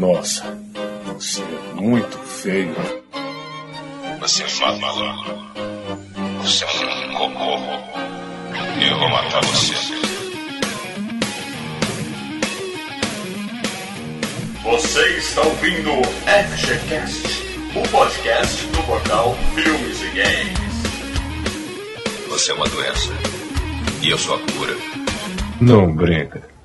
Nossa, 0.00 0.58
você 1.04 1.42
é 1.42 1.74
muito 1.74 2.16
feio. 2.20 2.74
Você 4.18 4.44
é 4.44 4.78
maluco. 4.78 5.30
Você 6.40 6.64
é 6.64 6.68
um 7.06 7.12
cocô. 7.12 7.58
Eu 8.80 8.98
vou 8.98 9.10
matar 9.10 9.44
você. 9.44 9.74
Você 14.64 15.18
está 15.18 15.42
ouvindo 15.42 15.92
FGCast, 16.24 17.42
o 17.76 17.86
podcast 17.90 18.66
do 18.68 18.82
portal 18.84 19.36
Filmes 19.54 20.00
e 20.00 20.08
Games. 20.16 20.80
Você 22.30 22.52
é 22.52 22.54
uma 22.54 22.66
doença. 22.70 23.12
E 24.00 24.08
eu 24.08 24.16
sou 24.16 24.36
a 24.36 24.38
cura. 24.38 24.74
Não 25.60 25.94
brinca. 25.94 26.59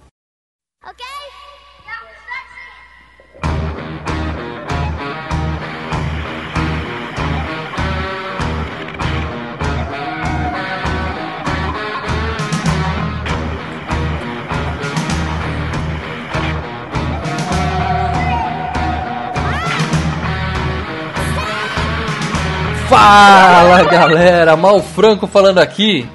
Galera, 23.86 24.56
Mal 24.56 24.82
Franco 24.82 25.28
falando 25.28 25.60
aqui. 25.60 26.08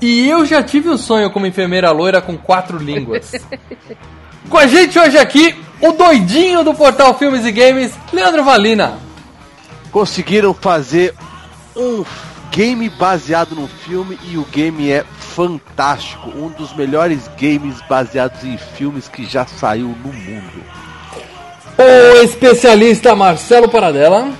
E 0.00 0.28
eu 0.28 0.44
já 0.44 0.62
tive 0.62 0.88
um 0.88 0.98
sonho 0.98 1.30
como 1.30 1.46
enfermeira 1.46 1.90
loira 1.90 2.20
com 2.20 2.36
quatro 2.36 2.78
línguas. 2.78 3.32
com 4.50 4.58
a 4.58 4.66
gente 4.66 4.98
hoje 4.98 5.16
aqui, 5.18 5.54
o 5.80 5.92
doidinho 5.92 6.64
do 6.64 6.74
portal 6.74 7.16
Filmes 7.18 7.46
e 7.46 7.52
Games, 7.52 7.92
Leandro 8.12 8.42
Valina. 8.42 8.98
Conseguiram 9.90 10.52
fazer 10.54 11.14
um 11.76 12.04
game 12.50 12.88
baseado 12.90 13.54
no 13.54 13.66
filme 13.66 14.18
e 14.24 14.36
o 14.36 14.44
game 14.44 14.90
é 14.90 15.04
fantástico. 15.18 16.30
Um 16.30 16.48
dos 16.48 16.74
melhores 16.74 17.28
games 17.38 17.76
baseados 17.88 18.44
em 18.44 18.58
filmes 18.58 19.08
que 19.08 19.24
já 19.24 19.46
saiu 19.46 19.88
no 19.88 20.12
mundo. 20.12 20.64
O 21.78 22.22
especialista 22.22 23.16
Marcelo 23.16 23.68
Paradela. 23.68 24.30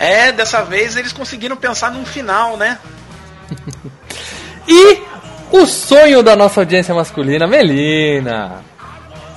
É, 0.00 0.32
dessa 0.32 0.62
vez 0.62 0.96
eles 0.96 1.12
conseguiram 1.12 1.58
pensar 1.58 1.90
num 1.90 2.06
final, 2.06 2.56
né? 2.56 2.78
e 4.66 5.02
o 5.52 5.66
sonho 5.66 6.22
da 6.22 6.34
nossa 6.34 6.62
audiência 6.62 6.94
masculina, 6.94 7.46
Melina. 7.46 8.64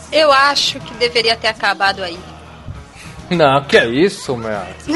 Eu 0.10 0.32
acho 0.32 0.80
que 0.80 0.94
deveria 0.94 1.36
ter 1.36 1.50
acabado 1.50 2.02
aí. 2.02 2.18
Não, 3.30 3.62
que 3.66 3.78
é 3.78 3.88
isso, 3.88 4.38
meu? 4.38 4.52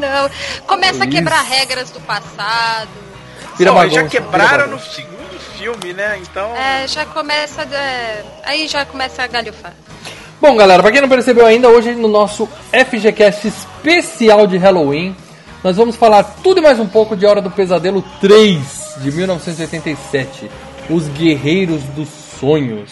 Não, 0.00 0.66
começa 0.66 1.04
a 1.04 1.06
quebrar 1.06 1.42
regras 1.42 1.92
do 1.92 2.00
passado. 2.00 2.90
Vira 3.56 3.72
Pô, 3.72 3.88
já 3.88 4.08
quebraram 4.08 4.66
no 4.66 4.80
segundo 4.80 5.38
filme, 5.56 5.92
né? 5.92 6.18
Então. 6.20 6.56
É, 6.56 6.88
já 6.88 7.06
começa. 7.06 7.62
É... 7.62 8.24
Aí 8.42 8.66
já 8.66 8.84
começa 8.84 9.22
a 9.22 9.28
galhofar. 9.28 9.74
Bom, 10.42 10.56
galera, 10.56 10.82
para 10.82 10.90
quem 10.90 11.00
não 11.00 11.08
percebeu 11.08 11.46
ainda, 11.46 11.68
hoje 11.68 11.94
no 11.94 12.08
nosso 12.08 12.48
FGCast 12.72 13.46
especial 13.46 14.44
de 14.44 14.56
Halloween, 14.56 15.14
nós 15.62 15.76
vamos 15.76 15.94
falar 15.94 16.24
tudo 16.42 16.58
e 16.58 16.60
mais 16.60 16.80
um 16.80 16.86
pouco 16.88 17.16
de 17.16 17.24
Hora 17.24 17.40
do 17.40 17.48
Pesadelo 17.48 18.02
3, 18.20 18.96
de 19.00 19.12
1987, 19.12 20.50
Os 20.90 21.06
Guerreiros 21.06 21.84
dos 21.94 22.08
Sonhos. 22.08 22.90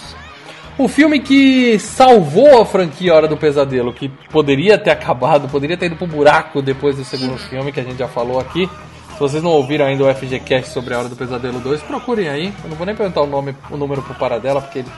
O 0.79 0.87
filme 0.87 1.19
que 1.19 1.77
salvou 1.81 2.63
a 2.63 2.65
franquia 2.65 3.13
Hora 3.13 3.27
do 3.27 3.37
Pesadelo, 3.37 3.93
que 3.93 4.09
poderia 4.31 4.79
ter 4.79 4.93
acabado, 4.93 5.49
poderia 5.49 5.77
ter 5.77 5.87
ido 5.87 5.97
pro 5.97 6.07
buraco 6.07 6.63
depois 6.63 6.95
do 6.95 7.05
segundo 7.05 7.37
filme, 7.37 7.73
que 7.73 7.81
a 7.81 7.85
gente 7.85 7.99
já 7.99 8.07
falou 8.07 8.39
aqui. 8.39 8.71
Se 9.15 9.19
vocês 9.19 9.43
não 9.43 9.51
ouviram 9.51 9.87
ainda 9.87 10.05
o 10.05 10.15
FGCast 10.15 10.71
sobre 10.71 10.95
a 10.95 11.01
Hora 11.01 11.09
do 11.09 11.17
Pesadelo 11.17 11.59
2, 11.59 11.83
procurem 11.83 12.29
aí. 12.29 12.53
Eu 12.63 12.71
não 12.71 12.77
vou 12.77 12.87
nem 12.87 12.95
perguntar 12.95 13.23
o, 13.23 13.27
nome, 13.27 13.57
o 13.69 13.77
número 13.77 14.03
pro 14.03 14.15
Paradela, 14.15 14.61
porque 14.61 14.79
ele 14.79 14.89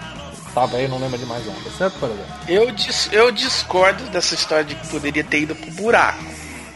tava 0.55 0.77
aí, 0.77 0.89
não 0.89 0.99
lembra 0.99 1.19
de 1.19 1.27
mais 1.27 1.45
nada, 1.47 1.59
certo, 1.77 1.99
Paradela? 1.99 2.27
Eu, 2.49 2.71
dis 2.71 3.09
eu 3.13 3.31
discordo 3.31 4.05
dessa 4.05 4.35
história 4.35 4.65
de 4.65 4.75
que 4.75 4.87
poderia 4.89 5.25
ter 5.25 5.41
ido 5.41 5.55
pro 5.55 5.71
buraco. 5.73 6.25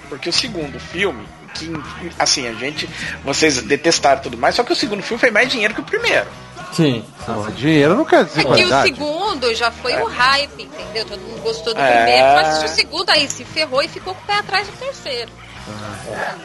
Porque 0.09 0.29
o 0.29 0.33
segundo 0.33 0.79
filme, 0.79 1.27
que 1.55 1.73
assim, 2.19 2.47
a 2.47 2.53
gente. 2.55 2.89
Vocês 3.25 3.61
detestaram 3.63 4.23
tudo 4.23 4.39
mais, 4.39 4.55
só 4.55 4.63
que 4.63 4.73
o 4.73 4.77
segundo 4.77 5.03
filme 5.03 5.21
foi 5.21 5.31
mais 5.31 5.49
dinheiro 5.49 5.75
que 5.75 5.81
o 5.81 5.85
primeiro. 5.85 6.27
Sim. 6.73 7.05
Não, 7.27 7.51
dinheiro 7.53 7.95
não 7.95 8.05
quer 8.05 8.25
dizer 8.25 8.41
É 8.41 8.55
que 8.55 8.65
o 8.65 8.83
segundo 8.83 9.55
já 9.55 9.71
foi 9.71 9.93
é. 9.93 10.03
o 10.03 10.07
hype, 10.07 10.63
entendeu? 10.63 11.07
Todo 11.07 11.21
mundo 11.21 11.43
gostou 11.43 11.73
do 11.75 11.81
é... 11.81 11.97
primeiro, 11.97 12.27
mas 12.35 12.63
o 12.65 12.69
segundo 12.69 13.11
aí 13.11 13.29
se 13.29 13.45
ferrou 13.45 13.83
e 13.83 13.89
ficou 13.89 14.15
com 14.15 14.23
o 14.23 14.27
pé 14.27 14.35
atrás 14.35 14.67
do 14.67 14.73
terceiro. 14.75 15.31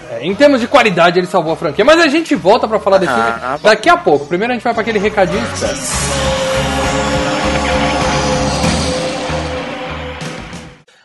É, 0.10 0.26
em 0.26 0.34
termos 0.34 0.60
de 0.60 0.68
qualidade, 0.68 1.20
ele 1.20 1.28
salvou 1.28 1.54
a 1.54 1.56
franquia. 1.56 1.86
Mas 1.86 2.00
a 2.00 2.08
gente 2.08 2.34
volta 2.34 2.68
para 2.68 2.80
falar 2.80 2.98
desse 2.98 3.12
ah, 3.12 3.58
filme 3.58 3.60
daqui 3.64 3.90
a 3.90 3.98
pouco. 3.98 4.26
Primeiro 4.26 4.54
a 4.54 4.56
gente 4.56 4.64
vai 4.64 4.74
para 4.74 4.82
aquele 4.82 5.00
recadinho 5.00 5.46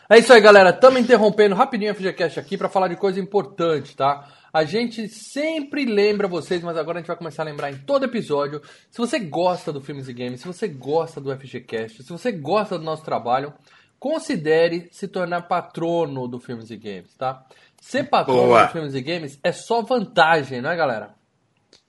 É 0.09 0.17
isso 0.17 0.31
aí, 0.31 0.39
galera. 0.39 0.69
Estamos 0.69 1.01
interrompendo 1.01 1.53
rapidinho 1.53 1.91
a 1.91 1.93
FGCast 1.93 2.39
aqui 2.39 2.57
para 2.57 2.69
falar 2.69 2.87
de 2.87 2.95
coisa 2.95 3.19
importante, 3.19 3.93
tá? 3.93 4.25
A 4.53 4.63
gente 4.63 5.09
sempre 5.09 5.83
lembra 5.83 6.29
vocês, 6.29 6.63
mas 6.63 6.77
agora 6.77 6.99
a 6.99 7.01
gente 7.01 7.09
vai 7.09 7.17
começar 7.17 7.43
a 7.43 7.45
lembrar 7.45 7.71
em 7.71 7.79
todo 7.79 8.05
episódio. 8.05 8.61
Se 8.89 8.99
você 8.99 9.19
gosta 9.19 9.73
do 9.73 9.81
Filmes 9.81 10.07
e 10.07 10.13
Games, 10.13 10.39
se 10.39 10.47
você 10.47 10.65
gosta 10.65 11.19
do 11.19 11.35
FGCast, 11.37 12.03
se 12.03 12.09
você 12.09 12.31
gosta 12.31 12.79
do 12.79 12.85
nosso 12.85 13.03
trabalho, 13.03 13.53
considere 13.99 14.87
se 14.93 15.09
tornar 15.09 15.41
patrono 15.41 16.25
do 16.25 16.39
Filmes 16.39 16.71
e 16.71 16.77
Games, 16.77 17.13
tá? 17.17 17.45
Ser 17.81 18.05
patrono 18.05 18.43
Boa. 18.43 18.65
do 18.65 18.71
Filmes 18.71 18.95
e 18.95 19.01
Games 19.01 19.37
é 19.43 19.51
só 19.51 19.81
vantagem, 19.81 20.61
não 20.61 20.71
é, 20.71 20.77
galera? 20.77 21.16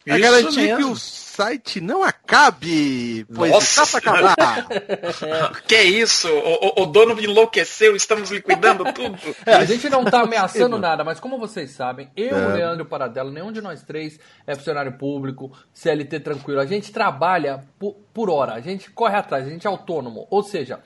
É 0.09 0.19
garantir 0.19 0.77
que 0.77 0.85
o 0.85 0.97
site 0.97 1.81
não 1.81 2.03
acabe, 2.03 3.25
pois 3.33 3.53
Nossa. 3.53 3.83
está 3.85 4.01
para 4.01 4.33
acabar. 4.33 4.67
que 5.69 5.75
é 5.77 5.85
isso? 5.85 6.29
O, 6.29 6.81
o, 6.81 6.83
o, 6.83 6.87
dono 6.87 7.21
enlouqueceu, 7.21 7.95
estamos 7.95 8.31
liquidando 8.31 8.85
tudo. 8.93 9.19
É, 9.47 9.55
a 9.55 9.65
gente 9.65 9.89
não 9.89 10.03
está 10.03 10.23
ameaçando 10.23 10.77
nada, 10.81 11.05
mas 11.05 11.21
como 11.21 11.39
vocês 11.39 11.71
sabem, 11.71 12.11
eu, 12.17 12.37
é. 12.37 12.47
o 12.47 12.53
Leandro 12.55 12.87
Paradelo, 12.87 13.31
nenhum 13.31 13.53
de 13.53 13.61
nós 13.61 13.83
três 13.83 14.19
é 14.47 14.55
funcionário 14.55 14.93
público, 14.99 15.53
CLT 15.73 16.21
tranquilo. 16.21 16.61
A 16.61 16.67
gente 16.67 16.93
trabalha 16.93 17.65
por, 17.79 17.95
por 18.13 18.31
hora, 18.31 18.55
a 18.55 18.61
gente 18.61 18.91
corre 18.91 19.17
atrás, 19.17 19.47
a 19.47 19.51
gente 19.51 19.67
é 19.67 19.71
autônomo. 19.71 20.27
Ou 20.31 20.43
seja, 20.43 20.81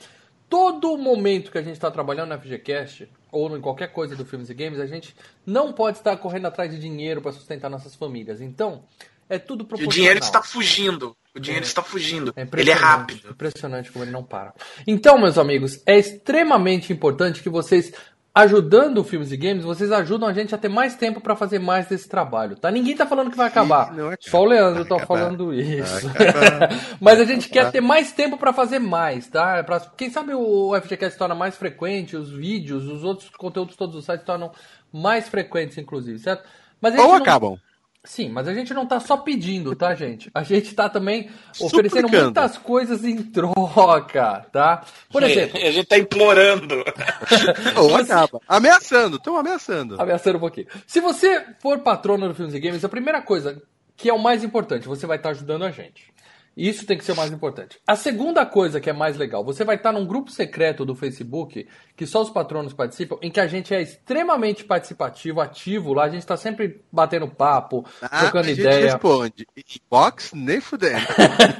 todo 0.48 0.98
momento 0.98 1.50
que 1.50 1.58
a 1.58 1.62
gente 1.62 1.74
está 1.74 1.90
trabalhando 1.90 2.28
na 2.28 2.38
FGCast, 2.38 3.08
ou 3.30 3.56
em 3.56 3.60
qualquer 3.60 3.90
coisa 3.90 4.14
do 4.14 4.26
Filmes 4.26 4.50
e 4.50 4.54
Games, 4.54 4.78
a 4.78 4.86
gente 4.86 5.16
não 5.46 5.72
pode 5.72 5.96
estar 5.96 6.14
correndo 6.18 6.46
atrás 6.46 6.70
de 6.70 6.78
dinheiro 6.78 7.22
para 7.22 7.32
sustentar 7.32 7.70
nossas 7.70 7.94
famílias. 7.94 8.42
Então, 8.42 8.84
é 9.28 9.38
tudo 9.38 9.64
proporcional. 9.64 9.84
E 9.84 9.88
o 9.88 9.90
dinheiro 9.92 10.18
está 10.18 10.42
fugindo. 10.42 11.16
O 11.34 11.40
dinheiro 11.40 11.64
é, 11.64 11.68
está 11.68 11.82
fugindo. 11.82 12.32
É 12.36 12.46
ele 12.58 12.70
é 12.70 12.74
rápido. 12.74 13.30
Impressionante 13.30 13.90
como 13.90 14.04
ele 14.04 14.10
não 14.10 14.22
para. 14.22 14.52
Então, 14.86 15.18
meus 15.18 15.38
amigos, 15.38 15.82
é 15.86 15.98
extremamente 15.98 16.92
importante 16.92 17.42
que 17.42 17.48
vocês 17.48 17.92
ajudando 18.34 18.98
o 18.98 19.04
Filmes 19.04 19.30
e 19.30 19.36
Games, 19.36 19.64
vocês 19.64 19.92
ajudam 19.92 20.26
a 20.26 20.32
gente 20.32 20.54
a 20.54 20.58
ter 20.58 20.68
mais 20.68 20.96
tempo 20.96 21.20
para 21.20 21.36
fazer 21.36 21.58
mais 21.58 21.86
desse 21.86 22.08
trabalho, 22.08 22.56
tá? 22.56 22.70
Ninguém 22.70 22.96
tá 22.96 23.06
falando 23.06 23.30
que 23.30 23.36
vai 23.36 23.46
acabar. 23.46 23.92
Não, 23.92 24.10
Só 24.18 24.40
o 24.40 24.46
Leandro 24.46 24.86
tá 24.86 24.98
falando 25.00 25.52
isso. 25.52 26.10
Mas 26.98 27.20
a 27.20 27.24
gente 27.24 27.50
quer 27.50 27.70
ter 27.70 27.82
mais 27.82 28.12
tempo 28.12 28.38
para 28.38 28.52
fazer 28.52 28.78
mais, 28.78 29.28
tá? 29.28 29.62
Pra, 29.62 29.80
quem 29.80 30.10
sabe 30.10 30.32
o 30.34 30.74
FGCast 30.80 31.12
se 31.12 31.18
torna 31.18 31.34
mais 31.34 31.56
frequente, 31.56 32.16
os 32.16 32.30
vídeos, 32.30 32.86
os 32.86 33.04
outros 33.04 33.28
conteúdos 33.30 33.76
todos 33.76 33.94
os 33.96 34.04
sites 34.04 34.24
tornam 34.24 34.50
mais 34.90 35.28
frequentes, 35.28 35.76
inclusive, 35.76 36.18
certo? 36.18 36.44
Mas 36.80 36.98
Ou 36.98 37.08
não... 37.08 37.14
acabam. 37.14 37.58
Sim, 38.04 38.30
mas 38.30 38.48
a 38.48 38.54
gente 38.54 38.74
não 38.74 38.84
tá 38.84 38.98
só 38.98 39.16
pedindo, 39.16 39.76
tá, 39.76 39.94
gente? 39.94 40.28
A 40.34 40.42
gente 40.42 40.74
tá 40.74 40.88
também 40.88 41.30
oferecendo 41.60 42.00
Suplicando. 42.00 42.24
muitas 42.24 42.58
coisas 42.58 43.04
em 43.04 43.22
troca, 43.22 44.44
tá? 44.50 44.84
Por 45.08 45.22
exemplo. 45.22 45.56
A 45.56 45.70
gente 45.70 45.86
tá 45.86 45.98
implorando. 45.98 46.82
Ou 47.78 47.94
acaba. 47.94 48.40
Ameaçando, 48.48 49.18
estão 49.18 49.36
ameaçando. 49.36 50.02
Ameaçando 50.02 50.36
um 50.36 50.40
pouquinho. 50.40 50.66
Se 50.84 51.00
você 51.00 51.44
for 51.60 51.78
patrono 51.78 52.26
do 52.26 52.34
Filmes 52.34 52.54
e 52.54 52.58
Games, 52.58 52.84
a 52.84 52.88
primeira 52.88 53.22
coisa, 53.22 53.62
que 53.96 54.10
é 54.10 54.12
o 54.12 54.18
mais 54.18 54.42
importante, 54.42 54.88
você 54.88 55.06
vai 55.06 55.16
estar 55.16 55.28
tá 55.28 55.34
ajudando 55.36 55.64
a 55.64 55.70
gente. 55.70 56.11
Isso 56.56 56.84
tem 56.84 56.98
que 56.98 57.04
ser 57.04 57.12
o 57.12 57.16
mais 57.16 57.32
importante. 57.32 57.78
A 57.86 57.96
segunda 57.96 58.44
coisa 58.44 58.80
que 58.80 58.90
é 58.90 58.92
mais 58.92 59.16
legal, 59.16 59.42
você 59.42 59.64
vai 59.64 59.76
estar 59.76 59.90
num 59.90 60.06
grupo 60.06 60.30
secreto 60.30 60.84
do 60.84 60.94
Facebook, 60.94 61.66
que 61.96 62.06
só 62.06 62.20
os 62.20 62.28
patronos 62.28 62.74
participam, 62.74 63.16
em 63.22 63.30
que 63.30 63.40
a 63.40 63.46
gente 63.46 63.74
é 63.74 63.80
extremamente 63.80 64.62
participativo, 64.62 65.40
ativo. 65.40 65.94
Lá 65.94 66.04
a 66.04 66.08
gente 66.10 66.20
está 66.20 66.36
sempre 66.36 66.82
batendo 66.92 67.26
papo, 67.26 67.86
ah, 68.02 68.20
trocando 68.20 68.46
a 68.46 68.48
gente 68.48 68.60
ideia. 68.60 68.84
responde. 68.84 69.46
Inbox 69.56 70.32
nem 70.34 70.60
fudendo. 70.60 71.06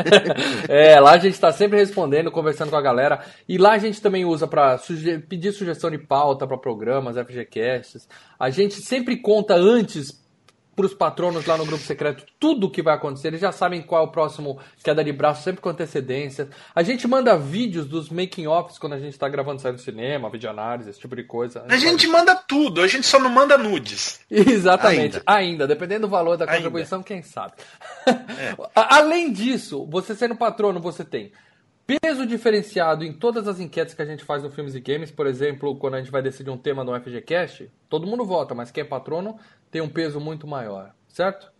é, 0.68 1.00
lá 1.00 1.12
a 1.12 1.18
gente 1.18 1.34
está 1.34 1.50
sempre 1.52 1.78
respondendo, 1.78 2.30
conversando 2.30 2.70
com 2.70 2.76
a 2.76 2.82
galera. 2.82 3.24
E 3.48 3.56
lá 3.56 3.72
a 3.72 3.78
gente 3.78 4.00
também 4.00 4.26
usa 4.26 4.46
para 4.46 4.76
suge 4.76 5.18
pedir 5.20 5.52
sugestão 5.52 5.90
de 5.90 5.98
pauta 5.98 6.46
para 6.46 6.58
programas, 6.58 7.16
FGCasts. 7.16 8.06
A 8.38 8.50
gente 8.50 8.74
sempre 8.74 9.16
conta 9.16 9.54
antes 9.54 10.21
pros 10.74 10.94
patronos 10.94 11.46
lá 11.46 11.56
no 11.56 11.66
grupo 11.66 11.82
secreto 11.82 12.24
tudo 12.38 12.66
o 12.66 12.70
que 12.70 12.82
vai 12.82 12.94
acontecer. 12.94 13.28
Eles 13.28 13.40
já 13.40 13.52
sabem 13.52 13.82
qual 13.82 14.02
é 14.02 14.06
o 14.06 14.10
próximo 14.10 14.58
queda 14.82 15.04
de 15.04 15.12
braço, 15.12 15.42
sempre 15.42 15.60
com 15.60 15.68
antecedência. 15.68 16.48
A 16.74 16.82
gente 16.82 17.06
manda 17.06 17.36
vídeos 17.36 17.86
dos 17.86 18.08
making-offs 18.08 18.78
quando 18.78 18.94
a 18.94 18.98
gente 18.98 19.18
tá 19.18 19.28
gravando 19.28 19.60
série 19.60 19.74
no 19.74 19.78
cinema, 19.78 20.30
videoanálise, 20.30 20.90
esse 20.90 21.00
tipo 21.00 21.14
de 21.14 21.24
coisa. 21.24 21.64
A 21.68 21.76
gente 21.76 22.06
manda 22.06 22.34
tudo, 22.34 22.80
a 22.80 22.88
gente 22.88 23.06
só 23.06 23.18
não 23.18 23.30
manda 23.30 23.56
nudes. 23.58 24.20
Exatamente, 24.30 25.20
ainda, 25.26 25.64
ainda 25.64 25.66
dependendo 25.66 26.02
do 26.02 26.10
valor 26.10 26.36
da 26.36 26.46
contribuição, 26.46 26.98
ainda. 26.98 27.06
quem 27.06 27.22
sabe. 27.22 27.52
É. 28.06 28.56
Além 28.74 29.32
disso, 29.32 29.86
você 29.88 30.14
sendo 30.14 30.34
patrono, 30.34 30.80
você 30.80 31.04
tem 31.04 31.32
peso 32.00 32.26
diferenciado 32.26 33.04
em 33.04 33.12
todas 33.12 33.48
as 33.48 33.60
enquetes 33.60 33.94
que 33.94 34.02
a 34.02 34.04
gente 34.04 34.24
faz 34.24 34.42
no 34.42 34.50
Filmes 34.50 34.74
e 34.74 34.80
Games. 34.80 35.10
Por 35.10 35.26
exemplo, 35.26 35.76
quando 35.76 35.94
a 35.94 35.98
gente 35.98 36.10
vai 36.10 36.22
decidir 36.22 36.50
um 36.50 36.58
tema 36.58 36.84
no 36.84 36.98
FGCast, 37.00 37.70
todo 37.88 38.06
mundo 38.06 38.24
vota, 38.24 38.54
mas 38.54 38.70
quem 38.70 38.82
é 38.82 38.86
patrono 38.86 39.38
tem 39.70 39.80
um 39.80 39.88
peso 39.88 40.20
muito 40.20 40.46
maior, 40.46 40.94
certo? 41.08 41.52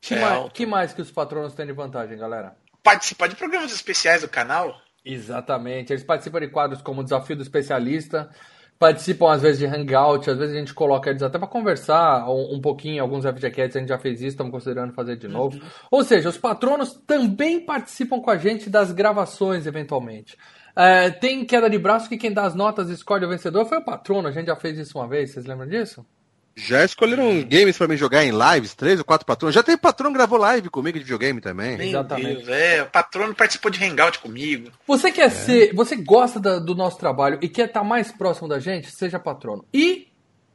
Que, 0.00 0.14
é 0.14 0.20
mais, 0.20 0.52
que 0.52 0.66
mais 0.66 0.92
que 0.92 1.02
os 1.02 1.10
patronos 1.10 1.54
têm 1.54 1.66
de 1.66 1.72
vantagem, 1.72 2.16
galera? 2.16 2.56
Participar 2.82 3.28
de 3.28 3.36
programas 3.36 3.72
especiais 3.72 4.22
do 4.22 4.28
canal. 4.28 4.80
Exatamente. 5.04 5.92
Eles 5.92 6.04
participam 6.04 6.40
de 6.40 6.48
quadros 6.48 6.82
como 6.82 7.02
Desafio 7.02 7.36
do 7.36 7.42
Especialista, 7.42 8.30
participam 8.78 9.32
às 9.32 9.42
vezes 9.42 9.58
de 9.58 9.66
hangout, 9.66 10.30
às 10.30 10.38
vezes 10.38 10.54
a 10.54 10.58
gente 10.58 10.72
coloca 10.72 11.10
eles 11.10 11.22
até 11.22 11.38
para 11.38 11.48
conversar 11.48 12.28
um, 12.28 12.54
um, 12.54 12.60
pouquinho, 12.60 13.02
alguns 13.02 13.24
FGCats 13.24 13.76
a 13.76 13.80
gente 13.80 13.88
já 13.88 13.98
fez 13.98 14.20
isso, 14.20 14.28
estamos 14.28 14.52
considerando 14.52 14.92
fazer 14.92 15.16
de 15.16 15.26
novo. 15.26 15.56
Uhum. 15.56 15.62
Ou 15.90 16.04
seja, 16.04 16.28
os 16.28 16.38
patronos 16.38 16.94
também 17.06 17.60
participam 17.60 18.20
com 18.20 18.30
a 18.30 18.36
gente 18.36 18.70
das 18.70 18.92
gravações, 18.92 19.66
eventualmente. 19.66 20.36
É, 20.76 21.10
tem 21.10 21.44
queda 21.44 21.68
de 21.68 21.78
braço 21.78 22.08
que 22.08 22.16
quem 22.16 22.32
dá 22.32 22.44
as 22.44 22.54
notas 22.54 22.88
escolhe 22.88 23.24
o 23.24 23.28
vencedor 23.28 23.66
foi 23.66 23.78
o 23.78 23.84
patrono, 23.84 24.28
a 24.28 24.30
gente 24.30 24.46
já 24.46 24.56
fez 24.56 24.78
isso 24.78 24.96
uma 24.96 25.08
vez, 25.08 25.30
vocês 25.30 25.44
lembram 25.44 25.66
disso? 25.66 26.06
Já 26.66 26.84
escolheram 26.84 27.42
games 27.42 27.78
para 27.78 27.86
mim 27.88 27.96
jogar 27.96 28.24
em 28.24 28.32
lives, 28.32 28.74
três 28.74 28.98
ou 28.98 29.04
quatro 29.04 29.26
patronos. 29.26 29.54
Já 29.54 29.62
tem 29.62 29.76
patrono 29.76 30.12
que 30.12 30.18
gravou 30.18 30.38
live 30.38 30.68
comigo 30.68 30.98
de 30.98 31.04
videogame 31.04 31.40
também. 31.40 31.76
Meu 31.76 31.86
Exatamente. 31.86 32.44
Deus, 32.44 32.48
é, 32.48 32.82
o 32.82 32.86
patrono 32.86 33.34
participou 33.34 33.70
de 33.70 33.82
hangout 33.84 34.18
comigo. 34.18 34.70
Você 34.86 35.12
quer 35.12 35.26
é. 35.26 35.30
ser, 35.30 35.74
você 35.74 35.94
gosta 35.96 36.40
da, 36.40 36.58
do 36.58 36.74
nosso 36.74 36.98
trabalho 36.98 37.38
e 37.40 37.48
quer 37.48 37.66
estar 37.66 37.80
tá 37.80 37.86
mais 37.86 38.10
próximo 38.10 38.48
da 38.48 38.58
gente, 38.58 38.90
seja 38.90 39.18
patrono. 39.18 39.64
E 39.72 40.07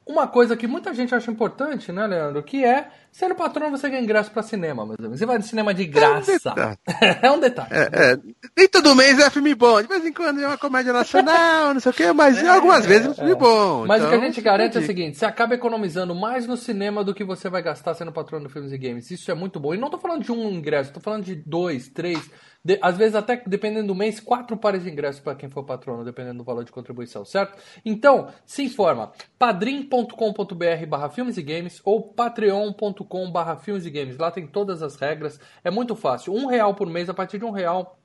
uma 0.06 0.28
coisa 0.28 0.58
que 0.58 0.68
muita 0.68 0.94
gente 0.94 1.16
acha 1.16 1.32
importante, 1.32 1.92
né, 1.92 2.06
Leandro? 2.06 2.44
Que 2.44 2.64
é, 2.64 2.88
sendo 3.12 3.36
patrão, 3.36 3.72
você 3.72 3.90
ganha 3.90 4.02
ingresso 4.02 4.32
para 4.32 4.44
cinema, 4.44 4.86
meus 4.86 5.00
amigos. 5.00 5.20
Você 5.20 5.26
vai 5.26 5.40
de 5.40 5.48
cinema 5.48 5.74
de 5.74 5.86
graça. 5.86 6.34
É 7.22 7.32
um 7.32 7.40
detalhe. 7.40 7.70
É, 7.72 7.82
é, 7.82 8.14
é. 8.14 8.18
Nem 8.58 8.68
todo 8.68 8.96
mês 8.96 9.18
é 9.20 9.30
filme 9.30 9.56
bom. 9.56 9.82
De 9.82 9.88
vez 9.88 10.06
em 10.06 10.12
quando 10.12 10.42
é 10.42 10.48
uma 10.48 10.58
comédia 10.58 10.92
nacional, 10.92 11.74
não 11.74 11.80
sei 11.80 11.92
o 11.92 11.96
quê, 11.96 12.12
mas 12.12 12.42
é, 12.42 12.50
algumas 12.50 12.86
vezes 12.86 13.08
é 13.08 13.10
um 13.12 13.14
filme 13.14 13.36
bom. 13.36 13.86
Mas 13.86 13.98
então, 14.02 14.08
o 14.08 14.10
que 14.10 14.16
a 14.16 14.18
então, 14.18 14.22
gente 14.22 14.42
garante 14.42 14.78
é 14.78 14.82
o 14.82 14.86
seguinte: 14.86 15.18
você 15.18 15.26
acaba 15.26 15.54
economizando 15.54 16.14
mais 16.14 16.46
no 16.48 16.58
cinema 16.58 17.04
do 17.04 17.14
que 17.14 17.24
você 17.24 17.50
vai 17.50 17.62
gastar 17.62 17.94
sendo 17.94 18.12
patrão 18.12 18.42
do 18.42 18.50
Filmes 18.50 18.72
e 18.72 18.78
Games. 18.78 19.10
Isso 19.12 19.32
é 19.32 19.34
muito 19.34 19.60
bom. 19.60 19.74
E 19.74 19.78
não 19.78 19.90
tô 19.90 19.98
falando 19.98 20.24
de 20.24 20.32
um 20.32 20.50
ingresso, 20.50 20.94
tô 20.94 21.00
falando 21.00 21.24
de 21.24 21.36
dois, 21.36 21.88
três. 21.88 22.30
De, 22.66 22.80
às 22.82 22.98
vezes, 22.98 23.14
até 23.14 23.42
dependendo 23.46 23.88
do 23.88 23.96
mês, 23.96 24.22
quatro 24.22 24.56
pares 24.56 24.84
de 24.84 24.90
ingressos 24.90 25.20
para 25.20 25.36
quem 25.36 25.50
for 25.50 25.66
patrono, 25.66 26.06
dependendo 26.06 26.38
do 26.38 26.44
valor 26.46 26.64
de 26.64 26.72
contribuição, 26.72 27.26
certo? 27.26 27.58
Então, 27.84 28.30
se 28.46 28.64
informa. 28.64 29.12
padrim.com.br 29.38 30.86
barra 30.88 31.10
filmes 31.10 31.38
e 31.38 31.42
games 31.42 31.82
ou 31.84 32.02
patreon.com 32.02 33.32
barra 33.32 33.58
filmes 33.58 33.86
e 33.86 33.90
games. 33.90 34.18
Lá 34.18 34.32
tem 34.32 34.48
todas 34.48 34.82
as 34.82 34.96
regras. 34.96 35.40
É 35.62 35.70
muito 35.70 35.94
fácil. 35.94 36.34
Um 36.34 36.46
real 36.46 36.74
por 36.74 36.88
mês, 36.88 37.10
a 37.10 37.14
partir 37.14 37.38
de 37.38 37.44
um 37.44 37.52
real, 37.52 38.00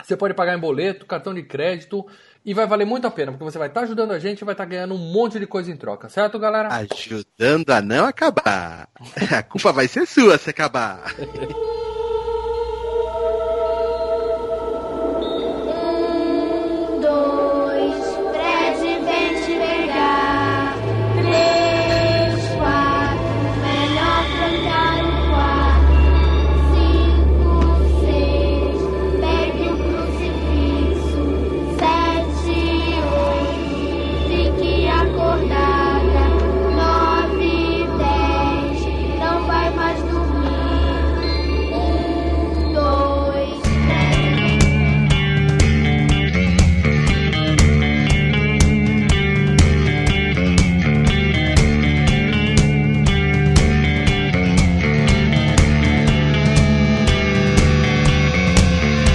você 0.00 0.16
pode 0.16 0.34
pagar 0.34 0.56
em 0.56 0.60
boleto, 0.60 1.06
cartão 1.06 1.34
de 1.34 1.42
crédito 1.42 2.06
e 2.44 2.54
vai 2.54 2.66
valer 2.66 2.84
muito 2.84 3.06
a 3.06 3.10
pena, 3.10 3.32
porque 3.32 3.44
você 3.44 3.58
vai 3.58 3.68
estar 3.68 3.80
tá 3.80 3.86
ajudando 3.86 4.12
a 4.12 4.18
gente 4.18 4.42
e 4.42 4.44
vai 4.44 4.54
estar 4.54 4.64
tá 4.64 4.70
ganhando 4.70 4.94
um 4.94 5.12
monte 5.12 5.40
de 5.40 5.46
coisa 5.46 5.72
em 5.72 5.76
troca, 5.76 6.08
certo, 6.08 6.38
galera? 6.38 6.68
Ajudando 6.68 7.70
a 7.70 7.80
não 7.80 8.04
acabar. 8.04 8.88
A 9.36 9.42
culpa 9.42 9.72
vai 9.72 9.88
ser 9.88 10.06
sua 10.06 10.38
se 10.38 10.50
acabar. 10.50 11.14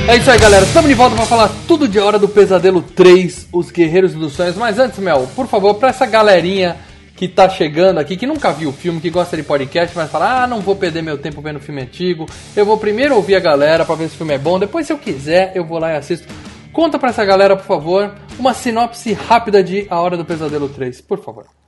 É 0.09 0.17
isso 0.17 0.31
aí, 0.31 0.39
galera. 0.39 0.65
Estamos 0.65 0.89
de 0.89 0.95
volta 0.95 1.15
para 1.15 1.25
falar 1.27 1.51
tudo 1.67 1.87
de 1.87 1.99
Hora 1.99 2.17
do 2.17 2.27
Pesadelo 2.27 2.81
3, 2.81 3.49
Os 3.53 3.69
Guerreiros 3.69 4.15
dos 4.15 4.33
Sonhos. 4.33 4.55
Mas 4.55 4.79
antes, 4.79 4.97
Mel, 4.97 5.29
por 5.35 5.45
favor, 5.45 5.75
para 5.75 5.89
essa 5.89 6.07
galerinha 6.07 6.77
que 7.15 7.27
tá 7.27 7.47
chegando 7.47 7.99
aqui, 7.99 8.17
que 8.17 8.25
nunca 8.25 8.51
viu 8.51 8.71
o 8.71 8.73
filme, 8.73 8.99
que 8.99 9.11
gosta 9.11 9.37
de 9.37 9.43
podcast, 9.43 9.95
mas 9.95 10.09
fala: 10.09 10.41
ah, 10.41 10.47
não 10.47 10.61
vou 10.61 10.75
perder 10.75 11.03
meu 11.03 11.19
tempo 11.19 11.43
vendo 11.43 11.59
filme 11.59 11.83
antigo. 11.83 12.25
Eu 12.55 12.65
vou 12.65 12.75
primeiro 12.75 13.13
ouvir 13.15 13.35
a 13.35 13.39
galera 13.39 13.85
para 13.85 13.93
ver 13.93 14.09
se 14.09 14.15
o 14.15 14.17
filme 14.17 14.33
é 14.33 14.39
bom. 14.39 14.57
Depois, 14.57 14.87
se 14.87 14.91
eu 14.91 14.97
quiser, 14.97 15.51
eu 15.53 15.63
vou 15.63 15.77
lá 15.77 15.91
e 15.91 15.97
assisto. 15.97 16.27
Conta 16.73 16.97
para 16.97 17.09
essa 17.09 17.23
galera, 17.23 17.55
por 17.55 17.67
favor, 17.67 18.11
uma 18.39 18.55
sinopse 18.55 19.13
rápida 19.13 19.63
de 19.63 19.85
A 19.91 20.01
Hora 20.01 20.17
do 20.17 20.25
Pesadelo 20.25 20.69
3, 20.69 21.01
por 21.01 21.23
favor. 21.23 21.58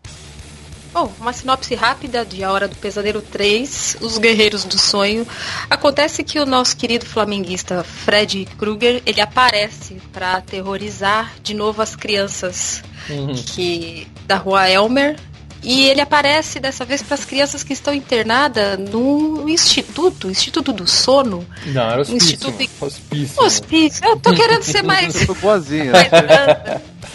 Bom, 0.93 1.09
uma 1.21 1.31
sinopse 1.31 1.73
rápida 1.73 2.25
de 2.25 2.43
A 2.43 2.51
Hora 2.51 2.67
do 2.67 2.75
Pesadelo 2.75 3.21
3, 3.21 3.97
Os 4.01 4.17
Guerreiros 4.17 4.65
do 4.65 4.77
Sonho. 4.77 5.25
Acontece 5.69 6.21
que 6.21 6.37
o 6.37 6.45
nosso 6.45 6.75
querido 6.75 7.05
flamenguista 7.05 7.81
Fred 7.81 8.45
Krueger, 8.57 9.01
ele 9.05 9.21
aparece 9.21 10.01
para 10.11 10.33
aterrorizar 10.33 11.31
de 11.41 11.53
novo 11.53 11.81
as 11.81 11.95
crianças 11.95 12.83
uhum. 13.09 13.33
que 13.33 14.05
da 14.25 14.35
rua 14.35 14.69
Elmer. 14.69 15.17
E 15.63 15.87
ele 15.87 16.01
aparece 16.01 16.59
dessa 16.59 16.83
vez 16.83 17.03
para 17.03 17.13
as 17.13 17.23
crianças 17.23 17.63
que 17.63 17.71
estão 17.71 17.93
internadas 17.93 18.77
no 18.79 19.47
instituto, 19.47 20.29
Instituto 20.29 20.73
do 20.73 20.87
Sono. 20.87 21.45
Não, 21.67 21.83
era 21.83 22.01
hospício. 22.01 22.33
Instituto 22.33 22.57
de... 22.57 22.69
Hospício. 22.81 23.43
Hospício. 23.43 24.05
Eu 24.05 24.17
tô 24.17 24.33
querendo 24.33 24.63
ser 24.63 24.81
mais. 24.81 25.23
Foi 25.23 25.35
boazinha. 25.35 25.93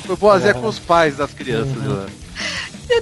Foi 0.06 0.16
boazinha 0.16 0.54
com 0.54 0.68
os 0.68 0.78
pais 0.78 1.16
das 1.16 1.32
crianças 1.32 1.76
uhum. 1.76 1.96
lá 1.96 2.06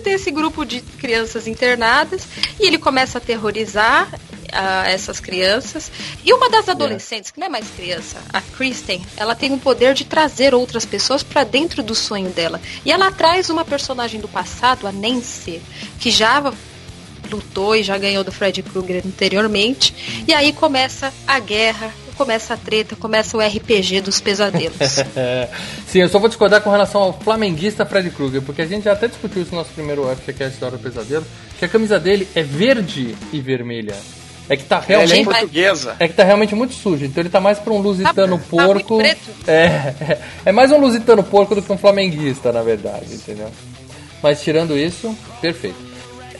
tem 0.00 0.14
esse 0.14 0.30
grupo 0.30 0.64
de 0.64 0.80
crianças 0.80 1.46
internadas 1.46 2.26
e 2.58 2.66
ele 2.66 2.78
começa 2.78 3.18
a 3.18 3.20
aterrorizar 3.20 4.08
uh, 4.54 4.86
essas 4.86 5.20
crianças. 5.20 5.90
E 6.24 6.32
uma 6.32 6.48
das 6.48 6.68
adolescentes, 6.68 7.30
que 7.30 7.38
não 7.38 7.46
é 7.46 7.50
mais 7.50 7.68
criança, 7.70 8.22
a 8.32 8.40
Kristen, 8.40 9.04
ela 9.16 9.34
tem 9.34 9.52
o 9.52 9.58
poder 9.58 9.94
de 9.94 10.04
trazer 10.04 10.54
outras 10.54 10.84
pessoas 10.84 11.22
para 11.22 11.44
dentro 11.44 11.82
do 11.82 11.94
sonho 11.94 12.30
dela. 12.30 12.60
E 12.84 12.92
ela 12.92 13.10
traz 13.10 13.50
uma 13.50 13.64
personagem 13.64 14.20
do 14.20 14.28
passado, 14.28 14.86
a 14.86 14.92
Nancy, 14.92 15.60
que 15.98 16.10
já 16.10 16.52
lutou 17.30 17.74
e 17.74 17.82
já 17.82 17.96
ganhou 17.98 18.22
do 18.22 18.32
Fred 18.32 18.62
Krueger 18.62 19.02
anteriormente. 19.04 20.24
E 20.26 20.32
aí 20.32 20.52
começa 20.52 21.12
a 21.26 21.38
guerra 21.38 21.92
começa 22.16 22.54
a 22.54 22.56
treta, 22.56 22.96
começa 22.96 23.36
o 23.36 23.40
RPG 23.40 24.00
dos 24.00 24.20
pesadelos. 24.20 24.76
Sim, 25.86 26.00
eu 26.00 26.08
só 26.08 26.18
vou 26.18 26.28
discordar 26.28 26.62
com 26.62 26.70
relação 26.70 27.02
ao 27.02 27.12
flamenguista 27.12 27.84
Fred 27.84 28.10
Krueger, 28.10 28.42
porque 28.42 28.62
a 28.62 28.66
gente 28.66 28.84
já 28.84 28.92
até 28.92 29.08
discutiu 29.08 29.42
isso 29.42 29.52
no 29.52 29.58
nosso 29.58 29.72
primeiro 29.72 30.04
FGCast 30.16 30.60
da 30.60 30.66
Hora 30.66 30.76
do 30.76 30.82
Pesadelo, 30.82 31.26
que 31.58 31.64
a 31.64 31.68
camisa 31.68 31.98
dele 31.98 32.28
é 32.34 32.42
verde 32.42 33.14
e 33.32 33.40
vermelha. 33.40 33.94
É 34.48 34.56
que 34.56 34.64
tá 34.64 34.78
realmente. 34.78 35.20
É 35.20 35.24
portuguesa. 35.24 35.96
É 35.98 36.06
que 36.06 36.14
tá 36.14 36.22
realmente 36.22 36.54
muito 36.54 36.74
sujo. 36.74 37.04
Então 37.04 37.22
ele 37.22 37.30
tá 37.30 37.40
mais 37.40 37.58
pra 37.58 37.72
um 37.72 37.78
lusitano 37.78 38.38
tá, 38.38 38.44
porco. 38.50 38.98
Tá 38.98 39.52
é, 39.52 39.54
é, 39.54 40.18
é 40.46 40.52
mais 40.52 40.70
um 40.70 40.78
lusitano 40.78 41.22
porco 41.22 41.54
do 41.54 41.62
que 41.62 41.72
um 41.72 41.78
flamenguista, 41.78 42.52
na 42.52 42.62
verdade, 42.62 43.14
entendeu? 43.14 43.50
Mas 44.22 44.42
tirando 44.42 44.76
isso, 44.76 45.16
perfeito. 45.40 45.93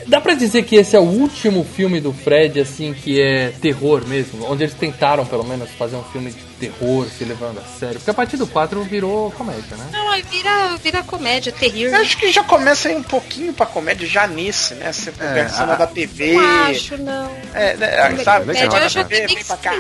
Dá 0.07 0.21
pra 0.21 0.35
dizer 0.35 0.65
que 0.65 0.77
esse 0.77 0.97
é 0.97 0.99
o 0.99 1.03
último 1.03 1.65
filme 1.65 2.01
do 2.01 2.13
Fred, 2.13 2.61
assim, 2.61 2.93
que 2.93 3.21
é 3.21 3.53
terror 3.61 4.07
mesmo? 4.07 4.51
Onde 4.51 4.65
eles 4.65 4.75
tentaram, 4.75 5.25
pelo 5.25 5.45
menos, 5.45 5.71
fazer 5.71 5.97
um 5.97 6.05
filme 6.05 6.31
de 6.31 6.43
terror, 6.59 7.07
se 7.07 7.25
levando 7.25 7.59
a 7.59 7.79
sério. 7.79 7.97
Porque 7.97 8.11
a 8.11 8.15
partir 8.15 8.37
do 8.37 8.47
4 8.47 8.83
virou 8.85 9.31
comédia, 9.33 9.77
né? 9.77 9.87
Não, 9.93 10.13
vira, 10.31 10.77
vira 10.83 11.03
comédia, 11.03 11.53
terrível. 11.53 12.01
Acho 12.01 12.17
que 12.17 12.31
já 12.31 12.45
começa 12.45 12.89
aí 12.89 12.97
um 12.97 13.03
pouquinho 13.03 13.53
pra 13.53 13.67
comédia 13.67 14.07
já 14.07 14.27
nesse, 14.27 14.75
né? 14.75 14.93
Você 14.93 15.13
é, 15.21 15.45
em 15.45 15.49
cima 15.49 15.77
da 15.77 15.87
TV. 15.87 16.35
Não 16.35 16.65
acho, 16.65 16.97
não. 16.99 17.31
É, 17.55 17.77
né, 17.77 18.17
sabe? 18.23 18.47
Comédia, 18.47 18.79
eu 18.79 18.89
já 18.89 19.03
vem 19.03 19.45
pra 19.45 19.57
cá. 19.57 19.73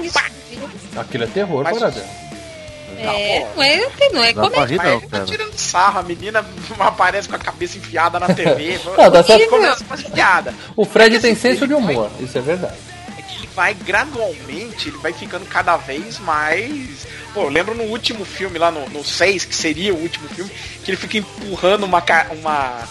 Aquilo 0.97 1.25
é 1.25 1.27
terror, 1.27 1.65
Mas... 1.65 1.79
Parada. 1.79 2.01
É, 2.01 2.24
É, 3.13 3.41
não 3.55 3.63
é, 3.63 3.81
não 4.13 4.25
é 4.25 4.33
Dá 4.33 4.41
comédia. 4.43 4.77
não, 4.77 4.97
ele 4.99 5.07
tá 5.09 5.25
tirando 5.25 5.59
sarro, 5.59 5.99
a 6.01 6.03
menina 6.03 6.45
aparece 6.79 7.29
com 7.29 7.37
a 7.37 7.39
cabeça 7.39 7.79
enfiada 7.79 8.19
na 8.21 8.33
TV. 8.35 8.79
Não, 8.97 9.11
tá 9.11 9.23
certo. 9.23 9.49
começa 9.51 9.85
com 9.85 9.95
as 9.95 10.03
piadas. 10.03 10.55
O 10.77 10.85
Fred 10.85 11.17
É 11.17 11.21
tem 11.21 11.33
assim, 11.33 11.41
senso 11.41 11.67
de 11.67 11.75
vai- 11.75 11.83
humor, 11.83 12.11
isso 12.21 12.37
é 12.39 12.41
verdade. 12.41 12.77
É 13.19 13.23
que 13.23 13.37
ele 13.39 13.49
vai 13.55 13.75
gradualmente, 13.75 14.89
ele 14.89 14.99
vai 14.99 15.13
ficando 15.13 15.45
cada 15.47 15.77
vez 15.77 16.19
mais. 16.19 17.07
Pô, 17.33 17.43
eu 17.43 17.49
lembro 17.49 17.75
no 17.75 17.85
último 17.85 18.25
filme, 18.25 18.59
lá 18.59 18.71
no, 18.71 18.89
no 18.91 19.05
6, 19.05 19.45
que 19.45 19.55
seria 19.57 19.93
o 19.93 20.01
último 20.01 20.29
filme, 20.29 20.51
que 20.85 20.91
ele 20.91 20.97
fica 20.97 21.19
empurrando 21.19 21.85
uma, 21.85 22.01
ca- 22.01 22.29
uma, 22.31 22.83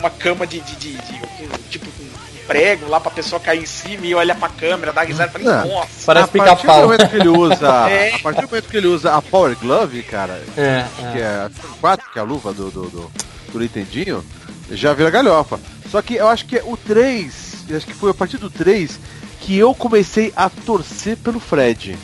uma 0.00 0.10
cama 0.10 0.46
de, 0.46 0.60
de, 0.60 0.74
de- 0.76 0.96
de- 0.96 1.48
tipo 1.70 1.86
um 2.00 2.07
prego 2.48 2.88
lá 2.88 2.98
pra 2.98 3.10
pessoa 3.10 3.38
cair 3.38 3.62
em 3.62 3.66
cima 3.66 4.04
e 4.06 4.14
olha 4.14 4.34
pra 4.34 4.48
câmera, 4.48 4.92
dá 4.92 5.02
risada 5.02 5.38
e 5.38 5.42
fala, 5.44 5.64
Não. 5.64 5.68
nossa. 5.68 5.88
Parece 6.06 6.24
a 6.24 6.28
partir 6.28 6.48
do 6.48 6.56
pica-pau. 6.56 6.82
momento 6.82 7.08
que 7.08 7.16
ele 7.16 7.28
usa. 7.28 7.68
É. 7.88 8.14
A 8.14 8.18
partir 8.18 8.40
do 8.40 8.48
momento 8.48 8.68
que 8.68 8.76
ele 8.76 8.86
usa 8.88 9.14
a 9.14 9.22
Power 9.22 9.56
Glove, 9.56 10.02
cara, 10.02 10.42
É, 10.56 10.84
que 11.12 11.18
é. 11.18 11.20
é 11.20 11.26
a 11.26 11.50
4, 11.80 12.10
que 12.12 12.18
é 12.18 12.22
a 12.22 12.24
luva 12.24 12.52
do, 12.52 12.70
do, 12.70 12.82
do, 12.90 13.12
do 13.52 13.58
Nintendinho, 13.60 14.24
já 14.70 14.92
vira 14.94 15.10
galhofa. 15.10 15.60
Só 15.90 16.02
que 16.02 16.14
eu 16.14 16.26
acho 16.28 16.46
que 16.46 16.56
é 16.58 16.62
o 16.64 16.76
3, 16.76 17.34
eu 17.68 17.76
acho 17.76 17.86
que 17.86 17.94
foi 17.94 18.10
a 18.10 18.14
partir 18.14 18.38
do 18.38 18.50
3 18.50 18.98
que 19.40 19.56
eu 19.56 19.74
comecei 19.74 20.32
a 20.36 20.50
torcer 20.50 21.16
pelo 21.18 21.38
Fred. 21.38 21.96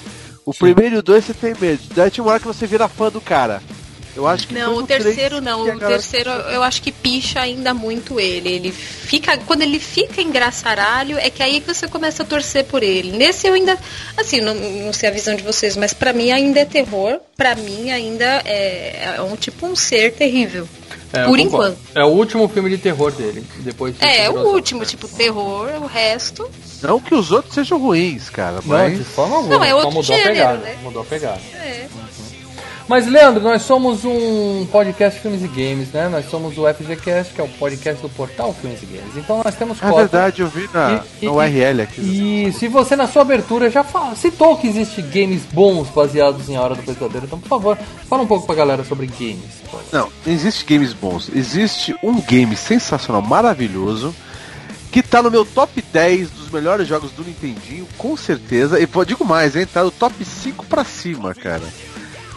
O 0.46 0.52
primeiro 0.54 0.96
e 0.96 0.98
o 0.98 1.02
2 1.02 1.24
você 1.24 1.34
tem 1.34 1.54
medo. 1.58 1.82
Daí 1.94 2.10
tinha 2.10 2.22
uma 2.24 2.30
hora 2.30 2.40
que 2.40 2.46
você 2.46 2.66
vira 2.66 2.86
fã 2.88 3.10
do 3.10 3.20
cara. 3.20 3.62
Eu 4.16 4.26
acho 4.28 4.46
que 4.46 4.54
Não, 4.54 4.76
o 4.76 4.86
terceiro 4.86 5.40
não. 5.40 5.62
O 5.62 5.66
galera- 5.66 5.88
terceiro 5.88 6.30
eu 6.30 6.62
acho 6.62 6.80
que 6.80 6.92
picha 6.92 7.40
ainda 7.40 7.74
muito 7.74 8.20
ele. 8.20 8.48
Ele 8.48 8.70
fica. 8.72 9.36
Quando 9.38 9.62
ele 9.62 9.80
fica 9.80 10.20
engraçaralho, 10.22 11.18
é 11.18 11.28
que 11.30 11.42
aí 11.42 11.60
que 11.60 11.74
você 11.74 11.88
começa 11.88 12.22
a 12.22 12.26
torcer 12.26 12.64
por 12.64 12.82
ele. 12.82 13.10
Nesse 13.16 13.46
eu 13.48 13.54
ainda. 13.54 13.76
Assim, 14.16 14.40
não, 14.40 14.54
não 14.54 14.92
sei 14.92 15.08
a 15.08 15.12
visão 15.12 15.34
de 15.34 15.42
vocês, 15.42 15.76
mas 15.76 15.92
pra 15.92 16.12
mim 16.12 16.30
ainda 16.30 16.60
é 16.60 16.64
terror. 16.64 17.18
Pra 17.36 17.54
mim 17.56 17.90
ainda 17.90 18.24
é, 18.44 19.14
é 19.16 19.22
um 19.22 19.34
tipo 19.36 19.66
um 19.66 19.74
ser 19.74 20.12
terrível. 20.12 20.68
É, 21.12 21.24
por 21.26 21.38
enquanto. 21.38 21.78
É 21.94 22.04
o 22.04 22.08
último 22.08 22.48
filme 22.48 22.68
de 22.70 22.78
terror 22.78 23.12
dele. 23.12 23.44
Depois 23.60 23.94
disso, 23.94 24.04
É, 24.04 24.24
é 24.24 24.30
o 24.30 24.48
último, 24.48 24.84
tipo, 24.84 25.06
terror, 25.06 25.68
o 25.80 25.86
resto. 25.86 26.48
Não 26.82 26.98
que 27.00 27.14
os 27.14 27.30
outros 27.30 27.54
sejam 27.54 27.78
ruins, 27.78 28.28
cara, 28.30 28.54
Não, 28.54 28.62
mas. 28.64 28.98
de 28.98 29.04
forma 29.04 29.36
alguma. 29.36 29.54
Não, 29.56 29.64
é 29.64 29.72
outro 29.74 29.90
mudou 29.92 30.02
gênero, 30.02 30.28
a 30.28 30.32
pegada. 30.32 30.56
né? 30.58 30.76
Mudou 30.82 31.02
a 31.02 31.04
pegada. 31.04 31.40
É. 31.54 31.86
Mas, 32.86 33.06
Leandro, 33.06 33.42
nós 33.42 33.62
somos 33.62 34.04
um 34.04 34.66
podcast 34.70 35.18
Filmes 35.18 35.42
e 35.42 35.48
Games, 35.48 35.88
né? 35.90 36.06
Nós 36.10 36.28
somos 36.28 36.58
o 36.58 36.66
FGCast, 36.68 37.32
que 37.32 37.40
é 37.40 37.44
o 37.44 37.48
podcast 37.48 38.02
do 38.02 38.10
portal 38.10 38.52
Filmes 38.52 38.82
e 38.82 38.86
Games. 38.86 39.16
Então 39.16 39.40
nós 39.42 39.54
temos 39.54 39.78
É 39.78 39.88
cotas. 39.88 39.96
verdade, 40.10 40.42
eu 40.42 40.48
vi 40.48 40.68
na, 40.72 41.02
E- 41.20 41.24
e- 41.24 41.26
no 41.26 41.36
URL 41.36 41.80
aqui. 41.80 42.00
E 42.02 42.52
se 42.52 42.68
você 42.68 42.94
na 42.94 43.08
sua 43.08 43.22
abertura 43.22 43.70
já 43.70 43.82
fala, 43.82 44.14
citou 44.14 44.58
que 44.58 44.66
existe 44.66 45.00
games 45.00 45.42
bons 45.50 45.88
baseados 45.88 46.46
em 46.50 46.56
A 46.56 46.60
Hora 46.62 46.74
do 46.74 46.82
Pesadelo, 46.82 47.24
então 47.24 47.38
por 47.40 47.48
favor, 47.48 47.78
fala 48.06 48.22
um 48.22 48.26
pouco 48.26 48.44
pra 48.46 48.54
galera 48.54 48.84
sobre 48.84 49.06
games. 49.06 49.62
não 49.90 50.10
existe 50.26 50.62
games 50.66 50.92
bons. 50.92 51.30
Existe 51.34 51.94
um 52.02 52.20
game 52.20 52.54
sensacional, 52.54 53.22
maravilhoso, 53.22 54.14
que 54.92 55.02
tá 55.02 55.22
no 55.22 55.30
meu 55.30 55.46
top 55.46 55.82
10 55.90 56.28
dos 56.30 56.50
melhores 56.50 56.86
jogos 56.86 57.12
do 57.12 57.24
Nintendinho, 57.24 57.88
com 57.96 58.14
certeza. 58.14 58.78
E 58.78 58.86
pô, 58.86 59.06
digo 59.06 59.24
mais, 59.24 59.56
hein? 59.56 59.66
Tá 59.66 59.82
no 59.82 59.90
top 59.90 60.22
5 60.22 60.66
pra 60.66 60.84
cima, 60.84 61.34
cara. 61.34 61.62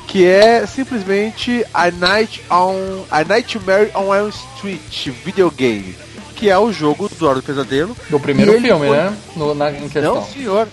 Que 0.07 0.25
é 0.25 0.65
simplesmente 0.65 1.65
A 1.73 1.91
Night 1.91 2.41
on 2.49 3.03
A 3.11 3.23
Nightmare 3.23 3.91
on 3.93 4.13
Elm 4.15 4.29
Street 4.29 5.07
videogame. 5.23 5.95
Que 6.35 6.49
é 6.49 6.57
o 6.57 6.71
jogo 6.71 7.09
do 7.09 7.27
Hora 7.27 7.35
do 7.35 7.43
Pesadelo. 7.43 7.95
Do 8.09 8.19
primeiro 8.19 8.53
filme, 8.53 8.87
foi- 8.87 8.97
né? 8.97 9.17
No, 9.35 9.53
na, 9.53 9.71
em 9.71 9.89
questão. 9.89 10.15
Não, 10.15 10.25
senhor. 10.25 10.67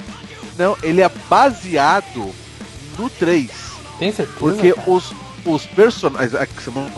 Não, 0.59 0.77
ele 0.83 1.01
é 1.03 1.11
baseado 1.29 2.31
no 2.99 3.11
3. 3.11 3.51
Tem 3.99 4.13
certeza? 4.13 4.39
Porque 4.39 4.73
cara? 4.73 4.91
os, 4.91 5.13
os 5.45 5.67
personagens. 5.67 6.35
é 6.35 6.47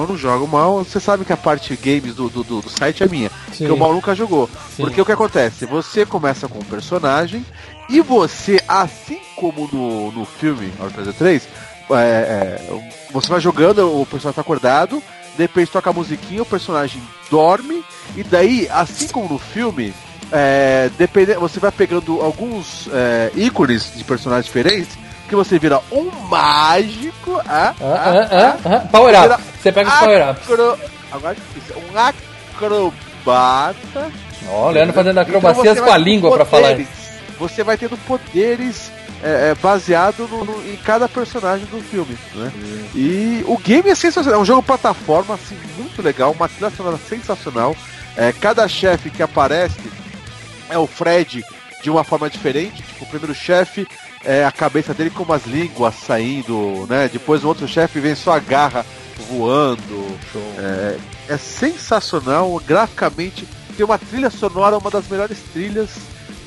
não 0.07 0.17
jogo 0.17 0.47
mal, 0.47 0.85
você 0.85 0.99
sabe 1.01 1.25
que 1.25 1.33
a 1.33 1.37
parte 1.37 1.75
games 1.77 2.15
do, 2.15 2.29
do, 2.29 2.43
do- 2.45 2.61
do 2.61 2.69
site 2.69 3.03
é 3.03 3.09
minha. 3.09 3.31
Sim. 3.53 3.67
Que 3.67 3.71
o 3.73 3.77
mal 3.79 3.95
nunca 3.95 4.15
jogou. 4.15 4.51
Sim. 4.77 4.83
Porque 4.83 5.01
o 5.01 5.07
que 5.07 5.13
acontece? 5.13 5.65
Você 5.65 6.05
começa 6.05 6.49
com 6.49 6.59
um 6.59 6.65
personagem 6.65 7.47
e 7.89 8.01
você, 8.01 8.61
assim 8.69 9.21
como 9.37 9.69
no, 9.73 10.11
no 10.13 10.25
filme 10.27 10.73
Hora 10.79 11.13
3, 11.13 11.49
é, 11.91 11.95
é, 11.95 12.61
você 13.11 13.29
vai 13.29 13.41
jogando, 13.41 14.01
o 14.01 14.07
personagem 14.07 14.35
tá 14.35 14.41
acordado, 14.41 15.03
de 15.37 15.43
repente 15.43 15.71
toca 15.71 15.91
a 15.91 15.93
musiquinha, 15.93 16.43
o 16.43 16.47
personagem 16.47 17.03
dorme, 17.31 17.85
e 18.17 18.23
daí, 18.23 18.69
assim 18.71 19.09
como 19.09 19.29
no 19.29 19.39
filme, 19.39 19.95
é, 20.33 20.91
depende, 20.99 21.35
você 21.35 21.61
vai 21.61 21.71
pegando 21.71 22.21
alguns 22.21 22.89
é, 22.93 23.31
ícones 23.35 23.93
de 23.95 24.05
personagens 24.05 24.47
diferentes, 24.47 24.97
que 25.29 25.35
você 25.35 25.59
vira 25.59 25.81
um 25.91 26.11
mágico. 26.29 27.41
Ah, 27.47 27.75
Ah, 27.81 27.85
ah, 27.85 28.29
ah, 28.31 28.59
ah. 28.65 28.81
Power 28.91 29.33
up. 29.33 29.43
Você 29.61 29.73
pega 29.73 29.91
os 29.91 29.97
power 29.97 30.31
ups. 30.31 30.77
Agora 31.13 31.37
é. 31.37 31.79
Um 31.79 31.99
acrobata. 32.55 34.13
Ó, 34.49 34.69
o 34.69 34.71
Leandro 34.71 34.95
fazendo 34.95 35.21
Então 35.21 35.37
acrobacias 35.39 35.79
você 35.79 35.85
com 35.85 35.91
a 35.91 35.99
língua 35.99 36.33
pra 36.33 36.45
falar. 36.45 36.77
Você 37.39 37.65
vai 37.65 37.77
tendo 37.77 37.97
poderes 37.99 38.91
é, 39.23 39.51
é, 39.51 39.55
baseado 39.55 40.29
no- 40.29 40.45
no- 40.45 40.71
em 40.71 40.77
cada 40.77 41.09
personagem 41.09 41.67
do 41.67 41.81
filme, 41.81 42.17
né? 42.35 42.53
E 42.95 43.45
o 43.47 43.57
game 43.59 43.89
é 43.91 43.95
sensacional, 43.95 44.39
é 44.41 44.43
um 44.43 44.47
jogo 44.47 44.63
plataforma 44.63 45.35
assim 45.35 45.57
muito 45.79 46.01
legal, 46.03 46.33
uma 46.33 46.49
trilha 46.49 46.71
sonora 46.71 46.99
sensacional. 47.09 47.75
É, 48.17 48.33
cada 48.33 48.67
chefe 48.69 49.11
que 49.11 49.23
aparece 49.23 49.77
é 50.69 50.79
o 50.79 50.87
Fred 50.87 51.45
de 51.83 51.91
uma 51.91 52.03
forma 52.05 52.29
diferente. 52.31 52.83
Tipo, 52.83 53.05
o 53.05 53.09
primeiro 53.09 53.35
chefe 53.35 53.87
é 54.25 54.45
a 54.45 54.51
cabeça 54.53 54.93
dele 54.95 55.11
com 55.11 55.23
umas 55.23 55.45
línguas 55.47 55.95
saindo, 55.95 56.87
né? 56.89 57.09
Depois 57.13 57.45
o 57.45 57.49
outro 57.49 57.67
chefe 57.69 58.01
vem 58.01 58.15
só 58.15 58.33
a 58.33 58.39
garra 58.39 58.85
voando. 59.29 60.19
É, 60.59 60.99
é 61.35 61.37
sensacional, 61.39 62.61
graficamente. 62.67 63.47
Tem 63.77 63.85
uma 63.85 63.99
trilha 63.99 64.31
sonora, 64.31 64.79
uma 64.79 64.91
das 64.91 65.07
melhores 65.09 65.39
trilhas 65.53 65.91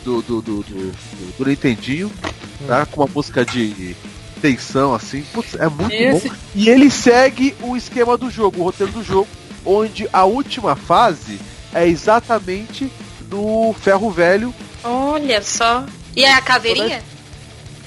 do, 0.04 0.22
do, 0.22 0.42
do, 0.42 0.64
do, 0.64 0.92
do- 0.92 1.38
do 1.38 1.46
Nintendinho, 1.46 2.12
tá? 2.68 2.86
Com 2.86 3.02
uma 3.02 3.10
música 3.14 3.46
de 3.46 3.96
tensão, 4.42 4.94
assim. 4.94 5.22
Putz, 5.34 5.56
é 5.56 5.68
muito 5.68 5.92
E 5.94 6.04
esse- 6.04 6.30
bom. 6.30 6.36
E 6.56 6.70
ele 6.70 6.90
segue 6.90 7.56
o 7.62 7.76
esquema 7.76 8.18
do 8.18 8.30
jogo, 8.30 8.62
o 8.62 8.64
roteiro 8.64 8.92
do 8.94 9.04
jogo, 9.04 9.28
onde 9.66 10.08
a 10.14 10.24
última 10.24 10.76
fase 10.76 11.40
é 11.74 11.88
exatamente 11.88 12.92
no 13.30 13.74
ferro 13.80 14.10
velho 14.10 14.54
Olha 14.84 15.42
só. 15.42 15.86
E 16.16 16.24
é 16.24 16.34
a 16.34 16.42
caveirinha? 16.42 17.04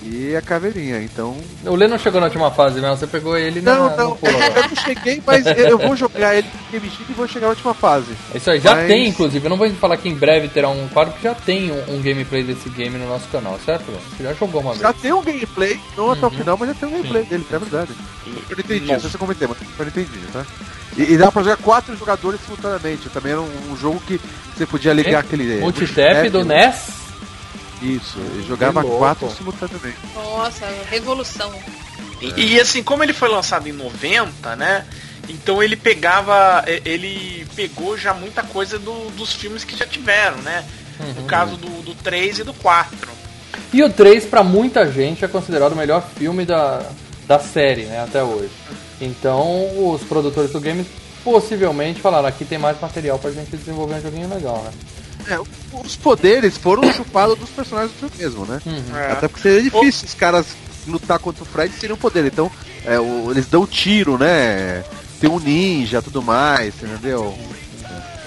E 0.04 0.34
a 0.36 0.42
caveirinha. 0.42 1.00
Então. 1.02 1.36
O 1.64 1.74
Lê 1.74 1.86
não 1.86 1.98
chegou 1.98 2.20
na 2.20 2.26
última 2.26 2.50
fase, 2.50 2.80
não. 2.80 2.96
Você 2.96 3.06
pegou 3.06 3.36
ele 3.36 3.60
na, 3.60 3.74
Não, 3.74 3.90
no 3.90 3.96
não, 3.96 4.16
pulo. 4.16 4.32
eu 4.32 4.68
não 4.68 4.76
cheguei, 4.76 5.22
mas 5.26 5.46
eu 5.46 5.78
vou 5.78 5.94
jogar 5.96 6.34
ele 6.36 6.46
no 6.46 6.70
Game 6.72 6.88
Geek 6.88 7.10
e 7.10 7.14
vou 7.14 7.26
chegar 7.28 7.46
na 7.46 7.50
última 7.50 7.72
fase. 7.74 8.12
É 8.34 8.38
Isso 8.38 8.50
aí, 8.50 8.60
já 8.60 8.74
Mas- 8.74 8.86
tem, 8.88 9.08
inclusive. 9.08 9.44
Eu 9.46 9.50
não 9.50 9.56
vou 9.56 9.70
falar 9.74 9.96
que 9.96 10.08
em 10.08 10.14
breve 10.14 10.48
terá 10.48 10.68
um 10.68 10.88
quadro, 10.88 11.12
porque 11.12 11.28
já 11.28 11.34
tem 11.34 11.70
um, 11.70 11.94
um 11.96 12.02
gameplay 12.02 12.42
desse 12.42 12.68
game 12.70 12.98
no 12.98 13.08
nosso 13.08 13.28
canal, 13.28 13.58
certo? 13.64 13.84
Você 14.16 14.22
já 14.24 14.32
jogou 14.34 14.60
uma 14.60 14.74
Já 14.74 14.90
vez. 14.90 15.02
tem 15.02 15.12
um 15.12 15.22
gameplay, 15.22 15.78
não 15.96 16.10
até 16.10 16.26
o 16.26 16.30
Uhum. 16.30 16.36
final, 16.36 16.56
mas 16.58 16.68
já 16.68 16.74
tem 16.74 16.88
um 16.88 16.92
gameplay 16.92 17.24
dele, 17.24 17.46
é 17.52 17.58
verdade. 17.58 17.90
Eu 18.26 18.56
não 18.56 18.64
entendi, 18.64 18.92
não 18.92 19.00
sei 19.00 19.08
se 19.10 19.16
eu 19.16 19.20
comentei, 19.20 19.48
mas 19.48 19.56
eu 19.60 19.66
não 19.78 19.86
entendi, 19.88 20.18
tá? 20.32 20.44
E, 20.96 21.02
e 21.14 21.16
dá 21.16 21.32
pra 21.32 21.42
jogar 21.42 21.56
quatro 21.56 21.96
jogadores 21.96 22.40
simultaneamente. 22.44 23.08
Também 23.08 23.32
era 23.32 23.40
um, 23.40 23.50
um 23.72 23.76
jogo 23.76 24.00
que 24.06 24.20
você 24.54 24.66
podia 24.66 24.92
ligar 24.92 25.12
É? 25.12 25.16
aquele. 25.20 25.58
Multitap 25.60 26.28
do 26.28 26.44
NES. 26.44 27.01
Isso, 27.82 28.18
e 28.38 28.46
jogava 28.46 28.82
quatro 28.98 29.30
simultaneamente. 29.36 29.96
Nossa, 30.14 30.66
revolução. 30.88 31.52
E, 32.20 32.54
e, 32.54 32.60
assim, 32.60 32.82
como 32.82 33.02
ele 33.02 33.12
foi 33.12 33.28
lançado 33.28 33.68
em 33.68 33.72
90, 33.72 34.54
né? 34.56 34.86
Então 35.28 35.62
ele 35.62 35.74
pegava. 35.76 36.64
Ele 36.84 37.46
pegou 37.56 37.96
já 37.98 38.14
muita 38.14 38.42
coisa 38.42 38.78
do- 38.78 39.10
dos 39.16 39.32
filmes 39.32 39.64
que 39.64 39.76
já 39.76 39.86
tiveram, 39.86 40.36
né? 40.38 40.64
No 41.16 41.24
caso 41.24 41.56
do, 41.56 41.82
do 41.82 41.94
3 41.96 42.38
e 42.40 42.44
do 42.44 42.54
4. 42.54 42.96
E 43.72 43.82
o 43.82 43.90
3, 43.90 44.24
pra 44.26 44.44
muita 44.44 44.90
gente, 44.92 45.24
é 45.24 45.28
considerado 45.28 45.72
o 45.72 45.76
melhor 45.76 46.02
filme 46.16 46.44
da, 46.44 46.82
da 47.26 47.38
série, 47.40 47.84
né, 47.84 48.02
até 48.04 48.22
hoje. 48.22 48.50
Então, 49.00 49.90
os 49.92 50.02
produtores 50.04 50.52
do 50.52 50.60
game 50.60 50.86
possivelmente 51.24 52.00
falaram, 52.00 52.28
aqui 52.28 52.44
tem 52.44 52.58
mais 52.58 52.78
material 52.80 53.18
pra 53.18 53.30
gente 53.30 53.56
desenvolver 53.56 53.94
um 53.94 54.00
joguinho 54.02 54.28
legal, 54.32 54.62
né? 54.62 54.70
É, 55.28 55.38
os 55.84 55.96
poderes 55.96 56.56
foram 56.56 56.92
chupados 56.92 57.38
dos 57.38 57.50
personagens 57.50 57.92
do 58.00 58.10
mesmo, 58.18 58.44
né? 58.46 58.60
Uhum. 58.66 58.96
É. 58.96 59.12
Até 59.12 59.28
porque 59.28 59.42
seria 59.42 59.62
difícil 59.62 60.06
os 60.06 60.14
caras 60.14 60.46
lutar 60.86 61.18
contra 61.18 61.42
o 61.42 61.46
Fred 61.46 61.72
sem 61.74 61.90
um 61.92 61.96
poder. 61.96 62.24
Então, 62.26 62.50
é, 62.84 62.98
o- 62.98 63.30
eles 63.30 63.46
dão 63.46 63.66
tiro, 63.66 64.18
né? 64.18 64.84
Tem 65.20 65.30
um 65.30 65.38
ninja 65.38 66.02
tudo 66.02 66.20
mais, 66.22 66.74
entendeu? 66.82 67.36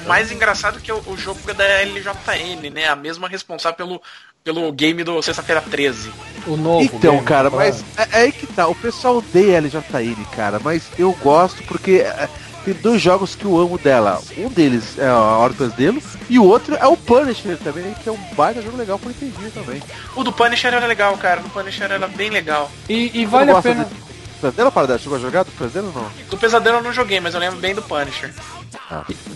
O 0.04 0.08
mais 0.08 0.32
engraçado 0.32 0.78
é 0.78 0.82
que 0.82 0.92
o, 0.92 1.02
o 1.08 1.18
jogo 1.18 1.40
é 1.48 1.54
da 1.54 1.64
LJN, 1.82 2.70
né? 2.70 2.88
A 2.88 2.96
mesma 2.96 3.28
responsável 3.28 3.76
pelo, 3.76 4.02
pelo 4.44 4.72
game 4.72 5.04
do 5.04 5.22
Sexta-feira 5.22 5.62
13. 5.62 6.12
O 6.48 6.56
novo 6.56 6.84
Então, 6.84 7.16
game, 7.16 7.26
cara, 7.26 7.50
tá 7.50 7.58
mas 7.58 7.84
é, 7.98 8.08
é 8.12 8.22
aí 8.22 8.32
que 8.32 8.48
tá. 8.48 8.68
O 8.68 8.76
pessoal 8.76 9.18
odeia 9.18 9.56
a 9.56 9.62
LJN, 9.62 10.24
cara, 10.36 10.60
mas 10.64 10.84
eu 10.98 11.12
gosto 11.22 11.64
porque 11.64 12.04
é, 12.06 12.30
tem 12.66 12.74
dois 12.74 13.02
jogos 13.02 13.36
que 13.36 13.46
eu 13.46 13.58
amo 13.58 13.78
dela. 13.78 14.22
Um 14.38 14.50
deles 14.50 14.98
é 14.98 15.08
a 15.08 15.16
Hora 15.16 15.54
do 15.54 15.58
Pesadelo 15.58 16.02
e 16.30 16.40
o 16.40 16.44
outro 16.44 16.76
é 16.76 16.86
o 16.88 16.98
Punisher 16.98 17.58
também, 17.58 17.94
que 18.04 18.10
é 18.10 18.12
um 18.12 18.18
baita 18.36 18.62
jogo 18.62 18.76
legal 18.76 18.98
pra 18.98 19.12
entender 19.12 19.52
também. 19.52 19.82
O 20.16 20.24
do 20.24 20.34
Punisher 20.34 20.74
era 20.74 20.86
legal, 20.88 21.16
cara. 21.18 21.40
O 21.40 21.44
do 21.44 21.50
Punisher 21.50 21.92
era 21.92 22.08
bem 22.08 22.30
legal. 22.30 22.70
E, 22.90 23.12
e 23.22 23.26
vale 23.26 23.52
a 23.52 23.62
pena... 23.62 23.84
desse 23.84 23.96
Pesadelo, 24.42 24.72
Paradela? 24.72 25.00
Chegou 25.00 25.18
a 25.18 25.22
jogar 25.22 25.44
do 25.44 25.52
Pesadelo 25.52 25.92
ou 25.96 26.02
não? 26.02 26.10
Do 26.30 26.38
Pesadelo 26.38 26.78
eu 26.78 26.84
não 26.84 26.92
joguei, 26.94 27.20
mas 27.20 27.34
eu 27.34 27.40
lembro 27.40 27.60
bem 27.60 27.74
do 27.74 27.82
Punisher. 27.82 28.34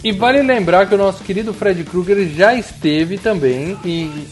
E 0.03 0.11
vale 0.11 0.41
lembrar 0.41 0.85
que 0.87 0.95
o 0.95 0.97
nosso 0.97 1.23
querido 1.23 1.53
Fred 1.53 1.83
Krueger 1.83 2.27
já 2.29 2.53
esteve 2.53 3.17
também 3.17 3.77
em, 3.85 4.27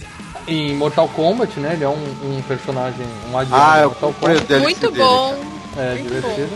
em 0.47 0.75
Mortal 0.75 1.07
Kombat, 1.09 1.59
né? 1.59 1.73
Ele 1.73 1.83
é 1.83 1.89
um, 1.89 1.93
um 1.93 2.41
personagem, 2.47 3.05
um 3.31 3.37
adiante 3.37 3.59
Ah, 3.61 3.73
de 3.75 3.79
é 3.79 3.85
Mortal 3.85 4.13
Kombat. 4.19 4.53
Muito 4.59 4.91
dele, 4.91 4.97
bom. 5.03 5.37
É, 5.77 5.93
Muito 5.93 6.03
divertido. 6.03 6.49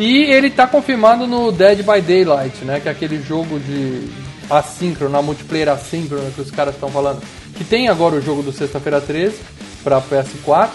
E 0.00 0.22
ele 0.22 0.48
tá 0.48 0.66
confirmado 0.66 1.26
no 1.26 1.52
Dead 1.52 1.80
by 1.80 2.00
Daylight, 2.00 2.64
né? 2.64 2.80
Que 2.80 2.88
é 2.88 2.90
aquele 2.90 3.22
jogo 3.22 3.60
de 3.60 4.08
assíncrono, 4.48 5.14
a 5.14 5.20
multiplayer 5.20 5.68
assíncrono 5.68 6.32
que 6.32 6.40
os 6.40 6.50
caras 6.50 6.72
estão 6.72 6.88
falando. 6.88 7.22
Que 7.54 7.62
tem 7.62 7.86
agora 7.86 8.14
o 8.14 8.22
jogo 8.22 8.42
do 8.42 8.50
Sexta-feira 8.50 8.98
13 8.98 9.36
pra 9.84 10.00
PS4 10.00 10.70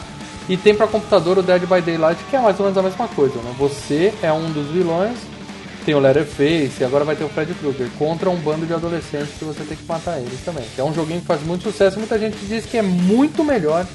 e 0.48 0.56
tem 0.56 0.76
pra 0.76 0.86
computador 0.86 1.40
o 1.40 1.42
Dead 1.42 1.64
by 1.64 1.82
Daylight, 1.82 2.24
que 2.30 2.36
é 2.36 2.40
mais 2.40 2.60
ou 2.60 2.66
menos 2.66 2.78
a 2.78 2.84
mesma 2.84 3.08
coisa, 3.08 3.34
né? 3.38 3.52
Você 3.58 4.14
é 4.22 4.32
um 4.32 4.52
dos 4.52 4.68
vilões, 4.68 5.18
tem 5.84 5.96
o 5.96 6.00
Letterface 6.00 6.82
e 6.82 6.84
agora 6.84 7.04
vai 7.04 7.16
ter 7.16 7.24
o 7.24 7.30
Fred 7.30 7.52
Krueger 7.56 7.90
contra 7.98 8.30
um 8.30 8.36
bando 8.36 8.68
de 8.68 8.76
adolescentes 8.76 9.34
que 9.40 9.46
você 9.46 9.64
tem 9.64 9.76
que 9.76 9.86
matar 9.88 10.20
eles 10.20 10.40
também. 10.46 10.66
Que 10.76 10.82
é 10.82 10.84
um 10.84 10.94
joguinho 10.94 11.22
que 11.22 11.26
faz 11.26 11.42
muito 11.42 11.64
sucesso, 11.64 11.98
muita 11.98 12.20
gente 12.20 12.38
diz 12.46 12.64
que 12.68 12.78
é 12.78 12.84
muito 12.84 13.44
melhor 13.44 13.88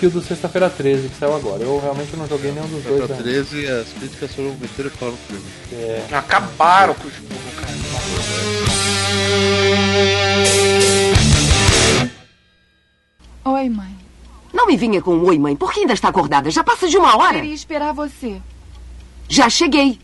que 0.00 0.06
o 0.06 0.10
do 0.10 0.22
Sexta-feira 0.22 0.70
13 0.70 1.10
que 1.10 1.16
saiu 1.16 1.34
agora. 1.34 1.62
Eu 1.62 1.78
realmente 1.78 2.16
não 2.16 2.26
joguei 2.26 2.50
nenhum 2.52 2.66
dos 2.68 2.82
dois. 2.82 3.02
Ainda. 3.02 3.22
13 3.22 3.66
as 3.66 3.88
críticas 3.92 4.34
foram 4.34 4.56
e 4.62 4.88
falar 4.88 5.10
no 5.10 5.16
filme. 5.18 5.44
É. 5.74 6.06
Acabaram 6.10 6.94
com 6.94 7.06
o 7.06 7.10
jogo, 7.10 7.28
cara. 7.60 7.74
Oi, 13.44 13.68
mãe. 13.68 13.94
Não 14.54 14.66
me 14.66 14.76
vinha 14.78 15.02
com 15.02 15.14
um 15.14 15.26
oi, 15.26 15.38
mãe. 15.38 15.54
Por 15.54 15.70
que 15.70 15.80
ainda 15.80 15.92
está 15.92 16.08
acordada? 16.08 16.50
Já 16.50 16.64
passa 16.64 16.88
de 16.88 16.96
uma 16.96 17.18
hora. 17.18 17.34
Queria 17.34 17.54
esperar 17.54 17.92
você. 17.92 18.40
Já 19.28 19.50
cheguei. 19.50 19.98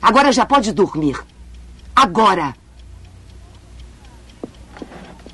Agora 0.00 0.32
já 0.32 0.46
pode 0.46 0.72
dormir. 0.72 1.22
Agora. 1.94 2.54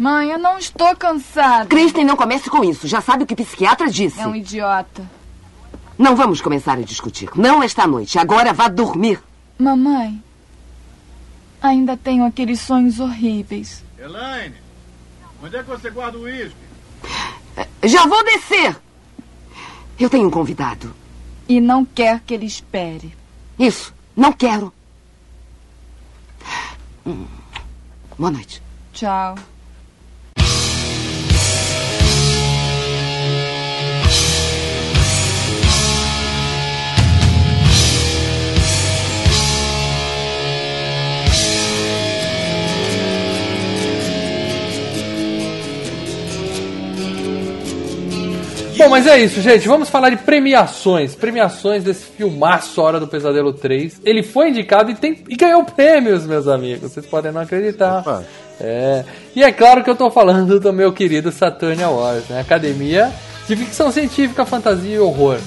Mãe, 0.01 0.31
eu 0.31 0.39
não 0.39 0.57
estou 0.57 0.97
cansada. 0.97 1.67
Kristen, 1.67 2.07
não 2.07 2.17
comece 2.17 2.49
com 2.49 2.65
isso. 2.65 2.89
Já 2.89 3.03
sabe 3.03 3.25
o 3.25 3.27
que 3.27 3.35
o 3.35 3.37
psiquiatra 3.37 3.91
disse. 3.91 4.19
É 4.19 4.27
um 4.27 4.35
idiota. 4.35 5.07
Não 5.99 6.17
vamos 6.17 6.41
começar 6.41 6.79
a 6.79 6.81
discutir. 6.81 7.29
Não 7.37 7.63
esta 7.63 7.87
noite. 7.87 8.19
Agora 8.19 8.55
vá 8.55 8.67
dormir. 8.67 9.23
Mamãe, 9.59 10.25
ainda 11.61 11.99
tenho 11.99 12.25
aqueles 12.25 12.61
sonhos 12.61 12.99
horríveis. 12.99 13.85
Elaine, 13.99 14.55
onde 15.43 15.57
é 15.59 15.63
que 15.63 15.69
você 15.69 15.91
guarda 15.91 16.17
o 16.17 16.23
uísque? 16.23 16.57
Já 17.85 18.07
vou 18.07 18.25
descer. 18.25 18.81
Eu 19.99 20.09
tenho 20.09 20.29
um 20.29 20.31
convidado. 20.31 20.95
E 21.47 21.61
não 21.61 21.85
quer 21.85 22.21
que 22.21 22.33
ele 22.33 22.47
espere. 22.47 23.15
Isso. 23.59 23.93
Não 24.17 24.33
quero. 24.33 24.73
Hum. 27.07 27.27
Boa 28.19 28.31
noite. 28.31 28.63
Tchau. 28.95 29.35
Bom, 48.81 48.89
mas 48.89 49.07
é 49.07 49.19
isso, 49.19 49.43
gente. 49.43 49.69
Vamos 49.69 49.91
falar 49.91 50.09
de 50.09 50.17
premiações. 50.17 51.15
Premiações 51.15 51.85
desse 51.85 52.07
filmaço 52.07 52.81
Hora 52.81 52.99
do 52.99 53.07
Pesadelo 53.07 53.53
3. 53.53 54.01
Ele 54.03 54.23
foi 54.23 54.49
indicado 54.49 54.91
e, 54.91 54.95
tem, 54.95 55.23
e 55.29 55.37
ganhou 55.37 55.63
prêmios, 55.65 56.25
meus 56.25 56.49
amigos. 56.49 56.91
Vocês 56.91 57.05
podem 57.05 57.31
não 57.31 57.43
acreditar. 57.43 57.99
Opa. 57.99 58.25
É. 58.59 59.05
E 59.37 59.43
é 59.43 59.53
claro 59.53 59.85
que 59.85 59.91
eu 59.91 59.95
tô 59.95 60.11
falando 60.11 60.59
do 60.59 60.73
meu 60.73 60.95
querido 60.95 61.31
Saturn 61.31 61.83
Awards, 61.83 62.31
né? 62.31 62.41
Academia 62.41 63.13
de 63.47 63.55
Ficção 63.55 63.93
Científica, 63.93 64.47
Fantasia 64.47 64.97
e 64.97 64.99
Horror. 64.99 65.39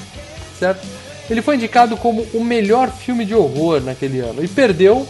Certo? 0.60 0.86
Ele 1.28 1.42
foi 1.42 1.56
indicado 1.56 1.98
como 1.98 2.22
o 2.36 2.44
melhor 2.44 2.92
filme 2.92 3.26
de 3.26 3.34
horror 3.34 3.82
naquele 3.82 4.20
ano. 4.20 4.44
E 4.44 4.48
perdeu 4.48 5.08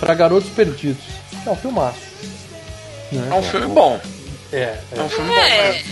para 0.00 0.14
Garotos 0.14 0.50
Perdidos. 0.50 1.04
É 1.46 1.50
um 1.50 1.56
filmaço. 1.56 2.00
É 3.30 3.34
um 3.34 3.42
filme 3.42 3.68
bom. 3.68 4.00
É, 4.52 4.56
é. 4.56 4.78
É 4.96 5.02
um 5.02 5.08
filme 5.08 5.28
bom 5.28 5.36
É, 5.36 5.82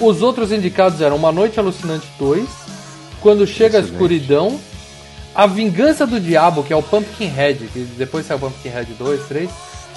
Os 0.00 0.22
outros 0.22 0.52
indicados 0.52 1.00
eram 1.00 1.16
Uma 1.16 1.30
Noite 1.32 1.58
Alucinante 1.60 2.06
2, 2.18 2.46
Quando 3.20 3.46
Chega 3.46 3.78
a 3.78 3.80
Escuridão, 3.80 4.58
A 5.34 5.46
Vingança 5.46 6.06
do 6.06 6.18
Diabo, 6.20 6.62
que 6.62 6.72
é 6.72 6.76
o 6.76 6.82
Pumpkinhead, 6.82 7.66
que 7.72 7.80
depois 7.98 8.24
saiu 8.26 8.38
o 8.38 8.40
Pumpkinhead 8.40 8.90
2, 8.98 9.26
3, 9.28 9.50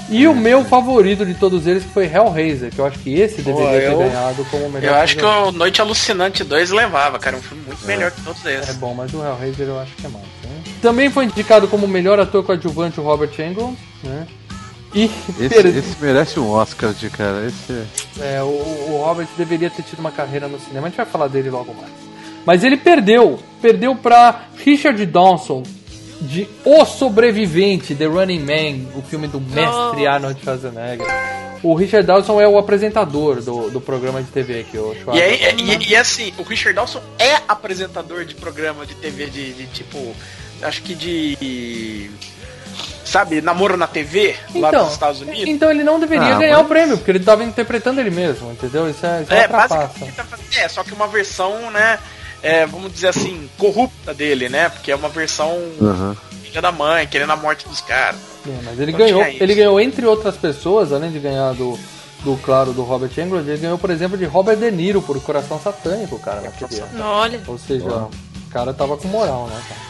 e 0.10 0.28
o 0.28 0.36
meu 0.36 0.66
favorito 0.66 1.26
de 1.26 1.34
todos 1.36 1.68
eles, 1.68 1.84
que 1.84 1.90
foi 1.92 2.06
Hellraiser, 2.06 2.72
que 2.72 2.80
eu 2.80 2.86
acho 2.86 2.98
que 3.00 3.14
esse 3.14 3.42
deveria 3.42 3.70
ter 3.80 3.92
eu- 3.92 4.00
ganhado 4.00 4.44
como 4.50 4.66
o 4.66 4.70
melhor 4.72 4.90
Eu 4.90 4.96
acho 4.96 5.16
que 5.16 5.24
o 5.26 5.52
Noite 5.52 5.82
Alucinante 5.82 6.44
2 6.44 6.72
levava, 6.72 7.20
cara. 7.20 7.36
É 7.36 7.40
um 7.40 7.42
filme 7.44 7.64
muito 7.68 7.86
melhor 7.86 8.10
que 8.12 8.22
todos 8.22 8.44
É 8.46 8.56
esses. 8.60 8.76
bom, 8.78 8.94
mas 8.96 9.14
o 9.14 9.18
Hellraiser 9.24 9.68
eu 9.68 9.80
acho 9.80 9.92
que 9.96 10.06
é 10.06 10.10
mais. 10.10 10.26
Né? 10.26 10.64
Também 10.82 11.10
foi 11.12 11.26
indicado 11.26 11.68
como 11.68 11.88
melhor 11.88 12.20
ator 12.20 12.44
coadjuvante 12.44 13.00
o 13.00 13.04
Robert 13.04 13.30
Englund, 13.40 13.78
né? 14.04 14.26
E 14.94 15.10
Esse, 15.40 15.68
esse 15.68 15.96
merece 16.02 16.40
um 16.40 16.50
Oscar 16.50 16.94
de 16.94 17.10
cara. 17.10 17.46
Esse 17.46 17.86
É, 18.20 18.42
o, 18.42 18.48
o 18.48 19.04
Robert 19.04 19.28
deveria 19.38 19.70
ter 19.70 19.84
tido 19.84 20.00
uma 20.00 20.12
carreira 20.12 20.48
no 20.48 20.60
cinema. 20.60 20.88
A 20.88 20.90
gente 20.90 20.98
vai 20.98 21.06
falar 21.06 21.28
dele 21.28 21.50
logo 21.50 21.74
mais. 21.74 21.92
Mas 22.46 22.64
ele 22.64 22.78
perdeu. 22.78 23.40
Perdeu 23.62 23.96
pra 23.96 24.46
Richard 24.58 25.06
Dawson 25.06 25.64
de 26.22 26.50
O 26.66 26.86
Sobrevivente, 26.86 27.96
The 27.96 28.06
Running 28.06 28.40
Man, 28.40 28.98
o 28.98 29.02
filme 29.02 29.28
do 29.28 29.40
mestre 29.40 30.08
Arnold 30.08 30.42
Schwarzenegger. 30.42 31.08
O 31.62 31.76
Richard 31.76 32.08
Dawson 32.08 32.40
é 32.40 32.48
o 32.48 32.58
apresentador 32.58 33.42
do, 33.42 33.70
do 33.70 33.82
programa 33.82 34.22
de 34.24 34.30
TV 34.30 34.62
aqui, 34.62 34.78
o 34.78 34.94
E, 34.94 35.00
Schwarzenegger. 35.00 35.48
aí, 35.48 35.78
e, 35.86 35.90
e 35.92 35.96
assim, 35.96 36.34
o 36.38 36.44
Richard 36.44 36.74
Dawson 36.76 37.02
é 37.18 37.36
apresentador 37.48 38.26
de 38.26 38.36
programa 38.36 38.86
de 38.86 38.96
TV 38.96 39.28
de, 39.28 39.54
de, 39.54 39.68
tipo. 39.68 40.16
Acho 40.62 40.82
que 40.82 40.94
de. 40.94 42.10
Sabe, 43.10 43.42
namoro 43.42 43.76
na 43.76 43.88
TV 43.88 44.36
lá 44.56 44.70
Então, 44.70 44.84
dos 44.86 44.94
Estados 44.94 45.22
Unidos. 45.22 45.48
então 45.48 45.72
ele 45.72 45.84
não 45.84 46.00
deveria 46.00 46.36
Ah, 46.36 46.38
ganhar 46.40 46.58
mas- 46.58 46.66
o 46.66 46.70
prêmio, 46.70 46.98
porque 46.98 47.12
ele 47.12 47.18
estava 47.20 47.44
interpretando 47.44 48.00
ele 48.00 48.12
mesmo, 48.12 48.52
entendeu? 48.52 48.90
Isso 48.90 49.06
é, 49.06 49.22
isso 49.24 49.34
é, 49.34 49.40
É, 49.44 49.48
basicamente 49.48 50.12
tá 50.16 50.24
fazendo- 50.24 50.48
é, 50.58 50.68
só 50.68 50.84
que 50.84 50.94
uma 50.94 51.08
versão, 51.08 51.72
né? 51.72 51.98
é, 52.42 52.66
vamos 52.66 52.94
dizer 52.94 53.08
assim, 53.10 53.50
corrupta 53.58 54.14
dele, 54.14 54.48
né? 54.48 54.70
Porque 54.70 54.92
é 54.92 54.96
uma 54.96 55.10
versão 55.10 55.58
filha 56.44 56.62
da 56.62 56.72
mãe, 56.72 57.06
querendo 57.08 57.32
a 57.32 57.36
morte 57.36 57.68
dos 57.68 57.82
caras. 57.82 58.16
É, 58.48 58.52
mas 58.64 58.80
ele 58.80 58.92
Não 58.94 59.00
ganhou, 59.00 59.24
ele 59.26 59.56
ganhou 59.56 59.80
entre 59.82 60.06
outras 60.06 60.38
pessoas, 60.38 60.94
além 60.94 61.12
de 61.12 61.20
ganhar 61.20 61.54
do, 61.54 61.78
do 62.24 62.38
claro 62.38 62.72
do 62.74 62.84
Robert 62.84 63.12
Englund, 63.18 63.48
ele 63.50 63.58
ganhou, 63.60 63.78
por 63.78 63.90
exemplo, 63.90 64.18
de 64.18 64.24
Robert 64.26 64.56
De 64.58 64.72
Niro 64.72 65.02
por 65.02 65.20
Coração 65.22 65.60
Satânico, 65.60 66.18
cara, 66.20 66.42
naquele 66.42 66.80
ano. 66.80 67.04
olha. 67.04 67.42
Ou 67.48 67.58
seja, 67.58 67.86
o 67.88 68.10
cara 68.52 68.74
tava 68.74 68.96
com 68.96 69.08
moral, 69.10 69.48
né, 69.48 69.60
cara? 69.68 69.89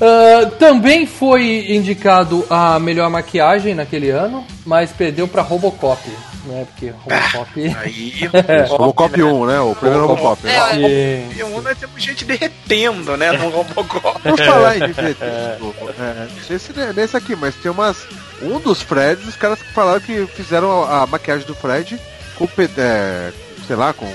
Ah, 0.00 0.50
também 0.58 1.06
foi 1.06 1.72
indicado 1.74 2.44
a 2.48 2.78
melhor 2.78 3.10
maquiagem 3.10 3.74
naquele 3.74 4.10
ano, 4.10 4.44
mas 4.64 4.90
perdeu 4.92 5.28
pra 5.28 5.42
Robocop, 5.42 6.00
né? 6.46 6.66
Porque 6.70 6.90
Robocop. 7.04 7.76
Aí. 7.78 8.30
Robocop 8.68 9.22
1, 9.22 9.46
né? 9.46 9.60
O 9.60 9.74
primeiro 9.74 10.06
Robocop. 10.06 10.44
né? 10.46 10.52
É. 10.82 11.28
E 11.36 11.42
um 11.44 11.60
nós 11.60 11.76
temos 11.78 12.02
gente 12.02 12.24
derretendo, 12.24 13.16
né? 13.16 13.32
No 13.32 13.50
Robocop. 13.50 14.20
Por 14.22 14.38
falar 14.38 14.78
em 14.78 14.86
divertido, 14.86 15.24
é, 15.24 15.58
não 15.60 16.42
sei 16.46 16.58
se 16.58 16.72
é 16.80 16.92
nesse 16.94 17.16
aqui, 17.16 17.36
mas 17.36 17.54
tem 17.56 17.70
umas. 17.70 18.06
Um 18.42 18.58
dos 18.58 18.80
Freds, 18.80 19.26
os 19.28 19.36
caras 19.36 19.60
que 19.60 19.70
falaram 19.74 20.00
que 20.00 20.26
fizeram 20.28 20.82
a, 20.82 21.02
a 21.02 21.06
maquiagem 21.06 21.46
do 21.46 21.54
Fred 21.54 22.00
com, 22.36 22.48
é, 22.78 23.32
sei 23.66 23.76
lá, 23.76 23.92
com 23.92 24.10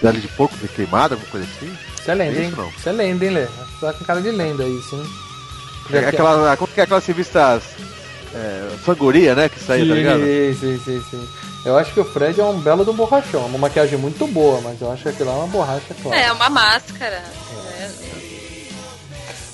pele 0.00 0.20
de 0.20 0.28
porco 0.28 0.56
de 0.56 0.68
queimada, 0.68 1.14
alguma 1.16 1.30
coisa 1.30 1.46
assim. 1.54 1.70
Isso 2.00 2.10
é 2.10 2.14
lenda, 2.14 2.38
É 2.38 2.42
hein? 2.42 2.48
isso, 2.48 2.56
não? 2.56 2.68
Isso 2.70 2.88
é 2.88 2.92
lenda, 2.92 3.24
hein, 3.26 3.30
Lê? 3.30 3.46
Tá 3.82 3.92
com 3.92 4.04
cara 4.04 4.22
de 4.22 4.30
lenda 4.30 4.64
isso, 4.64 4.94
hein? 4.94 5.04
É 5.92 6.06
aquela, 6.06 6.56
como 6.56 6.72
que 6.72 6.80
é 6.80 6.84
aquelas 6.84 7.04
revistas 7.04 7.64
é, 8.32 8.68
fangoria, 8.84 9.34
né? 9.34 9.48
Que 9.48 9.58
saiu, 9.58 9.88
tá 9.88 9.94
ligado? 9.94 10.20
Sim, 10.20 10.54
sim, 10.54 10.80
sim, 10.84 11.04
sim. 11.10 11.28
Eu 11.64 11.76
acho 11.76 11.92
que 11.92 11.98
o 11.98 12.04
Fred 12.04 12.40
é 12.40 12.44
um 12.44 12.60
belo 12.60 12.84
do 12.84 12.92
borrachão. 12.92 13.44
Uma 13.46 13.58
maquiagem 13.58 13.98
muito 13.98 14.24
boa, 14.28 14.60
mas 14.60 14.80
eu 14.80 14.90
acho 14.92 15.02
que 15.02 15.08
aquilo 15.08 15.30
lá 15.30 15.34
é 15.34 15.38
uma 15.38 15.48
borracha, 15.48 15.94
claro. 16.00 16.16
É, 16.16 16.32
uma 16.32 16.48
máscara. 16.48 17.24
É. 17.80 17.90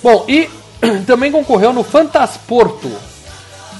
Bom, 0.02 0.26
e 0.28 0.50
também 1.06 1.32
concorreu 1.32 1.72
no 1.72 1.82
Fantasporto, 1.82 2.90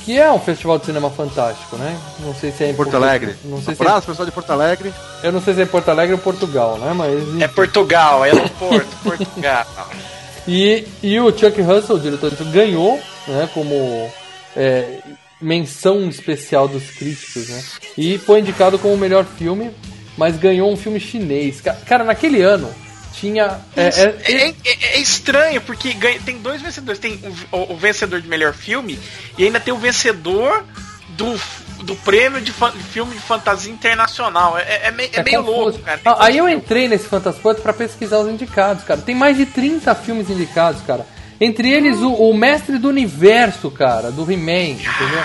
que 0.07 0.19
é 0.19 0.33
um 0.33 0.41
festival 0.41 0.79
de 0.79 0.87
cinema 0.87 1.11
fantástico, 1.11 1.77
né? 1.77 1.95
Não 2.21 2.35
sei 2.35 2.53
se 2.53 2.65
é 2.65 2.71
em 2.71 2.75
Porto 2.75 2.97
Alegre. 2.97 3.37
Não 3.45 3.63
sei 3.63 3.75
se 3.75 3.83
é, 3.83 3.87
Abraço, 3.87 4.07
pessoal 4.07 4.25
de 4.25 4.33
Porto 4.33 4.51
Alegre. 4.51 4.95
eu 5.23 5.31
não 5.31 5.43
sei 5.43 5.53
se 5.53 5.61
é 5.61 5.65
em 5.65 5.67
Porto 5.67 5.91
Alegre 5.91 6.15
ou 6.15 6.19
Portugal, 6.19 6.79
né? 6.79 6.95
Mas 6.95 7.43
É 7.43 7.49
Portugal, 7.49 8.25
é 8.25 8.33
no 8.33 8.49
Porto, 8.49 8.97
Portugal. 9.03 9.67
E, 10.49 10.85
e 11.03 11.21
o 11.21 11.31
Chuck 11.31 11.61
Russell, 11.61 11.97
o 11.97 12.01
diretor, 12.01 12.33
ganhou, 12.51 12.99
né, 13.27 13.49
como 13.53 14.11
é, 14.57 14.99
menção 15.41 16.09
especial 16.09 16.67
dos 16.67 16.91
críticos, 16.91 17.49
né? 17.49 17.63
E 17.97 18.17
foi 18.19 18.41
indicado 18.41 18.79
como 18.79 18.95
o 18.95 18.99
melhor 18.99 19.25
filme, 19.27 19.71
mas 20.17 20.37
ganhou 20.39 20.73
um 20.73 20.77
filme 20.77 20.99
chinês. 20.99 21.61
Ca- 21.61 21.75
Cara, 21.87 22.03
naquele 22.03 22.41
ano, 22.43 22.75
tinha. 23.13 23.61
É, 23.77 23.89
Isso. 23.89 24.01
é- 24.01 24.17
É, 24.25 24.49
é- 24.49 24.55
é 24.95 25.01
estranho, 25.01 25.61
porque 25.61 25.93
ganha- 25.93 26.19
tem 26.25 26.39
dois 26.39 26.63
vencedores. 26.63 26.99
Tem 26.99 27.21
o- 27.53 27.75
o 27.75 27.77
vencedor 27.77 28.21
de 28.21 28.27
melhor 28.29 28.55
filme 28.55 28.99
e 29.37 29.45
ainda 29.45 29.61
tem 29.61 29.73
o 29.75 29.79
vencedor 29.79 30.65
do, 31.11 31.39
do 31.83 31.95
prêmio 31.97 32.41
de 32.41 32.53
fa- 32.53 32.73
filme 32.73 33.15
de 33.15 33.21
fantasia 33.21 33.73
internacional. 33.73 34.59
É, 34.59 34.89
é 34.89 34.91
meio, 34.91 35.11
é 35.13 35.23
meio 35.23 35.39
confuso. 35.45 35.61
louco, 35.63 35.79
cara. 35.81 36.01
Ah, 36.05 36.17
aí 36.27 36.37
eu 36.39 36.49
entrei 36.49 36.89
nesse 36.89 37.07
Fantasport 37.09 37.61
pra 37.61 37.73
pesquisar 37.73 38.19
os 38.19 38.29
indicados, 38.29 38.85
cara. 38.85 39.01
Tem 39.01 39.15
mais 39.15 39.37
de 39.37 39.47
30 39.47 39.95
filmes 39.95 40.29
indicados, 40.31 40.81
cara. 40.87 41.07
Entre 41.41 41.71
eles 41.71 41.99
o, 42.01 42.13
o 42.13 42.37
Mestre 42.37 42.79
do 42.79 42.89
Universo, 42.89 43.71
cara, 43.71 44.11
do 44.11 44.23
He-Man, 44.29 44.71
entendeu? 44.71 45.23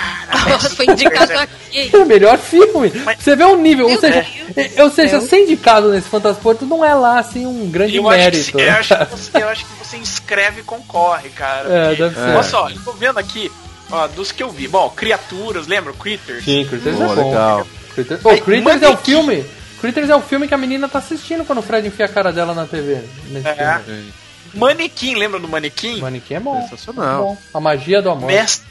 Nossa, 0.48 0.70
foi 0.76 0.86
indicado 0.86 1.32
aqui. 1.40 1.90
É 1.92 1.98
o 1.98 2.06
melhor 2.06 2.38
filme. 2.38 2.92
Você 3.18 3.36
vê 3.36 3.44
o 3.44 3.56
nível, 3.58 3.90
ou 3.90 4.00
seja, 4.00 4.24
Deus. 4.56 4.76
é- 4.78 4.84
ou 4.84 4.92
seja, 4.92 5.20
ser 5.22 5.40
indicado 5.44 5.90
nesse 5.92 6.08
Fantasport 6.10 6.62
não 6.62 6.86
é 6.86 6.94
lá 6.94 7.18
assim 7.18 7.48
um 7.48 7.68
grande 7.68 7.96
Eu 7.98 8.08
acho, 8.08 8.18
que, 8.20 8.24
mérito. 8.24 8.44
se- 8.60 8.62
eu, 8.64 8.72
acho 8.74 8.96
que 8.96 9.06
você, 9.18 9.38
eu 9.44 9.50
acho 9.50 9.66
que 9.66 9.74
você 9.84 9.98
inscreve 9.98 10.62
e 10.62 10.64
concorre, 10.64 11.30
cara. 11.30 11.68
É, 11.68 11.88
porque- 11.88 12.04
deve 12.04 12.16
ser. 12.16 12.30
Olha 12.30 12.44
só, 12.44 12.70
eu 12.70 12.80
tô 12.84 12.92
vendo 12.94 13.18
aqui, 13.18 13.52
ó, 13.94 14.08
dos 14.08 14.32
que 14.32 14.42
eu 14.44 14.50
vi. 14.50 14.68
Bom, 14.68 14.90
Criaturas, 14.90 15.68
lembra? 15.68 15.94
Critters? 15.94 16.44
Sim, 16.44 16.66
Critters 16.66 16.98
Pô, 16.98 17.04
é 17.04 17.08
bom. 17.16 17.28
legal. 17.28 17.68
Critters, 17.94 18.22
oh, 18.24 18.30
Aí, 18.30 18.42
Critters 18.42 18.82
é 18.82 18.88
o 18.88 18.92
Manequim. 18.92 19.04
filme. 19.12 19.46
Critters 19.80 20.10
é 20.10 20.16
o 20.16 20.22
filme 20.22 20.48
que 20.48 20.54
a 20.54 20.58
menina 20.58 20.88
tá 20.90 21.00
assistindo 21.00 21.46
quando 21.46 21.60
o 21.60 21.62
Fred 21.62 21.88
enfia 21.88 22.06
a 22.06 22.10
cara 22.10 22.32
dela 22.32 22.54
na 22.54 22.66
TV. 22.66 23.02
Nesse 23.30 23.48
É. 23.48 23.80
filme. 23.80 24.14
Manequim, 24.54 25.16
lembra 25.16 25.40
do 25.40 25.48
Manequim? 25.48 26.00
Manequim 26.00 26.36
é 26.36 26.40
bom. 26.40 26.62
Sensacional. 26.64 27.24
Bom. 27.24 27.38
A 27.54 27.60
magia 27.60 28.02
do 28.02 28.10
amor. 28.10 28.28
Mestre, 28.28 28.66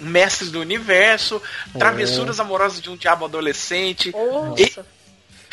Mestres 0.00 0.50
do 0.50 0.60
Universo, 0.60 1.40
É. 1.74 1.78
Travessuras 1.78 2.38
Amorosas 2.40 2.80
de 2.80 2.88
um 2.90 2.96
Diabo 2.96 3.24
Adolescente, 3.24 4.12
Nossa. 4.12 4.84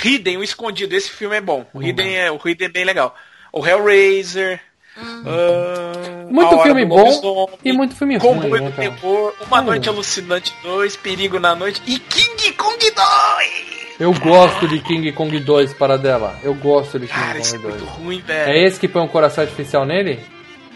Hidden, 0.03 0.37
o 0.37 0.43
Escondido. 0.43 0.95
Esse 0.95 1.09
filme 1.09 1.35
é 1.35 1.41
bom. 1.41 1.65
O 1.73 1.81
Hidden 1.81 2.15
é, 2.17 2.31
o 2.31 2.39
Hidden 2.43 2.67
é 2.67 2.71
bem 2.71 2.83
legal. 2.85 3.15
O 3.51 3.65
Hellraiser. 3.65 4.59
Ah, 4.97 6.25
Muito 6.29 6.59
filme 6.59 6.85
bom 6.85 7.03
Lobisomem, 7.03 7.47
e 7.65 7.73
muito 7.73 7.95
filme 7.95 8.17
ruim, 8.17 8.33
Comboio 8.41 8.63
né, 8.63 8.69
do 8.69 8.75
cara? 8.75 8.89
Terror, 8.91 9.33
Uma 9.47 9.57
Ai, 9.59 9.63
Noite. 9.65 9.89
Alucinante 9.89 10.53
2, 10.63 10.95
Perigo 10.97 11.39
na 11.39 11.55
Noite 11.55 11.81
e 11.85 11.97
King 11.99 12.53
Kong 12.53 12.77
2! 12.79 13.73
Eu 13.99 14.13
gosto 14.13 14.67
de 14.67 14.79
King 14.79 15.11
Kong 15.11 15.39
2 15.39 15.73
para 15.73 15.97
dela. 15.97 16.37
Eu 16.43 16.53
gosto 16.55 16.99
de 16.99 17.07
King 17.07 17.19
Cara, 17.19 17.37
é 17.39 17.41
Kong 17.41 17.57
2. 17.57 17.63
muito 17.63 17.85
ruim, 17.85 18.19
velho. 18.21 18.51
É 18.51 18.63
esse 18.65 18.79
que 18.79 18.87
põe 18.87 19.01
um 19.01 19.07
coração 19.07 19.43
artificial 19.43 19.85
nele? 19.85 20.19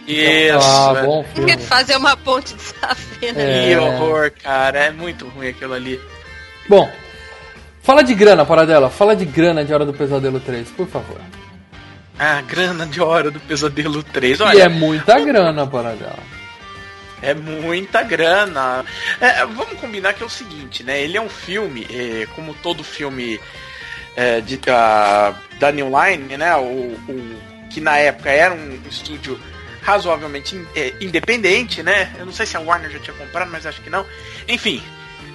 Isso, 0.07 0.57
Ah, 0.61 0.93
velho. 0.93 1.05
bom 1.07 1.23
filme. 1.33 1.57
Fazer 1.57 1.97
uma 1.97 2.15
ponte 2.15 2.53
de 2.53 2.61
safena. 2.61 3.41
É. 3.41 3.67
Que 3.69 3.75
horror, 3.75 4.31
cara. 4.41 4.79
É 4.85 4.91
muito 4.91 5.27
ruim 5.27 5.49
aquilo 5.49 5.73
ali. 5.73 5.99
Bom, 6.69 6.89
fala 7.81 8.03
de 8.03 8.13
grana, 8.13 8.45
Paradela. 8.45 8.89
Fala 8.89 9.15
de 9.15 9.25
grana 9.25 9.65
de 9.65 9.73
Hora 9.73 9.85
do 9.85 9.93
Pesadelo 9.93 10.39
3, 10.39 10.69
por 10.71 10.87
favor. 10.87 11.17
Ah, 12.19 12.41
grana 12.41 12.85
de 12.85 12.99
hora 13.01 13.29
do 13.29 13.39
Pesadelo 13.39 14.01
3. 14.03 14.39
E 14.39 14.43
Olha, 14.43 14.63
é 14.63 14.67
muita 14.69 15.19
grana, 15.19 15.67
Paradela. 15.67 16.17
É 17.21 17.33
muita 17.33 18.03
grana. 18.03 18.83
É, 19.19 19.45
vamos 19.45 19.79
combinar 19.79 20.13
que 20.13 20.23
é 20.23 20.25
o 20.25 20.29
seguinte, 20.29 20.83
né? 20.83 21.01
Ele 21.01 21.17
é 21.17 21.21
um 21.21 21.29
filme, 21.29 21.85
é, 21.91 22.27
como 22.35 22.53
todo 22.55 22.83
filme 22.83 23.39
é, 24.15 24.39
de, 24.41 24.57
da, 24.57 25.33
da 25.59 25.71
New 25.71 25.87
Line, 25.89 26.37
né? 26.37 26.55
O, 26.55 26.61
o- 27.07 27.37
que 27.69 27.81
na 27.81 27.97
época 27.97 28.29
era 28.31 28.53
um 28.53 28.79
estúdio 28.89 29.39
razoavelmente 29.81 30.55
in- 30.55 30.65
é, 30.75 30.93
independente, 31.01 31.81
né? 31.83 32.13
Eu 32.17 32.25
não 32.25 32.33
sei 32.33 32.45
se 32.45 32.55
a 32.57 32.59
Warner 32.59 32.89
já 32.91 32.99
tinha 32.99 33.15
comprado, 33.15 33.49
mas 33.51 33.65
acho 33.65 33.81
que 33.81 33.89
não. 33.89 34.05
Enfim, 34.47 34.81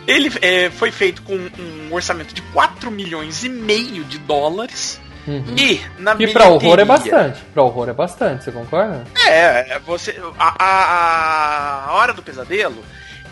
ele 0.06 0.30
é, 0.40 0.70
foi 0.70 0.90
feito 0.90 1.22
com 1.22 1.34
um 1.36 1.88
orçamento 1.92 2.32
de 2.34 2.42
4 2.52 2.90
milhões 2.90 3.42
e 3.44 3.48
meio 3.48 4.04
de 4.04 4.18
dólares. 4.18 5.00
Uhum. 5.26 5.54
E 5.56 5.80
na 5.98 6.16
E 6.18 6.32
pra 6.32 6.48
horror 6.48 6.78
é 6.78 6.84
bastante. 6.84 7.40
Pra 7.54 7.62
horror 7.62 7.88
é 7.88 7.92
bastante, 7.92 8.44
você 8.44 8.52
concorda? 8.52 9.04
é, 9.26 9.74
é, 9.74 9.78
você. 9.78 10.20
A, 10.38 10.54
a, 10.58 11.90
a 11.90 11.92
Hora 11.94 12.12
do 12.12 12.22
Pesadelo 12.22 12.82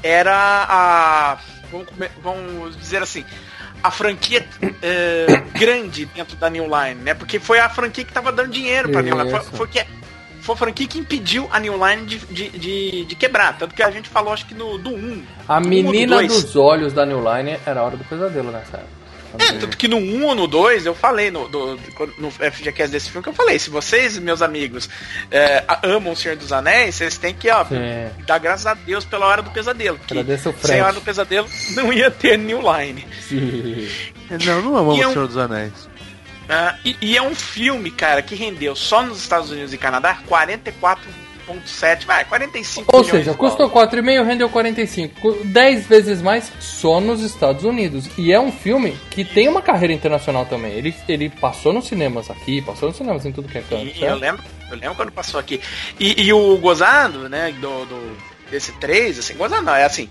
era 0.03 0.67
a. 0.69 1.39
Vamos, 1.71 1.87
vamos 2.23 2.77
dizer 2.77 3.03
assim. 3.03 3.25
A 3.83 3.91
franquia 3.91 4.47
é, 4.83 5.43
grande 5.59 6.05
dentro 6.07 6.37
da 6.37 6.51
New 6.51 6.65
Line, 6.65 7.03
né? 7.03 7.15
Porque 7.15 7.39
foi 7.39 7.59
a 7.59 7.69
franquia 7.69 8.05
que 8.05 8.13
tava 8.13 8.31
dando 8.31 8.51
dinheiro 8.51 8.91
pra 8.91 9.03
New 9.03 9.17
Line. 9.17 9.31
Foi, 9.31 9.41
Isso. 9.41 9.51
foi, 9.53 9.69
que, 9.69 9.85
foi 10.43 10.55
a 10.55 10.59
franquia 10.59 10.87
que 10.87 10.99
impediu 10.99 11.49
a 11.51 11.59
New 11.59 11.75
Line 11.75 12.07
de, 12.07 12.19
de, 12.19 12.51
de, 12.51 13.05
de 13.07 13.15
quebrar. 13.17 13.57
Tanto 13.57 13.75
que 13.75 13.83
a 13.83 13.91
gente 13.91 14.09
falou, 14.09 14.33
acho 14.33 14.47
que 14.47 14.55
no, 14.55 14.77
do 14.79 14.91
1. 14.91 15.23
A 15.49 15.59
do 15.59 15.63
do 15.65 15.69
menina 15.69 16.17
dois. 16.17 16.29
dos 16.43 16.57
olhos 16.57 16.93
da 16.93 17.07
New 17.07 17.19
Line 17.19 17.59
era 17.65 17.81
a 17.81 17.83
Hora 17.83 17.97
do 17.97 18.05
Pesadelo 18.05 18.53
nessa 18.53 18.77
época. 18.77 19.00
É, 19.39 19.53
tanto 19.53 19.77
que 19.77 19.87
no 19.87 19.97
1 19.97 20.25
ou 20.27 20.35
no 20.35 20.47
2, 20.47 20.87
eu 20.87 20.95
falei 20.95 21.31
no, 21.31 21.49
do, 21.49 21.79
no 22.19 22.31
FGCast 22.31 22.91
desse 22.91 23.11
filme 23.11 23.23
que 23.23 23.29
eu 23.29 23.35
falei, 23.35 23.59
se 23.59 23.71
vocês, 23.71 24.19
meus 24.19 24.43
amigos, 24.43 24.89
é, 25.31 25.65
amam 25.83 26.13
o 26.13 26.17
Senhor 26.17 26.37
dos 26.37 26.53
Anéis, 26.53 26.97
vocês 26.97 27.17
têm 27.19 27.35
que, 27.35 27.49
ó, 27.51 27.65
Sim. 27.65 27.77
dar 28.27 28.39
graças 28.39 28.67
a 28.67 28.75
Deus 28.75 29.05
pela 29.05 29.27
hora 29.27 29.43
do 29.43 29.51
pesadelo. 29.51 29.99
porque 29.99 30.15
Agradeça 30.15 30.51
o 30.51 30.55
sem 30.67 30.81
a 30.81 30.85
hora 30.85 30.93
do 30.95 31.01
pesadelo 31.01 31.47
não 31.75 31.93
ia 31.93 32.11
ter 32.11 32.37
New 32.39 32.61
Line. 32.61 33.07
Sim. 33.29 33.89
Não, 34.47 34.63
não 34.63 34.77
amamos 34.77 34.99
E 34.99 35.03
é 35.03 35.07
o 35.07 35.11
um- 35.11 35.13
Senhor 35.13 35.27
dos 35.29 35.37
Anéis. 35.37 35.73
Ah, 36.49 36.77
e, 36.85 36.97
e 37.01 37.17
é 37.17 37.23
um 37.23 37.35
filme, 37.35 37.91
cara, 37.93 38.23
que 38.23 38.35
rendeu 38.35 38.75
só 38.75 39.03
nos 39.03 39.19
Estados 39.21 39.51
Unidos 39.51 39.73
e 39.73 39.79
Canadá 39.79 40.19
44,7, 41.55 42.05
vai, 42.07 42.25
45 42.25 42.97
Ou 42.97 43.05
seja, 43.05 43.35
custou 43.35 43.69
dólares. 43.69 43.95
4,5 43.95 44.25
rendeu 44.27 44.49
45. 44.49 45.39
10 45.45 45.87
vezes 45.87 46.23
mais 46.23 46.51
só 46.61 47.01
nos 47.01 47.21
Estados 47.23 47.65
Unidos. 47.65 48.09
E 48.17 48.33
é 48.33 48.41
um 48.41 48.53
filme 48.53 48.97
que 49.11 49.25
tem 49.25 49.49
uma 49.49 49.63
carreira 49.63 49.93
internacional 49.93 50.47
também. 50.47 50.73
Ele, 50.73 50.95
ele 51.09 51.29
passou 51.29 51.73
nos 51.73 51.87
cinemas 51.87 52.31
aqui, 52.31 52.61
passou 52.63 52.89
nos 52.89 52.97
cinemas 52.97 53.25
em 53.27 53.33
tudo 53.33 53.49
que 53.49 53.59
é 53.59 53.63
canto. 53.63 53.85
E, 53.97 54.03
eu 54.03 54.17
lembro, 54.17 54.43
eu 54.71 54.77
lembro 54.77 54.95
quando 54.95 55.13
passou 55.13 55.39
aqui. 55.41 55.61
E, 55.99 56.23
e 56.23 56.33
o 56.33 56.57
gozado, 56.59 57.29
né, 57.29 57.53
do, 57.61 57.85
do- 57.87 58.17
desse 58.51 58.73
3, 58.73 59.19
assim, 59.19 59.35
gozado 59.35 59.63
não, 59.63 59.75
é 59.75 59.85
assim. 59.85 60.09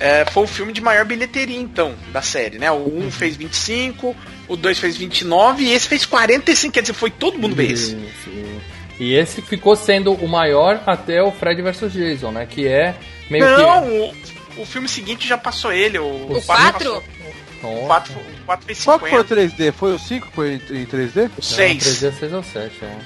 é, 0.00 0.24
foi 0.26 0.42
o 0.44 0.46
filme 0.46 0.72
de 0.72 0.80
maior 0.80 1.04
bilheteria, 1.04 1.58
então, 1.60 1.94
da 2.12 2.20
série, 2.20 2.58
né? 2.58 2.70
O 2.70 2.98
1 3.06 3.10
fez 3.10 3.36
25, 3.36 4.14
o 4.48 4.56
2 4.56 4.78
fez 4.78 4.96
29 4.96 5.62
e 5.64 5.72
esse 5.72 5.88
fez 5.88 6.04
45, 6.04 6.74
quer 6.74 6.80
dizer, 6.82 6.92
foi 6.92 7.10
todo 7.10 7.38
mundo 7.38 7.54
ver 7.54 7.70
esse. 7.70 7.90
Sim, 7.90 8.08
sim. 8.24 8.60
E 8.98 9.14
esse 9.14 9.42
ficou 9.42 9.76
sendo 9.76 10.12
o 10.14 10.26
maior 10.28 10.80
até 10.86 11.22
o 11.22 11.30
Fred 11.30 11.60
vs 11.62 11.92
Jason, 11.92 12.30
né? 12.32 12.46
Que 12.46 12.66
é 12.66 12.94
meio 13.30 13.44
Não, 13.44 13.82
que. 13.82 14.58
o, 14.58 14.62
o 14.62 14.66
filme 14.66 14.88
seguinte 14.88 15.26
já 15.28 15.36
passou 15.36 15.72
ele, 15.72 15.98
o, 15.98 16.04
O 16.32 16.42
quatro 16.42 16.90
4? 16.90 17.02
passou. 17.02 17.16
Nossa. 17.62 17.76
O 17.82 17.86
4, 17.86 18.12
o 18.14 18.44
4 18.46 18.66
fez 18.66 18.84
Qual 18.84 18.98
que 18.98 19.10
foi 19.10 19.20
o 19.20 19.28
50, 19.28 19.56
3D? 19.64 19.72
Foi 19.72 19.94
o 19.94 19.98
5 19.98 20.26
que 20.28 20.32
foi 20.34 20.48
em 20.54 20.54
em 20.82 20.86
3D? 20.86 21.30
o 21.36 21.42
6, 21.42 21.98
3 22.00 22.14
6 22.18 22.32
ou 22.32 22.42
7, 22.42 22.84
é. 22.84 22.96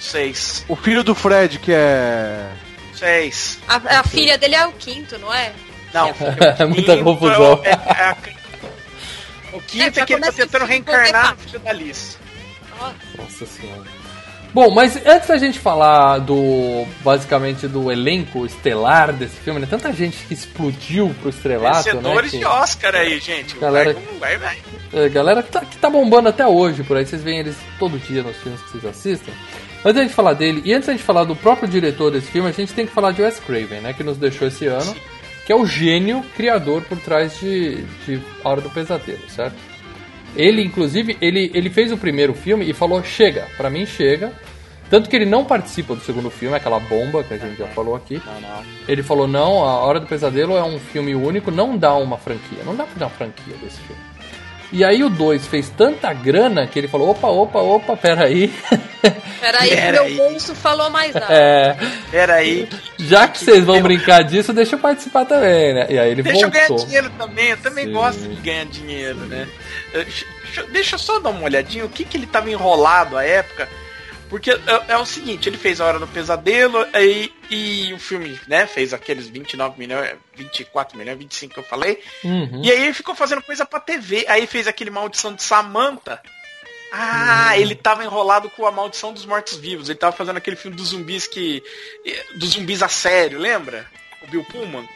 6, 0.00 0.64
O 0.68 0.76
filho 0.76 1.02
do 1.02 1.14
Fred, 1.14 1.58
que 1.58 1.72
é. 1.72 2.46
6. 2.94 3.58
A, 3.66 3.98
a 4.00 4.02
filha 4.04 4.36
dele 4.38 4.54
é 4.54 4.66
o 4.66 4.72
quinto, 4.72 5.18
não 5.18 5.32
é? 5.34 5.52
Não, 5.92 6.08
É 6.58 6.64
muita 6.66 6.92
quinto 6.92 7.04
confusão. 7.04 7.60
é- 7.64 7.70
é 7.70 7.72
a- 8.04 8.16
o 9.52 9.60
quinto 9.62 9.98
É, 9.98 10.02
é, 10.02 10.06
que 10.06 10.12
ele 10.12 10.20
tá 10.22 10.32
tentando 10.32 10.66
filme, 10.66 10.66
reencarnar 10.66 11.26
vou 11.28 11.34
no 11.36 11.50
filho 11.50 11.58
da 11.60 11.70
Alice. 11.70 12.16
Nossa 13.16 13.46
senhora. 13.46 13.97
Bom, 14.54 14.70
mas 14.70 14.96
antes 15.06 15.28
da 15.28 15.36
gente 15.36 15.58
falar 15.58 16.18
do. 16.18 16.86
basicamente 17.04 17.68
do 17.68 17.92
elenco 17.92 18.46
estelar 18.46 19.12
desse 19.12 19.36
filme, 19.36 19.60
né? 19.60 19.66
Tanta 19.68 19.92
gente 19.92 20.16
que 20.26 20.32
explodiu 20.34 21.14
pro 21.20 21.28
estrelato, 21.30 21.86
né? 21.88 21.92
Vencedores 21.94 22.30
que- 22.30 22.38
de 22.38 22.44
Oscar 22.46 22.94
aí, 22.94 23.18
gente. 23.20 23.56
Galera- 23.58 23.94
Vai, 24.18 24.36
vai, 24.38 24.56
vai. 24.92 25.04
É, 25.04 25.08
galera 25.10 25.42
que 25.42 25.50
tá, 25.52 25.60
que 25.60 25.76
tá 25.76 25.90
bombando 25.90 26.30
até 26.30 26.46
hoje 26.46 26.82
por 26.82 26.96
aí, 26.96 27.04
vocês 27.04 27.22
veem 27.22 27.40
eles 27.40 27.56
todo 27.78 27.98
dia 27.98 28.22
nos 28.22 28.36
filmes 28.38 28.60
que 28.62 28.70
vocês 28.72 28.84
assistem. 28.86 29.34
Antes 29.84 29.94
da 29.96 30.02
gente 30.02 30.14
falar 30.14 30.32
dele, 30.32 30.62
e 30.64 30.72
antes 30.72 30.86
da 30.86 30.92
gente 30.94 31.04
falar 31.04 31.24
do 31.24 31.36
próprio 31.36 31.68
diretor 31.68 32.10
desse 32.10 32.28
filme, 32.28 32.48
a 32.48 32.52
gente 32.52 32.72
tem 32.72 32.86
que 32.86 32.92
falar 32.92 33.12
de 33.12 33.22
Wes 33.22 33.38
Craven, 33.38 33.80
né? 33.82 33.92
Que 33.92 34.02
nos 34.02 34.16
deixou 34.16 34.48
esse 34.48 34.66
ano, 34.66 34.96
que 35.46 35.52
é 35.52 35.56
o 35.56 35.66
gênio 35.66 36.22
criador 36.34 36.82
por 36.82 36.98
trás 36.98 37.38
de, 37.38 37.82
de 38.06 38.18
Hora 38.42 38.60
do 38.62 38.70
Pesadelo, 38.70 39.20
certo? 39.28 39.54
Ele, 40.36 40.62
inclusive, 40.62 41.16
ele, 41.20 41.50
ele 41.54 41.70
fez 41.70 41.90
o 41.90 41.96
primeiro 41.96 42.34
filme 42.34 42.68
e 42.68 42.72
falou, 42.72 43.02
chega, 43.02 43.46
pra 43.56 43.70
mim 43.70 43.86
chega. 43.86 44.32
Tanto 44.90 45.10
que 45.10 45.16
ele 45.16 45.26
não 45.26 45.44
participa 45.44 45.94
do 45.94 46.00
segundo 46.00 46.30
filme, 46.30 46.56
aquela 46.56 46.80
bomba 46.80 47.22
que 47.22 47.34
a 47.34 47.38
gente 47.38 47.58
já 47.58 47.66
falou 47.68 47.94
aqui. 47.94 48.22
Ele 48.86 49.02
falou, 49.02 49.28
não, 49.28 49.62
A 49.62 49.80
Hora 49.80 50.00
do 50.00 50.06
Pesadelo 50.06 50.56
é 50.56 50.62
um 50.62 50.78
filme 50.78 51.14
único, 51.14 51.50
não 51.50 51.76
dá 51.76 51.94
uma 51.94 52.16
franquia. 52.16 52.64
Não 52.64 52.74
dá 52.74 52.84
pra 52.84 52.94
dar 52.98 53.06
uma 53.06 53.10
franquia 53.10 53.54
desse 53.62 53.78
filme. 53.80 54.00
E 54.70 54.84
aí 54.84 55.02
o 55.02 55.08
2 55.08 55.46
fez 55.46 55.70
tanta 55.70 56.12
grana 56.12 56.66
que 56.66 56.78
ele 56.78 56.88
falou, 56.88 57.10
opa, 57.10 57.26
opa, 57.28 57.58
opa, 57.60 57.96
peraí. 57.96 58.52
Peraí, 59.40 59.70
Pera 59.70 59.92
meu 59.92 60.02
aí. 60.02 60.16
bolso 60.16 60.54
falou 60.54 60.90
mais 60.90 61.14
nada. 61.14 61.32
é, 61.32 61.76
Pera 62.10 62.34
aí. 62.34 62.68
já 62.98 63.28
que 63.28 63.38
vocês 63.38 63.64
vão 63.64 63.80
brincar 63.80 64.24
disso, 64.24 64.52
deixa 64.52 64.74
eu 64.74 64.80
participar 64.80 65.24
também, 65.24 65.72
né? 65.72 65.86
E 65.88 65.96
aí 65.98 66.10
ele 66.10 66.22
Deixa 66.22 66.46
eu 66.46 66.50
ganhar 66.50 66.66
voltou. 66.68 66.84
dinheiro 66.86 67.08
também. 67.16 67.46
Eu 67.50 67.56
também 67.58 67.86
Sim. 67.86 67.92
gosto 67.92 68.20
de 68.28 68.40
ganhar 68.42 68.66
dinheiro, 68.66 69.18
né? 69.20 69.46
Deixa- 69.92 70.26
Deixa 70.72 70.94
eu 70.96 70.98
só 70.98 71.20
dar 71.20 71.30
uma 71.30 71.44
olhadinha. 71.44 71.84
O 71.84 71.88
que, 71.88 72.04
que 72.04 72.16
ele 72.16 72.26
tava 72.26 72.50
enrolado 72.50 73.16
à 73.16 73.24
época? 73.24 73.68
Porque 74.28 74.50
é, 74.50 74.58
é 74.88 74.98
o 74.98 75.06
seguinte, 75.06 75.48
ele 75.48 75.56
fez 75.56 75.80
A 75.80 75.86
Hora 75.86 75.98
do 75.98 76.06
Pesadelo 76.06 76.86
aí, 76.92 77.32
e 77.50 77.92
o 77.92 77.98
filme, 77.98 78.38
né, 78.46 78.66
fez 78.66 78.92
aqueles 78.92 79.26
29 79.26 79.78
milhões, 79.78 80.16
24 80.34 80.96
milhões, 80.98 81.18
25 81.18 81.54
que 81.54 81.60
eu 81.60 81.64
falei. 81.64 82.02
Uhum. 82.22 82.62
E 82.62 82.70
aí 82.70 82.84
ele 82.84 82.94
ficou 82.94 83.14
fazendo 83.14 83.42
coisa 83.42 83.64
pra 83.64 83.80
TV. 83.80 84.24
Aí 84.28 84.46
fez 84.46 84.66
aquele 84.66 84.90
Maldição 84.90 85.34
de 85.34 85.42
Samantha. 85.42 86.20
Ah, 86.90 87.58
ele 87.58 87.74
tava 87.74 88.04
enrolado 88.04 88.48
com 88.50 88.66
a 88.66 88.72
maldição 88.72 89.12
dos 89.12 89.26
mortos-vivos. 89.26 89.88
Ele 89.88 89.98
tava 89.98 90.16
fazendo 90.16 90.38
aquele 90.38 90.56
filme 90.56 90.76
dos 90.76 90.88
zumbis 90.88 91.26
que. 91.26 91.62
dos 92.36 92.50
zumbis 92.50 92.82
a 92.82 92.88
sério, 92.88 93.38
lembra? 93.38 93.86
O 94.22 94.26
Bill 94.26 94.44
Pullman. 94.44 94.88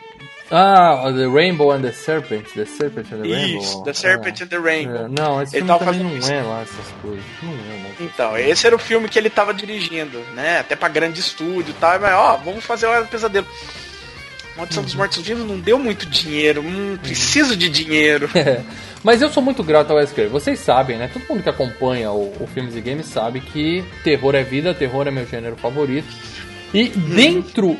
Ah, 0.55 1.11
The 1.17 1.27
Rainbow 1.29 1.71
and 1.73 1.81
the 1.81 1.93
Serpent. 1.93 2.45
The 2.55 2.67
Serpent 2.67 3.11
and 3.11 3.23
the 3.23 3.27
Isso, 3.29 3.37
Rainbow. 3.69 3.85
The 3.85 3.93
Serpent 3.95 4.41
É. 4.41 4.45
and 4.45 4.47
the 4.49 4.59
Rainbow. 4.59 4.97
É, 5.07 5.09
Não, 5.09 5.43
esse 5.43 5.57
Ele 5.57 5.65
filme 5.65 5.79
também 5.79 6.01
não 6.03 6.17
isso. 6.19 6.31
é 6.33 6.43
lá 6.43 6.61
essas 6.61 6.93
coisas. 7.01 7.25
Não 7.43 7.53
é, 7.53 7.55
né? 7.57 7.91
Então, 8.01 8.37
esse 8.37 8.67
era 8.67 8.77
o 8.77 8.79
filme 8.79 9.09
que 9.09 9.19
ele 9.19 9.31
tava 9.31 9.55
dirigindo, 9.55 10.19
né? 10.35 10.59
Até 10.61 10.77
pra 10.77 10.89
grande 10.91 11.21
estúdio 11.21 11.71
e 11.71 11.81
tal. 11.81 11.99
Mas, 11.99 12.13
ó, 12.15 12.37
vamos 12.37 12.63
fazer 12.65 12.85
o 12.87 12.91
Hora 12.91 13.03
do 13.03 13.09
Pesadelo. 13.09 13.47
Maldição 14.55 14.83
dos 14.83 14.95
Mortos-Vivos 14.95 15.49
não 15.49 15.59
deu 15.59 15.79
muito 15.79 16.05
dinheiro. 16.05 16.61
Hum, 16.61 16.99
preciso 17.03 17.57
de 17.57 17.71
dinheiro. 17.71 18.29
É. 18.37 18.61
Mas 19.03 19.21
eu 19.21 19.31
sou 19.31 19.43
muito 19.43 19.65
grato 19.65 19.91
ao 19.91 19.97
Wes 19.97 20.13
Craven. 20.13 20.31
Vocês 20.31 20.61
sabem, 20.61 20.97
né? 20.97 21.11
Todo 21.13 21.25
mundo 21.29 21.43
que 21.43 21.49
acompanha 21.49 22.13
o, 22.13 22.33
o 22.39 22.47
Filmes 22.47 22.77
e 22.77 22.81
Games 22.81 23.07
sabe 23.07 23.41
que 23.41 23.83
terror 24.05 24.35
é 24.37 24.45
vida, 24.45 24.73
terror 24.75 25.09
é 25.09 25.11
meu 25.11 25.27
gênero 25.27 25.57
favorito. 25.57 26.07
E 26.73 26.89
dentro 26.89 27.77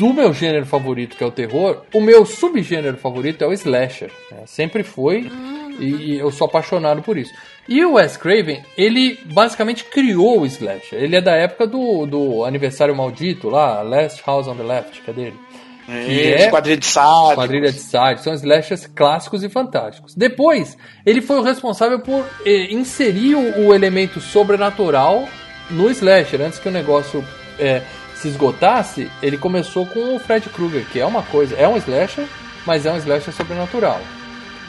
do 0.00 0.14
meu 0.14 0.32
gênero 0.32 0.64
favorito, 0.64 1.14
que 1.14 1.22
é 1.22 1.26
o 1.26 1.30
terror, 1.30 1.82
o 1.92 2.00
meu 2.00 2.24
subgênero 2.24 2.96
favorito 2.96 3.44
é 3.44 3.46
o 3.46 3.52
slasher. 3.52 4.10
né? 4.30 4.44
Sempre 4.46 4.82
foi 4.82 5.30
e 5.78 6.16
eu 6.18 6.30
sou 6.30 6.46
apaixonado 6.46 7.02
por 7.02 7.18
isso. 7.18 7.34
E 7.68 7.84
o 7.84 7.92
Wes 7.92 8.16
Craven, 8.16 8.62
ele 8.78 9.18
basicamente 9.26 9.84
criou 9.84 10.40
o 10.40 10.46
slasher. 10.46 10.98
Ele 11.02 11.16
é 11.16 11.20
da 11.20 11.36
época 11.36 11.66
do, 11.66 12.06
do 12.06 12.44
aniversário 12.46 12.96
maldito 12.96 13.50
lá, 13.50 13.82
Last 13.82 14.22
House 14.26 14.48
on 14.48 14.56
the 14.56 14.62
Left, 14.62 15.02
que 15.02 15.10
é 15.10 15.12
dele. 15.12 15.36
Que 15.84 16.12
Isso, 16.12 16.50
quadrilha 16.50 16.76
de 16.78 16.86
sádicos. 16.86 17.34
Quadrilha 17.34 17.72
de 17.72 17.78
sádicos. 17.78 18.24
São 18.24 18.32
slashers 18.32 18.86
clássicos 18.86 19.44
e 19.44 19.50
fantásticos. 19.50 20.14
Depois, 20.14 20.78
ele 21.04 21.20
foi 21.20 21.36
o 21.36 21.42
responsável 21.42 22.00
por 22.00 22.24
eh, 22.46 22.72
inserir 22.72 23.34
o, 23.34 23.66
o 23.66 23.74
elemento 23.74 24.18
sobrenatural 24.18 25.28
no 25.70 25.90
slasher. 25.90 26.40
Antes 26.40 26.58
que 26.58 26.68
o 26.68 26.72
negócio 26.72 27.22
eh, 27.58 27.82
se 28.20 28.28
esgotasse, 28.28 29.10
ele 29.22 29.36
começou 29.38 29.86
com 29.86 30.14
o 30.14 30.18
Fred 30.18 30.48
Krueger, 30.50 30.84
que 30.92 31.00
é 31.00 31.06
uma 31.06 31.22
coisa, 31.22 31.54
é 31.56 31.66
um 31.66 31.76
slasher, 31.76 32.26
mas 32.66 32.84
é 32.86 32.92
um 32.92 32.96
slasher 32.96 33.32
sobrenatural. 33.34 34.00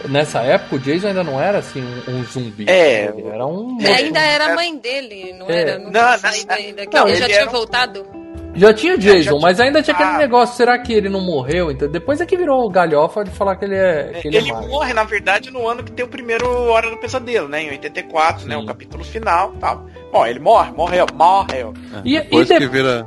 Nessa 0.09 0.39
época, 0.39 0.77
o 0.77 0.79
Jason 0.79 1.09
ainda 1.09 1.23
não 1.23 1.39
era 1.39 1.59
assim 1.59 1.83
um, 2.07 2.11
um 2.15 2.23
zumbi. 2.23 2.65
É. 2.67 3.05
Ele 3.15 3.27
era 3.27 3.45
um. 3.45 3.77
É, 3.79 3.93
ainda 3.97 4.19
era 4.19 4.51
a 4.51 4.55
mãe 4.55 4.75
dele, 4.75 5.35
não 5.37 5.47
É. 5.47 5.61
era? 5.61 5.77
Não, 5.79 5.91
Não, 5.91 6.17
saído 6.17 6.51
ainda. 6.53 6.87
Que 6.87 6.95
Não, 6.97 7.07
ele 7.07 7.17
já 7.17 7.25
ele 7.25 7.33
tinha 7.35 7.47
um- 7.47 7.51
voltado. 7.51 8.05
Já 8.53 8.73
tinha 8.73 8.97
Jason, 8.97 9.35
já 9.35 9.39
mas 9.39 9.59
ainda 9.61 9.81
tinha 9.81 9.93
aquele 9.95 10.09
Ah. 10.09 10.17
negócio, 10.17 10.57
será 10.57 10.77
que 10.79 10.91
ele 10.91 11.07
não 11.07 11.21
morreu? 11.21 11.71
Então, 11.71 11.87
depois 11.87 12.19
é 12.19 12.25
que 12.25 12.35
virou 12.35 12.67
galhofa 12.69 13.23
de 13.23 13.29
falar 13.31 13.55
que 13.55 13.63
ele 13.63 13.75
é. 13.77 14.19
Que 14.21 14.27
ele, 14.27 14.37
Ele 14.37 14.49
é 14.49 14.53
morre, 14.53 14.91
na 14.93 15.03
verdade, 15.05 15.51
no 15.51 15.65
ano 15.69 15.83
que 15.83 15.91
tem 15.91 16.03
o 16.03 16.07
primeiro 16.09 16.45
Hora 16.49 16.89
do 16.89 16.97
Pesadelo, 16.97 17.47
né? 17.47 17.63
Em 17.63 17.69
84, 17.69 18.45
né? 18.47 18.55
Sim. 18.57 18.63
O 18.63 18.65
capítulo 18.65 19.03
final 19.05 19.53
e 19.55 19.59
tal. 19.59 19.85
Bom, 20.11 20.25
ele 20.25 20.39
morre, 20.39 20.71
morreu, 20.71 21.05
morreu. 21.13 21.73
E, 22.03 22.19
Depois 22.19 22.49
e 22.49 22.53
de- 22.53 22.59
que 22.59 22.67
vira. 22.67 23.05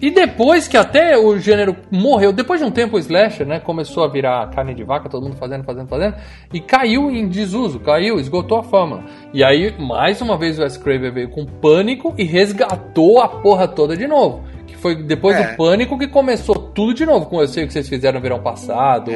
E 0.00 0.10
depois 0.10 0.68
que 0.68 0.76
até 0.76 1.16
o 1.18 1.38
gênero 1.38 1.76
morreu, 1.90 2.32
depois 2.32 2.60
de 2.60 2.66
um 2.66 2.70
tempo 2.70 2.96
o 2.96 2.98
slasher, 2.98 3.46
né, 3.46 3.60
começou 3.60 4.04
a 4.04 4.08
virar 4.08 4.48
carne 4.50 4.74
de 4.74 4.84
vaca, 4.84 5.08
todo 5.08 5.24
mundo 5.24 5.36
fazendo, 5.36 5.64
fazendo, 5.64 5.88
fazendo, 5.88 6.16
e 6.52 6.60
caiu 6.60 7.10
em 7.10 7.28
desuso, 7.28 7.80
caiu, 7.80 8.18
esgotou 8.18 8.58
a 8.58 8.62
fama. 8.62 9.04
E 9.34 9.42
aí, 9.42 9.74
mais 9.78 10.20
uma 10.20 10.38
vez, 10.38 10.58
o 10.58 10.62
Wes 10.62 10.76
Craven 10.76 11.12
veio 11.12 11.30
com 11.30 11.44
pânico 11.44 12.14
e 12.16 12.24
resgatou 12.24 13.20
a 13.20 13.28
porra 13.28 13.66
toda 13.66 13.96
de 13.96 14.06
novo. 14.06 14.44
Foi 14.80 14.94
depois 14.94 15.36
É. 15.36 15.42
do 15.50 15.56
pânico 15.56 15.98
que 15.98 16.06
começou 16.06 16.54
tudo 16.54 16.94
de 16.94 17.04
novo, 17.04 17.26
com 17.26 17.40
eu 17.40 17.48
sei 17.48 17.64
o 17.64 17.66
que 17.66 17.72
vocês 17.72 17.88
fizeram 17.88 18.18
no 18.18 18.22
verão 18.22 18.40
passado. 18.40 19.10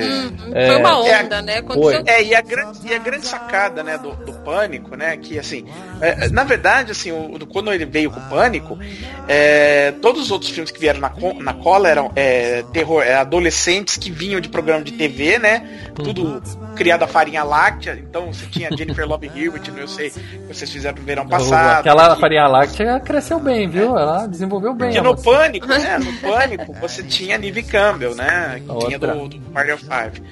É, 0.52 0.66
Foi 0.66 0.76
uma 0.76 1.06
é, 1.08 1.22
onda, 1.22 1.40
né? 1.42 1.58
Aconteceu 1.58 2.02
É, 2.06 2.22
e 2.22 2.34
a 2.34 2.40
grande, 2.40 2.78
e 2.84 2.92
a 2.94 2.98
grande 2.98 3.26
sacada, 3.26 3.82
né, 3.82 3.96
do, 3.98 4.12
do 4.24 4.32
Pânico, 4.42 4.96
né, 4.96 5.16
que 5.16 5.38
assim, 5.38 5.64
é, 6.00 6.28
na 6.30 6.42
verdade, 6.44 6.90
assim, 6.92 7.12
o, 7.12 7.38
do- 7.38 7.46
quando 7.46 7.72
ele 7.72 7.84
veio 7.86 8.10
com 8.10 8.18
o 8.18 8.28
Pânico, 8.28 8.76
é, 9.28 9.92
todos 10.02 10.22
os 10.22 10.30
outros 10.30 10.50
filmes 10.50 10.70
que 10.70 10.80
vieram 10.80 11.00
na, 11.00 11.12
na 11.40 11.54
cola 11.54 11.88
eram 11.88 12.10
é, 12.16 12.64
terror, 12.72 13.02
é, 13.02 13.14
adolescentes 13.14 13.96
que 13.96 14.10
vinham 14.10 14.40
de 14.40 14.48
programa 14.48 14.82
de 14.82 14.92
TV, 14.92 15.38
né, 15.38 15.90
tudo 15.94 16.42
criado 16.74 17.02
a 17.02 17.06
farinha 17.06 17.44
láctea, 17.44 17.98
então 18.02 18.32
você 18.32 18.46
tinha 18.46 18.68
Jennifer 18.76 19.06
Love 19.06 19.30
Hewitt, 19.34 19.70
não 19.70 19.78
eu 19.78 19.88
sei, 19.88 20.10
que 20.10 20.38
vocês 20.48 20.70
fizeram 20.70 20.98
no 20.98 21.04
verão 21.04 21.26
passado. 21.28 21.80
Aquela 21.80 22.14
que- 22.14 22.20
farinha 22.20 22.46
láctea 22.46 23.00
cresceu 23.00 23.38
bem, 23.38 23.68
viu? 23.68 23.96
Ela 23.96 24.26
desenvolveu 24.26 24.74
bem. 24.74 24.88
Porque 24.88 25.00
no 25.00 25.10
moça. 25.10 25.22
Pânico, 25.60 25.66
né? 25.68 25.98
No 25.98 26.12
Pânico, 26.20 26.72
você 26.74 27.02
tinha 27.02 27.38
Neve 27.38 27.62
Campbell, 27.62 28.14
né? 28.14 28.60
Que 28.64 28.70
A 28.70 28.78
tinha 28.78 28.96
outra. 28.96 29.14
do, 29.14 29.28
do 29.28 29.40
Party 29.50 29.72
of 29.72 29.84
Five. 29.84 30.22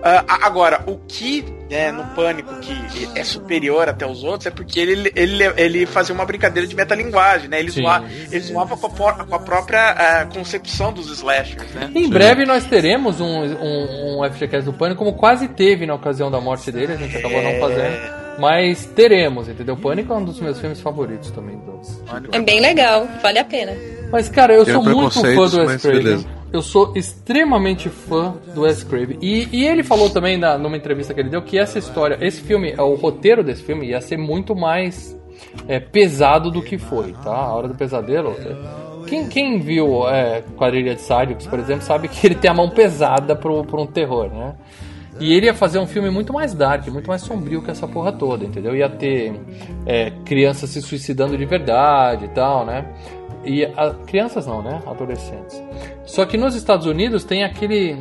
A- 0.00 0.46
agora, 0.46 0.84
o 0.86 0.96
que 1.08 1.44
né, 1.68 1.90
no 1.90 2.04
Pânico 2.14 2.54
que 2.60 3.08
é 3.18 3.24
superior 3.24 3.88
até 3.88 4.06
os 4.06 4.22
outros 4.22 4.46
é 4.46 4.50
porque 4.50 4.78
ele, 4.78 5.12
ele, 5.16 5.42
ele 5.56 5.86
fazia 5.86 6.14
uma 6.14 6.24
brincadeira 6.24 6.68
de 6.68 6.76
metalinguagem, 6.76 7.48
né? 7.48 7.58
Ele, 7.58 7.72
Sim. 7.72 7.82
zoava, 7.82 8.06
ele 8.30 8.40
zoava 8.40 8.76
com 8.76 8.86
a, 8.86 8.90
por- 8.90 9.26
com 9.26 9.34
a 9.34 9.38
própria 9.40 9.90
ah, 9.90 10.26
concepção 10.26 10.92
dos 10.92 11.10
slashers, 11.10 11.72
né? 11.74 11.90
Em 11.94 12.08
breve 12.08 12.46
nós 12.46 12.64
teremos 12.64 13.20
um, 13.20 13.26
um, 13.26 14.20
um 14.22 14.32
FGCast 14.32 14.64
do 14.64 14.72
Pânico, 14.72 14.98
como 15.04 15.14
quase 15.16 15.48
teve 15.48 15.84
na 15.84 15.94
ocasião 15.94 16.30
da 16.30 16.40
morte 16.40 16.70
dele, 16.70 16.92
a 16.92 16.96
gente 16.96 17.16
acabou 17.16 17.42
não 17.42 17.58
fazendo. 17.58 18.18
Mas 18.38 18.86
teremos, 18.86 19.48
entendeu? 19.48 19.76
Pânico 19.76 20.12
é 20.12 20.16
um 20.16 20.24
dos 20.24 20.38
meus 20.40 20.60
filmes 20.60 20.80
favoritos 20.80 21.32
também. 21.32 21.58
Dos... 21.58 22.00
É 22.32 22.38
bem 22.40 22.60
legal, 22.60 23.08
vale 23.20 23.40
a 23.40 23.44
pena. 23.44 23.72
Mas, 24.10 24.28
cara, 24.28 24.54
eu 24.54 24.64
Tem 24.64 24.74
sou 24.74 24.82
muito 24.82 25.10
fã 25.10 25.22
do 25.22 25.58
Wes 25.58 25.82
Craven. 25.82 26.02
beleza. 26.02 26.26
Eu 26.50 26.62
sou 26.62 26.92
extremamente 26.96 27.90
fã 27.90 28.34
do 28.54 28.62
Wes 28.62 28.82
Craven. 28.82 29.18
E, 29.20 29.48
e 29.52 29.66
ele 29.66 29.82
falou 29.82 30.08
também 30.08 30.38
na, 30.38 30.56
numa 30.56 30.76
entrevista 30.76 31.12
que 31.12 31.20
ele 31.20 31.28
deu 31.28 31.42
que 31.42 31.58
essa 31.58 31.78
história, 31.78 32.16
esse 32.20 32.40
filme, 32.40 32.74
o 32.78 32.94
roteiro 32.94 33.44
desse 33.44 33.62
filme 33.62 33.88
ia 33.88 34.00
ser 34.00 34.16
muito 34.16 34.56
mais 34.56 35.14
é, 35.66 35.78
pesado 35.78 36.50
do 36.50 36.62
que 36.62 36.78
foi, 36.78 37.12
tá? 37.22 37.34
A 37.34 37.54
Hora 37.54 37.68
do 37.68 37.74
Pesadelo. 37.74 38.34
é, 38.38 39.06
Quem, 39.06 39.28
quem 39.28 39.58
viu 39.60 40.08
é, 40.08 40.42
Quadrilha 40.56 40.94
de 40.94 41.02
Sádicos, 41.02 41.46
por 41.46 41.58
exemplo, 41.58 41.82
sabe 41.82 42.08
que 42.08 42.26
ele 42.26 42.34
tem 42.34 42.50
a 42.50 42.54
mão 42.54 42.70
pesada 42.70 43.36
pro, 43.36 43.62
pro 43.64 43.82
um 43.82 43.86
terror, 43.86 44.30
né? 44.32 44.54
E 45.20 45.34
ele 45.34 45.46
ia 45.46 45.54
fazer 45.54 45.80
um 45.80 45.86
filme 45.86 46.10
muito 46.10 46.32
mais 46.32 46.54
dark, 46.54 46.86
muito 46.88 47.08
mais 47.08 47.22
sombrio 47.22 47.60
que 47.60 47.70
essa 47.70 47.88
porra 47.88 48.12
toda, 48.12 48.44
entendeu? 48.44 48.74
Ia 48.76 48.88
ter 48.88 49.34
é, 49.84 50.12
crianças 50.24 50.70
se 50.70 50.80
suicidando 50.80 51.36
de 51.36 51.44
verdade 51.44 52.26
e 52.26 52.28
tal, 52.28 52.64
né? 52.64 52.86
E 53.48 53.64
a- 53.64 53.94
crianças 54.06 54.46
não, 54.46 54.62
né? 54.62 54.80
Adolescentes. 54.86 55.62
Só 56.04 56.24
que 56.26 56.36
nos 56.36 56.54
Estados 56.54 56.86
Unidos 56.86 57.24
tem 57.24 57.44
aquele. 57.44 57.96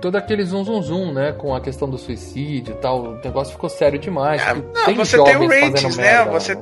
todo 0.00 0.16
aquele 0.16 0.44
zum 0.44 0.64
zum 0.64 0.82
zum, 0.82 1.12
né? 1.12 1.32
Com 1.32 1.54
a 1.54 1.60
questão 1.60 1.88
do 1.88 1.96
suicídio 1.98 2.74
e 2.74 2.76
tal. 2.78 3.02
O 3.02 3.14
negócio 3.22 3.52
ficou 3.52 3.68
sério 3.70 3.98
demais. 3.98 4.42
E 4.42 4.46
não, 4.88 4.94
você 4.96 5.22
tem 5.22 5.36
o 5.36 5.46
ratings, 5.48 5.96
né? 5.96 6.02
merda, 6.02 6.30
Você- 6.32 6.58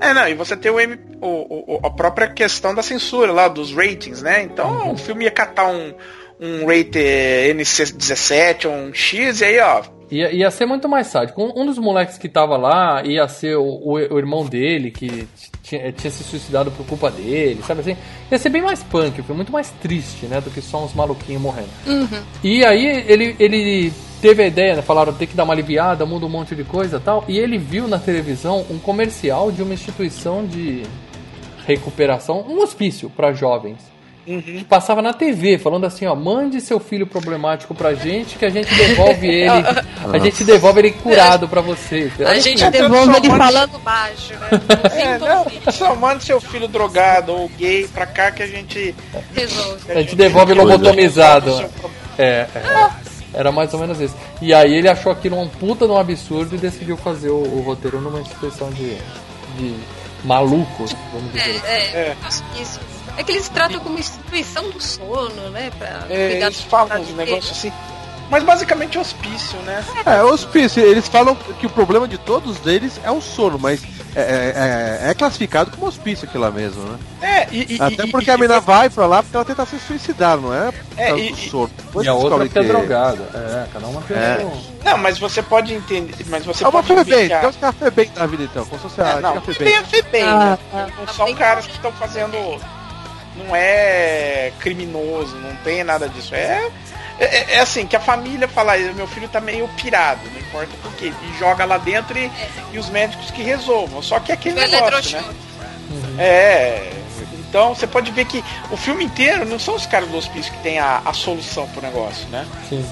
É, 0.00 0.12
não, 0.12 0.28
e 0.28 0.34
você 0.34 0.56
tem 0.56 0.70
o, 0.72 0.80
M, 0.80 0.98
o, 1.20 1.76
o- 1.76 1.80
a 1.86 1.90
própria 1.90 2.26
questão 2.28 2.74
da 2.74 2.82
censura 2.82 3.30
lá, 3.32 3.46
dos 3.48 3.72
ratings, 3.72 4.20
né? 4.22 4.42
Então 4.42 4.68
Uhum. 4.86 4.92
o 4.92 4.96
filme 4.96 5.24
ia 5.24 5.30
catar 5.30 5.68
um, 5.68 5.94
um 6.40 6.66
rate 6.66 6.98
eh, 6.98 7.52
NC17 7.54 8.66
ou 8.68 8.72
um 8.74 8.92
X, 8.92 9.40
e 9.40 9.44
aí, 9.44 9.60
ó, 9.60 9.82
Ia, 10.10 10.30
ia 10.30 10.50
ser 10.50 10.66
muito 10.66 10.86
mais 10.90 11.06
sádico. 11.06 11.42
Um, 11.42 11.62
um 11.62 11.64
dos 11.66 11.78
moleques 11.78 12.18
que 12.18 12.28
tava 12.28 12.56
lá 12.58 13.02
ia 13.02 13.26
ser 13.28 13.56
o, 13.56 13.62
o- 13.64 13.92
o 14.14 14.18
irmão 14.18 14.44
dele, 14.44 14.90
que 14.90 15.26
tinha, 15.62 15.92
tinha 15.92 16.10
se 16.10 16.24
suicidado 16.24 16.70
por 16.72 16.84
culpa 16.84 17.10
dele, 17.10 17.62
sabe 17.62 17.80
assim? 17.80 17.96
Ia 18.30 18.38
ser 18.38 18.48
bem 18.48 18.62
mais 18.62 18.82
punk, 18.82 19.22
foi 19.22 19.36
muito 19.36 19.52
mais 19.52 19.70
triste, 19.70 20.26
né? 20.26 20.40
Do 20.40 20.50
que 20.50 20.60
só 20.60 20.84
uns 20.84 20.92
maluquinhos 20.92 21.40
morrendo. 21.40 21.70
E 22.42 22.64
aí 22.64 22.84
ele, 23.06 23.36
ele 23.38 23.92
teve 24.20 24.42
a 24.42 24.46
ideia, 24.46 24.76
né? 24.76 24.82
Falaram 24.82 25.12
tem 25.12 25.28
que 25.28 25.36
dar 25.36 25.44
uma 25.44 25.54
aliviada, 25.54 26.04
muda 26.04 26.26
um 26.26 26.28
monte 26.28 26.54
de 26.54 26.64
coisa 26.64 26.96
e 26.96 27.00
tal. 27.00 27.24
E 27.28 27.38
ele 27.38 27.58
viu 27.58 27.86
na 27.86 27.98
televisão 27.98 28.66
um 28.68 28.78
comercial 28.78 29.52
de 29.52 29.62
uma 29.62 29.72
instituição 29.72 30.44
de 30.44 30.82
recuperação, 31.64 32.44
um 32.48 32.60
hospício 32.60 33.08
para 33.08 33.32
jovens. 33.32 33.91
Que 34.24 34.64
passava 34.64 35.02
na 35.02 35.12
TV, 35.12 35.58
falando 35.58 35.84
assim, 35.84 36.06
ó, 36.06 36.14
mande 36.14 36.60
seu 36.60 36.78
filho 36.78 37.06
problemático 37.06 37.74
pra 37.74 37.92
gente 37.94 38.38
que 38.38 38.44
a 38.44 38.50
gente 38.50 38.72
devolve 38.72 39.26
ele. 39.28 39.50
a 40.12 40.18
gente 40.18 40.44
devolve 40.44 40.80
ele 40.80 40.90
curado 40.92 41.48
pra 41.48 41.60
vocês. 41.60 42.12
A 42.20 42.34
gente 42.38 42.70
devolve 42.70 43.16
ele 43.16 43.28
falando 43.28 43.78
baixo, 43.80 44.34
né? 44.34 44.48
É, 45.02 45.18
não, 45.18 45.72
só 45.72 45.94
manda 45.96 46.20
seu 46.20 46.40
filho 46.40 46.68
drogado 46.68 47.32
ou 47.32 47.48
gay 47.48 47.88
pra 47.88 48.06
cá 48.06 48.30
que 48.30 48.42
a 48.42 48.46
gente. 48.46 48.94
Resolve. 49.34 49.90
A 49.90 49.94
gente 50.00 50.14
devolve 50.14 50.54
lobotomizado. 50.54 51.68
É, 52.18 52.46
é. 52.54 52.90
Era 53.34 53.50
mais 53.50 53.72
ou 53.72 53.80
menos 53.80 54.00
isso. 54.00 54.14
E 54.40 54.52
aí 54.52 54.74
ele 54.74 54.88
achou 54.88 55.10
aquilo 55.10 55.40
um 55.40 55.48
puta 55.48 55.86
de 55.86 55.92
um 55.92 55.96
absurdo 55.96 56.54
e 56.54 56.58
decidiu 56.58 56.96
fazer 56.96 57.30
o, 57.30 57.42
o 57.42 57.62
roteiro 57.62 58.00
numa 58.00 58.20
instituição 58.20 58.70
de, 58.70 58.96
de 59.56 59.74
malucos, 60.24 60.94
vamos 61.12 61.32
dizer 61.32 61.50
assim. 61.50 61.66
É, 61.66 61.76
é, 61.96 62.16
isso. 62.60 62.80
É 63.16 63.22
que 63.22 63.32
eles 63.32 63.48
tratam 63.48 63.78
como 63.80 63.98
instituição 63.98 64.70
do 64.70 64.80
sono, 64.80 65.50
né? 65.50 65.70
Pra 65.78 66.06
É, 66.08 66.40
eles 66.42 66.60
falam 66.62 67.00
uns 67.00 67.10
negócios 67.14 67.50
assim. 67.58 67.72
Mas 68.30 68.42
basicamente 68.44 68.98
hospício, 68.98 69.58
né? 69.60 69.84
É, 70.06 70.22
hospício, 70.22 70.82
eles 70.82 71.06
falam 71.06 71.34
que 71.36 71.66
o 71.66 71.70
problema 71.70 72.08
de 72.08 72.16
todos 72.16 72.64
eles 72.66 72.98
é 73.04 73.10
o 73.10 73.20
sono, 73.20 73.58
mas 73.58 73.82
é, 74.16 75.02
é- 75.04 75.10
é 75.10 75.14
classificado 75.14 75.70
como 75.72 75.86
hospício 75.86 76.26
aquilo 76.26 76.42
lá 76.44 76.50
mesmo, 76.50 76.82
né? 76.82 76.98
É, 77.20 77.48
e, 77.52 77.74
e- 77.76 77.82
Até 77.82 78.06
porque 78.06 78.30
e- 78.30 78.32
a 78.32 78.38
menina 78.38 78.58
vai 78.58 78.88
pra 78.88 79.04
lá 79.04 79.22
porque 79.22 79.36
ela 79.36 79.44
tenta 79.44 79.66
se 79.66 79.78
suicidar, 79.80 80.38
não 80.38 80.54
é? 80.54 80.72
É, 80.96 81.14
e- 81.18 81.30
do 81.32 81.36
sono. 81.36 81.70
Depois 81.76 82.06
E 82.06 82.08
a 82.08 82.14
outra 82.14 82.38
porque 82.38 82.58
é 82.58 82.62
que- 82.62 82.68
drogada. 82.68 83.22
É, 83.34 83.66
cada 83.70 83.86
uma 83.86 84.00
tem 84.00 84.16
É. 84.16 84.36
seu- 84.38 84.52
Não, 84.82 84.96
mas 84.96 85.18
você 85.18 85.42
pode 85.42 85.74
entender. 85.74 86.14
Mas 86.28 86.46
você 86.46 86.64
É 86.64 86.68
uma 86.68 86.82
pode 86.82 87.04
Febem, 87.04 87.30
a- 87.34 87.40
tem 87.40 87.48
uns 87.50 87.56
café 87.56 87.90
bem 87.90 88.10
da 88.14 88.24
vida 88.26 88.44
então, 88.44 88.64
como 88.64 88.80
se 88.80 88.88
fosse 88.88 89.00
a 89.02 89.08
É, 89.10 89.20
não, 89.20 89.34
café 89.34 89.52
tem 89.62 89.76
a 89.76 89.84
FEBEM, 89.84 90.24
Ah, 90.24 90.58
né? 90.72 90.86
Não 90.98 91.12
são 91.12 91.34
caras 91.34 91.66
que 91.66 91.72
estão 91.74 91.92
fazendo. 91.92 92.38
Não 93.36 93.54
é 93.56 94.52
criminoso, 94.60 95.36
não 95.36 95.54
tem 95.56 95.82
nada 95.82 96.08
disso. 96.08 96.34
É, 96.34 96.70
é, 97.18 97.54
é 97.54 97.60
assim, 97.60 97.86
que 97.86 97.96
a 97.96 98.00
família 98.00 98.48
fala, 98.48 98.76
meu 98.76 99.06
filho 99.06 99.28
tá 99.28 99.40
meio 99.40 99.68
pirado, 99.68 100.20
não 100.32 100.40
importa 100.40 100.72
por 100.82 100.92
quê. 100.94 101.12
E 101.22 101.38
joga 101.38 101.64
lá 101.64 101.78
dentro 101.78 102.18
e, 102.18 102.30
e 102.72 102.78
os 102.78 102.88
médicos 102.90 103.30
que 103.30 103.42
resolvam. 103.42 104.02
Só 104.02 104.18
que 104.20 104.32
é 104.32 104.34
aquele 104.34 104.54
Do 104.54 104.60
negócio, 104.60 104.82
né? 104.82 105.24
eletrochoque. 105.24 105.36
É. 106.18 106.92
Então 107.48 107.74
você 107.74 107.86
pode 107.86 108.10
ver 108.12 108.24
que 108.24 108.42
o 108.70 108.76
filme 108.78 109.04
inteiro 109.04 109.44
não 109.44 109.58
são 109.58 109.74
os 109.74 109.84
caras 109.84 110.08
do 110.08 110.16
hospício 110.16 110.50
que 110.50 110.58
tem 110.62 110.78
a, 110.78 111.02
a 111.04 111.12
solução 111.12 111.68
pro 111.68 111.82
negócio, 111.82 112.26
né? 112.28 112.46
Sim. 112.66 112.82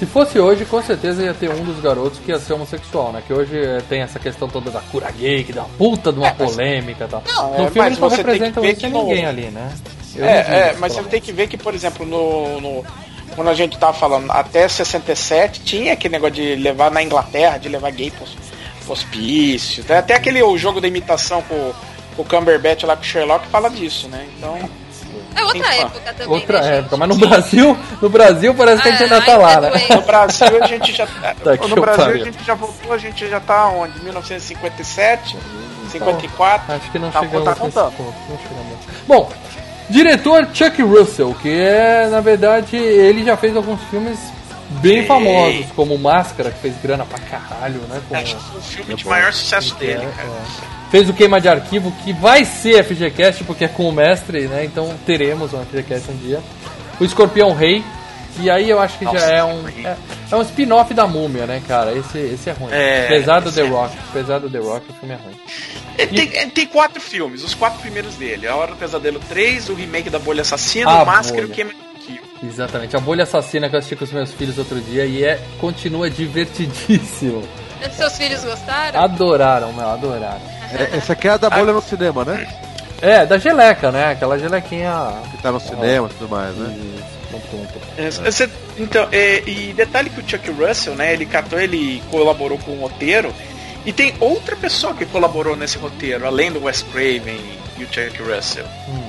Se 0.00 0.06
fosse 0.06 0.38
hoje, 0.40 0.64
com 0.64 0.82
certeza 0.82 1.22
ia 1.22 1.34
ter 1.34 1.50
um 1.50 1.62
dos 1.62 1.78
garotos 1.78 2.18
que 2.18 2.30
ia 2.32 2.38
ser 2.38 2.54
homossexual, 2.54 3.12
né? 3.12 3.22
Que 3.26 3.34
hoje 3.34 3.54
eh, 3.62 3.82
tem 3.86 4.00
essa 4.00 4.18
questão 4.18 4.48
toda 4.48 4.70
da 4.70 4.80
cura 4.80 5.10
gay, 5.10 5.44
que 5.44 5.52
dá 5.52 5.60
uma 5.60 5.68
puta 5.76 6.10
de 6.10 6.18
uma 6.18 6.28
É, 6.28 6.32
polêmica 6.32 7.04
e 7.04 7.08
tal. 7.08 7.22
Não, 7.28 7.48
no 7.50 7.54
é, 7.54 7.56
filme 7.58 7.72
mas 7.76 7.86
eles 7.88 7.98
não 7.98 8.08
você 8.08 8.16
tem 8.16 8.24
que 8.24 8.30
representam 8.32 8.64
isso 8.64 8.80
que 8.80 8.86
em 8.86 8.90
no- 8.90 9.02
ninguém 9.04 9.26
ali, 9.26 9.42
né? 9.50 9.70
Eu 10.16 10.24
É, 10.24 10.38
é, 10.70 10.76
mas 10.78 10.94
você 10.94 11.02
tem 11.02 11.20
que 11.20 11.30
ver 11.32 11.48
que, 11.48 11.58
por 11.58 11.74
exemplo, 11.74 12.06
no, 12.06 12.60
no- 12.62 12.84
quando 13.36 13.48
a 13.48 13.54
gente 13.54 13.76
tava 13.78 13.92
falando 13.92 14.30
até 14.30 14.66
67, 14.66 15.60
tinha 15.60 15.92
aquele 15.92 16.12
negócio 16.12 16.34
de 16.34 16.56
levar 16.56 16.90
na 16.90 17.02
Inglaterra, 17.02 17.58
de 17.58 17.68
levar 17.68 17.90
gay 17.92 18.10
pro, 18.10 18.26
pro 18.84 18.92
hospício. 18.94 19.84
Tem 19.84 19.96
Até 19.98 20.14
aquele 20.14 20.42
o 20.42 20.56
jogo 20.56 20.80
da 20.80 20.88
imitação 20.88 21.42
com, 21.42 21.72
com 22.16 22.22
o 22.22 22.24
Cumberbatch 22.24 22.84
lá 22.84 22.96
com 22.96 23.02
o 23.02 23.06
Sherlock 23.06 23.46
fala 23.48 23.68
disso, 23.68 24.08
né? 24.08 24.26
Então. 24.38 24.58
É 25.34 25.42
outra 25.44 25.72
Sim, 25.72 25.80
época 25.80 26.12
também. 26.14 26.28
Outra 26.34 26.60
né, 26.60 26.66
gente? 26.66 26.78
época, 26.80 26.96
mas 26.96 27.08
no 27.08 27.14
Brasil, 27.16 27.76
no 28.02 28.08
Brasil 28.08 28.54
parece 28.54 28.82
que 28.82 28.88
a 28.88 28.92
gente 28.92 29.02
ainda 29.04 29.20
tá 29.22 29.36
lá, 29.36 29.52
é 29.52 29.60
né? 29.60 29.70
doente. 29.70 29.94
No 29.94 30.02
Brasil 30.02 30.46
a 30.62 30.66
gente 30.66 30.92
já. 30.92 31.06
Tá 31.42 31.68
no 31.68 31.76
Brasil 31.76 32.04
pariu. 32.04 32.22
a 32.22 32.24
gente 32.24 32.44
já 32.44 32.54
voltou, 32.54 32.92
a 32.92 32.98
gente 32.98 33.28
já 33.28 33.40
tá 33.40 33.68
onde? 33.68 34.02
1957, 34.02 35.36
54. 35.90 36.74
Acho 36.74 36.90
que 36.90 36.98
não 36.98 37.10
Tá, 37.10 37.20
chegamos 37.20 37.44
tá 37.44 37.50
nesse 37.50 37.60
contando. 37.60 37.92
ponto, 37.96 38.14
não 38.28 38.38
chegamos. 38.38 38.78
Bom, 39.06 39.32
diretor 39.88 40.48
Chuck 40.52 40.82
Russell, 40.82 41.34
que 41.40 41.48
é, 41.60 42.08
na 42.10 42.20
verdade, 42.20 42.76
ele 42.76 43.24
já 43.24 43.36
fez 43.36 43.56
alguns 43.56 43.80
filmes 43.90 44.18
bem 44.80 45.06
famosos, 45.06 45.66
como 45.74 45.96
Máscara, 45.98 46.50
que 46.50 46.58
fez 46.60 46.74
grana 46.82 47.04
pra 47.04 47.18
caralho, 47.18 47.80
né? 47.82 48.00
Com, 48.08 48.16
Acho 48.16 48.36
que 48.36 48.42
foi 48.42 48.58
o 48.58 48.62
filme 48.62 48.94
de 48.94 49.06
maior 49.06 49.32
sucesso 49.32 49.74
dele, 49.76 50.04
é, 50.04 50.16
cara. 50.16 50.28
é. 50.28 50.90
Fez 50.90 51.08
o 51.08 51.12
Queima 51.14 51.40
de 51.40 51.48
Arquivo, 51.48 51.92
que 52.04 52.12
vai 52.12 52.44
ser 52.44 52.82
FGCast, 52.84 53.44
porque 53.44 53.64
é 53.64 53.68
com 53.68 53.88
o 53.88 53.92
mestre, 53.92 54.48
né? 54.48 54.64
Então 54.64 54.92
teremos 55.06 55.52
um 55.54 55.64
FGCast 55.64 56.10
um 56.10 56.16
dia. 56.16 56.40
O 56.98 57.04
Escorpião 57.04 57.54
Rei, 57.54 57.84
que 58.36 58.50
aí 58.50 58.68
eu 58.68 58.80
acho 58.80 58.98
que 58.98 59.04
já 59.04 59.12
Nossa, 59.12 59.24
é 59.26 59.44
um. 59.44 59.68
É, 59.68 59.96
é 60.32 60.36
um 60.36 60.42
spin-off 60.42 60.92
da 60.92 61.06
múmia, 61.06 61.46
né, 61.46 61.62
cara? 61.66 61.92
Esse, 61.96 62.18
esse 62.18 62.50
é 62.50 62.52
ruim. 62.52 62.72
É, 62.72 63.04
apesar 63.06 63.40
do 63.40 63.48
esse 63.50 63.60
The 63.60 63.66
é- 63.66 63.70
Rock. 63.70 63.96
Apesar 64.10 64.38
do 64.40 64.50
The 64.50 64.58
Rock, 64.58 64.90
o 64.90 64.94
filme 64.94 65.14
é 65.14 65.18
ruim. 65.18 65.40
Ele 65.96 66.26
tem, 66.26 66.40
ele 66.40 66.50
tem 66.50 66.66
quatro 66.66 67.00
filmes, 67.00 67.44
os 67.44 67.54
quatro 67.54 67.78
primeiros 67.80 68.14
dele. 68.16 68.48
A 68.48 68.56
Hora 68.56 68.72
do 68.72 68.76
Pesadelo 68.76 69.20
3, 69.28 69.68
o 69.68 69.74
remake 69.74 70.08
da 70.10 70.18
Bolha 70.18 70.42
Assassina, 70.42 70.90
A 70.90 71.02
o 71.02 71.06
Máscara 71.06 71.42
e 71.42 71.44
o. 71.44 71.48
Queima 71.50 71.70
de 71.70 71.76
Arquivo. 71.76 71.89
Exatamente. 72.42 72.96
A 72.96 73.00
Bolha 73.00 73.24
Assassina 73.24 73.68
que 73.68 73.74
eu 73.74 73.78
assisti 73.78 73.96
com 73.96 74.04
os 74.04 74.12
meus 74.12 74.32
filhos 74.32 74.56
outro 74.58 74.80
dia 74.80 75.04
e 75.04 75.22
é 75.24 75.38
continua 75.60 76.08
divertidíssimo. 76.10 77.42
Seus 77.92 78.16
filhos 78.16 78.44
gostaram? 78.44 79.00
Adoraram, 79.02 79.72
meu, 79.72 79.88
adoraram. 79.88 80.40
É, 80.72 80.96
essa 80.96 81.12
aqui 81.14 81.28
é 81.28 81.32
a 81.32 81.36
da 81.36 81.50
bolha 81.50 81.72
no 81.72 81.82
cinema, 81.82 82.24
né? 82.24 82.46
É, 83.02 83.24
da 83.24 83.38
geleca, 83.38 83.90
né? 83.90 84.10
Aquela 84.12 84.38
gelequinha. 84.38 84.92
Que 85.30 85.42
tá 85.42 85.50
no 85.50 85.58
cinema 85.60 86.06
e 86.10 86.14
tudo 86.14 86.28
mais, 86.28 86.54
né? 86.56 86.76
Isso. 86.78 87.10
É, 87.96 88.30
você- 88.30 88.50
então, 88.78 89.08
é, 89.12 89.42
e 89.46 89.72
detalhe 89.74 90.10
que 90.10 90.20
o 90.20 90.28
Chuck 90.28 90.50
Russell, 90.50 90.94
né, 90.94 91.12
ele 91.12 91.24
catou, 91.26 91.58
ele 91.60 92.02
colaborou 92.10 92.58
com 92.58 92.72
o 92.72 92.80
roteiro, 92.80 93.32
e 93.86 93.92
tem 93.92 94.14
outra 94.20 94.56
pessoa 94.56 94.92
que 94.94 95.06
colaborou 95.06 95.56
nesse 95.56 95.78
roteiro, 95.78 96.26
além 96.26 96.50
do 96.52 96.64
Wes 96.64 96.82
Craven 96.82 97.40
e 97.78 97.84
o 97.84 97.86
Chuck 97.86 98.20
Russell. 98.22 98.64
Hum. 98.88 99.08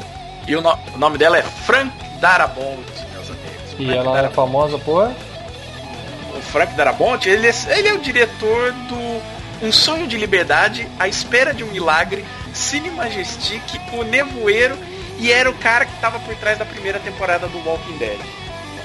E 0.51 0.55
o, 0.55 0.61
no- 0.61 0.77
o 0.93 0.97
nome 0.97 1.17
dela 1.17 1.37
é 1.37 1.41
Frank 1.41 1.91
Darabont, 2.19 2.83
meus 3.13 3.29
amigos. 3.29 3.71
E 3.79 3.85
Frank 3.85 3.91
ela 3.97 4.01
é 4.09 4.13
Darabont. 4.13 4.35
famosa 4.35 4.77
por. 4.79 5.07
o 6.37 6.41
Frank 6.51 6.73
Darabont, 6.73 7.25
ele 7.29 7.47
é, 7.47 7.53
ele 7.77 7.87
é 7.87 7.93
o 7.93 7.99
diretor 7.99 8.73
do 8.73 9.21
Um 9.65 9.71
Sonho 9.71 10.07
de 10.07 10.17
Liberdade, 10.17 10.87
A 10.99 11.07
Espera 11.07 11.53
de 11.53 11.63
um 11.63 11.67
Milagre, 11.67 12.25
Cine 12.53 12.89
Majestic, 12.91 13.61
O 13.93 14.03
Nevoeiro 14.03 14.77
e 15.17 15.31
era 15.31 15.49
o 15.49 15.53
cara 15.53 15.85
que 15.85 15.93
estava 15.93 16.19
por 16.19 16.35
trás 16.35 16.57
da 16.57 16.65
primeira 16.65 16.99
temporada 16.99 17.47
do 17.47 17.57
Walking 17.65 17.97
Dead. 17.97 18.19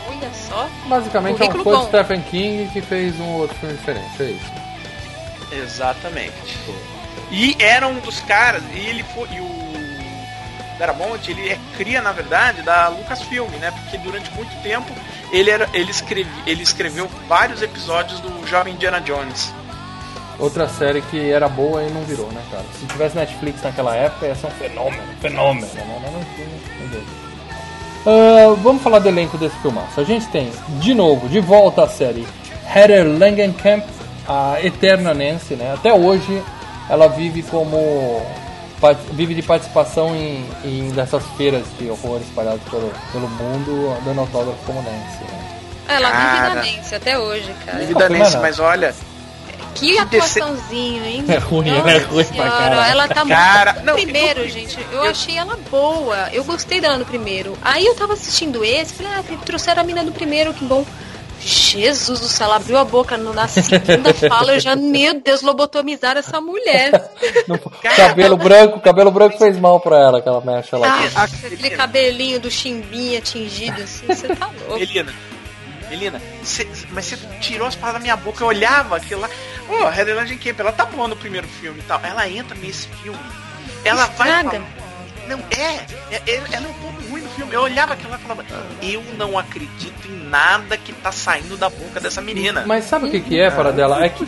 Olha 0.09 0.31
só. 0.35 0.69
Basicamente 0.87 1.43
é 1.43 1.47
um 1.47 1.65
fã 1.65 1.81
de. 1.81 1.87
Stephen 1.89 2.23
King 2.31 2.71
que 2.73 2.81
fez 2.81 3.19
um 3.19 3.33
outro 3.39 3.57
filme 3.59 3.75
diferente. 3.77 4.23
É 4.23 4.25
isso. 4.27 4.53
Exatamente. 5.51 6.33
E 7.31 7.57
era 7.59 7.89
um 7.89 7.99
dos 7.99 8.21
caras, 8.21 8.63
e 8.73 8.79
ele 8.79 9.03
foi. 9.15 9.29
E 9.33 9.41
o 9.41 9.66
Darabont, 10.79 11.31
ele 11.31 11.49
é 11.49 11.59
cria, 11.77 12.01
na 12.03 12.13
verdade, 12.13 12.63
da 12.63 12.89
Lucasfilm, 12.89 13.49
né? 13.61 13.71
Porque 13.71 13.99
durante 13.99 14.31
muito 14.33 14.55
tempo 14.63 14.93
ele, 15.33 15.51
era, 15.51 15.69
ele, 15.73 15.91
escreve, 15.91 16.31
ele 16.47 16.63
escreveu 16.63 17.09
vários 17.29 17.63
episódios 17.63 18.21
do 18.21 18.47
Jovem 18.47 18.75
Indiana 18.75 19.01
Jones. 19.01 19.53
Outra 20.39 20.69
série 20.69 21.01
que 21.01 21.31
era 21.31 21.49
boa 21.49 21.83
e 21.83 21.91
não 21.91 22.03
virou, 22.03 22.31
né, 22.31 22.43
cara? 22.51 22.65
Se 22.79 22.85
tivesse 22.87 23.17
Netflix 23.17 23.63
naquela 23.63 23.97
época, 23.97 24.27
ia 24.27 24.35
ser 24.35 24.47
um 24.47 24.51
fenômeno, 24.51 25.03
fenômeno. 25.21 25.67
Ah, 28.07 28.55
vamos 28.63 28.83
falar 28.83 28.99
do 28.99 29.09
elenco 29.09 29.37
desse 29.39 29.57
filmaço. 29.57 29.99
A 30.01 30.05
gente 30.05 30.27
tem, 30.29 30.53
de 30.79 30.95
novo, 30.95 31.29
de 31.29 31.41
volta 31.41 31.85
à 31.85 31.89
série 31.89 32.27
Heather 32.73 33.05
Langenkamp, 33.19 33.85
a 34.29 34.59
eterna 34.63 35.15
Nancy, 35.15 35.55
né? 35.55 35.73
Até 35.73 35.93
hoje 35.93 36.43
ela 36.89 37.09
vive 37.09 37.43
como 37.43 38.23
vive 39.13 39.35
de 39.35 39.43
participação 39.43 40.15
em, 40.15 40.47
em 40.65 40.91
dessas 40.91 41.23
feiras 41.37 41.65
de 41.79 41.89
horror 41.91 42.21
espalhadas 42.21 42.61
pelo, 42.71 42.93
pelo 43.13 43.29
mundo, 43.29 43.97
dando 44.05 44.21
autógrafo 44.21 44.59
como 44.65 44.83
Nancy. 44.83 45.25
Né? 45.25 45.49
Ela 45.89 46.11
vive 46.11 46.23
Cara. 46.23 46.49
na 46.49 46.55
Nancy 46.57 46.95
até 46.95 47.19
hoje, 47.19 47.55
cara. 47.65 47.79
Vive 47.79 47.95
da 47.95 48.09
Nancy, 48.09 48.35
não. 48.35 48.43
mas 48.43 48.59
olha, 48.59 48.95
Que 49.75 49.99
atuaçãozinho, 49.99 51.05
hein? 51.05 51.25
É 51.29 51.37
ruim, 51.39 51.71
Nossa 51.71 51.91
é 51.91 51.99
ruim 51.99 52.25
pra 52.25 52.35
senhora, 52.35 52.51
caralho. 52.51 52.91
Ela 52.93 53.09
tá 53.09 53.27
Cara, 53.27 53.73
muito. 53.75 53.87
não, 53.87 53.95
primeiro, 53.95 54.41
eu- 54.41 54.49
gente, 54.49 54.79
eu 54.91 55.03
achei 55.03 55.37
ela 55.39 55.57
boa. 55.71 56.29
Eu 56.33 56.45
gostei 56.45 56.81
dela 56.81 56.97
no 56.99 57.05
primeiro. 57.05 57.57
Aí 57.63 57.85
eu 57.87 57.95
tava 57.95 58.15
assistindo 58.15 58.65
esse, 58.65 58.95
falei, 58.95 59.13
ah, 59.13 59.23
trouxeram 59.45 59.83
a 59.83 59.85
mina 59.85 60.03
do 60.03 60.13
primeiro, 60.13 60.53
que 60.55 60.65
bom. 60.65 60.85
Jesus 61.47 62.19
do 62.21 62.27
céu, 62.27 62.47
ela 62.47 62.57
abriu 62.57 62.77
a 62.77 62.85
boca 62.85 63.17
no- 63.17 63.33
na 63.33 63.47
segunda 63.47 64.13
fala, 64.29 64.55
eu 64.55 64.61
já, 64.61 64.75
meu 64.75 65.15
Deus, 65.21 65.43
lobotomizaram 65.43 66.19
essa 66.19 66.41
mulher. 66.41 66.91
Não- 67.47 67.59
cabelo 67.95 68.37
branco, 68.37 68.81
cabelo 68.81 69.11
branco 69.13 69.39
fez 69.39 69.57
mal 69.59 69.79
pra 69.79 69.97
ela, 69.99 70.19
aquela 70.19 70.41
mecha 70.41 70.77
lá. 70.77 70.89
Ah, 71.15 71.23
aquele 71.23 71.71
cabelinho 71.71 72.41
do 72.41 72.51
chimbinha 72.51 73.21
tingido 73.21 73.81
assim, 73.81 74.07
você 74.07 74.29
tá 74.35 74.47
louco. 74.47 74.79
Melina, 74.79 75.15
Melina, 75.89 76.21
cê- 76.43 76.67
mas 76.91 77.05
você 77.07 77.17
tirou 77.41 77.69
as 77.69 77.77
palavras 77.77 78.03
da 78.03 78.05
minha 78.05 78.17
boca, 78.17 78.43
eu 78.43 78.49
olhava 78.49 78.97
aquilo 78.97 79.21
lá. 79.21 79.31
Ô, 79.69 79.85
oh, 79.85 79.89
Heather 79.89 80.17
Langenkamp, 80.17 80.59
ela 80.59 80.73
tá 80.73 80.85
boa 80.85 81.07
no 81.07 81.15
primeiro 81.17 81.47
filme 81.47 81.79
e 81.79 81.83
tal. 81.83 82.01
Ela 82.03 82.29
entra 82.29 82.57
nesse 82.57 82.89
filme, 82.89 83.19
ela 83.85 84.07
vai. 84.07 84.29
Estraga. 84.31 84.51
falar- 84.51 84.86
Não, 85.29 85.39
é, 85.51 86.15
é, 86.15 86.23
é- 86.27 86.43
ela 86.53 86.67
é 86.67 86.69
um 86.69 86.73
pouco 86.75 87.03
ruim 87.11 87.23
no 87.23 87.29
filme. 87.31 87.53
Eu 87.55 87.63
olhava 87.63 87.95
aquilo 87.95 88.11
lá 88.11 88.17
e 88.17 88.21
falava, 88.23 88.45
eu 88.83 89.03
não 89.19 89.39
acredito 89.39 90.09
em 90.09 90.29
nada 90.29 90.77
que 90.77 90.93
tá 90.93 91.11
saindo 91.13 91.57
da 91.57 91.69
boca 91.69 92.01
dessa 92.01 92.21
menina. 92.21 92.65
Mas 92.67 92.85
sabe 92.85 93.07
o 93.07 93.11
que, 93.11 93.21
que 93.21 93.41
é 93.41 93.51
para 93.51 93.71
dela? 93.73 94.05
É 94.05 94.09
que 94.09 94.27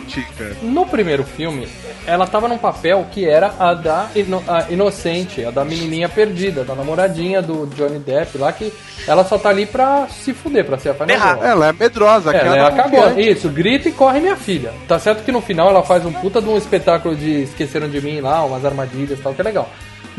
no 0.61 0.85
primeiro 0.85 1.23
filme 1.23 1.67
ela 2.05 2.25
tava 2.27 2.47
num 2.47 2.57
papel 2.57 3.05
que 3.11 3.27
era 3.27 3.53
a 3.59 3.73
da 3.73 4.07
ino- 4.15 4.43
a 4.47 4.65
inocente, 4.71 5.43
a 5.45 5.51
da 5.51 5.63
menininha 5.65 6.07
perdida, 6.09 6.63
da 6.63 6.73
namoradinha 6.75 7.41
do 7.41 7.65
Johnny 7.67 7.99
Depp 7.99 8.37
lá, 8.37 8.51
que 8.51 8.71
ela 9.07 9.23
só 9.25 9.37
tá 9.37 9.49
ali 9.49 9.65
pra 9.65 10.07
se 10.07 10.33
fuder, 10.33 10.65
pra 10.65 10.77
ser 10.77 10.89
a 10.89 10.93
girl. 10.93 11.43
Ela 11.43 11.67
é 11.69 11.73
medrosa, 11.73 12.31
É, 12.31 12.37
aquela 12.37 12.57
ela 12.57 12.71
tá 12.71 12.79
acabou. 12.81 13.01
confiante. 13.03 13.29
Isso, 13.31 13.49
grita 13.49 13.89
e 13.89 13.91
corre 13.91 14.19
minha 14.19 14.35
filha. 14.35 14.73
Tá 14.87 14.97
certo 14.99 15.23
que 15.23 15.31
no 15.31 15.41
final 15.41 15.69
ela 15.69 15.83
faz 15.83 16.05
um 16.05 16.11
puta 16.13 16.41
de 16.41 16.47
um 16.49 16.57
espetáculo 16.57 17.15
de 17.15 17.43
Esqueceram 17.43 17.89
de 17.89 18.01
Mim 18.01 18.19
lá, 18.21 18.43
umas 18.43 18.63
armadilhas 18.65 19.19
e 19.19 19.21
tal, 19.21 19.33
que 19.33 19.41
é 19.41 19.43
legal. 19.43 19.69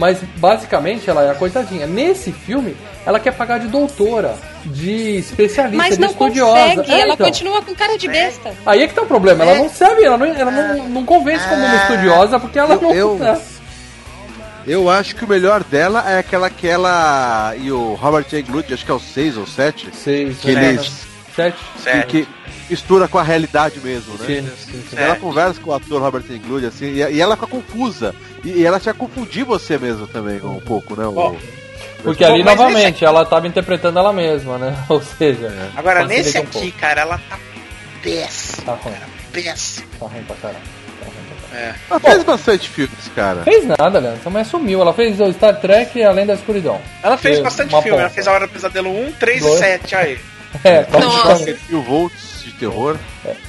Mas 0.00 0.18
basicamente 0.38 1.10
ela 1.10 1.22
é 1.22 1.30
a 1.30 1.34
coitadinha. 1.34 1.86
Nesse 1.86 2.32
filme, 2.32 2.74
ela 3.04 3.20
quer 3.20 3.32
pagar 3.32 3.60
de 3.60 3.68
doutora, 3.68 4.34
de 4.64 5.18
especialista, 5.18 5.76
Mas 5.76 5.94
de 5.96 6.00
não 6.00 6.10
estudiosa. 6.10 6.58
consegue, 6.76 6.90
É, 6.92 7.00
ela 7.02 7.12
então. 7.14 7.26
continua 7.26 7.60
com 7.62 7.74
cara 7.74 7.98
de 7.98 8.08
besta. 8.08 8.54
Aí 8.64 8.82
é 8.82 8.88
que 8.88 8.94
tá 8.94 9.02
o 9.02 9.06
problema, 9.06 9.44
ela 9.44 9.58
não 9.58 9.68
serve, 9.68 10.02
ela 10.02 10.16
não, 10.16 10.24
ela 10.26 10.50
não, 10.50 10.88
não 10.88 11.04
convence 11.04 11.46
como 11.46 11.62
uma 11.62 11.76
estudiosa, 11.76 12.40
porque 12.40 12.58
ela 12.58 12.74
Eu- 12.76 12.80
não. 12.80 12.94
eu- 12.94 13.24
é. 13.24 13.38
Eu 14.66 14.90
acho 14.90 15.14
que 15.16 15.24
o 15.24 15.28
melhor 15.28 15.62
dela 15.64 16.04
é 16.10 16.18
aquela 16.18 16.48
que 16.50 16.66
ela 16.66 17.54
e 17.58 17.70
o 17.70 17.94
Robert 17.94 18.26
Englund, 18.32 18.72
acho 18.72 18.84
que 18.84 18.90
é 18.90 18.94
o 18.94 19.00
6 19.00 19.36
ou 19.36 19.46
7, 19.46 19.88
Sei, 19.92 20.34
que 20.34 20.52
né? 20.52 20.68
eles 20.70 20.90
Sete. 21.82 22.06
Que, 22.06 22.24
que 22.24 22.28
mistura 22.70 23.08
com 23.08 23.18
a 23.18 23.22
realidade 23.22 23.80
mesmo, 23.80 24.14
né? 24.18 24.26
Sim, 24.26 24.50
sim, 24.56 24.84
sim. 24.90 24.96
Ela 24.96 25.16
conversa 25.16 25.60
com 25.60 25.70
o 25.70 25.74
ator 25.74 26.00
Robert 26.00 26.24
Englund, 26.30 26.64
assim, 26.66 26.86
e, 26.86 26.98
e 26.98 27.20
ela 27.20 27.34
fica 27.36 27.46
confusa. 27.48 28.14
E, 28.44 28.50
e 28.50 28.66
ela 28.66 28.78
já 28.78 28.92
confundir 28.94 29.44
você 29.44 29.76
mesmo 29.78 30.06
também, 30.06 30.40
um 30.42 30.60
pouco, 30.60 30.94
né? 30.96 31.04
Porque 32.02 32.24
Bom, 32.24 32.32
ali, 32.32 32.42
novamente, 32.42 33.04
ela 33.04 33.24
tava 33.26 33.46
interpretando 33.46 33.98
ela 33.98 34.12
mesma, 34.12 34.56
né? 34.58 34.74
Ou 34.88 35.02
seja, 35.02 35.52
Agora, 35.76 36.00
facilita 36.02 36.22
nesse 36.24 36.38
um 36.38 36.42
aqui, 36.42 36.52
pouco. 36.52 36.78
cara, 36.78 37.00
ela 37.02 37.20
tá 37.28 37.38
péssima. 38.02 38.64
Tá 38.64 38.72
ruim, 38.82 38.94
Péssima. 39.32 39.86
tá 39.98 40.06
ruim 40.06 40.22
pra 40.24 40.36
caralho. 40.36 40.64
Tá 40.98 41.04
ruim 41.06 41.14
pra 41.26 41.36
caralho. 41.48 41.50
É. 41.52 41.74
Ela 41.90 42.00
fez 42.00 42.22
bastante 42.24 42.68
filmes, 42.68 43.10
cara. 43.14 43.42
Fez 43.42 43.66
nada, 43.66 43.98
Leandro. 43.98 44.20
Essa 44.20 44.30
mulher 44.30 44.44
sumiu. 44.46 44.80
Ela 44.80 44.94
fez 44.94 45.20
o 45.20 45.32
Star 45.32 45.60
Trek 45.60 46.02
Além 46.02 46.24
da 46.24 46.34
Escuridão. 46.34 46.80
Ela 47.02 47.16
fez 47.16 47.34
Fez 47.36 47.44
bastante 47.44 47.70
filme. 47.70 47.88
Ela 47.88 48.02
ponta. 48.02 48.10
fez 48.14 48.28
A 48.28 48.32
Hora 48.32 48.46
do 48.46 48.52
Pesadelo 48.52 48.88
1, 49.08 49.12
3 49.12 49.40
Dois. 49.42 49.54
e 49.54 49.58
7. 49.58 49.94
Aí. 49.96 50.18
É, 50.64 50.84
Nossa. 50.98 51.56
mil 51.68 51.80
volts 51.82 52.42
de 52.44 52.52
terror. 52.52 52.96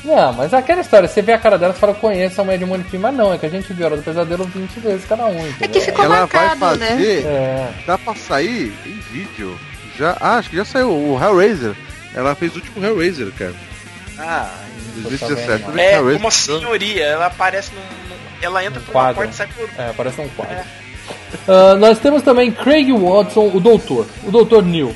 Não, 0.03 0.33
mas 0.33 0.53
aquela 0.53 0.81
história, 0.81 1.07
você 1.07 1.21
vê 1.21 1.33
a 1.33 1.37
cara 1.39 1.57
dela 1.57 1.73
e 1.75 1.79
fala, 1.79 1.95
conheço 1.95 2.39
a 2.39 2.43
mulher 2.43 2.59
de 2.59 2.65
Mônica, 2.65 2.89
mas 2.99 3.15
não, 3.15 3.33
é 3.33 3.37
que 3.39 3.45
a 3.47 3.49
gente 3.49 3.73
viu 3.73 3.85
a 3.85 3.89
Hora 3.89 3.97
do 3.97 4.03
Pesadelo 4.03 4.43
20 4.45 4.79
vezes 4.81 5.05
cada 5.05 5.25
um, 5.25 5.39
entendeu? 5.47 5.55
É 5.61 5.67
que 5.67 5.79
ficou 5.81 6.05
Ela 6.05 6.25
vai 6.27 6.45
marcado, 6.47 6.77
né? 6.79 6.87
fazer. 6.89 7.25
É, 7.25 7.71
Dá 7.87 7.97
pra 7.97 8.13
sair 8.15 8.71
em 8.85 8.99
vídeo. 9.11 9.59
Já, 9.97 10.15
ah, 10.21 10.35
acho 10.37 10.51
que 10.51 10.55
já 10.57 10.63
saiu 10.65 10.91
o 10.91 11.19
Hellraiser. 11.19 11.73
Ela 12.13 12.35
fez 12.35 12.51
o 12.53 12.55
último 12.57 12.85
Hellraiser, 12.85 13.31
cara. 13.37 13.53
Ah, 14.19 14.51
Tô 15.01 15.09
2017. 15.09 15.63
sabendo. 15.63 15.79
é 15.79 15.93
Hellraiser. 15.95 16.21
uma 16.21 16.31
senhoria. 16.31 17.03
Ela 17.05 17.25
aparece 17.25 17.71
num. 17.73 17.81
num- 17.81 18.21
ela 18.43 18.63
entra 18.63 18.79
por 18.79 18.95
uma 18.95 19.13
porta 19.13 19.31
e 19.31 19.35
sai 19.35 19.47
por. 19.47 19.67
é, 19.77 19.91
parece 19.97 20.21
um 20.21 20.27
quadro. 20.29 20.55
Ah, 21.47 21.75
nós 21.75 21.97
temos 21.99 22.21
também 22.21 22.51
Craig 22.51 22.91
Watson, 22.91 23.49
o 23.53 23.59
doutor, 23.59 24.05
o 24.23 24.31
doutor 24.31 24.63
Neil. 24.63 24.95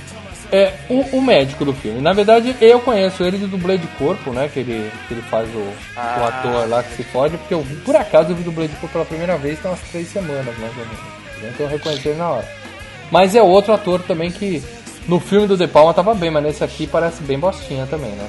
É 0.55 0.73
o, 0.89 1.17
o 1.17 1.21
médico 1.21 1.65
do 1.65 1.73
filme. 1.73 1.99
Na 2.01 2.13
verdade, 2.13 2.55
eu 2.61 2.79
conheço 2.79 3.23
ele 3.23 3.37
de 3.37 3.47
dublê 3.47 3.77
de 3.77 3.87
corpo, 3.97 4.31
né? 4.31 4.49
Que 4.53 4.59
ele, 4.61 4.91
que 5.07 5.13
ele 5.13 5.21
faz 5.23 5.49
o, 5.53 5.57
o 5.57 5.73
Ah. 5.97 6.27
ator 6.27 6.69
lá 6.69 6.81
que 6.83 6.95
se 6.95 7.03
fode, 7.03 7.37
porque 7.37 7.53
eu, 7.53 7.65
por 7.83 7.95
acaso 7.95 8.31
eu 8.31 8.35
vi 8.35 8.43
dublê 8.43 8.67
de 8.67 8.75
corpo 8.75 8.93
pela 8.93 9.05
primeira 9.05 9.37
vez 9.37 9.59
tem 9.59 9.69
umas 9.69 9.81
três 9.91 10.07
semanas, 10.07 10.45
menos. 10.57 10.75
Então 11.39 11.65
eu 11.65 11.67
reconheci 11.69 12.07
ele 12.09 12.17
na 12.17 12.29
hora. 12.29 12.47
Mas 13.11 13.35
é 13.35 13.41
outro 13.41 13.73
ator 13.73 14.01
também 14.03 14.31
que 14.31 14.63
no 15.07 15.19
filme 15.19 15.45
do 15.47 15.57
De 15.57 15.67
Palma 15.67 15.93
tava 15.93 16.13
bem, 16.15 16.31
mas 16.31 16.43
nesse 16.43 16.63
aqui 16.63 16.87
parece 16.87 17.21
bem 17.23 17.37
bostinha 17.37 17.85
também, 17.85 18.11
né? 18.11 18.27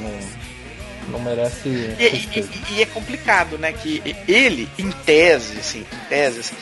Não, 1.08 1.18
não 1.18 1.24
merece. 1.24 1.68
E, 1.68 2.28
e- 2.34 2.48
e- 2.78 2.82
é 2.82 2.86
complicado, 2.86 3.56
né? 3.56 3.72
Que 3.72 4.02
ele, 4.26 4.68
em 4.78 4.90
tese, 4.90 5.58
assim, 5.58 5.80
em 5.80 6.08
tese, 6.08 6.40
assim, 6.40 6.56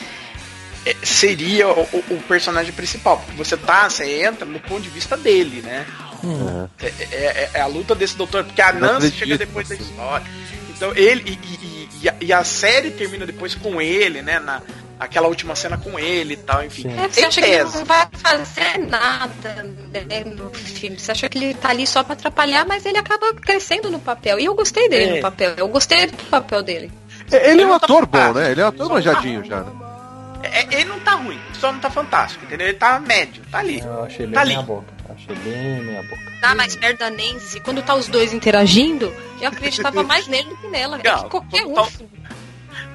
seria 1.03 1.67
o, 1.69 1.81
o- 2.09 2.23
personagem 2.27 2.71
principal. 2.73 3.17
Porque 3.17 3.37
você 3.43 3.57
tá, 3.57 3.89
você 3.89 4.23
entra 4.23 4.45
no 4.45 4.59
ponto 4.59 4.81
de 4.81 4.89
vista 4.89 5.15
dele, 5.17 5.61
né? 5.61 5.85
Hum. 6.23 6.67
É, 6.81 6.85
é- 6.85 7.05
é- 7.11 7.49
é 7.55 7.61
a 7.61 7.67
luta 7.67 7.95
desse 7.95 8.15
doutor, 8.15 8.43
porque 8.43 8.61
a 8.61 8.71
Nancy 8.73 8.95
acredito, 9.07 9.17
chega 9.19 9.37
depois 9.37 9.67
da 9.69 9.75
história. 9.75 10.25
Então 10.75 10.93
ele. 10.95 11.23
E, 11.25 11.31
e- 11.31 11.89
e- 12.03 12.09
a, 12.09 12.15
e 12.21 12.33
a 12.33 12.43
série 12.43 12.91
termina 12.91 13.25
depois 13.25 13.55
com 13.55 13.81
ele, 13.81 14.21
né? 14.21 14.39
Na, 14.39 14.61
aquela 14.99 15.27
última 15.27 15.55
cena 15.55 15.77
com 15.77 15.97
ele 15.99 16.33
e 16.35 16.37
tal, 16.37 16.63
enfim. 16.63 16.87
É, 16.87 17.07
você 17.09 17.21
acha 17.25 17.41
que 17.41 17.47
ele 17.47 17.63
não 17.63 17.85
vai 17.85 18.07
fazer 18.13 18.77
nada 18.87 19.65
né, 19.91 20.23
no 20.25 20.49
filme. 20.51 20.97
Você 20.99 21.11
acha 21.11 21.27
que 21.27 21.37
ele 21.37 21.53
tá 21.53 21.69
ali 21.69 21.85
só 21.87 22.03
pra 22.03 22.13
atrapalhar, 22.13 22.65
mas 22.65 22.85
ele 22.85 22.97
acaba 22.97 23.33
crescendo 23.33 23.89
no 23.89 23.99
papel. 23.99 24.39
E 24.39 24.45
eu 24.45 24.53
gostei 24.55 24.87
dele 24.87 25.03
É. 25.11 25.15
no 25.17 25.21
papel. 25.21 25.53
Eu 25.57 25.67
gostei 25.67 26.07
do 26.07 26.15
papel 26.29 26.61
dele. 26.63 26.91
É, 27.31 27.51
Ele 27.51 27.63
é 27.63 27.65
um 27.67 27.73
ator 27.73 28.05
bom, 28.05 28.33
né? 28.33 28.51
Ele 28.51 28.61
é 28.61 28.65
um 28.65 28.67
ator 28.69 28.87
manjadinho 28.89 29.43
já, 29.43 29.61
né? 29.61 29.71
É- 30.45 30.67
ele 30.71 30.85
não 30.85 30.99
tá 30.99 31.11
ruim, 31.15 31.39
só 31.53 31.71
não 31.71 31.79
tá 31.79 31.89
fantástico, 31.89 32.45
entendeu? 32.45 32.67
Ele 32.67 32.77
tá 32.77 32.99
médio, 32.99 33.43
tá 33.51 33.59
ali. 33.59 33.79
Eu 33.79 34.03
achei 34.03 34.25
bem 34.25 34.33
Tá 34.35 34.41
ali. 34.41 34.49
minha 34.51 34.61
boca. 34.63 34.93
Achei 35.15 35.35
bem 35.35 35.81
minha 35.83 36.03
boca. 36.03 36.21
Tá 36.41 36.53
mais 36.55 36.75
perto 36.75 36.99
da 36.99 37.09
Nancy. 37.09 37.59
Quando 37.59 37.81
tá 37.81 37.95
os 37.95 38.07
dois 38.07 38.33
interagindo, 38.33 39.13
eu 39.41 39.47
acreditava 39.49 40.01
mais 40.03 40.27
nele 40.27 40.49
do 40.49 40.57
que 40.57 40.67
nela. 40.67 40.99
É 41.03 41.09
Não, 41.09 41.23
que 41.23 41.29
qualquer 41.29 41.63
quando 41.63 41.71
um. 41.71 41.75
tá- 41.75 42.05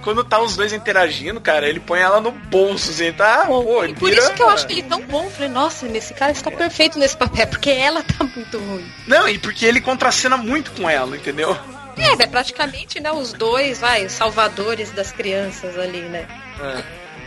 Quando 0.02 0.24
tá 0.24 0.40
os 0.40 0.56
dois 0.56 0.72
interagindo, 0.72 1.40
cara, 1.40 1.68
ele 1.68 1.78
põe 1.80 2.00
ela 2.00 2.20
no 2.20 2.30
bolso, 2.30 2.90
assim, 2.90 3.12
tá? 3.12 3.44
Pô, 3.46 3.84
ele 3.84 3.92
E 3.92 3.96
por 3.96 4.08
vira- 4.08 4.22
isso 4.22 4.32
que 4.34 4.42
eu 4.42 4.48
acho 4.48 4.66
ele 4.70 4.82
tão 4.82 5.00
bom. 5.02 5.24
Eu 5.24 5.30
Falei, 5.30 5.48
nossa, 5.50 5.86
esse 5.88 6.14
cara 6.14 6.32
está 6.32 6.50
perfeito 6.50 6.98
nesse 6.98 7.16
papel, 7.16 7.46
porque 7.46 7.70
ela 7.70 8.02
tá 8.02 8.24
muito 8.24 8.58
ruim. 8.58 8.90
Não, 9.06 9.28
e 9.28 9.38
porque 9.38 9.64
ele 9.66 9.80
contracena 9.80 10.36
muito 10.38 10.70
com 10.72 10.88
ela, 10.88 11.16
entendeu? 11.16 11.56
É, 11.98 12.22
é 12.22 12.26
praticamente, 12.26 12.98
né, 12.98 13.12
os 13.12 13.32
dois, 13.34 13.78
vai, 13.80 14.06
os 14.06 14.12
salvadores 14.12 14.90
das 14.90 15.12
crianças 15.12 15.76
ali, 15.78 16.00
né? 16.02 16.26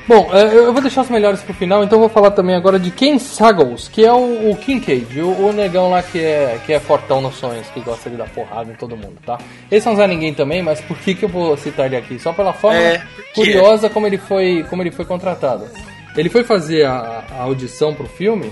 Bom, 0.05 0.29
é, 0.33 0.53
eu 0.53 0.73
vou 0.73 0.81
deixar 0.81 1.01
os 1.01 1.09
melhores 1.09 1.41
pro 1.41 1.53
final, 1.53 1.81
então 1.81 1.95
eu 1.95 2.01
vou 2.01 2.09
falar 2.09 2.31
também 2.31 2.55
agora 2.55 2.77
de 2.77 2.91
Ken 2.91 3.17
Saggles, 3.17 3.87
que 3.87 4.03
é 4.03 4.11
o, 4.11 4.51
o 4.51 4.55
Kincaid, 4.57 5.21
o, 5.21 5.47
o 5.47 5.53
negão 5.53 5.89
lá 5.89 6.03
que 6.03 6.19
é, 6.19 6.59
que 6.65 6.73
é 6.73 6.79
fortão 6.79 7.21
nos 7.21 7.35
sonhos, 7.35 7.67
que 7.69 7.79
gosta 7.79 8.09
de 8.09 8.17
dar 8.17 8.27
porrada 8.29 8.71
em 8.71 8.75
todo 8.75 8.97
mundo, 8.97 9.15
tá? 9.25 9.37
Esse 9.71 9.87
não 9.87 10.01
é 10.01 10.07
ninguém 10.07 10.33
também, 10.33 10.61
mas 10.61 10.81
por 10.81 10.97
que, 10.97 11.15
que 11.15 11.23
eu 11.23 11.29
vou 11.29 11.55
citar 11.55 11.85
ele 11.85 11.95
aqui? 11.95 12.19
Só 12.19 12.33
pela 12.33 12.51
forma 12.51 12.77
É, 12.79 13.01
curiosa 13.33 13.89
como 13.89 14.05
ele 14.05 14.17
foi, 14.17 14.65
como 14.69 14.83
ele 14.83 14.91
foi 14.91 15.05
contratado. 15.05 15.67
Ele 16.17 16.29
foi 16.29 16.43
fazer 16.43 16.85
a, 16.85 17.23
a 17.31 17.41
audição 17.43 17.93
pro 17.93 18.05
filme 18.05 18.51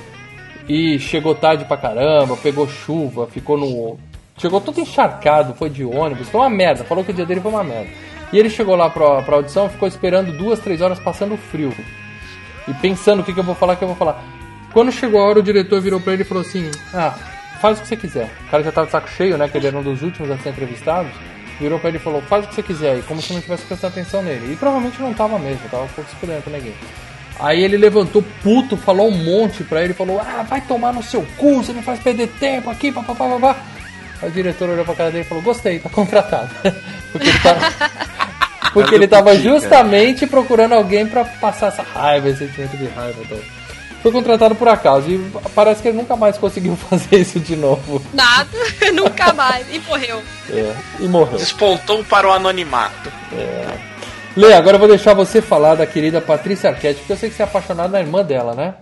e 0.69 0.97
chegou 0.99 1.35
tarde 1.35 1.65
pra 1.65 1.75
caramba, 1.75 2.37
pegou 2.37 2.67
chuva, 2.67 3.27
ficou 3.27 3.57
no. 3.57 3.99
Chegou 4.37 4.61
todo 4.61 4.79
encharcado, 4.79 5.53
foi 5.53 5.69
de 5.69 5.83
ônibus, 5.83 6.29
foi 6.29 6.41
uma 6.41 6.49
merda, 6.49 6.83
falou 6.85 7.03
que 7.03 7.11
o 7.11 7.13
dia 7.13 7.25
dele 7.25 7.41
foi 7.41 7.51
uma 7.51 7.63
merda. 7.63 7.89
E 8.31 8.39
ele 8.39 8.49
chegou 8.49 8.75
lá 8.75 8.89
pra, 8.89 9.21
pra 9.21 9.35
audição, 9.35 9.69
ficou 9.69 9.87
esperando 9.87 10.31
duas, 10.31 10.59
três 10.59 10.81
horas 10.81 10.99
passando 10.99 11.37
frio. 11.37 11.73
E 12.67 12.73
pensando 12.75 13.21
o 13.21 13.23
que, 13.23 13.33
que 13.33 13.39
eu 13.39 13.43
vou 13.43 13.55
falar, 13.55 13.73
o 13.73 13.77
que 13.77 13.83
eu 13.83 13.87
vou 13.87 13.97
falar. 13.97 14.23
Quando 14.71 14.91
chegou 14.91 15.21
a 15.21 15.25
hora, 15.25 15.39
o 15.39 15.43
diretor 15.43 15.81
virou 15.81 15.99
pra 15.99 16.13
ele 16.13 16.21
e 16.21 16.25
falou 16.25 16.41
assim: 16.41 16.71
Ah, 16.93 17.13
faz 17.61 17.77
o 17.77 17.81
que 17.81 17.87
você 17.87 17.97
quiser. 17.97 18.29
O 18.47 18.51
cara 18.51 18.63
já 18.63 18.71
tava 18.71 18.85
de 18.85 18.91
saco 18.91 19.09
cheio, 19.09 19.37
né? 19.37 19.49
Que 19.49 19.57
ele 19.57 19.67
era 19.67 19.77
um 19.77 19.83
dos 19.83 20.01
últimos 20.01 20.31
a 20.31 20.37
ser 20.37 20.49
entrevistados. 20.49 21.11
Virou 21.59 21.79
pra 21.79 21.89
ele 21.89 21.97
e 21.97 22.01
falou: 22.01 22.21
Faz 22.21 22.45
o 22.45 22.47
que 22.47 22.55
você 22.55 22.63
quiser 22.63 22.91
aí, 22.91 23.01
como 23.01 23.21
se 23.21 23.33
não 23.33 23.41
tivesse 23.41 23.65
prestado 23.65 23.91
atenção 23.91 24.23
nele. 24.23 24.53
E 24.53 24.55
provavelmente 24.55 25.01
não 25.01 25.13
tava 25.13 25.37
mesmo, 25.37 25.67
tava 25.69 25.83
um 25.83 25.87
pouco 25.87 26.09
com 26.19 26.49
ninguém. 26.49 26.73
Aí 27.39 27.63
ele 27.63 27.75
levantou 27.75 28.23
puto, 28.43 28.77
falou 28.77 29.09
um 29.09 29.17
monte 29.17 29.63
pra 29.63 29.83
ele, 29.83 29.93
falou: 29.93 30.21
Ah, 30.21 30.43
vai 30.43 30.61
tomar 30.61 30.93
no 30.93 31.03
seu 31.03 31.25
cu, 31.37 31.55
você 31.55 31.73
não 31.73 31.83
faz 31.83 31.99
perder 31.99 32.27
tempo 32.39 32.69
aqui, 32.69 32.91
papapá, 32.91 33.27
papá. 33.27 33.57
Aí 34.21 34.29
o 34.29 34.31
diretor 34.31 34.69
olhou 34.69 34.85
pra 34.85 34.95
cara 34.95 35.11
dele 35.11 35.25
e 35.25 35.27
falou: 35.27 35.43
Gostei, 35.43 35.79
tá 35.79 35.89
contratado. 35.89 36.49
Porque 37.11 37.27
ele 37.27 37.39
tá. 37.39 38.19
Porque 38.73 38.95
ele 38.95 39.07
tava 39.07 39.35
justamente 39.37 40.25
procurando 40.25 40.73
alguém 40.73 41.05
pra 41.05 41.25
passar 41.25 41.67
essa 41.67 41.83
raiva, 41.83 42.29
esse 42.29 42.39
sentimento 42.39 42.77
de 42.77 42.87
raiva. 42.87 43.19
Então. 43.21 43.37
Foi 44.01 44.11
contratado 44.11 44.55
por 44.55 44.67
acaso 44.67 45.09
e 45.09 45.31
parece 45.53 45.81
que 45.81 45.89
ele 45.89 45.97
nunca 45.97 46.15
mais 46.15 46.37
conseguiu 46.37 46.75
fazer 46.89 47.17
isso 47.17 47.39
de 47.39 47.55
novo. 47.55 48.01
Nada, 48.13 48.49
nunca 48.93 49.33
mais. 49.33 49.65
E 49.73 49.79
morreu. 49.79 50.21
É, 50.49 50.73
e 50.99 51.07
morreu. 51.07 51.37
Despontou 51.37 52.03
para 52.05 52.27
o 52.27 52.31
anonimato. 52.31 53.11
Lê, 54.35 54.53
agora 54.53 54.75
eu 54.75 54.79
vou 54.79 54.87
deixar 54.87 55.13
você 55.13 55.41
falar 55.41 55.75
da 55.75 55.85
querida 55.85 56.21
Patrícia 56.21 56.69
Arquette, 56.69 56.99
porque 56.99 57.13
eu 57.13 57.17
sei 57.17 57.29
que 57.29 57.35
você 57.35 57.41
é 57.43 57.45
apaixonado 57.45 57.91
na 57.91 57.99
irmã 57.99 58.23
dela, 58.23 58.55
né? 58.55 58.75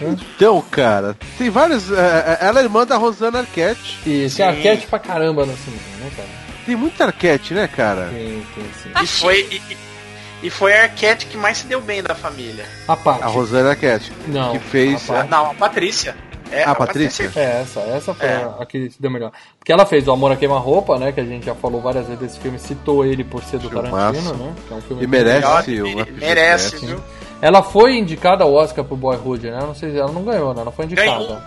Então, 0.00 0.62
cara, 0.70 1.16
tem 1.36 1.50
vários. 1.50 1.90
é, 1.90 2.38
é, 2.40 2.46
ela 2.46 2.60
é 2.60 2.62
irmã 2.62 2.86
da 2.86 2.96
Rosana 2.96 3.40
Arquette. 3.40 3.98
E 4.06 4.28
Sim. 4.30 4.36
tem 4.36 4.46
Arquette 4.46 4.86
pra 4.86 4.98
caramba 4.98 5.44
no 5.44 5.56
cinema, 5.56 5.82
né, 6.00 6.10
cara? 6.16 6.28
Tem 6.70 6.76
muita 6.76 7.06
Arquette, 7.06 7.52
né, 7.52 7.66
cara? 7.66 8.08
Sim, 8.10 8.44
sim, 8.54 8.70
sim. 8.84 8.90
E 9.02 9.06
foi, 9.08 9.40
e, 9.50 10.46
e- 10.46 10.50
foi 10.50 10.72
a 10.72 10.82
Arquette 10.84 11.26
que 11.26 11.36
mais 11.36 11.58
se 11.58 11.66
deu 11.66 11.80
bem 11.80 12.00
da 12.00 12.14
família. 12.14 12.64
A 12.86 12.94
parte. 12.94 13.24
A 13.24 13.26
Rosana 13.26 13.70
Arquette. 13.70 14.12
Não, 14.28 14.52
Que 14.52 14.60
fez. 14.60 15.10
a 15.10 15.22
Ah, 15.22 15.24
Não, 15.24 15.50
a 15.50 15.54
Patrícia. 15.54 16.14
É, 16.52 16.62
A 16.62 16.72
Patrícia? 16.72 17.28
É, 17.34 17.62
essa, 17.62 17.80
essa 17.80 18.14
foi 18.14 18.26
É. 18.28 18.34
a, 18.36 18.62
a 18.62 18.66
que 18.66 18.88
se 18.88 19.02
deu 19.02 19.10
melhor. 19.10 19.32
Porque 19.58 19.72
ela 19.72 19.84
fez 19.84 20.06
o 20.06 20.12
Amor 20.12 20.30
a 20.30 20.36
Queima-Roupa, 20.36 20.96
né? 20.96 21.10
Que 21.10 21.20
a 21.20 21.24
gente 21.24 21.44
já 21.46 21.56
falou 21.56 21.80
várias 21.80 22.06
vezes 22.06 22.20
desse 22.20 22.38
filme, 22.38 22.56
citou 22.56 23.04
ele 23.04 23.24
por 23.24 23.42
ser 23.42 23.58
do 23.58 23.68
Filmaço. 23.68 23.90
Tarantino, 23.90 24.34
né? 24.34 24.54
Que 24.68 24.72
é 24.74 24.76
um 24.76 24.80
filme 24.80 25.02
E 25.02 25.06
merece 25.08 25.70
Melhor, 25.72 25.96
mere- 25.96 26.12
merece, 26.12 26.86
viu? 26.86 27.00
Ela 27.42 27.64
foi 27.64 27.96
indicada 27.98 28.44
ao 28.44 28.52
Oscar 28.54 28.84
pro 28.84 28.94
Boyhood, 28.96 29.50
né? 29.50 29.58
Eu 29.60 29.66
Não 29.66 29.74
sei 29.74 29.90
se 29.90 29.98
ela 29.98 30.12
não 30.12 30.22
ganhou, 30.22 30.54
né? 30.54 30.60
Ela 30.62 30.70
foi 30.70 30.84
indicada. 30.84 31.10
Ganhou. 31.18 31.38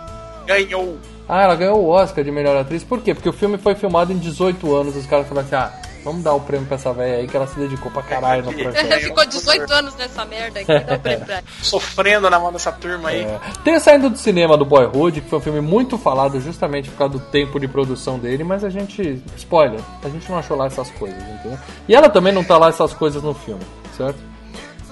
Ganhou. 0.46 0.98
Ah, 1.28 1.42
ela 1.42 1.56
ganhou 1.56 1.78
o 1.78 1.88
Oscar 1.88 2.22
de 2.22 2.30
melhor 2.30 2.56
atriz. 2.56 2.84
Por 2.84 3.00
quê? 3.00 3.14
Porque 3.14 3.28
o 3.28 3.32
filme 3.32 3.56
foi 3.58 3.74
filmado 3.74 4.12
em 4.12 4.18
18 4.18 4.74
anos. 4.74 4.96
Os 4.96 5.06
caras 5.06 5.26
falaram 5.26 5.46
assim: 5.46 5.56
ah, 5.56 5.72
vamos 6.04 6.22
dar 6.22 6.34
o 6.34 6.40
prêmio 6.40 6.66
pra 6.66 6.76
essa 6.76 6.92
velha 6.92 7.16
aí 7.16 7.26
que 7.26 7.36
ela 7.36 7.46
se 7.46 7.58
dedicou 7.58 7.90
pra 7.90 8.02
caralho 8.02 8.44
no 8.44 8.52
projeto. 8.54 9.00
Ficou 9.00 9.26
18 9.26 9.72
anos 9.72 9.96
nessa 9.96 10.24
merda 10.26 10.60
aqui, 10.60 10.84
dá 10.84 10.98
pra 10.98 11.10
lembrar. 11.10 11.44
Sofrendo 11.62 12.28
na 12.28 12.38
mão 12.38 12.52
dessa 12.52 12.70
turma 12.70 13.08
aí. 13.08 13.22
É. 13.22 13.40
Tem 13.64 13.80
saindo 13.80 14.10
do 14.10 14.18
cinema 14.18 14.56
do 14.56 14.64
Boyhood, 14.66 15.22
que 15.22 15.30
foi 15.30 15.38
um 15.38 15.42
filme 15.42 15.60
muito 15.60 15.96
falado 15.96 16.38
justamente 16.40 16.90
por 16.90 16.98
causa 16.98 17.14
do 17.14 17.20
tempo 17.20 17.58
de 17.58 17.66
produção 17.66 18.18
dele, 18.18 18.44
mas 18.44 18.62
a 18.62 18.68
gente. 18.68 19.22
Spoiler, 19.36 19.80
a 20.02 20.08
gente 20.08 20.30
não 20.30 20.38
achou 20.38 20.56
lá 20.56 20.66
essas 20.66 20.90
coisas, 20.90 21.18
entendeu? 21.22 21.58
E 21.88 21.94
ela 21.94 22.10
também 22.10 22.32
não 22.32 22.44
tá 22.44 22.58
lá 22.58 22.68
essas 22.68 22.92
coisas 22.92 23.22
no 23.22 23.32
filme, 23.32 23.62
certo? 23.96 24.33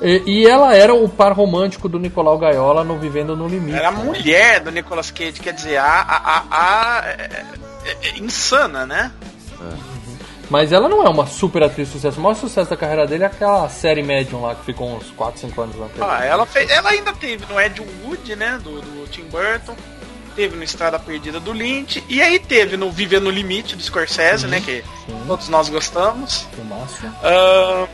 E, 0.02 0.22
e 0.26 0.46
ela 0.46 0.74
era 0.74 0.92
o 0.94 1.08
par 1.08 1.32
romântico 1.32 1.88
do 1.88 1.98
Nicolau 1.98 2.36
Gaiola 2.38 2.82
no 2.82 2.98
Vivendo 2.98 3.36
no 3.36 3.46
Limite. 3.46 3.76
Era 3.78 3.88
a 3.88 3.92
mulher 3.92 4.60
do 4.60 4.70
Nicolas 4.70 5.10
Cage, 5.10 5.40
quer 5.40 5.52
dizer, 5.52 5.76
a. 5.76 5.84
a, 5.84 6.16
a, 6.16 6.44
a- 6.50 7.06
é- 7.06 7.44
é- 7.84 8.08
é 8.08 8.18
insana, 8.18 8.84
né? 8.86 9.10
Mas 10.50 10.70
ela 10.72 10.88
não 10.88 11.02
é 11.04 11.08
uma 11.08 11.26
super 11.26 11.62
atriz 11.62 11.88
de 11.88 11.94
sucesso. 11.94 12.18
O 12.18 12.22
maior 12.22 12.34
sucesso 12.34 12.68
da 12.68 12.76
carreira 12.76 13.06
dele 13.06 13.22
é 13.22 13.26
aquela 13.26 13.68
série 13.70 14.02
Medium 14.02 14.42
lá, 14.42 14.54
que 14.54 14.64
ficou 14.66 14.94
uns 14.96 15.10
4, 15.12 15.40
5 15.40 15.60
anos 15.62 15.76
na 15.78 15.86
TV. 15.86 16.00
Ah, 16.04 16.24
ela, 16.24 16.44
fez, 16.44 16.68
ela 16.70 16.90
ainda 16.90 17.12
teve 17.14 17.46
no 17.50 17.58
Ed 17.60 17.80
Wood, 18.04 18.36
né? 18.36 18.60
Do, 18.62 18.82
do 18.82 19.06
Tim 19.08 19.22
Burton. 19.24 19.74
teve 20.36 20.54
no 20.56 20.62
Estrada 20.62 20.98
Perdida 20.98 21.40
do 21.40 21.52
Lynch, 21.52 22.02
e 22.08 22.20
aí 22.20 22.38
teve 22.38 22.76
no 22.76 22.90
Viver 22.90 23.20
no 23.20 23.30
Limite 23.30 23.76
do 23.76 23.82
Scorsese, 23.82 24.46
né? 24.46 24.60
Que 24.60 24.84
todos 25.26 25.48
nós 25.48 25.68
gostamos. 25.70 26.46
Filmaço. 26.54 27.00
Ahn, 27.22 27.86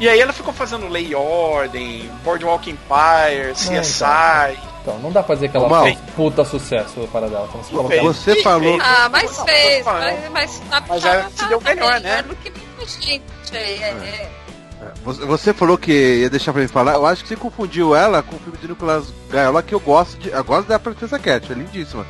e 0.00 0.08
aí 0.08 0.18
ela 0.18 0.32
ficou 0.32 0.52
fazendo 0.52 0.88
Lei 0.88 1.08
e 1.08 1.14
Ordem, 1.14 2.10
Boardwalk 2.24 2.70
Empire, 2.70 3.52
CSI. 3.52 4.58
Então, 4.82 4.98
não 4.98 5.12
dá 5.12 5.22
pra 5.22 5.34
dizer 5.34 5.50
que 5.50 5.56
ela 5.56 5.68
Mal. 5.68 5.84
fez 5.84 5.98
puta 6.16 6.44
sucesso 6.44 7.06
para 7.12 7.28
dela. 7.28 7.46
Como 7.52 7.62
você 7.62 7.70
falou. 7.70 8.14
Você 8.14 8.42
falou. 8.42 8.78
fez. 8.78 8.82
Ah, 8.82 9.08
mas 9.10 9.38
Não, 9.38 9.44
fez, 9.44 9.84
mas, 9.84 10.30
mas, 10.30 10.62
tá, 10.70 10.82
Mas 10.88 11.02
já 11.02 11.30
se 11.30 11.44
deu 11.46 11.60
melhor, 11.60 12.00
né? 12.00 12.22
do 12.22 12.34
que 12.36 12.50
gente. 12.86 13.22
É, 13.52 13.58
é, 13.58 13.88
é. 13.90 14.30
Você, 15.04 15.24
você 15.26 15.52
falou 15.52 15.76
que 15.76 15.92
ia 15.92 16.30
deixar 16.30 16.52
pra 16.52 16.62
mim 16.62 16.68
falar. 16.68 16.94
Eu 16.94 17.06
acho 17.06 17.22
que 17.22 17.28
você 17.28 17.36
confundiu 17.36 17.94
ela 17.94 18.22
com 18.22 18.36
o 18.36 18.38
filme 18.38 18.58
de 18.58 18.68
Nicolas 18.68 19.12
Gaiola 19.28 19.62
que 19.62 19.74
eu 19.74 19.80
gosto 19.80 20.18
de. 20.18 20.30
Eu 20.30 20.44
gosto 20.44 20.68
da 20.68 20.78
Princesa 20.78 21.18
Cat, 21.18 21.52
é 21.52 21.54
lindíssima. 21.54 22.06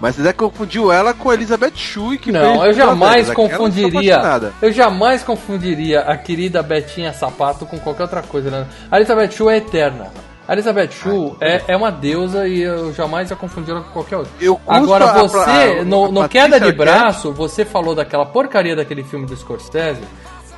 Mas 0.00 0.16
você 0.16 0.32
confundiu 0.32 0.90
ela 0.92 1.14
com 1.14 1.30
a 1.30 1.34
Elizabeth 1.34 1.72
Shue 1.76 2.18
que 2.18 2.32
Não, 2.32 2.64
eu 2.66 2.72
jamais 2.72 3.30
confundiria. 3.30 4.20
Eu 4.60 4.72
jamais 4.72 5.22
confundiria 5.22 6.00
a 6.00 6.16
querida 6.16 6.62
Betinha 6.62 7.12
Sapato 7.12 7.64
com 7.64 7.78
qualquer 7.78 8.02
outra 8.02 8.22
coisa. 8.22 8.50
Né? 8.50 8.66
A 8.90 8.96
Elizabeth 8.96 9.30
Shue 9.30 9.48
é 9.52 9.56
eterna. 9.58 10.08
A 10.46 10.52
Elizabeth 10.52 10.90
Shue 10.90 11.36
é, 11.40 11.62
é 11.68 11.76
uma 11.76 11.90
deusa 11.90 12.46
e 12.46 12.60
eu 12.60 12.92
jamais 12.92 13.30
ia 13.30 13.36
confundir 13.36 13.70
ela 13.70 13.82
com 13.82 13.92
qualquer 13.92 14.16
outra. 14.18 14.32
Eu 14.38 14.60
Agora 14.66 15.06
a- 15.10 15.22
você, 15.22 15.38
a- 15.80 15.84
no, 15.84 16.04
a 16.04 16.08
no 16.10 16.20
Patrícia 16.20 16.50
Queda 16.50 16.60
de. 16.60 16.72
Braço, 16.72 17.32
você 17.32 17.64
falou 17.64 17.94
daquela 17.94 18.26
porcaria 18.26 18.76
daquele 18.76 19.02
filme 19.02 19.24
do 19.24 19.34
Scorsese, 19.34 20.02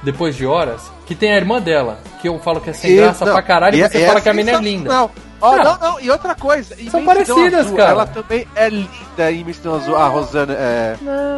depois 0.02 0.36
de 0.36 0.46
horas, 0.46 0.82
que 1.06 1.14
tem 1.14 1.32
a 1.32 1.36
irmã 1.36 1.60
dela, 1.60 1.98
que 2.20 2.28
eu 2.28 2.38
falo 2.40 2.60
que 2.60 2.70
é 2.70 2.72
sem 2.72 2.92
E- 2.92 2.96
graça 2.96 3.24
não, 3.24 3.32
pra 3.32 3.42
caralho, 3.42 3.76
e 3.76 3.82
é- 3.82 3.88
você 3.88 4.02
é 4.02 4.06
fala 4.06 4.20
que 4.20 4.28
a 4.28 4.34
menina 4.34 4.58
é 4.58 4.60
linda. 4.60 5.02
Ó, 5.38 5.52
Ah. 5.52 5.56
não, 5.62 5.78
não, 5.78 6.00
e 6.00 6.10
outra 6.10 6.34
coisa. 6.34 6.74
São 6.90 7.04
parecidas, 7.04 7.66
Azul, 7.66 7.76
cara. 7.76 7.90
Ela 7.90 8.06
também 8.06 8.48
é 8.56 8.70
linda 8.70 9.30
em 9.30 9.40
Imensidão 9.40 9.74
Azul. 9.74 9.94
A 9.94 10.08
Rosana 10.08 10.54
é. 10.54 10.96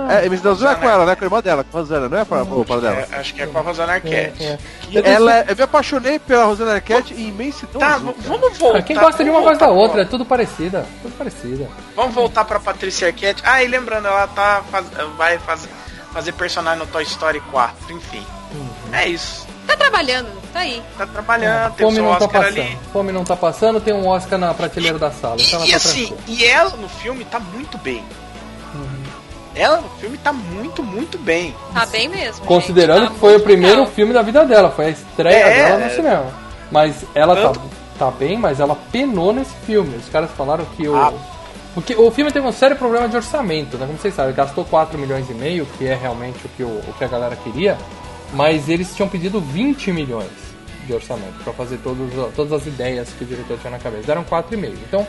É, 0.08 0.26
Imensidão 0.26 0.52
Azul 0.52 0.68
é 0.68 0.74
com 0.76 0.88
ela, 0.88 1.04
né? 1.04 1.16
Com 1.16 1.24
a 1.24 1.26
irmã 1.26 1.40
dela, 1.42 1.64
com 1.64 1.76
a 1.76 1.80
Rosana, 1.80 2.08
não 2.08 2.18
é 2.18 2.24
para 2.24 2.42
o 2.44 2.64
para 2.64 2.80
dela? 2.80 3.06
É, 3.10 3.16
acho 3.16 3.34
que 3.34 3.42
é 3.42 3.46
com 3.46 3.58
a 3.58 3.60
Rosana 3.60 3.94
Arquette. 3.94 4.44
É, 4.44 4.56
é. 4.94 5.00
Ela, 5.10 5.38
é- 5.38 5.46
eu 5.48 5.56
me 5.56 5.62
apaixonei 5.64 6.18
pela 6.20 6.44
Rosana 6.44 6.74
Arquette 6.74 7.12
em 7.12 7.26
Imensidão 7.28 7.80
Tá, 7.80 7.94
Azul. 7.96 8.14
v- 8.16 8.28
vamos 8.28 8.56
voltar. 8.56 8.78
Ah, 8.78 8.82
Quem 8.82 8.96
gosta 8.96 9.24
de 9.24 9.30
uma 9.30 9.40
gosta 9.40 9.66
da 9.66 9.72
outra, 9.72 10.02
é 10.02 10.04
tudo 10.04 10.24
parecida. 10.24 10.86
Tudo 11.02 11.18
parecida. 11.18 11.68
Vamos 11.96 12.14
voltar 12.14 12.44
pra 12.44 12.60
Patrícia 12.60 13.08
Arquette. 13.08 13.42
Ah, 13.44 13.64
e 13.64 13.66
lembrando, 13.66 14.06
ela 14.06 14.28
tá 14.28 14.62
faz- 14.70 14.86
vai 15.16 15.38
faz- 15.38 15.68
fazer 16.12 16.32
personagem 16.34 16.78
no 16.78 16.86
Toy 16.86 17.02
Story 17.02 17.40
4, 17.50 17.92
enfim. 17.92 18.24
É 18.92 19.08
isso. 19.08 19.46
Tá 19.66 19.76
trabalhando, 19.76 20.28
tá 20.52 20.60
aí. 20.60 20.82
Tá 20.96 21.06
trabalhando, 21.06 21.74
tem 21.74 21.86
o 21.86 21.90
Fome 21.90 21.94
seu 21.96 22.04
não 22.04 22.10
tá 22.18 22.24
Oscar 22.24 22.42
passando. 22.42 22.58
ali. 22.60 22.78
Fome 22.92 23.12
não 23.12 23.24
tá 23.24 23.36
passando, 23.36 23.80
tem 23.80 23.94
um 23.94 24.06
Oscar 24.08 24.38
na 24.38 24.54
prateleira 24.54 24.98
da 24.98 25.10
sala. 25.10 25.36
Então 25.38 25.62
E, 25.64 25.68
e 25.68 25.70
tá 25.70 25.76
assim, 25.76 26.14
e 26.26 26.44
ela 26.44 26.70
no 26.76 26.88
filme 26.88 27.24
tá 27.24 27.38
muito 27.38 27.76
bem. 27.78 28.02
Uhum. 28.74 29.02
Ela 29.54 29.80
no 29.80 29.88
filme 30.00 30.16
tá 30.18 30.32
muito, 30.32 30.82
muito 30.82 31.18
bem. 31.18 31.54
Tá 31.74 31.84
bem 31.86 32.08
mesmo. 32.08 32.44
Considerando 32.46 33.00
gente, 33.00 33.08
tá 33.08 33.14
que 33.14 33.20
foi 33.20 33.36
o 33.36 33.40
primeiro 33.40 33.80
legal. 33.80 33.92
filme 33.92 34.12
da 34.14 34.22
vida 34.22 34.44
dela, 34.44 34.70
foi 34.70 34.86
a 34.86 34.90
estreia 34.90 35.36
É, 35.36 35.64
dela 35.64 35.78
no 35.80 35.84
é. 35.86 35.90
cinema. 35.90 36.26
Mas 36.70 37.04
ela 37.14 37.34
tá, 37.52 37.60
tá 37.98 38.10
bem, 38.10 38.38
mas 38.38 38.60
ela 38.60 38.76
penou 38.92 39.32
nesse 39.32 39.54
filme. 39.66 39.96
Os 39.96 40.08
caras 40.08 40.30
falaram 40.36 40.64
que 40.76 40.86
o. 40.88 40.96
Ah. 40.96 41.12
Porque 41.74 41.94
o 41.94 42.10
filme 42.10 42.32
teve 42.32 42.46
um 42.46 42.52
sério 42.52 42.76
problema 42.76 43.08
de 43.08 43.16
orçamento, 43.16 43.76
né? 43.76 43.86
Como 43.86 43.98
vocês 43.98 44.14
sabem, 44.14 44.34
gastou 44.34 44.64
4 44.64 44.98
milhões 44.98 45.28
e 45.30 45.34
meio, 45.34 45.66
que 45.76 45.86
é 45.86 45.94
realmente 45.94 46.38
o 46.44 46.48
que, 46.50 46.62
o, 46.62 46.66
o 46.68 46.94
que 46.98 47.04
a 47.04 47.08
galera 47.08 47.36
queria, 47.36 47.76
mas 48.32 48.68
eles 48.68 48.94
tinham 48.94 49.08
pedido 49.08 49.40
20 49.40 49.92
milhões 49.92 50.30
de 50.86 50.92
orçamento 50.94 51.42
pra 51.44 51.52
fazer 51.52 51.78
todos, 51.78 52.10
todas 52.34 52.52
as 52.52 52.66
ideias 52.66 53.10
que 53.16 53.24
o 53.24 53.26
diretor 53.26 53.58
tinha 53.58 53.70
na 53.70 53.78
cabeça. 53.78 54.06
Deram 54.06 54.24
4,5. 54.24 54.72
Então, 54.88 55.06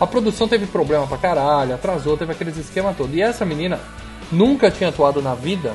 a 0.00 0.06
produção 0.06 0.46
teve 0.46 0.66
problema 0.66 1.06
pra 1.06 1.16
caralho, 1.16 1.74
atrasou, 1.74 2.16
teve 2.16 2.32
aqueles 2.32 2.56
esquemas 2.56 2.96
todos. 2.96 3.14
E 3.14 3.22
essa 3.22 3.44
menina 3.44 3.80
nunca 4.30 4.70
tinha 4.70 4.90
atuado 4.90 5.22
na 5.22 5.34
vida, 5.34 5.74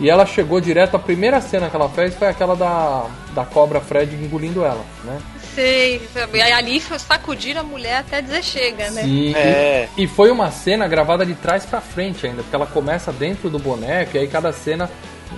e 0.00 0.10
ela 0.10 0.26
chegou 0.26 0.60
direto, 0.60 0.96
a 0.96 0.98
primeira 0.98 1.40
cena 1.40 1.70
que 1.70 1.76
ela 1.76 1.88
fez 1.88 2.14
foi 2.14 2.28
aquela 2.28 2.56
da, 2.56 3.06
da 3.32 3.44
cobra 3.44 3.80
Fred 3.80 4.14
engolindo 4.16 4.64
ela, 4.64 4.84
né? 5.04 5.20
Sei. 5.54 6.02
E 6.32 6.40
ali 6.42 6.80
sacudir 6.80 7.56
a 7.56 7.62
mulher 7.62 7.98
até 7.98 8.20
dizer 8.20 8.42
chega, 8.42 8.90
né? 8.90 9.06
E, 9.06 9.34
É. 9.36 9.88
e, 9.96 10.02
e 10.02 10.06
foi 10.08 10.32
uma 10.32 10.50
cena 10.50 10.88
gravada 10.88 11.24
de 11.24 11.34
trás 11.34 11.64
pra 11.64 11.80
frente 11.80 12.26
ainda, 12.26 12.42
porque 12.42 12.56
ela 12.56 12.66
começa 12.66 13.12
dentro 13.12 13.48
do 13.48 13.58
boneco 13.58 14.16
e 14.16 14.20
aí 14.20 14.26
cada 14.26 14.52
cena 14.52 14.90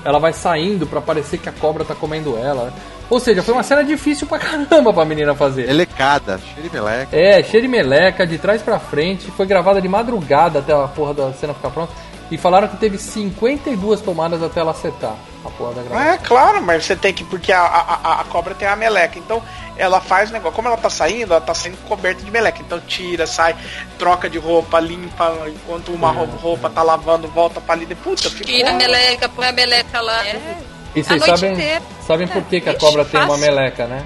ela 0.05 0.19
vai 0.19 0.33
saindo 0.33 0.87
pra 0.87 1.01
parecer 1.01 1.39
que 1.39 1.49
a 1.49 1.53
cobra 1.53 1.85
tá 1.85 1.95
comendo 1.95 2.37
ela. 2.37 2.73
Ou 3.09 3.21
seja, 3.21 3.43
foi 3.43 3.55
uma 3.55 3.63
cena 3.63 3.85
difícil 3.85 4.27
pra 4.27 4.39
caramba 4.39 4.93
pra 4.93 5.05
menina 5.05 5.35
fazer. 5.35 5.69
Elecada, 5.69 6.39
cheia 6.39 6.69
de 6.69 6.75
meleca. 6.75 7.17
É, 7.17 7.43
cheia 7.43 7.63
de 7.63 7.69
meleca, 7.69 8.27
de 8.27 8.37
trás 8.37 8.63
pra 8.63 8.79
frente, 8.79 9.31
foi 9.31 9.47
gravada 9.47 9.81
de 9.81 9.89
madrugada 9.89 10.59
até 10.59 10.73
a 10.73 10.89
porra 10.89 11.15
da 11.15 11.33
cena 11.33 11.55
ficar 11.55 11.71
pronta. 11.71 11.93
E 12.31 12.37
falaram 12.37 12.67
que 12.69 12.77
teve 12.77 12.99
52 12.99 14.01
tomadas 14.01 14.43
até 14.43 14.59
ela 14.61 14.73
acertar 14.73 15.15
a 15.45 15.49
porra 15.51 15.75
da 15.75 15.83
gravação. 15.83 16.13
É 16.13 16.19
claro, 16.19 16.61
mas 16.63 16.85
você 16.85 16.97
tem 16.97 17.13
que. 17.15 17.23
Porque 17.23 17.53
a, 17.53 17.61
a, 17.61 18.21
a- 18.21 18.25
cobra 18.25 18.53
tem 18.55 18.67
a 18.67 18.75
meleca. 18.75 19.17
Então 19.19 19.41
ela 19.77 20.01
faz 20.01 20.31
o 20.31 20.33
negócio. 20.33 20.55
Como 20.57 20.67
ela 20.67 20.77
tá 20.77 20.91
saindo, 20.91 21.33
ela 21.33 21.41
tá 21.41 21.55
saindo 21.55 21.77
coberta 21.89 22.23
de 22.25 22.31
meleca. 22.31 22.61
Então 22.61 22.81
tira, 22.81 23.27
sai, 23.29 23.55
troca 23.99 24.29
de 24.29 24.39
roupa, 24.39 24.81
limpa. 24.81 25.37
Enquanto 25.47 25.93
uma 25.93 26.11
ro- 26.11 26.27
roupa 26.43 26.69
tá 26.69 26.83
lavando, 26.83 27.29
volta 27.29 27.61
pra 27.61 27.75
ali. 27.75 27.87
Puta, 27.95 28.29
ficou. 28.29 28.45
Tira 28.47 28.71
a 28.71 28.75
meleca, 28.75 29.29
põe 29.29 29.47
a 29.47 29.53
meleca 29.53 30.01
lá. 30.01 30.27
É. 30.27 30.57
E 30.97 31.05
vocês 31.05 31.23
sabem, 31.23 31.53
inteira. 31.53 31.83
sabem 32.07 32.27
por 32.27 32.43
que, 32.45 32.61
que 32.61 32.69
a 32.71 32.73
Ixi, 32.73 32.81
cobra 32.81 33.05
tem 33.05 33.21
uma 33.21 33.37
meleca, 33.37 33.87
né? 33.87 34.03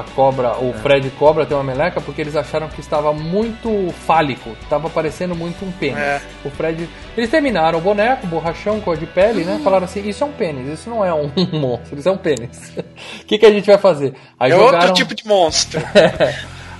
A 0.00 0.04
cobra, 0.14 0.58
o 0.58 0.72
Fred 0.74 1.08
Cobra 1.10 1.46
tem 1.46 1.56
uma 1.56 1.62
meleca 1.64 2.00
porque 2.00 2.20
eles 2.20 2.36
acharam 2.36 2.68
que 2.68 2.80
estava 2.80 3.12
muito 3.12 3.92
fálico, 4.06 4.50
estava 4.62 4.90
parecendo 4.90 5.34
muito 5.34 5.64
um 5.64 5.72
pênis. 5.72 5.98
É. 5.98 6.20
O 6.44 6.50
Fred. 6.50 6.88
Eles 7.16 7.30
terminaram 7.30 7.78
o 7.78 7.82
boneco, 7.82 8.26
borrachão, 8.26 8.80
cor 8.80 8.96
de 8.96 9.06
pele, 9.06 9.44
né? 9.44 9.60
Falaram 9.64 9.84
assim: 9.84 10.06
Isso 10.08 10.22
é 10.22 10.26
um 10.26 10.32
pênis, 10.32 10.68
isso 10.80 10.90
não 10.90 11.04
é 11.04 11.12
um 11.14 11.30
monstro, 11.58 11.98
isso 11.98 12.08
é 12.08 12.12
um 12.12 12.18
pênis. 12.18 12.72
O 12.76 13.24
que, 13.26 13.38
que 13.38 13.46
a 13.46 13.50
gente 13.50 13.66
vai 13.66 13.78
fazer? 13.78 14.14
Aí 14.38 14.50
É 14.52 14.56
outro 14.56 14.92
tipo 14.92 15.14
de 15.14 15.26
monstro. 15.26 15.80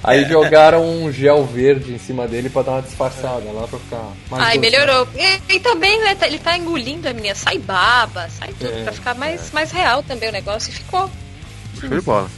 Aí 0.05 0.25
jogaram 0.27 0.85
um 0.87 1.11
gel 1.11 1.45
verde 1.45 1.93
em 1.93 1.99
cima 1.99 2.29
dele 2.29 2.49
pra 2.49 2.63
dar 2.63 2.73
uma 2.73 2.83
disfarçada 2.83 3.43
lá 3.53 3.67
pra 3.67 3.79
ficar 3.79 4.05
mais. 4.31 4.45
Ai, 4.45 4.59
doce. 4.59 4.71
melhorou. 4.71 5.09
E, 5.17 5.55
e 5.55 5.59
também 5.61 5.99
né, 6.05 6.15
tá- 6.15 6.27
ele 6.29 6.39
tá 6.39 6.57
engolindo 6.57 7.09
a 7.09 7.13
menina, 7.13 7.35
sai 7.35 7.59
baba, 7.59 8.29
sai 8.29 8.53
tudo, 8.53 8.71
É, 8.73 8.83
pra 8.85 8.93
ficar 8.93 9.15
mais, 9.17 9.51
mais 9.51 9.73
real 9.73 10.03
também 10.05 10.29
o 10.29 10.33
negócio. 10.33 10.71
E 10.71 10.75
ficou. 10.75 11.11
Show 11.81 11.89
de 11.89 12.01
bola. 12.03 12.29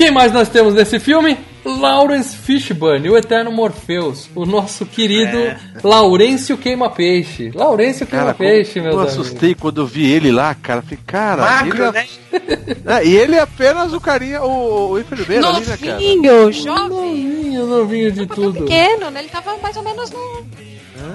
Quem 0.00 0.10
mais 0.10 0.32
nós 0.32 0.48
temos 0.48 0.72
nesse 0.72 0.98
filme? 0.98 1.36
Lawrence 1.62 2.34
Fishburne, 2.34 3.10
o 3.10 3.18
Eterno 3.18 3.52
Morpheus, 3.52 4.30
o 4.34 4.46
nosso 4.46 4.86
querido 4.86 5.36
É. 5.36 5.58
Laurêncio 5.84 6.56
Queima-Peixe. 6.56 7.50
Laurêncio 7.54 8.06
Queima-Peixe, 8.06 8.80
meus 8.80 8.94
eu 8.94 9.00
amigos. 9.02 9.18
assustei 9.20 9.54
quando 9.54 9.82
eu 9.82 9.86
vi 9.86 10.10
ele 10.10 10.32
lá, 10.32 10.54
cara. 10.54 10.80
Falei, 10.80 10.98
cara, 11.06 11.42
Magro, 11.42 11.82
ele 11.84 11.92
né? 11.92 12.06
é... 12.32 13.00
É, 13.00 13.06
E 13.06 13.14
ele 13.14 13.34
é 13.36 13.40
apenas 13.40 13.92
o 13.92 14.00
carinha, 14.00 14.42
o, 14.42 14.92
o 14.92 14.98
enfermeiro 14.98 15.46
ali, 15.46 15.66
né, 15.66 15.76
cara? 15.76 15.92
Novinho, 15.92 16.52
jovem. 16.52 16.88
Novinho, 16.88 17.66
novinho 17.66 18.12
de 18.12 18.26
tudo. 18.26 18.52
Pequeno, 18.64 19.10
né? 19.10 19.20
Ele 19.20 19.28
tava 19.28 19.54
mais 19.58 19.76
ou 19.76 19.82
menos 19.82 20.10
no. 20.10 20.46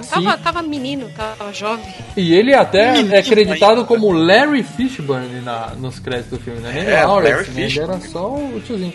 Tava, 0.08 0.38
tava 0.38 0.62
menino, 0.62 1.10
tava 1.16 1.52
jovem. 1.52 1.84
E 2.16 2.34
ele 2.34 2.54
até 2.54 2.92
Menino 2.92 3.14
é 3.14 3.18
acreditado 3.18 3.84
como 3.84 4.12
Larry 4.12 4.62
Fishburne 4.62 5.40
na, 5.40 5.68
nos 5.74 5.98
créditos 5.98 6.38
do 6.38 6.44
filme, 6.44 6.60
né? 6.60 6.72
Nem 6.72 6.84
É, 6.84 7.04
Lawrence, 7.04 7.32
Larry 7.32 7.50
né? 7.50 7.60
Ele 7.62 7.68
Fishburne. 7.70 7.94
era 7.94 8.08
só 8.08 8.34
o 8.34 8.60
tiozinho. 8.64 8.94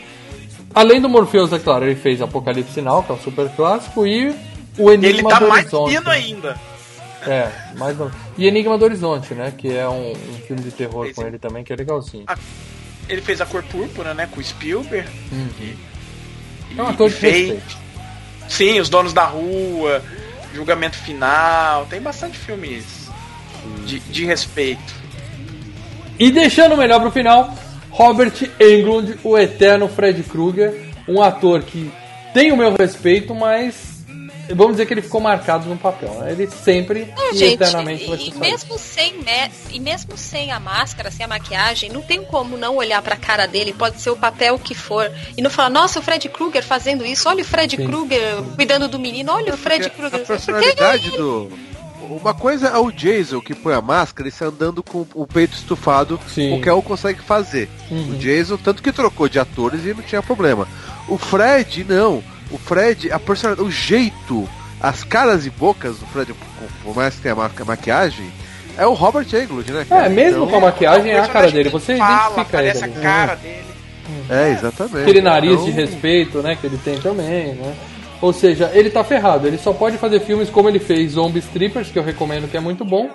Além 0.74 1.02
do 1.02 1.10
Morpheus, 1.10 1.52
é 1.52 1.60
claro, 1.60 1.86
ele 1.86 1.96
fez 1.96 2.22
Apocalipse 2.22 2.74
Sinal, 2.74 3.04
que 3.04 3.12
é 3.12 3.16
um 3.16 3.20
super 3.20 3.50
clássico, 3.50 4.08
e 4.08 4.34
o 4.78 4.90
Enigma 4.92 5.20
Ele 5.20 5.24
tá 5.30 5.40
do 5.40 5.48
mais 5.50 5.74
Horizonte. 5.74 5.98
fino 5.98 6.10
ainda. 6.10 6.58
É, 7.28 7.52
mais 7.78 7.98
no... 7.98 8.10
E 8.38 8.48
Enigma 8.48 8.78
do 8.78 8.86
Horizonte, 8.86 9.34
né? 9.34 9.54
Que 9.56 9.76
é 9.76 9.88
um, 9.88 10.12
um 10.12 10.38
filme 10.48 10.62
de 10.62 10.72
terror 10.72 11.14
com 11.14 11.22
ele 11.28 11.38
também, 11.38 11.64
que 11.64 11.74
é 11.74 11.76
legalzinho. 11.76 12.26
Ele 13.10 13.22
fez 13.22 13.42
a 13.42 13.46
cor 13.46 13.62
púrpura, 13.64 14.14
né? 14.14 14.28
Com 14.32 14.40
o 14.40 14.44
Spielberg. 14.44 15.10
É 16.78 16.82
um 16.82 16.88
ator 16.88 17.10
de 17.10 17.16
fez-. 17.16 17.60
Sim, 18.48 18.80
Os 18.80 18.90
Donos 18.90 19.14
da 19.14 19.26
Rua, 19.26 20.02
Julgamento 20.54 20.98
Final. 20.98 21.86
Tem 21.86 22.02
bastante 22.02 22.38
filmes 22.38 23.10
de, 23.86 24.00
de 24.00 24.26
respeito. 24.26 24.94
E 26.20 26.32
deixando 26.32 26.74
o 26.74 26.78
melhor 26.78 27.00
pro 27.00 27.12
final, 27.12 27.54
Robert 27.90 28.34
Englund, 28.60 29.20
o 29.24 29.38
eterno 29.38 29.88
Fred 29.88 30.22
Krueger, 30.24 30.90
um 31.08 31.22
ator 31.22 31.64
que 31.64 31.92
tem 32.34 32.52
o 32.52 32.58
meu 32.58 32.76
respeito, 32.76 33.34
mas 33.34 33.91
vamos 34.56 34.74
dizer 34.74 34.86
que 34.86 34.94
ele 34.94 35.02
ficou 35.02 35.22
marcado 35.22 35.68
no 35.68 35.78
papel. 35.78 36.14
né? 36.20 36.32
Ele 36.32 36.48
sempre 36.50 37.12
Não, 37.16 37.34
e 37.34 37.38
gente, 37.38 37.54
eternamente 37.56 38.06
vai 38.08 38.18
e, 38.18 38.30
e 38.30 38.34
mesmo 38.36 38.78
sem 38.78 39.14
me- 39.18 39.52
e 39.72 39.80
mesmo 39.80 40.18
sem 40.18 40.52
a 40.52 40.60
máscara, 40.60 41.10
sem 41.12 41.26
a 41.26 41.28
maquiagem, 41.30 41.90
não 41.92 42.02
tem 42.02 42.24
como 42.24 42.58
não 42.58 42.78
olhar 42.78 43.02
pra 43.02 43.16
cara 43.16 43.48
dele, 43.48 43.74
pode 43.74 44.00
ser 44.02 44.10
o 44.10 44.16
papel 44.16 44.58
que 44.60 44.74
for, 44.76 45.12
e 45.38 45.42
não 45.42 45.50
falar, 45.50 45.70
nossa, 45.70 46.00
o 46.00 46.02
Fred 46.02 46.28
Krueger 46.30 46.64
fazendo 46.64 47.06
isso, 47.06 47.28
olha 47.30 47.42
o 47.42 47.46
Fred. 47.46 47.78
Krueger 47.78 48.42
cuidando 48.56 48.88
do 48.88 49.00
menino, 49.00 49.32
olha 49.32 49.54
o 49.54 49.58
Fred 49.58 49.90
Porque 49.90 49.98
Krueger. 49.98 50.22
A 50.22 50.26
personalidade 50.26 51.10
do. 51.12 51.52
Uma 52.10 52.34
coisa 52.34 52.68
é 52.68 52.78
o 52.78 52.92
Jason 52.92 53.40
que 53.40 53.56
põe 53.56 53.74
a 53.74 53.82
máscara 53.82 54.28
e 54.28 54.32
sai 54.32 54.50
andando 54.50 54.84
com 54.84 55.08
o 55.14 55.26
peito 55.26 55.54
estufado, 55.56 56.20
Sim. 56.28 56.50
qualquer 56.50 56.74
um 56.74 56.82
consegue 56.82 57.22
fazer. 57.22 57.70
Uhum. 57.90 58.10
O 58.12 58.16
Jason, 58.18 58.58
tanto 58.58 58.84
que 58.84 58.92
trocou 58.92 59.30
de 59.30 59.40
atores 59.40 59.86
e 59.86 59.94
não 59.94 60.02
tinha 60.04 60.22
problema. 60.22 60.68
O 61.08 61.18
Fred, 61.18 61.86
não. 61.88 62.22
O 62.52 62.58
Fred, 62.58 63.12
a 63.12 63.20
personalidade, 63.20 63.68
o 63.68 63.72
jeito, 63.72 64.48
as 64.80 65.04
caras 65.04 65.46
e 65.46 65.50
bocas 65.50 65.98
do 65.98 66.06
Fred, 66.08 66.34
por 66.84 66.96
mais 66.96 67.16
que 67.16 67.22
tenha 67.22 67.36
ma 67.36 67.50
maquiagem, 67.66 68.32
é 68.78 68.86
o 68.86 68.94
Robert 68.94 69.28
Englund, 69.34 69.72
né? 69.72 69.86
É, 69.90 70.10
mesmo 70.10 70.48
com 70.48 70.56
a 70.56 70.60
maquiagem, 70.60 71.12
é 71.12 71.20
a 71.20 71.28
cara 71.28 71.52
dele. 71.52 71.70
Você 71.70 71.98
Fala, 71.98 72.42
identifica 72.42 72.62
ele. 72.62 72.98
a 72.98 73.02
cara 73.02 73.36
dele. 73.36 73.72
É, 74.30 74.52
exatamente. 74.52 75.02
Aquele 75.02 75.22
nariz 75.22 75.54
Então, 75.54 75.66
de 75.66 75.72
respeito, 75.72 76.40
né, 76.40 76.56
que 76.60 76.68
ele 76.68 76.78
tem 76.78 76.98
também, 77.00 77.54
né? 77.54 77.74
Ou 78.22 78.32
seja, 78.32 78.70
ele 78.74 78.90
tá 78.90 79.04
ferrado, 79.04 79.48
ele 79.48 79.58
só 79.58 79.74
pode 79.74 79.98
fazer 79.98 80.20
filmes 80.20 80.50
como 80.50 80.70
ele 80.70 80.80
fez 80.80 81.14
Zombie 81.14 81.40
Strippers, 81.40 81.90
que 81.90 81.98
eu 81.98 82.04
recomendo 82.04 82.50
que 82.50 82.56
é 82.56 82.60
muito 82.60 82.86
bom. 82.86 83.10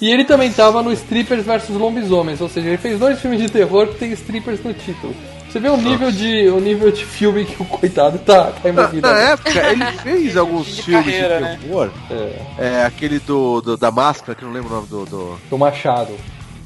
E 0.00 0.10
ele 0.10 0.24
também 0.24 0.52
tava 0.52 0.82
no 0.82 0.92
Strippers 0.92 1.44
vs 1.44 1.68
Lobisomens, 1.70 2.40
ou 2.40 2.48
seja, 2.48 2.68
ele 2.68 2.76
fez 2.78 2.98
dois 2.98 3.20
filmes 3.20 3.40
de 3.40 3.50
terror 3.50 3.88
que 3.88 3.98
tem 3.98 4.12
strippers 4.12 4.62
no 4.64 4.72
título. 4.72 5.14
Você 5.52 5.60
vê 5.60 5.68
o 5.68 5.76
nível 5.76 6.10
de, 6.10 6.48
o 6.48 6.58
nível 6.60 6.90
de 6.90 7.04
filme 7.04 7.44
que 7.44 7.60
o 7.62 7.66
coitado 7.66 8.18
tá, 8.20 8.44
tá 8.52 8.60
Na, 8.64 8.70
envolvido. 8.70 9.06
na 9.06 9.18
época, 9.18 9.50
ele 9.70 9.84
fez 10.02 10.34
alguns 10.34 10.66
de 10.66 10.82
filmes 10.82 11.04
carreira, 11.04 11.36
de 11.36 11.42
né? 11.42 11.58
terror. 11.60 11.90
É. 12.58 12.84
aquele 12.86 13.18
do, 13.18 13.60
do- 13.60 13.76
da 13.76 13.90
máscara, 13.90 14.34
que 14.34 14.42
eu 14.42 14.48
não 14.48 14.54
lembro 14.54 14.70
o 14.70 14.74
nome 14.76 14.86
do. 14.88 15.04
do... 15.04 15.38
Do 15.50 15.58
Machado. 15.58 16.16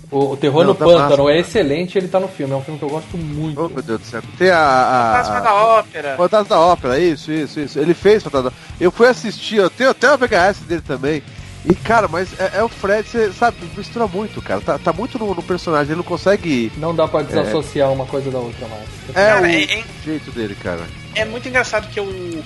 O, 0.09 0.30
o 0.32 0.37
Terror 0.37 0.61
Não, 0.62 0.68
no 0.68 0.74
Pântano 0.76 1.01
Máscara. 1.01 1.32
é 1.32 1.41
excelente, 1.41 1.99
ele 1.99 2.07
tá 2.07 2.20
no 2.20 2.28
filme, 2.28 2.53
é 2.55 2.57
um 2.57 2.62
filme 2.62 2.78
que 2.78 2.84
eu 2.84 2.89
gosto 2.89 3.18
muito. 3.18 3.61
Oh, 3.61 3.68
meu 3.68 3.82
Deus 3.82 4.01
do 4.01 4.07
céu. 4.07 4.22
Tem 4.39 4.51
a. 4.51 4.57
a, 4.61 5.16
Fantasma 5.24 5.41
da 5.41 5.55
ópera. 5.55 6.16
Fantasma 6.16 6.49
da 6.49 6.61
Ópera, 6.61 6.99
isso, 7.01 7.32
isso, 7.32 7.59
isso. 7.59 7.78
Ele 7.80 7.93
fez 7.93 8.22
Fantasma 8.22 8.51
da 8.51 8.57
Eu 8.80 8.93
fui 8.93 9.09
assistir, 9.09 9.57
eu 9.57 9.68
tenho 9.68 9.91
até 9.91 10.07
uma 10.09 10.16
VHS 10.16 10.61
dele 10.61 10.82
também. 10.87 11.24
E, 11.69 11.75
cara, 11.75 12.07
mas 12.07 12.29
é, 12.39 12.59
é 12.59 12.62
o 12.62 12.69
Fred, 12.69 13.09
você 13.09 13.33
sabe, 13.33 13.57
mistura 13.77 14.07
muito, 14.07 14.41
cara. 14.41 14.61
Tá, 14.61 14.79
tá 14.79 14.93
muito 14.93 15.19
no, 15.19 15.35
no 15.35 15.43
personagem, 15.43 15.89
ele 15.89 15.97
não 15.97 16.05
consegue. 16.05 16.71
Não 16.77 16.95
dá 16.95 17.09
pra 17.09 17.23
desassociar 17.23 17.91
uma 17.93 18.07
coisa 18.07 18.31
da 18.31 18.39
outra 18.39 18.69
mais. 18.69 18.85
É 19.09 19.12
Cara, 19.12 19.43
o 19.43 19.47
é- 19.47 19.62
é- 19.64 19.85
jeito 20.05 20.31
dele, 20.31 20.55
cara. 20.62 20.83
É 21.14 21.25
muito 21.25 21.49
engraçado 21.49 21.89
que 21.91 21.99
eu. 21.99 22.45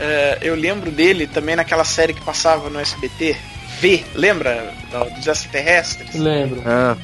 eh, 0.00 0.38
eu 0.42 0.54
lembro 0.54 0.90
dele 0.90 1.26
também 1.26 1.54
naquela 1.56 1.84
série 1.84 2.14
que 2.14 2.22
passava 2.22 2.70
no 2.70 2.80
SBT. 2.80 3.36
V, 3.80 4.04
lembra? 4.14 4.72
Dos 5.16 5.26
extraterrestres. 5.26 6.14
Lembro. 6.14 6.62
Ah, 6.64 6.96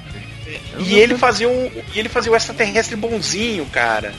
E 0.78 0.94
ele 0.98 1.16
fazia 1.18 1.48
um. 1.48 1.70
E 1.94 1.98
ele 1.98 2.08
fazia 2.08 2.32
o 2.32 2.36
extraterrestre 2.36 2.96
bonzinho, 2.96 3.66
cara. 3.66 4.12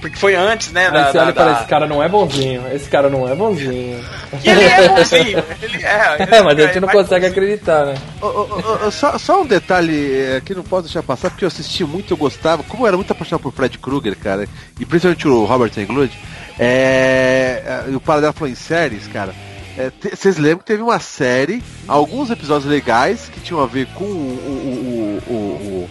Porque 0.00 0.16
foi 0.16 0.34
antes, 0.36 0.70
né? 0.72 0.86
Aí 0.86 0.92
Da, 0.92 1.10
você 1.12 1.18
olha 1.18 1.26
da, 1.26 1.30
e 1.32 1.34
fala, 1.34 1.52
da- 1.52 1.58
esse 1.60 1.68
cara 1.68 1.86
não 1.86 2.02
é 2.02 2.08
bonzinho, 2.08 2.62
esse 2.72 2.88
cara 2.88 3.10
não 3.10 3.28
é 3.28 3.34
bonzinho. 3.34 4.00
E 4.44 4.48
ele 4.50 4.62
é 4.64 4.88
bonzinho. 4.88 5.44
Ele 5.62 5.84
é, 5.84 6.16
É, 6.38 6.42
mas 6.42 6.58
a 6.58 6.62
gente 6.66 6.80
não 6.80 6.88
consegue 6.88 7.26
acreditar, 7.26 7.86
né? 7.86 7.94
Ô, 8.22 8.26
ô, 8.26 8.86
ô, 8.86 8.90
só, 8.92 9.18
só 9.18 9.42
um 9.42 9.46
detalhe 9.46 10.12
é, 10.36 10.40
que 10.44 10.54
não 10.54 10.62
posso 10.62 10.84
deixar 10.84 11.02
passar, 11.02 11.30
porque 11.30 11.44
eu 11.44 11.48
assisti 11.48 11.84
muito, 11.84 12.12
eu 12.12 12.16
gostava. 12.16 12.62
Como 12.62 12.84
eu 12.84 12.86
era 12.88 12.96
muito 12.96 13.10
apaixonado 13.10 13.42
por 13.42 13.52
Fred 13.52 13.76
Krueger, 13.78 14.16
cara, 14.16 14.46
e 14.78 14.86
principalmente 14.86 15.26
o 15.26 15.44
Robert 15.44 15.72
Englund, 15.76 16.12
é, 16.58 17.62
é, 17.88 17.90
e 17.90 17.94
o 17.96 18.00
paralelo 18.00 18.32
falou 18.32 18.50
em 18.50 18.54
séries, 18.54 19.06
cara. 19.08 19.34
é, 19.76 19.90
Vocês 20.14 20.36
lembram 20.38 20.58
que 20.58 20.64
teve 20.66 20.82
uma 20.82 21.00
série, 21.00 21.62
alguns 21.88 22.30
episódios 22.30 22.70
legais 22.70 23.28
que 23.32 23.40
tinham 23.40 23.60
a 23.62 23.66
ver 23.66 23.86
com 23.94 24.04
o, 24.04 25.20
o, 25.28 25.32
o, 25.32 25.32
o- 25.34 25.88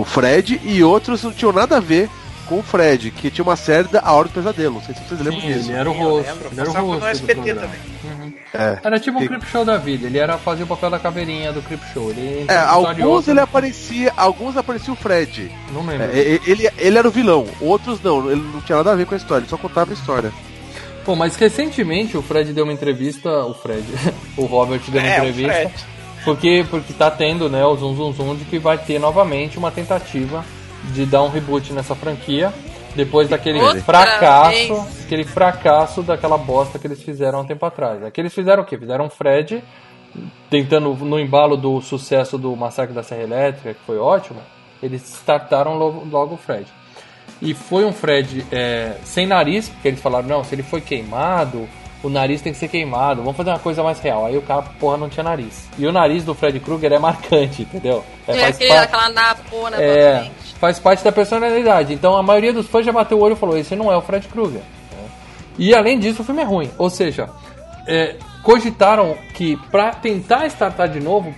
o 0.00 0.04
Fred 0.04 0.60
e 0.62 0.84
outros 0.84 1.24
não 1.24 1.32
tinham 1.32 1.52
nada 1.52 1.78
a 1.78 1.80
ver 1.80 2.08
com 2.50 2.58
o 2.58 2.62
Fred, 2.62 3.12
que 3.12 3.30
tinha 3.30 3.44
uma 3.44 3.54
série 3.54 3.86
da 3.88 4.00
A 4.00 4.12
Hora 4.12 4.26
do 4.28 4.34
Pesadelo. 4.34 4.74
Não 4.74 4.82
sei 4.82 4.94
se 4.94 5.00
vocês 5.04 5.20
lembram 5.20 5.40
Sim, 5.40 5.46
disso. 5.46 5.70
ele 5.70 5.78
era 5.78 5.88
o 5.88 5.92
rosto. 5.92 6.30
Ele 6.50 6.60
era 6.60 6.70
o 6.70 6.74
no 6.74 6.80
rosto 6.82 7.00
do 7.00 7.06
SBT 7.06 7.34
programa. 7.54 7.60
também. 7.60 8.34
É. 8.52 8.78
Era 8.82 8.98
tipo 8.98 9.16
um 9.18 9.20
Que- 9.20 9.28
Crip 9.28 9.46
Show 9.46 9.64
da 9.64 9.76
vida, 9.78 10.06
ele 10.08 10.18
era 10.18 10.36
fazer 10.36 10.64
o 10.64 10.66
papel 10.66 10.90
da 10.90 10.98
caveirinha 10.98 11.52
do 11.52 11.62
Crip 11.62 11.80
Show. 11.94 12.10
Ele 12.10 12.44
É, 12.48 12.56
alguns 12.56 13.28
ele 13.28 13.38
aparecia, 13.38 14.12
alguns 14.16 14.56
aparecia 14.56 14.92
o 14.92 14.96
Fred. 14.96 15.52
Não 15.72 15.86
lembro. 15.86 16.08
É, 16.12 16.18
ele, 16.44 16.68
ele 16.76 16.98
era 16.98 17.06
o 17.06 17.12
vilão, 17.12 17.46
outros 17.60 18.02
não, 18.02 18.28
ele 18.28 18.42
não 18.52 18.60
tinha 18.60 18.76
nada 18.78 18.90
a 18.90 18.96
ver 18.96 19.06
com 19.06 19.14
a 19.14 19.16
história, 19.16 19.42
ele 19.42 19.48
só 19.48 19.56
contava 19.56 19.92
a 19.92 19.94
história. 19.94 20.32
Pô, 21.04 21.14
mas 21.14 21.36
recentemente 21.36 22.16
o 22.16 22.22
Fred 22.22 22.52
deu 22.52 22.64
uma 22.64 22.72
entrevista. 22.72 23.30
O 23.46 23.54
Fred. 23.54 23.84
o 24.36 24.44
Robert 24.46 24.80
deu 24.88 25.00
uma 25.00 25.08
É, 25.08 25.20
o 25.20 25.28
entrevista. 25.28 25.52
Fred. 25.54 25.74
Porque, 26.24 26.66
porque 26.68 26.92
tá 26.92 27.10
tendo, 27.10 27.48
né, 27.48 27.64
o 27.64 27.74
Zoom 27.76 27.94
Zoom 27.96 28.12
Zoom 28.12 28.36
de 28.36 28.44
que 28.44 28.58
vai 28.58 28.76
ter 28.76 28.98
novamente 28.98 29.56
uma 29.58 29.70
tentativa 29.70 30.44
de 30.92 31.04
dar 31.06 31.22
um 31.22 31.28
reboot 31.28 31.72
nessa 31.72 31.94
franquia. 31.94 32.52
Depois 32.94 33.28
daquele 33.28 33.60
Outra 33.60 33.80
fracasso, 33.82 34.50
vez. 34.74 35.04
aquele 35.04 35.24
fracasso 35.24 36.02
daquela 36.02 36.36
bosta 36.36 36.76
que 36.76 36.88
eles 36.88 37.00
fizeram 37.00 37.38
há 37.38 37.42
um 37.42 37.46
tempo 37.46 37.64
atrás. 37.64 38.02
Aqui 38.02 38.20
eles 38.20 38.34
fizeram 38.34 38.64
o 38.64 38.66
quê? 38.66 38.76
Fizeram 38.76 39.04
um 39.04 39.10
Fred 39.10 39.62
tentando 40.50 40.92
no 40.96 41.18
embalo 41.18 41.56
do 41.56 41.80
sucesso 41.80 42.36
do 42.36 42.54
Massacre 42.56 42.92
da 42.92 43.02
Serra 43.04 43.22
Elétrica, 43.22 43.74
que 43.74 43.80
foi 43.86 43.96
ótimo. 43.96 44.40
Eles 44.82 45.02
startaram 45.02 45.76
logo, 45.78 46.04
logo 46.10 46.34
o 46.34 46.36
Fred. 46.36 46.66
E 47.40 47.54
foi 47.54 47.84
um 47.84 47.92
Fred 47.92 48.44
é, 48.50 48.96
sem 49.04 49.24
nariz, 49.26 49.68
porque 49.68 49.86
eles 49.88 50.00
falaram, 50.00 50.26
não, 50.26 50.42
se 50.42 50.54
ele 50.54 50.62
foi 50.64 50.80
queimado, 50.80 51.68
o 52.02 52.08
nariz 52.08 52.42
tem 52.42 52.52
que 52.52 52.58
ser 52.58 52.68
queimado, 52.68 53.22
vamos 53.22 53.36
fazer 53.36 53.50
uma 53.50 53.58
coisa 53.58 53.82
mais 53.84 54.00
real. 54.00 54.26
Aí 54.26 54.36
o 54.36 54.42
cara, 54.42 54.62
porra, 54.80 54.96
não 54.96 55.08
tinha 55.08 55.22
nariz. 55.22 55.68
E 55.78 55.86
o 55.86 55.92
nariz 55.92 56.24
do 56.24 56.34
Fred 56.34 56.58
Krueger 56.58 56.92
é 56.92 56.98
marcante, 56.98 57.62
entendeu? 57.62 58.04
É, 58.26 58.34
faz 58.34 58.56
aquele, 58.56 58.70
parte- 58.74 58.84
aquela 58.94 59.08
napona 59.10 59.76
é. 59.76 60.30
Faz 60.60 60.78
parte 60.78 61.02
da 61.02 61.10
personalidade. 61.10 61.94
Então 61.94 62.16
a 62.16 62.22
maioria 62.22 62.52
dos 62.52 62.66
fãs 62.66 62.84
já 62.84 62.92
bateu 62.92 63.18
o 63.18 63.22
olho 63.22 63.32
e 63.32 63.38
falou: 63.38 63.56
esse 63.56 63.74
não 63.74 63.90
é 63.90 63.96
o 63.96 64.02
Fred 64.02 64.28
Krueger. 64.28 64.62
E 65.58 65.74
além 65.74 65.98
disso, 65.98 66.22
o 66.22 66.24
filme 66.24 66.42
é 66.42 66.44
ruim. 66.44 66.70
Ou 66.78 66.88
seja, 66.88 67.28
é, 67.86 68.16
cogitaram 68.42 69.16
que 69.34 69.56
pra 69.70 69.90
tentar 69.92 70.46
startar 70.46 70.88
de 70.88 71.00
novo 71.00 71.34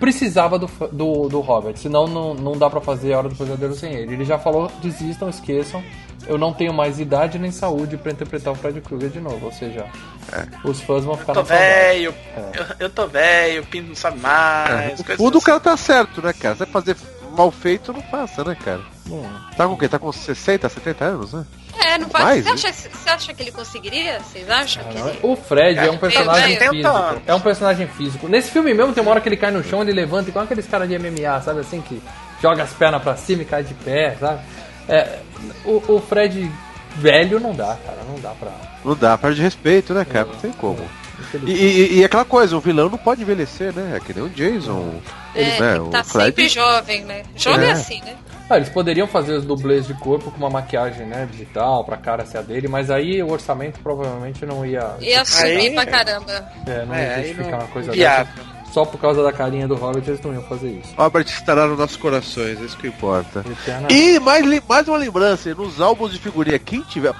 precisava 0.00 0.58
do, 0.58 0.68
do, 0.90 1.28
do 1.28 1.40
Robert, 1.40 1.76
senão 1.76 2.08
não, 2.08 2.34
não 2.34 2.58
dá 2.58 2.68
pra 2.68 2.80
fazer 2.80 3.12
a 3.12 3.18
Hora 3.18 3.28
do 3.28 3.36
Pesadelo 3.36 3.74
sem 3.74 3.92
ele. 3.92 4.14
Ele 4.14 4.24
já 4.24 4.38
falou: 4.38 4.70
desistam, 4.80 5.28
esqueçam. 5.28 5.82
Eu 6.24 6.38
não 6.38 6.52
tenho 6.52 6.72
mais 6.72 7.00
idade 7.00 7.36
nem 7.36 7.50
saúde 7.50 7.96
pra 7.96 8.12
interpretar 8.12 8.52
o 8.52 8.56
Fred 8.56 8.80
Krueger 8.80 9.10
de 9.10 9.20
novo. 9.20 9.46
Ou 9.46 9.52
seja, 9.52 9.86
os 10.62 10.80
fãs 10.80 11.04
vão 11.04 11.16
ficar 11.16 11.32
Eu 11.32 11.42
tô 11.42 11.42
velho, 11.42 12.14
eu, 12.54 12.66
eu 12.78 12.90
tô 12.90 13.08
velho, 13.08 13.62
o 13.62 13.66
Pinto 13.66 13.88
não 13.88 13.94
sabe 13.96 14.20
mais. 14.20 15.00
o 15.00 15.04
fundo 15.04 15.34
o 15.34 15.38
assim. 15.38 15.46
cara 15.46 15.60
tá 15.60 15.76
certo, 15.76 16.22
né, 16.22 16.32
cara? 16.32 16.54
Se 16.54 16.58
vai 16.60 16.68
fazer 16.68 16.96
mal 17.32 17.50
feito, 17.50 17.92
não 17.92 18.02
faça, 18.02 18.44
né, 18.44 18.56
cara? 18.62 18.80
Bom, 19.06 19.28
Tá 19.56 19.66
com 19.66 19.74
o 19.74 19.78
quê? 19.78 19.88
Tá 19.88 19.98
com 19.98 20.12
60, 20.12 20.68
70 20.68 21.04
anos, 21.04 21.32
né? 21.32 21.44
É, 21.84 21.98
não 21.98 22.08
faz. 22.08 22.24
Mais, 22.24 22.44
Você 22.44 22.66
acha, 22.68 22.72
você 22.90 23.10
acha 23.10 23.34
que 23.34 23.42
ele 23.42 23.50
conseguiria? 23.50 24.20
Vocês 24.20 24.48
acham 24.48 24.84
que 24.84 24.98
ele. 24.98 25.18
O 25.22 25.34
Fred 25.36 25.78
é 25.78 25.90
um 25.90 25.96
personagem 25.98 26.58
velho. 26.58 26.70
físico. 26.70 27.22
É 27.26 27.34
um 27.34 27.40
personagem 27.40 27.86
físico. 27.88 28.28
Nesse 28.28 28.50
filme 28.50 28.72
mesmo 28.74 28.92
tem 28.92 29.02
uma 29.02 29.10
hora 29.10 29.20
que 29.20 29.28
ele 29.28 29.36
cai 29.36 29.50
no 29.50 29.64
chão, 29.64 29.82
ele 29.82 29.92
levanta 29.92 30.28
igual 30.30 30.44
aqueles 30.44 30.66
caras 30.66 30.88
de 30.88 30.98
MMA, 30.98 31.40
sabe 31.40 31.60
assim? 31.60 31.80
Que 31.80 32.00
joga 32.40 32.62
as 32.62 32.72
pernas 32.72 33.02
pra 33.02 33.16
cima 33.16 33.42
e 33.42 33.44
cai 33.44 33.62
de 33.64 33.74
pé, 33.74 34.16
sabe? 34.20 34.40
É, 34.88 35.18
o, 35.64 35.82
o 35.94 36.00
Fred 36.00 36.50
velho 36.96 37.40
não 37.40 37.54
dá, 37.54 37.76
cara, 37.84 37.98
não 38.08 38.18
dá 38.20 38.30
pra. 38.30 38.50
Não 38.84 38.94
dá, 38.94 39.16
perde 39.16 39.40
respeito, 39.40 39.94
né, 39.94 40.04
cara? 40.04 40.26
Não 40.26 40.36
tem 40.36 40.52
como. 40.52 40.84
E, 41.44 41.50
e- 41.52 41.98
e 42.00 42.04
aquela 42.04 42.24
coisa, 42.24 42.56
o 42.56 42.60
vilão 42.60 42.88
não 42.88 42.98
pode 42.98 43.22
envelhecer, 43.22 43.72
né? 43.74 43.96
É 43.96 44.00
que 44.00 44.12
nem 44.14 44.24
o 44.24 44.28
Jason. 44.30 44.94
É, 45.34 45.60
né? 45.60 45.76
ele 45.76 45.90
tá 45.90 46.00
o 46.00 46.04
Fred. 46.04 46.26
sempre 46.26 46.48
jovem, 46.48 47.04
né? 47.04 47.22
Jovem 47.36 47.66
É. 47.66 47.68
é 47.70 47.72
assim, 47.72 48.00
né? 48.02 48.14
Ah, 48.50 48.56
eles 48.56 48.68
poderiam 48.68 49.06
fazer 49.06 49.32
os 49.32 49.44
dublês 49.46 49.86
de 49.86 49.94
corpo 49.94 50.30
com 50.30 50.36
uma 50.36 50.50
maquiagem 50.50 51.06
né, 51.06 51.26
digital 51.30 51.84
pra 51.84 51.96
cara 51.96 52.26
ser 52.26 52.38
a 52.38 52.42
dele, 52.42 52.68
mas 52.68 52.90
aí 52.90 53.22
o 53.22 53.30
orçamento 53.32 53.80
provavelmente 53.80 54.44
não 54.44 54.66
ia. 54.66 54.94
Ia 55.00 55.24
subir 55.24 55.46
Aí- 55.46 55.70
pra 55.74 55.86
caramba. 55.86 56.44
É, 56.66 56.84
não 56.84 56.94
É, 56.94 57.02
ia 57.02 57.14
aí 57.14 57.22
justificar 57.28 57.52
não- 57.52 57.58
uma 57.60 57.68
coisa 57.68 57.92
dessa. 57.92 58.28
Só 58.72 58.86
por 58.86 58.98
causa 58.98 59.22
da 59.22 59.30
carinha 59.32 59.68
do 59.68 59.74
Robert 59.74 60.02
eles 60.06 60.20
não 60.22 60.32
iam 60.32 60.42
fazer 60.44 60.70
isso. 60.70 60.94
Robert 60.96 61.24
estará 61.26 61.66
nos 61.66 61.78
nossos 61.78 61.96
corações, 61.96 62.58
é 62.60 62.64
isso 62.64 62.76
que 62.76 62.86
importa. 62.88 63.44
Eterna- 63.50 63.88
E 63.90 64.18
mais, 64.18 64.62
mais 64.66 64.88
uma 64.88 64.96
lembrança, 64.96 65.54
nos 65.54 65.78
álbuns 65.80 66.10
de 66.12 66.18
figurinha, 66.18 66.58
quem 66.58 66.80
tiver. 66.82 67.14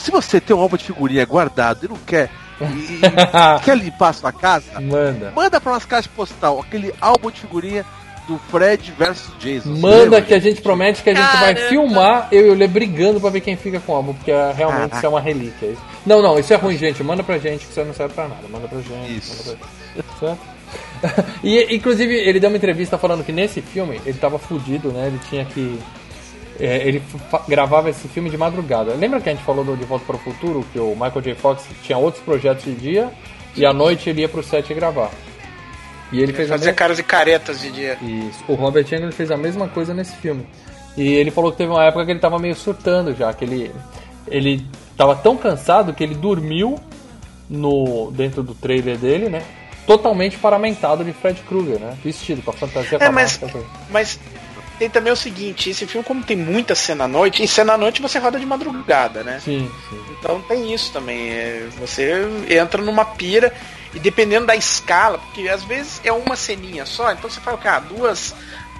Se 0.00 0.10
você 0.10 0.40
tem 0.40 0.56
um 0.56 0.60
álbum 0.60 0.76
de 0.78 0.84
figurinha 0.84 1.24
guardado 1.26 1.84
e 1.84 1.88
não 1.88 1.96
quer. 1.98 2.30
E- 2.60 3.64
quer 3.64 3.76
limpar 3.76 4.08
a 4.08 4.12
sua 4.12 4.32
casa, 4.32 4.80
Manda. 4.80 5.32
manda 5.34 5.60
pra 5.60 5.72
umas 5.72 5.84
caixas 5.84 6.10
postal 6.14 6.60
aquele 6.60 6.94
álbum 7.00 7.30
de 7.30 7.40
figurinha 7.40 7.84
do 8.26 8.38
Fred 8.50 8.92
versus 8.98 9.30
Jason. 9.38 9.68
Manda 9.70 9.96
lembra? 9.98 10.22
que 10.22 10.34
a 10.34 10.38
gente 10.40 10.60
promete 10.60 11.00
que 11.02 11.10
a 11.10 11.14
gente 11.14 11.36
vai 11.38 11.54
Caramba. 11.54 11.68
filmar 11.68 12.28
eu 12.32 12.46
e 12.48 12.50
o 12.50 12.54
Lê 12.54 12.66
brigando 12.66 13.20
pra 13.20 13.30
ver 13.30 13.40
quem 13.40 13.56
fica 13.56 13.78
com 13.78 13.92
o 13.92 13.94
álbum, 13.96 14.14
porque 14.14 14.32
é, 14.32 14.52
realmente 14.52 14.78
Caraca. 14.80 14.96
isso 14.96 15.06
é 15.06 15.08
uma 15.08 15.20
relíquia. 15.20 15.66
Isso- 15.66 15.82
Não, 16.04 16.20
não, 16.20 16.36
isso 16.38 16.52
é 16.52 16.56
ruim, 16.56 16.76
gente. 16.76 17.02
Manda 17.04 17.22
pra 17.22 17.38
gente 17.38 17.64
que 17.66 17.70
isso 17.70 17.84
não 17.84 17.94
serve 17.94 18.14
pra 18.14 18.26
nada. 18.26 18.42
Manda 18.50 18.66
pra 18.66 18.80
gente. 18.80 19.16
Isso. 19.16 19.46
Manda 19.46 19.58
pra... 20.18 20.28
Certo? 20.28 20.56
e, 21.44 21.76
inclusive, 21.76 22.12
ele 22.14 22.40
deu 22.40 22.50
uma 22.50 22.56
entrevista 22.56 22.98
falando 22.98 23.22
que 23.22 23.30
nesse 23.30 23.60
filme 23.62 24.00
ele 24.04 24.18
tava 24.18 24.38
fudido, 24.40 24.90
né? 24.90 25.06
Ele 25.06 25.20
tinha 25.30 25.44
que. 25.44 25.78
É, 26.60 26.86
ele 26.88 27.02
gravava 27.48 27.90
esse 27.90 28.08
filme 28.08 28.30
de 28.30 28.36
madrugada. 28.36 28.94
Lembra 28.94 29.20
que 29.20 29.28
a 29.28 29.32
gente 29.32 29.44
falou 29.44 29.64
do 29.64 29.76
De 29.76 29.84
Volta 29.84 30.04
para 30.04 30.16
o 30.16 30.18
Futuro? 30.18 30.64
Que 30.72 30.78
o 30.78 30.90
Michael 30.92 31.20
J. 31.22 31.34
Fox 31.34 31.64
tinha 31.82 31.98
outros 31.98 32.22
projetos 32.22 32.64
de 32.64 32.74
dia 32.74 33.10
e 33.54 33.64
à 33.64 33.72
noite 33.72 34.10
ele 34.10 34.20
ia 34.20 34.28
pro 34.28 34.42
set 34.42 34.72
gravar. 34.74 35.10
E 36.12 36.20
ele 36.20 36.32
fez 36.32 36.48
a 36.50 36.54
Fazer 36.54 36.66
mesma 36.66 36.78
caras 36.78 36.98
e 36.98 37.02
caretas 37.02 37.60
de 37.60 37.70
dia. 37.72 37.98
isso. 38.02 38.44
O 38.46 38.54
Robert 38.54 38.86
Englund 38.92 39.12
fez 39.14 39.30
a 39.30 39.36
mesma 39.36 39.68
coisa 39.68 39.92
nesse 39.92 40.14
filme. 40.16 40.46
E 40.96 41.14
ele 41.14 41.30
falou 41.30 41.50
que 41.50 41.58
teve 41.58 41.70
uma 41.70 41.84
época 41.84 42.04
que 42.04 42.12
ele 42.12 42.20
tava 42.20 42.38
meio 42.38 42.54
surtando 42.54 43.14
já, 43.14 43.32
que 43.32 43.44
ele 43.44 43.70
ele 44.28 44.66
tava 44.96 45.14
tão 45.14 45.36
cansado 45.36 45.92
que 45.92 46.02
ele 46.02 46.14
dormiu 46.14 46.78
no 47.48 48.10
dentro 48.12 48.42
do 48.42 48.54
trailer 48.54 48.96
dele, 48.96 49.28
né? 49.28 49.42
Totalmente 49.86 50.36
paramentado 50.38 51.04
de 51.04 51.12
Fred 51.12 51.40
Krueger, 51.42 51.78
né? 51.78 51.96
Vestido 52.02 52.42
com 52.42 52.50
a 52.50 52.54
fantasia 52.54 52.98
com 52.98 53.04
É, 53.04 53.08
a 53.08 53.12
mas, 53.12 53.40
mas 53.90 54.18
tem 54.78 54.90
também 54.90 55.12
o 55.12 55.16
seguinte, 55.16 55.70
esse 55.70 55.86
filme, 55.86 56.04
como 56.04 56.22
tem 56.22 56.36
muita 56.36 56.74
cena 56.74 57.04
à 57.04 57.08
noite, 57.08 57.42
e 57.42 57.48
cena 57.48 57.74
à 57.74 57.78
noite 57.78 58.02
você 58.02 58.18
roda 58.18 58.38
de 58.38 58.46
madrugada, 58.46 59.22
né? 59.22 59.40
Sim, 59.42 59.70
sim. 59.88 60.00
Então 60.18 60.40
tem 60.42 60.72
isso 60.72 60.92
também. 60.92 61.30
é, 61.30 61.68
você 61.78 62.26
entra 62.48 62.82
numa 62.82 63.04
pira 63.04 63.52
e 63.94 63.98
dependendo 63.98 64.46
da 64.46 64.54
escala, 64.54 65.18
porque 65.18 65.48
às 65.48 65.64
vezes 65.64 66.00
é 66.04 66.12
uma 66.12 66.36
ceninha 66.36 66.84
só, 66.84 67.12
então 67.12 67.30
você 67.30 67.40
fala, 67.40 67.56
cara, 67.56 67.80
duas, 67.80 68.34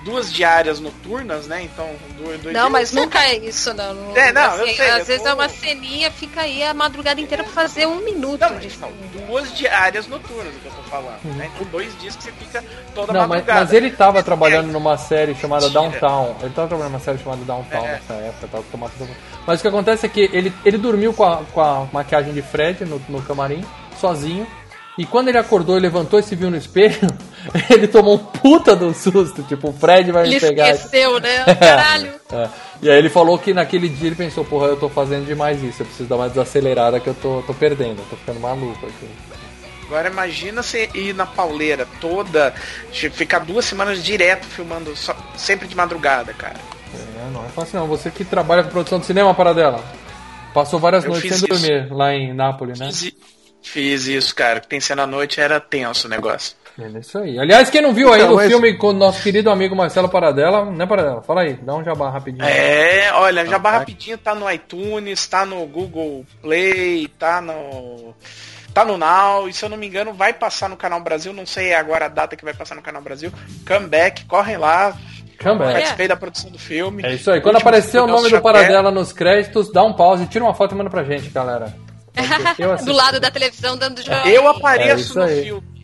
duas 0.07 0.33
diárias 0.33 0.79
noturnas, 0.81 1.47
né? 1.47 1.63
Então, 1.65 1.87
dois, 2.17 2.41
dois 2.41 2.55
Não, 2.55 2.63
dias, 2.63 2.73
mas 2.73 2.93
nunca 2.93 3.19
é 3.25 3.37
isso, 3.37 3.75
não. 3.75 3.93
Não- 3.93 4.17
É, 4.17 4.33
não, 4.33 4.55
eu 4.57 4.65
assim, 4.65 4.75
sei, 4.77 4.91
Às 4.91 4.99
eu 5.01 5.05
vezes 5.05 5.23
tô- 5.23 5.29
é 5.29 5.35
uma 5.35 5.49
ceninha, 5.49 6.11
fica 6.11 6.41
aí 6.43 6.63
a 6.63 6.73
madrugada 6.73 7.21
inteira 7.21 7.43
pra 7.43 7.53
fazer 7.53 7.87
um 7.87 7.97
minuto 7.97 8.41
Não, 8.41 8.57
de 8.59 8.67
mas 8.69 8.73
são 8.79 8.91
duas 9.27 9.53
diárias 9.55 10.07
noturnas 10.07 10.55
que 10.63 10.67
eu 10.67 10.73
tô 10.73 10.83
falando, 10.89 11.19
né? 11.37 11.51
Então 11.55 11.67
dois 11.71 11.99
dias 12.01 12.15
que 12.17 12.23
você 12.23 12.33
fica 12.33 12.65
toda 12.95 13.13
Não, 13.13 13.21
mas, 13.21 13.29
madrugada. 13.29 13.61
mas 13.61 13.73
ele 13.73 13.91
tava 13.91 14.23
trabalhando 14.23 14.71
numa 14.73 14.97
série 14.97 15.35
chamada 15.35 15.67
Mentira. 15.67 15.83
Downtown. 15.91 16.37
Ele 16.41 16.55
tava 16.55 16.69
trabalhando 16.69 16.93
numa 16.93 17.01
série 17.05 17.19
chamada 17.19 17.45
Downtown 17.45 17.85
É. 17.87 17.93
nessa 17.93 18.15
época. 18.15 18.49
Tava 18.49 18.65
tomando... 18.71 18.93
Mas 19.47 19.59
o 19.59 19.63
que 19.63 19.69
acontece 19.69 20.07
é 20.07 20.09
que 20.09 20.21
ele, 20.33 20.53
ele 20.65 20.79
dormiu 20.79 21.13
com 21.13 21.25
a, 21.25 21.39
com 21.53 21.61
a 21.61 21.87
maquiagem 21.93 22.33
de 22.33 22.43
Fred 22.43 22.85
no, 22.85 23.01
no 23.09 23.21
camarim, 23.23 23.65
sozinho. 24.01 24.47
E 24.99 25.05
quando 25.05 25.29
ele 25.29 25.37
acordou 25.39 25.77
e 25.77 25.81
levantou 25.81 26.19
e 26.19 26.23
se 26.23 26.35
viu 26.35 26.51
no 26.51 26.57
espelho, 26.57 26.99
ele 27.71 27.87
tomou 27.87 28.15
um 28.15 28.19
puta 28.19 28.75
do 28.75 28.95
susto. 28.95 29.43
Tipo, 29.43 29.69
o 29.69 29.73
Fred 29.73 30.11
vai 30.11 30.25
Ele 30.25 30.35
me 30.37 30.41
pegar. 30.41 30.71
esqueceu, 30.71 31.21
né? 31.21 31.45
Caralho. 31.61 32.13
É. 32.33 32.49
E 32.83 32.91
aí 32.91 32.99
ele 32.99 33.09
falou 33.11 33.39
que 33.39 33.53
naquele 33.53 33.89
dia 33.89 34.09
ele 34.09 34.17
pensou, 34.17 34.45
porra, 34.45 34.69
eu 34.69 34.77
tô 34.77 34.89
fazendo 34.89 35.27
demais 35.27 35.63
isso, 35.63 35.83
eu 35.83 35.87
preciso 35.87 36.09
dar 36.09 36.17
uma 36.17 36.29
desacelerada 36.29 36.99
que 37.01 37.07
eu 37.09 37.15
tô, 37.15 37.43
tô 37.47 37.53
perdendo, 37.55 37.99
eu 38.01 38.05
tô 38.11 38.17
ficando 38.17 38.41
maluco 38.41 38.87
aqui. 38.87 39.09
Agora 39.87 40.09
imagina 40.09 40.63
você 40.63 40.91
ir 40.95 41.15
na 41.15 41.27
pauleira 41.27 41.87
toda, 42.01 42.53
che- 42.93 43.09
ficar 43.11 43.39
duas 43.41 43.65
semanas 43.65 44.03
direto 44.03 44.45
filmando, 44.47 44.97
só- 44.97 45.15
sempre 45.37 45.69
de 45.69 45.77
madrugada, 45.77 46.33
cara. 46.33 46.57
É, 46.95 47.31
não 47.33 47.45
é 47.45 47.49
fácil 47.49 47.79
não. 47.81 47.87
Você 47.87 48.11
que 48.11 48.25
trabalha 48.25 48.65
com 48.65 48.71
produção 48.71 48.99
de 48.99 49.07
cinema, 49.07 49.33
para 49.35 49.53
dela. 49.55 49.85
Passou 50.53 50.81
várias 50.81 51.05
Eu 51.05 51.11
noites 51.11 51.29
sem 51.29 51.37
isso. 51.39 51.47
dormir 51.47 51.93
lá 51.93 52.13
em 52.15 52.33
Nápoles, 52.35 52.81
né? 52.81 52.87
Fiz, 52.87 53.13
fiz 53.69 54.07
isso, 54.07 54.35
cara. 54.35 54.61
Que 54.61 54.69
tem 54.69 54.81
cena 54.81 55.03
à 55.05 55.07
noite 55.07 55.41
era 55.41 55.61
tenso 55.61 56.07
o 56.07 56.11
negócio. 56.11 56.57
É 56.79 56.99
isso 56.99 57.19
aí. 57.19 57.39
Aliás, 57.39 57.71
quem 57.71 57.81
não 57.81 57.95
viu 57.95 58.13
aí 58.13 58.21
Então, 58.21 58.35
o 58.35 58.39
filme 58.41 58.77
com 58.77 58.89
o 58.89 58.93
nosso 58.93 59.23
querido 59.23 59.49
amigo 59.51 59.75
Marcelo 59.75 60.11
Paradela, 60.11 60.65
né, 60.67 60.85
Paradela? 60.85 61.23
Fala 61.23 61.41
aí, 61.41 61.55
dá 61.55 61.75
um 61.75 61.83
jabá 61.83 62.11
rapidinho. 62.11 62.45
É, 62.45 63.11
olha, 63.15 63.43
Ah, 63.43 63.47
Jabá 63.47 63.71
vai. 63.71 63.79
Rapidinho 63.81 64.19
tá 64.19 64.35
no 64.35 64.51
iTunes, 64.51 65.27
tá 65.27 65.47
no 65.47 65.65
Google 65.67 66.27
Play, 66.43 67.09
tá 67.19 67.41
no. 67.41 68.15
Tá 68.75 68.85
no 68.85 68.99
Now, 68.99 69.49
e 69.49 69.55
se 69.55 69.65
eu 69.65 69.71
não 69.71 69.79
me 69.79 69.87
engano, 69.87 70.13
vai 70.13 70.35
passar 70.35 70.69
no 70.69 70.77
Canal 70.77 71.01
Brasil, 71.01 71.33
não 71.33 71.47
sei 71.47 71.73
agora 71.73 72.05
a 72.05 72.09
data 72.09 72.37
que 72.37 72.45
vai 72.45 72.53
passar 72.53 72.75
no 72.75 72.83
Canal 72.83 73.01
Brasil. 73.01 73.33
Comeback, 73.67 74.27
correm 74.27 74.59
lá. 74.59 74.95
Comeback. 75.43 75.73
Participei 75.73 76.09
da 76.09 76.17
produção 76.17 76.51
do 76.51 76.59
filme. 76.59 77.03
É 77.07 77.15
isso 77.15 77.31
aí. 77.31 77.41
Quando 77.41 77.57
aparecer 77.57 77.99
o 78.01 78.07
nome 78.07 78.29
do 78.29 78.39
Paradela 78.43 78.91
nos 78.91 79.15
créditos, 79.15 79.73
dá 79.73 79.83
um 79.83 79.95
pause, 79.95 80.27
tira 80.27 80.45
uma 80.45 80.53
foto 80.53 80.75
e 80.75 80.79
manda 80.79 80.91
pra 80.91 81.05
gente, 81.05 81.31
galera. 81.31 81.75
Do 82.85 82.93
lado 82.93 83.21
da 83.21 83.31
televisão 83.31 83.77
dando 83.77 84.03
joia. 84.03 84.27
Eu 84.29 84.45
É 84.45 84.51
apareço 84.51 85.01
isso 85.01 85.19
no 85.19 85.25
aí. 85.25 85.43
filme. 85.43 85.77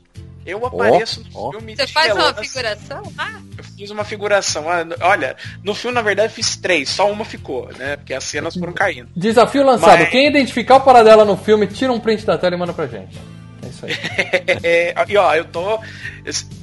Eu 0.45 0.66
apareço 0.66 1.22
no 1.33 1.51
filme. 1.53 1.76
Você 1.76 1.87
faz 1.87 2.12
uma 2.12 2.35
figuração? 2.35 3.12
Ah, 3.16 3.39
Eu 3.57 3.62
fiz 3.64 3.91
uma 3.91 4.03
figuração. 4.05 4.64
Ah, 4.68 4.85
Olha, 5.03 5.37
no 5.62 5.72
filme, 5.74 5.95
na 5.95 6.03
verdade, 6.03 6.33
eu 6.33 6.35
fiz 6.35 6.57
três, 6.57 6.89
só 6.89 7.09
uma 7.11 7.24
ficou, 7.24 7.68
né? 7.78 7.97
Porque 7.97 8.12
as 8.12 8.24
cenas 8.24 8.55
foram 8.57 8.72
caindo. 8.72 9.09
Desafio 9.14 9.64
lançado. 9.64 10.01
Mas- 10.01 10.09
Quem 10.11 10.26
identificar 10.26 10.76
o 10.76 10.80
Paradela 10.80 11.24
no 11.24 11.37
filme, 11.37 11.68
tira 11.68 11.93
um 11.93 12.01
print 12.01 12.24
da 12.26 12.37
tela 12.37 12.57
e 12.57 12.59
manda 12.59 12.72
pra 12.72 12.87
gente. 12.89 13.16
É 13.64 13.68
isso 13.68 13.87
aí. 13.87 13.93
É, 14.64 14.95
e 15.09 15.16
ó, 15.16 15.33
eu 15.35 15.45
tô. 15.45 15.78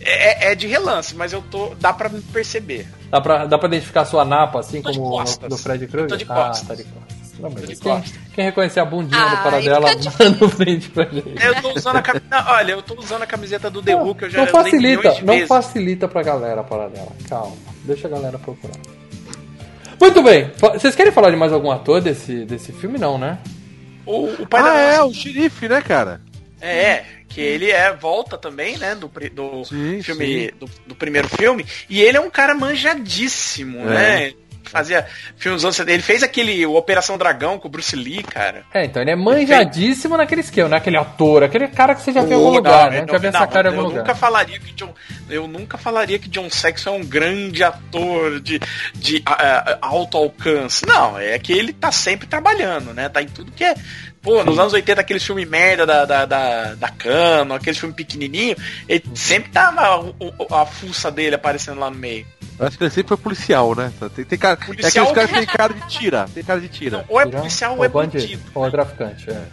É, 0.01 0.51
é 0.51 0.55
de 0.55 0.67
relance, 0.67 1.15
mas 1.15 1.31
eu 1.31 1.41
tô. 1.41 1.73
Dá 1.79 1.93
pra 1.93 2.09
me 2.09 2.19
perceber. 2.21 2.85
Dá 3.09 3.21
pra, 3.21 3.45
dá 3.45 3.57
pra 3.57 3.67
identificar 3.69 4.01
a 4.01 4.05
sua 4.05 4.25
napa, 4.25 4.59
assim 4.59 4.81
como 4.81 5.21
no, 5.21 5.47
do 5.47 5.57
Fred 5.57 5.87
Krueger? 5.87 6.09
Tô 6.09 6.17
de 6.17 6.25
Ah, 6.27 6.35
costas. 6.35 6.67
tá 6.67 6.75
de 6.75 6.83
costas. 6.83 7.18
Não, 7.39 7.49
mas 7.49 7.79
quem, 7.79 8.03
quem 8.33 8.45
reconhecer 8.45 8.79
a 8.79 8.85
bundinha 8.85 9.21
Ah, 9.21 9.35
do 9.35 9.43
Paradela, 9.43 9.89
manda 10.19 10.45
um 10.45 10.49
print 10.49 10.89
pra 10.89 11.05
gente. 11.05 11.43
Eu 11.45 11.61
tô 11.61 11.73
usando 11.73 11.95
a 11.95 12.01
camiseta. 12.01 12.45
Olha, 12.47 12.71
eu 12.73 12.81
tô 12.81 12.93
usando 12.99 13.21
a 13.21 13.25
camiseta 13.25 13.69
do 13.69 13.81
The 13.81 13.93
Hulk, 13.93 14.23
eu 14.23 14.29
já 14.29 14.37
Não 14.39 14.47
facilita, 14.47 15.11
de 15.13 15.25
não 15.25 15.33
vezes. 15.33 15.47
facilita 15.47 16.07
pra 16.07 16.21
galera 16.23 16.61
a 16.61 16.63
Paradela. 16.63 17.11
Calma, 17.29 17.55
deixa 17.85 18.07
a 18.07 18.11
galera 18.11 18.37
procurar. 18.37 18.75
Muito 19.99 20.23
bem, 20.23 20.51
vocês 20.57 20.95
querem 20.95 21.11
falar 21.11 21.29
de 21.29 21.35
mais 21.35 21.51
algum 21.51 21.69
ator 21.71 21.99
desse, 22.01 22.45
desse 22.45 22.71
filme? 22.71 22.97
Não, 22.97 23.17
né? 23.17 23.37
O, 24.05 24.25
o 24.41 24.47
pai 24.47 24.61
Ah, 24.61 24.63
da 24.63 24.79
é, 24.79 25.01
o 25.03 25.13
xerife, 25.13 25.67
né, 25.67 25.81
cara? 25.81 26.21
É, 26.61 27.03
que 27.27 27.39
ele 27.41 27.69
é 27.69 27.93
volta 27.93 28.37
também, 28.37 28.77
né, 28.77 28.95
do, 28.95 29.07
do 29.33 29.65
Sim, 29.65 30.01
filme 30.01 30.25
sim. 30.25 30.49
do, 30.59 30.69
do 30.87 30.95
primeiro 30.95 31.27
filme, 31.29 31.65
e 31.89 32.01
ele 32.01 32.17
é 32.17 32.21
um 32.21 32.29
cara 32.29 32.53
manjadíssimo, 32.55 33.79
É. 33.79 33.83
né? 34.29 34.33
Fazia 34.69 35.05
filmes 35.37 35.63
anos 35.63 35.75
70. 35.75 35.93
Ele 35.93 36.03
fez 36.03 36.23
aquele 36.23 36.65
Operação 36.65 37.17
Dragão 37.17 37.57
com 37.59 37.67
o 37.67 37.71
Bruce 37.71 37.95
Lee, 37.95 38.23
cara. 38.23 38.63
É, 38.73 38.85
então 38.85 39.01
ele 39.01 39.11
é 39.11 39.15
manjadíssimo 39.15 40.15
naquele 40.15 40.41
esquema, 40.41 40.69
não 40.69 40.75
é 40.77 40.79
aquele 40.79 40.97
ator, 40.97 41.43
aquele 41.43 41.67
cara 41.67 41.95
que 41.95 42.01
você 42.01 42.11
já 42.11 42.21
viu 42.21 42.31
em 42.31 42.33
algum 42.35 42.47
Não, 42.49 42.55
lugar, 42.55 42.85
não, 42.85 42.91
né? 43.01 43.05
Já 43.11 43.17
viu 43.17 43.29
essa 43.29 43.39
não, 43.39 43.47
cara 43.47 43.67
em 43.69 43.71
algum 43.71 43.81
eu 43.81 43.87
lugar. 43.87 44.01
Nunca 44.01 44.15
falaria 44.15 44.59
que 44.59 44.71
John, 44.73 44.93
eu 45.29 45.47
nunca 45.47 45.77
falaria 45.77 46.19
que 46.19 46.29
John 46.29 46.49
Saxon 46.49 46.89
é 46.89 46.97
um 46.99 47.05
grande 47.05 47.63
ator 47.63 48.39
de, 48.39 48.59
de 48.93 49.23
alto 49.81 50.17
alcance. 50.17 50.85
Não, 50.85 51.17
é 51.17 51.37
que 51.39 51.51
ele 51.53 51.73
tá 51.73 51.91
sempre 51.91 52.27
trabalhando, 52.27 52.93
né? 52.93 53.09
Tá 53.09 53.21
em 53.21 53.27
tudo 53.27 53.51
que 53.51 53.63
é. 53.63 53.75
Pô, 54.21 54.43
nos 54.43 54.59
anos 54.59 54.73
80, 54.73 54.99
aqueles 54.99 55.23
filmes 55.23 55.47
merda 55.47 55.85
da, 55.85 56.03
da, 56.03 56.25
da, 56.25 56.73
da 56.75 56.89
Cano, 56.89 57.53
aqueles 57.53 57.79
filmes 57.79 57.95
pequenininho, 57.95 58.53
ele 58.87 59.01
sempre 59.15 59.49
tava 59.49 59.97
o- 60.01 60.13
o- 60.19 60.53
a 60.53 60.65
fuça 60.65 61.09
dele 61.09 61.35
aparecendo 61.35 61.79
lá 61.79 61.89
no 61.89 61.95
meio. 61.95 62.27
Eu 62.59 62.67
acho 62.67 62.77
que 62.77 62.83
ele 62.83 62.91
sempre 62.91 63.09
foi 63.09 63.17
policial, 63.17 63.73
né? 63.73 63.91
Tem, 64.13 64.25
tem 64.25 64.37
cara, 64.37 64.57
Policial- 64.57 65.07
É 65.07 65.13
caras 65.13 65.29
que 65.31 65.37
tem 65.37 65.45
cara 65.45 65.73
de 65.73 65.87
tira. 65.87 66.25
Tem 66.33 66.43
cara 66.43 66.59
de 66.59 66.67
tira. 66.67 67.05
Ou 67.07 67.21
é 67.21 67.25
policial 67.25 67.71
ou 67.71 67.77
ou 67.79 67.85
é 67.85 67.87
bandido, 67.87 68.23
bandido. 68.23 68.41
Ou 68.53 68.67
é 68.67 68.69
traficante, 68.69 69.29
é. 69.29 69.43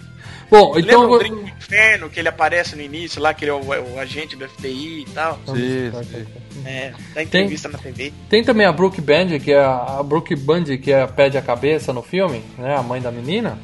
Bom, 0.51 0.75
Lembra 0.75 0.81
então... 0.81 1.11
o 1.11 1.19
Drink 1.19 1.35
do 1.35 1.43
Inferno, 1.49 2.11
que 2.11 2.21
ele 2.21 2.29
aparece 2.29 2.77
no 2.77 2.83
início 2.83 3.21
lá, 3.21 3.35
que 3.35 3.45
ele 3.45 3.51
é 3.51 3.55
o, 3.55 3.75
é 3.75 3.81
o 3.81 3.99
agente 3.99 4.37
do 4.37 4.49
FBI 4.49 5.03
e 5.03 5.07
tal? 5.13 5.41
Sim, 5.47 5.91
sim. 6.05 6.27
É, 6.65 6.93
dá 7.15 7.23
entrevista 7.23 7.69
na 7.69 7.79
TV. 7.79 8.13
Tem 8.29 8.45
também 8.45 8.67
a 8.67 8.73
Brooke 8.73 9.01
Bandy, 9.01 9.41
que 9.41 9.53
é 9.53 9.59
a, 9.59 9.99
a 9.99 10.03
Brooke 10.03 10.35
Bundy, 10.37 10.79
que 10.79 10.93
é 10.93 11.07
pede 11.07 11.37
a 11.37 11.43
cabeça 11.43 11.93
no 11.93 12.03
filme, 12.03 12.43
né? 12.59 12.77
A 12.77 12.83
mãe 12.83 13.01
da 13.01 13.11
menina. 13.11 13.59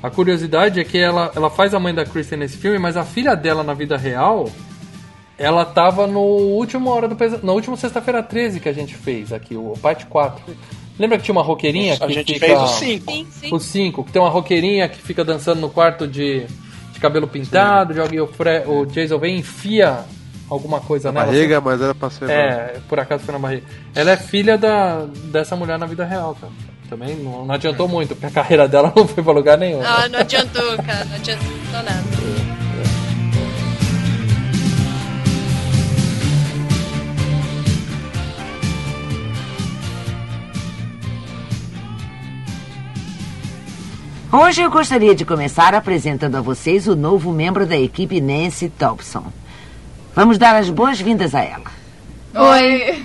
A 0.00 0.10
curiosidade 0.10 0.78
é 0.78 0.84
que 0.84 0.96
ela, 0.96 1.32
ela 1.34 1.50
faz 1.50 1.74
a 1.74 1.80
mãe 1.80 1.92
da 1.92 2.04
Kristen 2.04 2.38
nesse 2.38 2.56
filme, 2.56 2.78
mas 2.78 2.96
a 2.96 3.04
filha 3.04 3.34
dela 3.34 3.64
na 3.64 3.74
vida 3.74 3.96
real, 3.96 4.48
ela 5.38 5.64
tava 5.64 6.06
no 6.06 6.20
último 6.20 6.90
hora 6.90 7.06
do 7.08 7.14
pesa- 7.16 7.40
na 7.42 7.52
última 7.52 7.76
sexta-feira 7.76 8.22
13 8.22 8.58
que 8.60 8.68
a 8.68 8.72
gente 8.72 8.94
fez 8.94 9.32
aqui, 9.32 9.56
o 9.56 9.74
parte 9.80 10.04
4. 10.06 10.42
Lembra 10.98 11.16
que 11.16 11.22
tinha 11.24 11.32
uma 11.34 11.42
roqueirinha 11.42 11.94
A 11.94 12.06
que 12.06 12.12
gente 12.12 12.34
fica 12.34 12.46
fez 12.46 12.58
o 12.60 12.66
5. 12.66 13.12
sim, 13.12 13.26
sim. 13.30 13.54
o 13.54 13.60
5, 13.60 14.04
que 14.04 14.10
tem 14.12 14.20
uma 14.20 14.28
roqueirinha 14.30 14.88
que 14.88 14.98
fica 14.98 15.24
dançando 15.24 15.60
no 15.60 15.70
quarto 15.70 16.08
de, 16.08 16.44
de 16.92 16.98
cabelo 17.00 17.28
pintado, 17.28 17.94
joga 17.94 18.14
e 18.14 18.20
o, 18.20 18.26
Fre- 18.26 18.64
o 18.66 18.84
Jason 18.84 19.16
vem 19.18 19.36
e 19.36 19.38
enfia 19.38 20.00
alguma 20.50 20.80
coisa 20.80 21.12
nela. 21.12 21.26
Barriga, 21.26 21.60
mas 21.60 21.80
era 21.80 21.94
pra 21.94 22.10
ser. 22.10 22.28
É, 22.28 22.76
por 22.88 22.98
acaso 22.98 23.22
foi 23.22 23.32
na 23.32 23.38
barriga. 23.38 23.62
Ela 23.94 24.10
é 24.10 24.16
filha 24.16 24.58
da, 24.58 25.06
dessa 25.30 25.54
mulher 25.54 25.78
na 25.78 25.86
vida 25.86 26.04
real, 26.04 26.34
cara. 26.40 26.52
Também 26.90 27.14
não, 27.16 27.44
não 27.44 27.54
adiantou 27.54 27.86
muito, 27.86 28.16
porque 28.16 28.26
a 28.26 28.30
carreira 28.30 28.66
dela 28.66 28.90
não 28.96 29.06
foi 29.06 29.22
pra 29.22 29.32
lugar 29.32 29.56
nenhum. 29.56 29.82
Ah, 29.84 30.08
não 30.08 30.18
adiantou, 30.18 30.76
cara. 30.78 31.04
Não 31.04 31.14
adiantou 31.16 31.44
nada. 31.72 32.02
Hoje 44.30 44.60
eu 44.60 44.70
gostaria 44.70 45.14
de 45.14 45.24
começar 45.24 45.74
apresentando 45.74 46.36
a 46.36 46.42
vocês 46.42 46.86
o 46.86 46.94
novo 46.94 47.32
membro 47.32 47.64
da 47.64 47.78
equipe 47.78 48.20
Nancy 48.20 48.68
Thompson. 48.68 49.24
Vamos 50.14 50.36
dar 50.36 50.54
as 50.54 50.68
boas-vindas 50.68 51.34
a 51.34 51.40
ela. 51.40 51.70
Oi. 52.34 53.02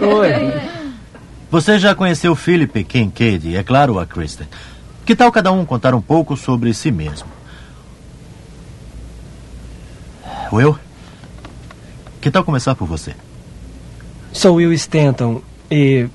Você 1.50 1.80
já 1.80 1.96
conheceu 1.96 2.36
Philip 2.36 2.84
Kincaid 2.84 3.48
e, 3.48 3.56
é 3.56 3.64
claro, 3.64 4.00
a 4.00 4.06
Kristen. 4.06 4.48
Que 5.06 5.16
tal 5.16 5.32
cada 5.32 5.50
um 5.50 5.66
contar 5.66 5.96
um 5.96 6.02
pouco 6.02 6.36
sobre 6.36 6.74
si 6.74 6.92
mesmo? 6.92 7.30
Will? 10.52 10.78
Que 12.20 12.30
tal 12.30 12.44
começar 12.44 12.76
por 12.76 12.86
você? 12.86 13.16
Sou 14.34 14.56
Will 14.56 14.74
Stanton 14.74 15.42
e 15.72 16.10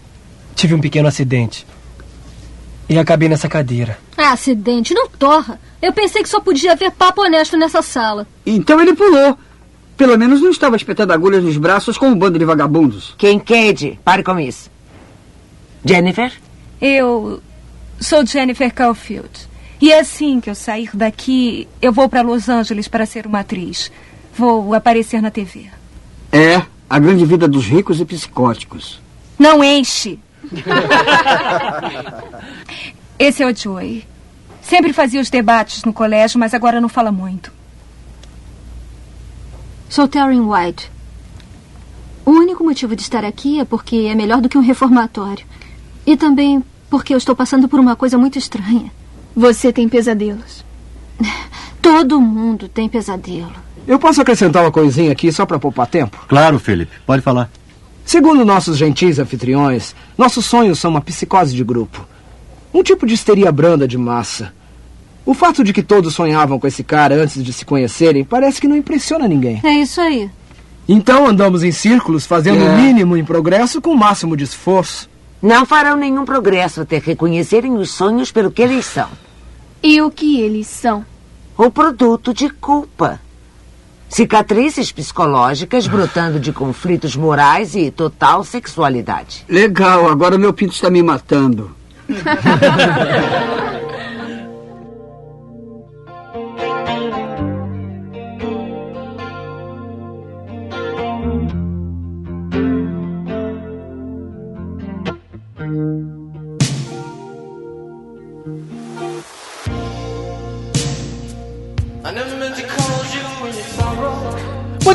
tive 0.55 0.75
um 0.75 0.81
pequeno 0.83 1.09
acidente. 1.09 1.67
E 2.89 2.99
acabei 2.99 3.29
nessa 3.29 3.49
cadeira. 3.49 3.99
Ah, 4.17 4.33
acidente, 4.33 4.95
não 4.95 5.09
torra. 5.09 5.61
Eu 5.81 5.93
pensei 5.93 6.23
que 6.23 6.29
só 6.29 6.41
podia 6.41 6.73
haver 6.73 6.91
papo 6.91 7.23
honesto 7.23 7.57
nessa 7.57 7.83
sala. 7.83 8.27
Então 8.47 8.81
ele 8.81 8.95
pulou. 8.95 9.37
Pelo 9.97 10.17
menos 10.17 10.41
não 10.41 10.51
estava 10.51 10.77
espetando 10.77 11.13
agulhas 11.13 11.43
nos 11.43 11.57
braços 11.57 11.99
com 11.99 12.07
um 12.07 12.15
bando 12.15 12.39
de 12.39 12.45
vagabundos. 12.45 13.15
Kincaid, 13.19 13.99
pare 14.05 14.23
com 14.23 14.39
isso. 14.39 14.71
Jennifer? 15.85 16.33
Eu 16.81 17.43
sou 18.01 18.25
Jennifer 18.25 18.73
Caulfield. 18.73 19.49
E 19.81 19.93
assim 19.93 20.41
que 20.41 20.51
eu 20.51 20.55
sair 20.55 20.91
daqui, 20.95 21.69
eu 21.81 21.93
vou 21.93 22.09
para 22.09 22.23
Los 22.23 22.49
Angeles 22.49 22.89
para 22.89 23.07
ser 23.07 23.27
uma 23.27 23.41
atriz. 23.41 23.93
Vou 24.37 24.75
aparecer 24.75 25.21
na 25.21 25.31
TV. 25.31 25.67
É, 26.33 26.63
a 26.89 26.99
grande 26.99 27.25
vida 27.25 27.47
dos 27.47 27.67
ricos 27.67 28.01
e 28.01 28.05
psicóticos. 28.05 29.01
Não 29.39 29.63
enche. 29.63 30.19
Esse 33.19 33.43
é 33.43 33.47
o 33.47 33.55
Joey. 33.55 34.07
Sempre 34.63 34.93
fazia 34.93 35.21
os 35.21 35.31
debates 35.31 35.85
no 35.85 35.93
colégio, 35.93 36.39
mas 36.39 36.55
agora 36.55 36.81
não 36.81 36.89
fala 36.89 37.11
muito. 37.11 37.53
Sou 39.89 40.07
Taryn 40.07 40.41
White. 40.41 40.91
O 42.25 42.31
único 42.31 42.63
motivo 42.63 42.95
de 42.95 43.01
estar 43.01 43.25
aqui 43.25 43.59
é 43.59 43.65
porque 43.65 44.09
é 44.11 44.15
melhor 44.15 44.41
do 44.41 44.49
que 44.49 44.59
um 44.59 44.63
reformatório. 44.63 45.47
E 46.07 46.17
também 46.17 46.63
porque 46.91 47.15
eu 47.15 47.19
estou 47.19 47.35
passando 47.35 47.69
por 47.69 47.81
uma 47.81 47.97
coisa 47.97 48.19
muito 48.19 48.39
estranha. 48.39 48.93
Você 49.35 49.73
tem 49.73 49.89
pesadelos. 49.89 50.65
Todo 51.81 52.21
mundo 52.21 52.69
tem 52.69 52.89
pesadelo. 52.89 53.53
Eu 53.87 53.99
posso 53.99 54.21
acrescentar 54.21 54.63
uma 54.63 54.71
coisinha 54.71 55.13
aqui 55.13 55.33
só 55.33 55.47
para 55.47 55.59
poupar 55.59 55.87
tempo? 55.87 56.23
Claro, 56.29 56.59
Felipe, 56.59 56.93
pode 57.07 57.23
falar. 57.23 57.51
Segundo 58.09 58.43
nossos 58.43 58.79
gentis 58.79 59.19
anfitriões, 59.19 59.95
nossos 60.17 60.47
sonhos 60.47 60.79
são 60.79 60.91
uma 60.91 61.01
psicose 61.03 61.55
de 61.55 61.63
grupo. 61.63 62.07
Um 62.73 62.83
tipo 62.83 63.07
de 63.07 63.13
histeria 63.13 63.53
branda 63.53 63.87
de 63.87 63.99
massa. 63.99 64.51
O 65.27 65.35
fato 65.35 65.63
de 65.63 65.75
que 65.75 65.83
todos 65.83 66.15
sonhavam 66.15 66.59
com 66.59 66.67
esse 66.67 66.83
cara 66.83 67.17
antes 67.23 67.45
de 67.45 67.53
se 67.53 67.67
conhecerem 67.67 68.25
parece 68.25 68.63
que 68.63 68.67
não 68.67 68.75
impressiona 68.79 69.29
ninguém. 69.29 69.61
É 69.63 69.75
isso 69.75 70.01
aí. 70.01 70.31
Então 70.89 71.27
andamos 71.27 71.63
em 71.63 71.71
círculos, 71.71 72.25
fazendo 72.25 72.65
É. 72.65 72.71
o 72.71 72.77
mínimo 72.79 73.15
em 73.15 73.23
progresso 73.23 73.79
com 73.79 73.91
o 73.91 73.99
máximo 73.99 74.39
de 74.39 74.45
esforço. 74.45 75.07
Não 75.43 75.67
farão 75.67 75.95
nenhum 75.99 76.25
progresso 76.25 76.81
até 76.81 76.97
reconhecerem 76.97 77.75
os 77.75 77.91
sonhos 77.91 78.33
pelo 78.33 78.51
que 78.51 78.63
eles 78.63 78.87
são. 78.87 79.09
E 79.83 80.01
o 80.01 80.11
que 80.11 80.41
eles 80.41 80.67
são? 80.67 81.05
O 81.59 81.71
produto 81.71 82.33
de 82.33 82.49
culpa. 82.49 83.21
Cicatrizes 84.09 84.91
psicológicas 84.91 85.87
brotando 85.87 86.41
de 86.41 86.53
conflitos 86.53 87.15
morais 87.15 87.75
e 87.75 87.91
total 87.91 88.43
sexualidade. 88.43 89.45
Legal, 89.49 90.09
agora 90.09 90.39
meu 90.39 90.53
pinto 90.53 90.75
está 90.75 90.91
me 90.91 91.03
matando. 91.03 91.71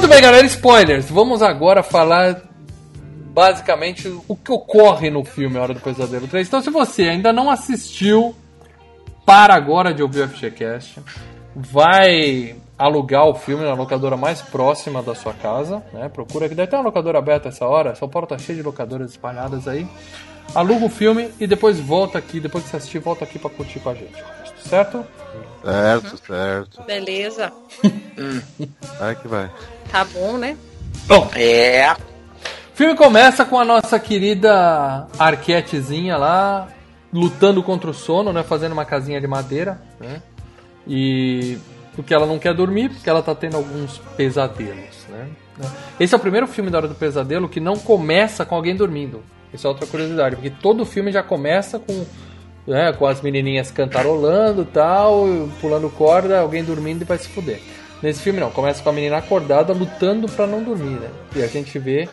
Muito 0.04 0.16
bem, 0.16 0.22
galera, 0.22 0.46
spoilers. 0.46 1.10
Vamos 1.10 1.42
agora 1.42 1.82
falar 1.82 2.42
basicamente 3.34 4.10
o 4.28 4.36
que 4.36 4.52
ocorre 4.52 5.10
no 5.10 5.24
filme 5.24 5.58
A 5.58 5.62
Hora 5.62 5.74
do 5.74 5.80
Pesadelo 5.80 6.28
3. 6.28 6.46
Então, 6.46 6.62
se 6.62 6.70
você 6.70 7.04
ainda 7.04 7.32
não 7.32 7.50
assistiu, 7.50 8.36
para 9.26 9.56
agora 9.56 9.94
de 9.94 10.04
ouvir 10.04 10.24
o 10.24 10.28
FGCast. 10.28 11.02
Vai 11.56 12.54
alugar 12.78 13.30
o 13.30 13.34
filme 13.34 13.64
na 13.64 13.76
locadora 13.76 14.18
mais 14.18 14.42
próxima 14.42 15.02
da 15.02 15.16
sua 15.16 15.32
casa, 15.32 15.82
né? 15.94 16.10
Procura 16.10 16.50
que 16.50 16.56
deve 16.56 16.70
ter 16.70 16.76
uma 16.76 16.84
locadora 16.84 17.20
aberta 17.20 17.48
essa 17.48 17.66
hora. 17.66 17.96
São 17.96 18.10
Paulo 18.10 18.28
tá 18.28 18.38
cheio 18.38 18.58
de 18.58 18.64
locadoras 18.64 19.12
espalhadas 19.12 19.70
aí. 19.70 19.88
Aluga 20.54 20.86
o 20.86 20.90
filme 20.90 21.32
e 21.40 21.48
depois 21.48 21.80
volta 21.80 22.18
aqui, 22.18 22.42
depois 22.42 22.66
que 22.66 22.72
você 22.72 22.76
assistir, 22.76 23.00
volta 23.00 23.24
aqui 23.24 23.40
pra 23.40 23.50
curtir 23.50 23.80
com 23.80 23.92
a 23.92 23.94
gente. 23.94 24.22
Certo? 24.66 25.06
Certo, 25.64 26.18
certo. 26.26 26.84
Beleza. 26.84 27.52
Vai 29.00 29.16
que 29.16 29.28
vai. 29.28 29.50
Tá 29.92 30.04
bom, 30.06 30.38
né? 30.38 30.58
Bom, 31.08 31.30
é. 31.36 31.94
O 31.94 32.76
filme 32.76 32.96
começa 32.96 33.46
com 33.46 33.60
a 33.60 33.66
nossa 33.66 34.00
querida 34.00 35.08
Arquetezinha 35.18 36.18
lá 36.18 36.68
lutando 37.14 37.62
contra 37.64 37.90
o 37.90 37.94
sono, 37.94 38.34
né? 38.34 38.44
Fazendo 38.44 38.74
uma 38.74 38.86
casinha 38.86 39.22
de 39.22 39.28
madeira, 39.28 39.82
né? 40.00 40.22
E 40.88 41.58
porque 41.96 42.14
ela 42.14 42.26
não 42.26 42.40
quer 42.40 42.54
dormir, 42.54 42.90
porque 42.90 43.10
ela 43.10 43.22
tá 43.22 43.36
tendo 43.36 43.56
alguns 43.56 44.00
pesadelos, 44.18 45.06
né? 45.10 45.30
Esse 46.00 46.14
é 46.14 46.18
o 46.18 46.20
primeiro 46.20 46.48
filme 46.48 46.72
da 46.72 46.80
Hora 46.80 46.88
do 46.88 46.96
Pesadelo 46.96 47.48
que 47.48 47.60
não 47.60 47.78
começa 47.78 48.44
com 48.44 48.56
alguém 48.56 48.76
dormindo. 48.76 49.24
Isso 49.54 49.68
é 49.68 49.70
outra 49.70 49.86
curiosidade, 49.86 50.36
porque 50.36 50.50
todo 50.50 50.84
filme 50.86 51.12
já 51.12 51.22
começa 51.22 51.78
com 51.78 52.06
né, 52.68 52.94
com 52.94 53.06
as 53.06 53.22
menininhas 53.22 53.72
cantarolando 53.72 54.66
tal, 54.66 55.26
pulando 55.62 55.90
corda, 55.90 56.40
alguém 56.40 56.64
dormindo 56.64 57.02
e 57.02 57.06
vai 57.06 57.18
se 57.18 57.28
fuder. 57.30 57.60
Nesse 58.02 58.22
filme 58.22 58.40
não, 58.40 58.52
começa 58.52 58.84
com 58.84 58.90
a 58.90 58.94
menina 58.94 59.18
acordada 59.18 59.72
lutando 59.74 60.28
pra 60.28 60.46
não 60.46 60.62
dormir, 60.62 61.00
né? 61.00 61.10
E 61.36 61.42
a 61.42 61.48
gente 61.48 61.80
vê 61.80 62.08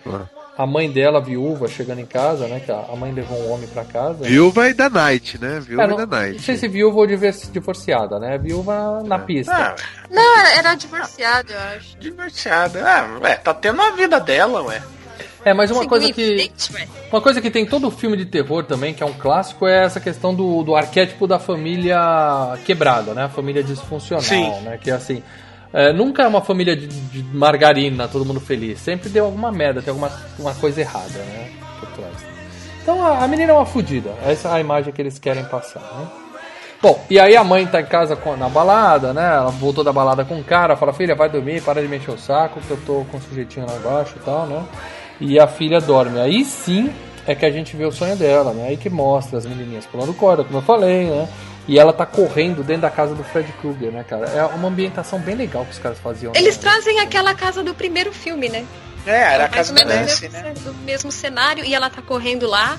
a 0.57 0.64
mãe 0.66 0.88
dela, 0.90 1.20
viúva, 1.20 1.66
chegando 1.66 2.01
em 2.01 2.07
casa, 2.07 2.46
né? 2.46 2.61
Que 2.64 2.70
a 2.70 2.94
mãe 2.96 3.11
levou 3.12 3.36
um 3.40 3.51
homem 3.53 3.66
pra 3.66 3.84
casa. 3.84 4.22
Viúva 4.24 4.68
e 4.68 4.74
da 4.74 4.88
Night, 4.88 5.40
né? 5.40 5.59
Viúva 5.59 5.82
É, 5.82 5.86
e 5.86 5.88
não, 5.88 5.96
da 5.96 6.07
não 6.07 6.16
Night. 6.18 6.42
sei 6.42 6.57
se 6.57 6.68
viúva 6.68 6.98
ou 6.98 7.07
divorciada, 7.07 8.20
né? 8.20 8.38
Viúva 8.38 9.03
na 9.05 9.18
pista. 9.18 9.74
Não, 10.09 10.38
era- 10.57 10.74
divorciado, 10.76 11.53
eu 11.53 11.59
acho. 11.76 11.98
Divorciada. 11.98 12.82
Ah, 12.86 13.18
ué, 13.20 13.34
tá 13.36 13.53
tendo 13.53 13.82
a 13.82 13.90
vida 13.90 14.20
dela, 14.20 14.62
ué. 14.62 14.80
É, 15.45 15.55
mas 15.55 15.70
uma 15.70 15.86
coisa 15.86 16.12
que. 16.12 16.51
Uma 17.11 17.20
coisa 17.20 17.41
que 17.41 17.51
tem 17.51 17.64
todo 17.64 17.91
filme 17.91 18.16
de 18.16 18.26
terror 18.26 18.64
também, 18.64 18.93
que 18.93 19.03
é 19.03 19.07
um 19.07 19.12
clássico, 19.12 19.66
é 19.66 19.84
essa 19.84 19.99
questão 20.01 20.34
do, 20.34 20.62
do 20.62 20.76
arquétipo 20.76 21.26
da 21.26 21.38
família 21.38 21.99
quebrada, 22.64 23.14
né? 23.14 23.24
A 23.24 23.28
família 23.28 23.62
disfuncional, 23.62 24.22
Sim. 24.24 24.51
né? 24.62 24.78
Que 24.80 24.91
é 24.91 24.95
assim. 24.95 25.22
é, 25.72 25.93
nunca 25.93 26.22
é 26.24 26.28
uma 26.28 26.43
família 26.43 26.76
de, 26.76 26.86
de 26.86 27.22
margarina, 27.34 28.07
todo 28.07 28.24
mundo 28.24 28.41
feliz. 28.41 28.80
Sempre 28.80 29.09
deu 29.09 29.24
alguma 29.24 29.51
merda, 29.51 29.80
tem 29.80 29.91
alguma 29.91 30.11
uma 30.38 30.55
coisa 30.55 30.80
errada, 30.82 31.18
né? 31.18 31.51
Por 31.80 31.88
trás. 31.91 32.14
Então 32.82 33.05
a, 33.05 33.24
a 33.24 33.28
menina 33.28 33.53
é 33.53 33.55
uma 33.55 33.66
fudida. 33.66 34.11
Essa 34.26 34.49
é 34.49 34.53
a 34.53 34.61
imagem 34.61 34.93
que 34.93 35.01
eles 35.01 35.18
querem 35.18 35.45
passar, 35.45 35.80
né? 35.80 36.07
Bom, 36.82 36.99
e 37.11 37.18
aí 37.20 37.36
a 37.36 37.45
mãe 37.45 37.66
tá 37.66 37.80
em 37.80 37.84
casa 37.86 38.16
com- 38.16 38.36
na 38.36 38.49
balada, 38.49 39.12
né? 39.12 39.26
Ela 39.36 39.51
voltou 39.51 39.84
da 39.84 39.93
balada 39.93 40.24
com 40.24 40.38
o 40.41 40.45
cara, 40.45 40.76
fala, 40.76 40.95
filha, 40.95 41.14
vai 41.14 41.28
dormir, 41.28 41.61
para 41.62 41.82
de 41.82 41.88
mexer 41.88 42.11
o 42.11 42.18
saco, 42.18 42.59
que 42.61 42.70
eu 42.70 42.78
tô 42.86 43.05
com 43.11 43.18
o 43.18 43.20
sujeitinho 43.20 43.66
lá 43.66 43.76
embaixo 43.76 44.14
e 44.16 44.20
tal, 44.24 44.47
né? 44.47 44.64
E 45.20 45.38
a 45.38 45.46
filha 45.46 45.80
dorme. 45.80 46.18
Aí 46.18 46.44
sim 46.44 46.92
é 47.26 47.34
que 47.34 47.44
a 47.44 47.50
gente 47.50 47.76
vê 47.76 47.84
o 47.84 47.92
sonho 47.92 48.16
dela, 48.16 48.52
né? 48.52 48.68
Aí 48.68 48.76
que 48.76 48.88
mostra 48.88 49.38
as 49.38 49.46
menininhas 49.46 49.86
pulando 49.86 50.14
corda, 50.14 50.42
como 50.42 50.58
eu 50.58 50.62
falei, 50.62 51.04
né? 51.04 51.28
E 51.68 51.78
ela 51.78 51.92
tá 51.92 52.06
correndo 52.06 52.64
dentro 52.64 52.82
da 52.82 52.90
casa 52.90 53.14
do 53.14 53.22
Fred 53.22 53.52
Krueger, 53.60 53.92
né, 53.92 54.04
cara? 54.08 54.26
É 54.26 54.44
uma 54.44 54.68
ambientação 54.68 55.20
bem 55.20 55.36
legal 55.36 55.64
que 55.64 55.72
os 55.72 55.78
caras 55.78 55.98
faziam. 55.98 56.32
Eles 56.34 56.56
né? 56.56 56.62
trazem 56.62 56.98
aquela 57.00 57.34
casa 57.34 57.62
do 57.62 57.74
primeiro 57.74 58.12
filme, 58.12 58.48
né? 58.48 58.64
É, 59.06 59.34
era 59.34 59.44
a 59.44 59.48
casa 59.48 59.72
ou 59.72 59.78
menos 59.78 59.92
da 59.92 60.00
do 60.00 60.06
Nancy, 60.06 60.28
mesmo, 60.28 60.38
né? 60.38 60.54
do 60.64 60.74
mesmo 60.84 61.12
cenário 61.12 61.64
e 61.64 61.74
ela 61.74 61.88
tá 61.88 62.02
correndo 62.02 62.46
lá. 62.46 62.78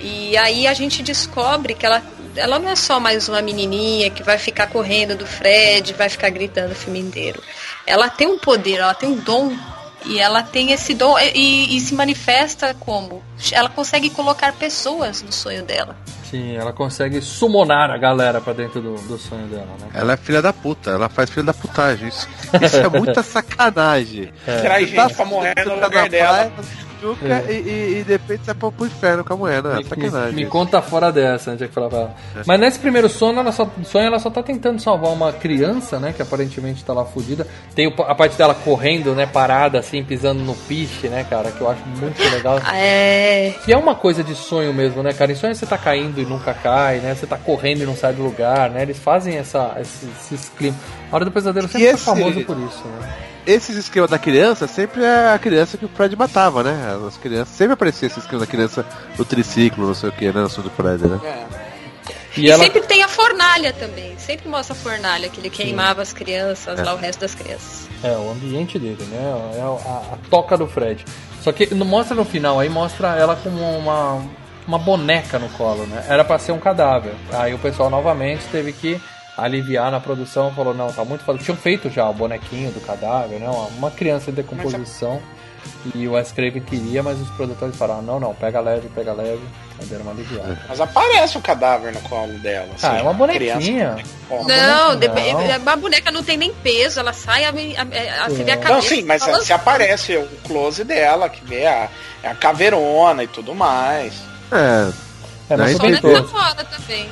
E 0.00 0.36
aí 0.36 0.66
a 0.66 0.74
gente 0.74 1.02
descobre 1.02 1.74
que 1.74 1.86
ela, 1.86 2.02
ela 2.36 2.58
não 2.58 2.68
é 2.68 2.76
só 2.76 2.98
mais 2.98 3.28
uma 3.28 3.40
menininha 3.40 4.10
que 4.10 4.22
vai 4.22 4.36
ficar 4.36 4.66
correndo 4.66 5.16
do 5.16 5.26
Fred, 5.26 5.92
vai 5.94 6.08
ficar 6.08 6.30
gritando 6.30 6.72
o 6.72 6.74
filme 6.74 6.98
inteiro. 6.98 7.42
Ela 7.86 8.08
tem 8.08 8.26
um 8.26 8.38
poder, 8.38 8.80
ela 8.80 8.94
tem 8.94 9.08
um 9.08 9.16
dom. 9.16 9.56
E 10.06 10.18
ela 10.18 10.42
tem 10.42 10.72
esse 10.72 10.94
dom 10.94 11.18
e, 11.18 11.76
e 11.76 11.80
se 11.80 11.94
manifesta 11.94 12.74
como? 12.74 13.22
Ela 13.52 13.68
consegue 13.68 14.10
colocar 14.10 14.52
pessoas 14.52 15.22
no 15.22 15.32
sonho 15.32 15.64
dela. 15.64 15.96
Sim, 16.30 16.56
ela 16.56 16.72
consegue 16.72 17.20
summonar 17.20 17.90
a 17.90 17.96
galera 17.96 18.40
pra 18.40 18.52
dentro 18.52 18.80
do, 18.80 18.94
do 19.02 19.16
sonho 19.16 19.46
dela, 19.46 19.68
né? 19.80 19.88
Ela 19.94 20.14
é 20.14 20.16
filha 20.16 20.42
da 20.42 20.52
puta, 20.52 20.90
ela 20.90 21.08
faz 21.08 21.30
filha 21.30 21.44
da 21.44 21.54
putagem. 21.54 22.08
Isso, 22.08 22.28
isso 22.60 22.76
é 22.76 22.88
muita 22.88 23.22
sacanagem. 23.22 24.32
É. 24.46 24.60
Traz 24.60 24.92
tá 24.92 25.02
gente 25.04 25.16
pra 25.16 25.24
morrer 25.24 25.64
no 25.64 25.74
lugar 25.74 26.08
dela. 26.08 26.50
praia, 26.50 26.52
É. 27.22 27.52
E, 27.52 27.54
e, 27.54 27.98
e 28.00 28.04
de 28.04 28.12
repente 28.12 28.44
você 28.44 28.54
vai 28.54 28.70
pro 28.70 28.86
inferno 28.86 29.24
com 29.24 29.34
a 29.34 29.36
mulher, 29.36 29.62
né? 29.62 29.76
Me, 29.76 29.84
sacanagem. 29.84 30.34
me 30.34 30.46
conta 30.46 30.80
fora 30.82 31.10
dessa, 31.12 31.50
né? 31.50 31.56
Tinha 31.56 31.68
que 31.68 31.74
falar 31.74 31.88
pra 31.88 31.98
ela. 31.98 32.14
Mas 32.46 32.60
nesse 32.60 32.78
primeiro 32.78 33.08
sonho 33.08 33.38
ela, 33.38 33.52
só, 33.52 33.68
sonho, 33.84 34.06
ela 34.06 34.18
só 34.18 34.30
tá 34.30 34.42
tentando 34.42 34.80
salvar 34.80 35.12
uma 35.12 35.32
criança, 35.32 35.98
né? 35.98 36.12
Que 36.14 36.22
aparentemente 36.22 36.84
tá 36.84 36.92
lá 36.92 37.04
fudida. 37.04 37.46
Tem 37.74 37.86
o- 37.88 38.02
a 38.02 38.14
parte 38.14 38.36
dela 38.36 38.54
correndo, 38.54 39.14
né? 39.14 39.26
Parada, 39.26 39.78
assim, 39.78 40.02
pisando 40.02 40.42
no 40.42 40.54
piche, 40.54 41.08
né, 41.08 41.24
cara? 41.28 41.50
Que 41.50 41.60
eu 41.60 41.70
acho 41.70 41.82
muito 41.86 42.20
legal. 42.30 42.60
É. 42.74 43.54
Que 43.64 43.72
é 43.72 43.76
uma 43.76 43.94
coisa 43.94 44.22
de 44.24 44.34
sonho 44.34 44.72
mesmo, 44.72 45.02
né, 45.02 45.12
cara? 45.12 45.32
Em 45.32 45.34
sonho 45.34 45.54
você 45.54 45.66
tá 45.66 45.76
caindo 45.78 46.20
e 46.20 46.24
nunca 46.24 46.54
cai, 46.54 46.98
né? 46.98 47.14
Você 47.14 47.26
tá 47.26 47.36
correndo 47.36 47.82
e 47.82 47.86
não 47.86 47.96
sai 47.96 48.12
do 48.12 48.22
lugar, 48.22 48.70
né? 48.70 48.82
Eles 48.82 48.98
fazem 48.98 49.36
essa, 49.36 49.76
esse, 49.80 50.06
esses 50.20 50.48
climas. 50.50 50.78
A 51.10 51.14
Hora 51.16 51.24
do 51.24 51.30
Pesadelo 51.30 51.68
sempre 51.68 51.82
E 51.82 51.86
foi 51.90 51.94
esse- 51.94 52.04
famoso 52.04 52.40
por 52.44 52.56
isso, 52.58 52.82
né? 52.88 53.14
Esses 53.46 53.76
esquemas 53.76 54.08
da 54.08 54.18
criança 54.18 54.66
sempre 54.66 55.04
é 55.04 55.32
a 55.34 55.38
criança 55.38 55.76
que 55.76 55.84
o 55.84 55.88
Fred 55.88 56.16
matava, 56.16 56.62
né? 56.62 56.98
As 57.06 57.16
crianças 57.18 57.54
sempre 57.54 57.74
aparecia 57.74 58.06
esses 58.06 58.22
esquemas 58.24 58.46
da 58.46 58.50
criança 58.50 58.86
no 59.18 59.24
triciclo, 59.24 59.86
não 59.86 59.94
sei 59.94 60.08
o 60.08 60.12
que, 60.12 60.26
né? 60.26 60.32
No 60.40 60.48
do 60.62 60.70
Fred, 60.70 61.06
né? 61.06 61.20
E, 62.36 62.52
sempre 62.56 62.80
tem 62.80 63.02
a 63.02 63.08
fornalha 63.08 63.72
também. 63.74 64.14
Sempre 64.18 64.48
mostra 64.48 64.74
a 64.74 64.78
fornalha, 64.78 65.28
que 65.28 65.38
ele 65.40 65.50
queimava 65.50 66.00
as 66.02 66.12
crianças, 66.12 66.78
É. 66.78 66.82
lá 66.82 66.94
o 66.94 66.96
resto 66.96 67.20
das 67.20 67.34
crianças. 67.34 67.86
É, 68.02 68.10
o 68.16 68.30
ambiente 68.32 68.78
dele, 68.78 69.04
né? 69.10 69.52
É 69.56 69.60
a, 69.60 69.64
a- 69.66 70.14
a 70.14 70.18
toca 70.30 70.56
do 70.56 70.66
Fred. 70.66 71.04
Só 71.42 71.52
que 71.52 71.72
não 71.74 71.86
mostra 71.86 72.14
no 72.16 72.24
final, 72.24 72.58
aí 72.58 72.68
mostra 72.70 73.14
ela 73.16 73.36
com 73.36 73.50
uma, 73.50 74.22
uma 74.66 74.78
boneca 74.78 75.38
no 75.38 75.48
colo, 75.50 75.84
né? 75.86 76.04
Era 76.08 76.24
pra 76.24 76.38
ser 76.38 76.52
um 76.52 76.58
cadáver. 76.58 77.12
Aí 77.32 77.52
o 77.54 77.58
pessoal 77.58 77.88
novamente 77.90 78.42
teve 78.50 78.72
que 78.72 79.00
aliviar 79.36 79.90
na 79.90 80.00
produção, 80.00 80.52
falou, 80.54 80.74
não, 80.74 80.92
tá 80.92 81.04
muito 81.04 81.24
foda. 81.24 81.38
Tinham 81.38 81.56
feito 81.56 81.90
já 81.90 82.08
o 82.08 82.14
bonequinho 82.14 82.70
do 82.70 82.80
cadáver, 82.80 83.38
né? 83.38 83.48
Uma, 83.48 83.66
uma 83.68 83.90
criança 83.90 84.30
em 84.30 84.34
decomposição. 84.34 85.20
E 85.94 86.06
o 86.06 86.12
Wes 86.12 86.30
Craven 86.30 86.60
queria, 86.60 87.02
mas 87.02 87.18
os 87.18 87.30
produtores 87.30 87.74
falaram, 87.74 88.02
não, 88.02 88.20
não, 88.20 88.34
pega 88.34 88.60
leve, 88.60 88.88
pega 88.94 89.14
leve. 89.14 89.40
Aí 89.80 89.86
deram 89.86 90.02
uma 90.02 90.12
aliviada. 90.12 90.58
Mas 90.68 90.78
aparece 90.80 91.38
o 91.38 91.40
cadáver 91.40 91.92
no 91.92 92.00
colo 92.02 92.38
dela. 92.38 92.68
Ah, 92.82 92.88
assim, 92.90 92.98
é 92.98 93.02
uma 93.02 93.14
bonequinha. 93.14 93.56
criança. 93.56 94.02
Não, 94.30 94.90
Não. 94.90 94.98
dep- 94.98 95.66
a 95.66 95.76
boneca 95.76 96.10
não 96.10 96.22
tem 96.22 96.36
nem 96.36 96.52
peso, 96.52 97.00
ela 97.00 97.14
sai, 97.14 97.44
a, 97.46 97.48
a, 97.48 98.24
a, 98.24 98.28
você 98.28 98.44
vê 98.44 98.52
a 98.52 98.56
cabeça. 98.58 98.74
Não, 98.74 98.82
sim, 98.82 99.02
mas 99.04 99.22
se 99.42 99.52
aparece 99.54 100.16
o 100.18 100.28
close 100.46 100.84
dela, 100.84 101.30
que 101.30 101.42
vê 101.44 101.66
a, 101.66 101.88
a 102.22 102.34
caveirona 102.34 103.24
e 103.24 103.26
tudo 103.26 103.54
mais. 103.54 104.14
É. 104.52 104.92
É, 105.50 105.56
mas 105.56 105.78
bem 105.78 105.92
tentou. 105.94 106.22
Tá 106.22 106.28
fora 106.28 106.64
também. 106.64 107.08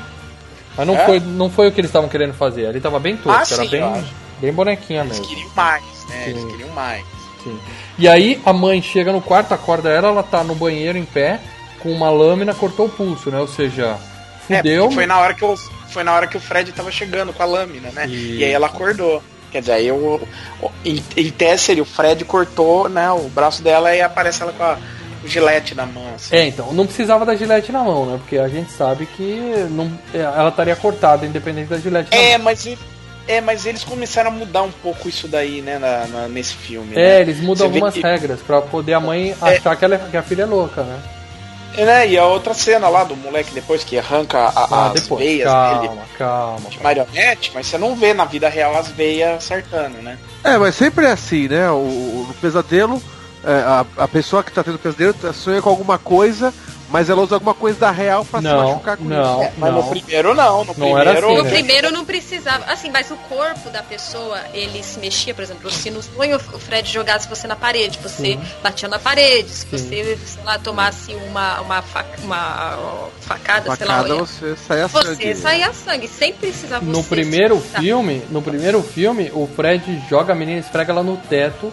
Mas 0.76 0.86
não, 0.86 0.94
É? 0.96 1.04
foi, 1.04 1.20
não 1.20 1.50
foi 1.50 1.68
o 1.68 1.72
que 1.72 1.80
eles 1.80 1.88
estavam 1.90 2.08
querendo 2.08 2.32
fazer. 2.34 2.66
Ali 2.66 2.80
tava 2.80 2.98
bem 2.98 3.16
tosco, 3.16 3.30
Ah, 3.30 3.54
era 3.54 3.68
sim, 3.68 3.76
eu 3.76 3.90
bem, 3.92 4.04
bem 4.40 4.52
bonequinha 4.52 5.02
Eles 5.02 5.18
mesmo. 5.18 5.26
queriam 5.28 5.50
mais, 5.54 5.84
né? 6.08 6.24
Eles 6.28 6.40
Sim. 6.42 6.48
queriam 6.48 6.68
mais. 6.70 7.04
Sim. 7.44 7.58
E 7.98 8.08
aí 8.08 8.40
a 8.46 8.52
mãe 8.52 8.80
chega 8.80 9.12
no 9.12 9.20
quarto, 9.20 9.52
acorda 9.52 9.90
ela, 9.90 10.08
ela 10.08 10.22
tá 10.22 10.42
no 10.44 10.54
banheiro 10.54 10.96
em 10.96 11.04
pé, 11.04 11.40
com 11.80 11.90
uma 11.92 12.08
lâmina, 12.10 12.54
cortou 12.54 12.86
o 12.86 12.88
pulso, 12.88 13.30
né? 13.30 13.38
Ou 13.40 13.48
seja, 13.48 13.98
É, 14.48 14.56
fudeu. 14.58 14.82
porque 14.84 14.94
foi 14.94 15.06
na 15.06 15.18
hora 15.18 15.34
que 15.34 15.44
o, 15.44 15.56
foi 15.90 16.04
na 16.04 16.12
hora 16.14 16.26
que 16.26 16.36
o 16.36 16.40
Fred 16.40 16.72
tava 16.72 16.90
chegando 16.90 17.32
com 17.32 17.42
a 17.42 17.46
lâmina, 17.46 17.90
né? 17.90 18.06
E 18.08 18.42
aí 18.44 18.50
ela 18.52 18.66
acordou. 18.68 19.22
Quer 19.50 19.60
dizer, 19.60 19.72
aí 19.72 19.92
o- 19.92 20.20
em, 20.84 21.04
em 21.16 21.80
o 21.80 21.84
Fred 21.84 22.24
cortou, 22.24 22.88
né, 22.88 23.10
o 23.10 23.28
braço 23.28 23.62
dela 23.62 23.94
e 23.94 24.00
aparece 24.00 24.42
ela 24.42 24.52
com 24.52 24.62
a, 24.64 24.78
gilete 25.24 25.74
na 25.74 25.86
mão. 25.86 26.04
assim. 26.14 26.34
É, 26.34 26.46
então, 26.46 26.72
não 26.72 26.86
precisava 26.86 27.24
da 27.26 27.34
gilete 27.34 27.70
na 27.72 27.82
mão, 27.82 28.06
né? 28.06 28.16
Porque 28.18 28.38
a 28.38 28.48
gente 28.48 28.70
sabe 28.72 29.06
que 29.06 29.66
não, 29.70 29.90
é, 30.12 30.18
ela 30.20 30.48
estaria 30.48 30.76
cortada, 30.76 31.24
independente 31.26 31.68
da 31.68 31.78
gilete 31.78 32.10
na 32.10 32.16
É, 32.16 32.36
mão. 32.38 32.44
mas 32.46 32.66
é, 33.28 33.40
mas 33.40 33.64
eles 33.66 33.84
começaram 33.84 34.30
a 34.30 34.34
mudar 34.34 34.62
um 34.62 34.70
pouco 34.72 35.08
isso 35.08 35.28
daí, 35.28 35.62
né, 35.62 35.78
na- 35.78 36.06
na- 36.08 36.28
nesse 36.28 36.54
filme. 36.54 36.92
É, 36.94 36.96
né? 36.96 37.20
eles 37.20 37.38
mudam 37.40 37.66
Você 37.66 37.68
vê 37.68 37.74
algumas 37.76 37.94
que- 37.94 38.00
regras 38.02 38.40
pra 38.40 38.60
poder 38.60 38.94
a 38.94 39.00
mãe 39.00 39.30
É. 39.40 39.44
achar 39.56 39.76
que, 39.76 39.84
ela 39.84 39.94
é- 39.94 39.98
que 40.10 40.16
a 40.16 40.22
filha 40.22 40.42
é 40.42 40.46
louca, 40.46 40.82
né? 40.82 40.98
É, 41.74 41.84
né, 41.86 42.08
e 42.08 42.18
a 42.18 42.26
outra 42.26 42.52
cena 42.52 42.86
lá 42.90 43.02
do 43.04 43.16
moleque 43.16 43.54
depois 43.54 43.82
que 43.82 43.96
arranca 43.98 44.38
a- 44.40 44.52
Ah, 44.70 44.86
as 44.88 45.00
depois. 45.00 45.24
veias 45.24 45.48
Calma, 45.48 45.80
dele 45.80 46.00
calma. 46.18 46.68
de 46.68 46.82
marionete, 46.82 47.50
mas 47.54 47.66
você 47.66 47.78
não 47.78 47.94
vê 47.94 48.12
na 48.12 48.26
vida 48.26 48.46
real 48.48 48.76
as 48.76 48.88
veias 48.88 49.36
acertando, 49.36 50.02
né? 50.02 50.18
É, 50.44 50.58
mas 50.58 50.74
sempre 50.74 51.06
é 51.06 51.12
assim, 51.12 51.48
né? 51.48 51.70
O, 51.70 51.76
o- 51.76 52.34
pesadelo, 52.42 53.00
a, 53.44 54.04
a 54.04 54.08
pessoa 54.08 54.42
que 54.42 54.52
tá 54.52 54.62
tendo 54.62 54.78
pesadelo 54.78 55.14
sonha 55.34 55.60
com 55.60 55.68
alguma 55.68 55.98
coisa, 55.98 56.52
mas 56.88 57.08
ela 57.08 57.22
usa 57.22 57.36
alguma 57.36 57.54
coisa 57.54 57.78
da 57.80 57.90
real 57.90 58.22
pra 58.22 58.40
se 58.40 58.44
Não, 58.46 58.68
machucar 58.68 58.96
com 58.98 59.04
não. 59.04 59.40
isso. 59.40 59.42
É, 59.44 59.52
mas 59.56 59.72
no 59.74 59.84
primeiro 59.88 60.34
não, 60.34 60.58
no 60.58 60.64
Não 60.66 60.74
primeiro... 60.74 60.98
era 61.00 61.18
assim, 61.26 61.36
No 61.36 61.42
né? 61.42 61.50
primeiro 61.50 61.90
não 61.90 62.04
precisava. 62.04 62.64
Assim, 62.70 62.90
mas 62.90 63.10
o 63.10 63.16
corpo 63.16 63.70
da 63.70 63.82
pessoa, 63.82 64.38
ele 64.52 64.82
se 64.82 64.98
mexia, 65.00 65.32
por 65.34 65.42
exemplo, 65.42 65.70
se 65.70 65.90
no 65.90 66.02
sonho 66.02 66.36
o 66.36 66.58
Fred 66.58 66.88
jogasse 66.92 67.26
você 67.28 67.46
na 67.46 67.56
parede, 67.56 67.98
você 68.02 68.22
Sim. 68.34 68.40
batia 68.62 68.88
na 68.90 68.98
parede, 68.98 69.48
se 69.48 69.64
você, 69.66 70.18
sei 70.24 70.44
lá, 70.44 70.58
tomasse 70.58 71.14
uma, 71.14 71.62
uma, 71.62 71.80
fac- 71.80 72.18
uma 72.22 72.76
ó, 72.78 73.08
facada, 73.22 73.74
sei 73.74 73.86
Facada 73.86 74.14
lá, 74.14 74.20
você 74.20 74.54
sai 74.56 74.82
a 74.82 74.86
você 74.86 75.14
sangue. 75.14 75.34
saía 75.34 75.72
sangue, 75.72 76.08
sem 76.08 76.32
precisar 76.34 76.78
você. 76.80 76.90
No 76.92 77.02
primeiro 77.02 77.58
se- 77.58 77.78
filme, 77.80 78.22
no 78.30 78.42
primeiro 78.42 78.82
filme, 78.82 79.30
o 79.32 79.46
Fred 79.46 80.02
joga 80.10 80.34
a 80.34 80.36
menina, 80.36 80.60
esfrega 80.60 80.92
ela 80.92 81.02
no 81.02 81.16
teto. 81.16 81.72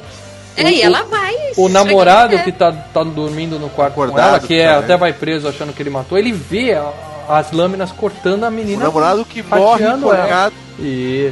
É, 0.58 0.64
O- 0.64 0.68
e 0.68 0.80
o- 0.80 0.84
ela 0.86 1.04
vai. 1.04 1.36
O 1.58 1.70
namorado 1.70 2.36
o 2.36 2.44
que 2.44 2.52
tá, 2.52 2.72
tá 2.72 3.04
dormindo 3.04 3.58
no 3.60 3.70
quarto 3.70 3.94
com 3.96 4.04
Acordado 4.04 4.30
ela, 4.30 4.40
que 4.40 4.60
é, 4.60 4.68
também. 4.68 4.84
até 4.84 4.98
vai 4.98 5.14
preso 5.14 5.48
achando 5.48 5.74
que 5.74 5.82
ele 5.82 5.90
matou, 5.90 6.18
ele 6.18 6.32
vê 6.32 6.74
a- 6.74 6.92
as 7.30 7.52
lâminas 7.52 7.92
cortando 7.92 8.44
a 8.44 8.48
O 8.48 8.52
menina. 8.52 8.84
namorado 8.86 9.24
que 9.24 9.42
morre 9.44 9.86
enforcado 9.86 10.56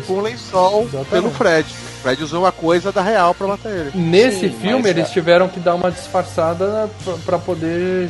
com 0.06 0.14
um 0.14 0.22
lençol 0.22 0.82
Exatamente. 0.84 1.10
pelo 1.10 1.32
Fred. 1.32 1.68
O 1.70 2.02
Fred 2.04 2.24
usou 2.24 2.44
uma 2.44 2.52
coisa 2.52 2.92
da 2.92 3.02
real 3.02 3.34
pra 3.34 3.48
matar 3.48 3.70
ele. 3.70 3.92
Nesse 3.96 4.42
Sim, 4.50 4.58
filme, 4.62 4.84
mas, 4.84 4.92
eles 4.92 5.10
é. 5.10 5.12
tiveram 5.12 5.48
que 5.50 5.60
dar 5.60 5.74
uma 5.76 5.90
disfarçada 5.92 6.90
pra, 7.04 7.14
pra 7.26 7.38
poder. 7.40 8.10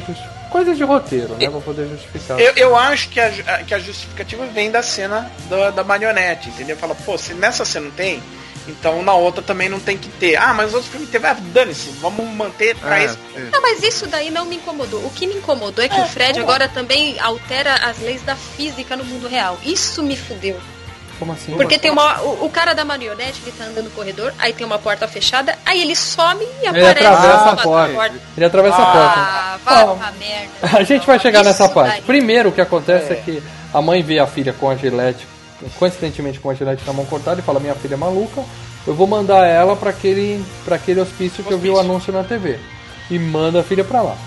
Coisas 0.51 0.77
de 0.77 0.83
roteiro, 0.83 1.35
né? 1.39 1.49
Pra 1.49 1.59
poder 1.59 1.87
justificar. 1.89 2.39
Eu, 2.39 2.53
eu 2.55 2.75
acho 2.75 3.09
que 3.09 3.19
a, 3.19 3.29
que 3.65 3.73
a 3.73 3.79
justificativa 3.79 4.45
vem 4.45 4.71
da 4.71 4.81
cena 4.81 5.29
da, 5.49 5.71
da 5.71 5.83
marionete, 5.83 6.49
entendeu? 6.49 6.77
Fala, 6.77 6.95
pô, 6.95 7.17
se 7.17 7.33
nessa 7.33 7.65
cena 7.65 7.85
não 7.87 7.91
tem, 7.93 8.21
então 8.71 9.01
na 9.03 9.13
outra 9.13 9.41
também 9.41 9.69
não 9.69 9.79
tem 9.79 9.97
que 9.97 10.09
ter. 10.09 10.35
Ah, 10.35 10.53
mas 10.53 10.67
os 10.69 10.73
outros 10.75 10.91
filmes 10.91 11.09
teve. 11.09 11.25
Ah, 11.27 11.35
dane-se, 11.53 11.89
vamos 12.01 12.25
manter 12.35 12.75
pra 12.75 12.99
É, 12.99 13.05
esse. 13.05 13.17
é. 13.35 13.49
Não, 13.51 13.61
mas 13.61 13.81
isso 13.83 14.07
daí 14.07 14.29
não 14.29 14.45
me 14.45 14.55
incomodou. 14.57 14.99
O 15.05 15.09
que 15.09 15.27
me 15.27 15.35
incomodou 15.35 15.83
é 15.83 15.89
que 15.89 15.99
o 15.99 16.05
Fred 16.05 16.39
agora 16.39 16.67
também 16.67 17.19
altera 17.19 17.73
as 17.75 17.99
leis 17.99 18.21
da 18.21 18.35
física 18.35 18.95
no 18.95 19.03
mundo 19.05 19.27
real. 19.27 19.57
Isso 19.63 20.01
me 20.03 20.15
fudeu. 20.15 20.59
Como 21.19 21.31
assim? 21.33 21.53
Porque 21.53 21.79
tem 21.79 21.89
uma. 21.89 22.21
O, 22.21 22.45
o 22.45 22.49
cara 22.49 22.73
da 22.75 22.85
marionete, 22.85 23.41
ele 23.41 23.51
tá 23.57 23.63
andando 23.63 23.85
no 23.85 23.91
corredor, 23.91 24.31
aí 24.37 24.53
tem 24.53 24.65
uma 24.65 24.77
porta 24.77 25.07
fechada, 25.07 25.57
aí 25.65 25.81
ele 25.81 25.95
some 25.95 26.43
e 26.43 26.67
Ele 26.67 26.67
aparece 26.67 26.89
atravessa 27.07 27.43
do 27.43 27.49
a 27.49 27.53
da 27.55 27.63
porta. 27.63 28.15
Ele 28.37 28.45
atravessa 28.45 28.77
a 28.77 28.85
porta. 28.85 29.19
Ah, 29.19 29.59
pra 29.97 30.11
merda. 30.11 30.77
A 30.77 30.83
gente 30.83 31.07
vai 31.07 31.17
chegar 31.19 31.39
Isso 31.39 31.49
nessa 31.49 31.69
parte. 31.69 31.91
daí. 31.93 32.01
Primeiro, 32.03 32.49
o 32.49 32.51
que 32.51 32.61
acontece 32.61 33.13
é. 33.13 33.15
que 33.15 33.41
a 33.73 33.81
mãe 33.81 34.03
vê 34.03 34.19
a 34.19 34.27
filha 34.27 34.53
com 34.53 34.69
a 34.69 34.75
gilete, 34.75 35.25
coincidentemente 35.77 36.39
com 36.39 36.49
a 36.49 36.53
gilete 36.53 36.85
na 36.85 36.93
mão 36.93 37.05
cortada, 37.05 37.39
e 37.39 37.43
fala: 37.43 37.59
Minha 37.59 37.75
filha 37.75 37.95
é 37.95 37.97
maluca, 37.97 38.43
eu 38.85 38.93
vou 38.93 39.07
mandar 39.07 39.45
ela 39.45 39.75
pra 39.75 39.89
aquele, 39.89 40.43
pra 40.63 40.75
aquele 40.75 40.99
hospício 40.99 41.43
que 41.43 41.51
eu 41.51 41.59
vi 41.59 41.69
o 41.69 41.79
anúncio 41.79 42.13
na 42.13 42.23
TV. 42.23 42.59
E 43.09 43.17
manda 43.17 43.61
a 43.61 43.63
filha 43.63 43.83
pra 43.83 44.01
lá. 44.01 44.17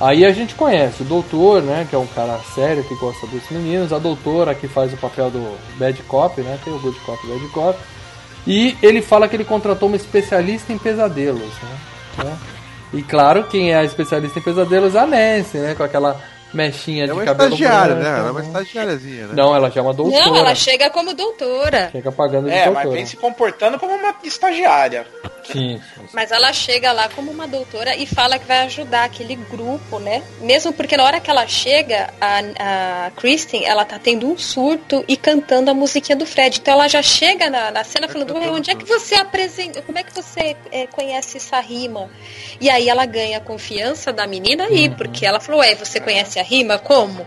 Aí 0.00 0.24
a 0.24 0.32
gente 0.32 0.54
conhece 0.54 1.02
o 1.02 1.04
doutor, 1.04 1.62
né, 1.62 1.86
que 1.88 1.94
é 1.94 1.98
um 1.98 2.06
cara 2.06 2.40
sério 2.54 2.82
que 2.82 2.94
gosta 2.94 3.26
dos 3.26 3.42
meninos, 3.50 3.92
a 3.92 3.98
doutora 3.98 4.54
que 4.54 4.66
faz 4.66 4.94
o 4.94 4.96
papel 4.96 5.30
do 5.30 5.58
bad 5.78 6.02
cop, 6.04 6.40
né, 6.40 6.58
tem 6.64 6.72
o 6.72 6.78
good 6.78 6.98
cop 7.00 7.18
e 7.22 7.28
bad 7.30 7.48
cop. 7.48 7.78
E 8.46 8.76
ele 8.82 9.02
fala 9.02 9.28
que 9.28 9.36
ele 9.36 9.44
contratou 9.44 9.88
uma 9.88 9.96
especialista 9.96 10.72
em 10.72 10.78
pesadelos, 10.78 11.52
né? 11.62 12.24
né? 12.24 12.38
E 12.92 13.02
claro, 13.02 13.44
quem 13.44 13.72
é 13.72 13.76
a 13.76 13.84
especialista 13.84 14.38
em 14.38 14.42
pesadelos? 14.42 14.96
A 14.96 15.06
Nancy, 15.06 15.58
né? 15.58 15.74
Com 15.74 15.84
aquela 15.84 16.20
mechinha 16.52 17.04
É 17.04 17.06
de 17.06 17.12
uma 17.12 17.24
cabelo 17.24 17.54
estagiária, 17.54 17.94
branco, 17.94 18.10
né? 18.10 18.18
Ela 18.18 18.28
é 18.28 18.30
uma 18.32 18.40
estagiáriazinha, 18.42 19.26
né? 19.28 19.32
Não, 19.34 19.54
ela 19.54 19.70
já 19.70 19.80
é 19.80 19.82
uma 19.82 19.94
doutora. 19.94 20.24
Não, 20.26 20.36
ela 20.36 20.54
chega 20.54 20.90
como 20.90 21.14
doutora. 21.14 21.88
Chega 21.92 22.12
pagando 22.12 22.46
de 22.48 22.52
É, 22.54 22.64
doutora. 22.64 22.84
mas 22.86 22.94
vem 22.94 23.06
se 23.06 23.16
comportando 23.16 23.78
como 23.78 23.94
uma 23.94 24.14
estagiária. 24.24 25.06
Sim, 25.44 25.80
Mas 26.12 26.30
ela 26.30 26.52
chega 26.52 26.92
lá 26.92 27.08
como 27.08 27.30
uma 27.30 27.46
doutora 27.46 27.96
e 27.96 28.06
fala 28.06 28.38
que 28.38 28.44
vai 28.46 28.60
ajudar 28.66 29.04
aquele 29.04 29.36
grupo, 29.36 29.98
né? 29.98 30.22
Mesmo 30.40 30.72
porque 30.72 30.96
na 30.96 31.04
hora 31.04 31.20
que 31.20 31.30
ela 31.30 31.46
chega, 31.46 32.12
a, 32.20 33.06
a 33.06 33.10
Kristen, 33.12 33.64
ela 33.66 33.84
tá 33.84 33.98
tendo 33.98 34.30
um 34.30 34.36
surto 34.38 35.04
e 35.08 35.16
cantando 35.16 35.70
a 35.70 35.74
musiquinha 35.74 36.16
do 36.16 36.26
Fred. 36.26 36.58
Então 36.60 36.74
ela 36.74 36.88
já 36.88 37.02
chega 37.02 37.48
na, 37.50 37.70
na 37.70 37.84
cena 37.84 38.08
falando, 38.08 38.34
"Ué, 38.34 38.50
onde 38.50 38.70
é 38.70 38.74
que 38.74 38.84
você 38.84 39.14
apresenta, 39.14 39.82
como 39.82 39.98
é 39.98 40.02
que 40.02 40.14
você 40.14 40.56
é, 40.70 40.86
conhece 40.86 41.36
essa 41.38 41.58
rima? 41.60 42.10
E 42.60 42.68
aí 42.70 42.88
ela 42.88 43.06
ganha 43.06 43.38
a 43.38 43.40
confiança 43.40 44.12
da 44.12 44.26
menina 44.26 44.64
aí, 44.64 44.88
Uhum. 44.88 44.94
porque 44.94 45.24
ela 45.26 45.40
falou, 45.40 45.60
ué, 45.60 45.74
você 45.74 46.00
conhece 46.00 46.38
a 46.38 46.42
rima? 46.42 46.78
Como? 46.78 47.26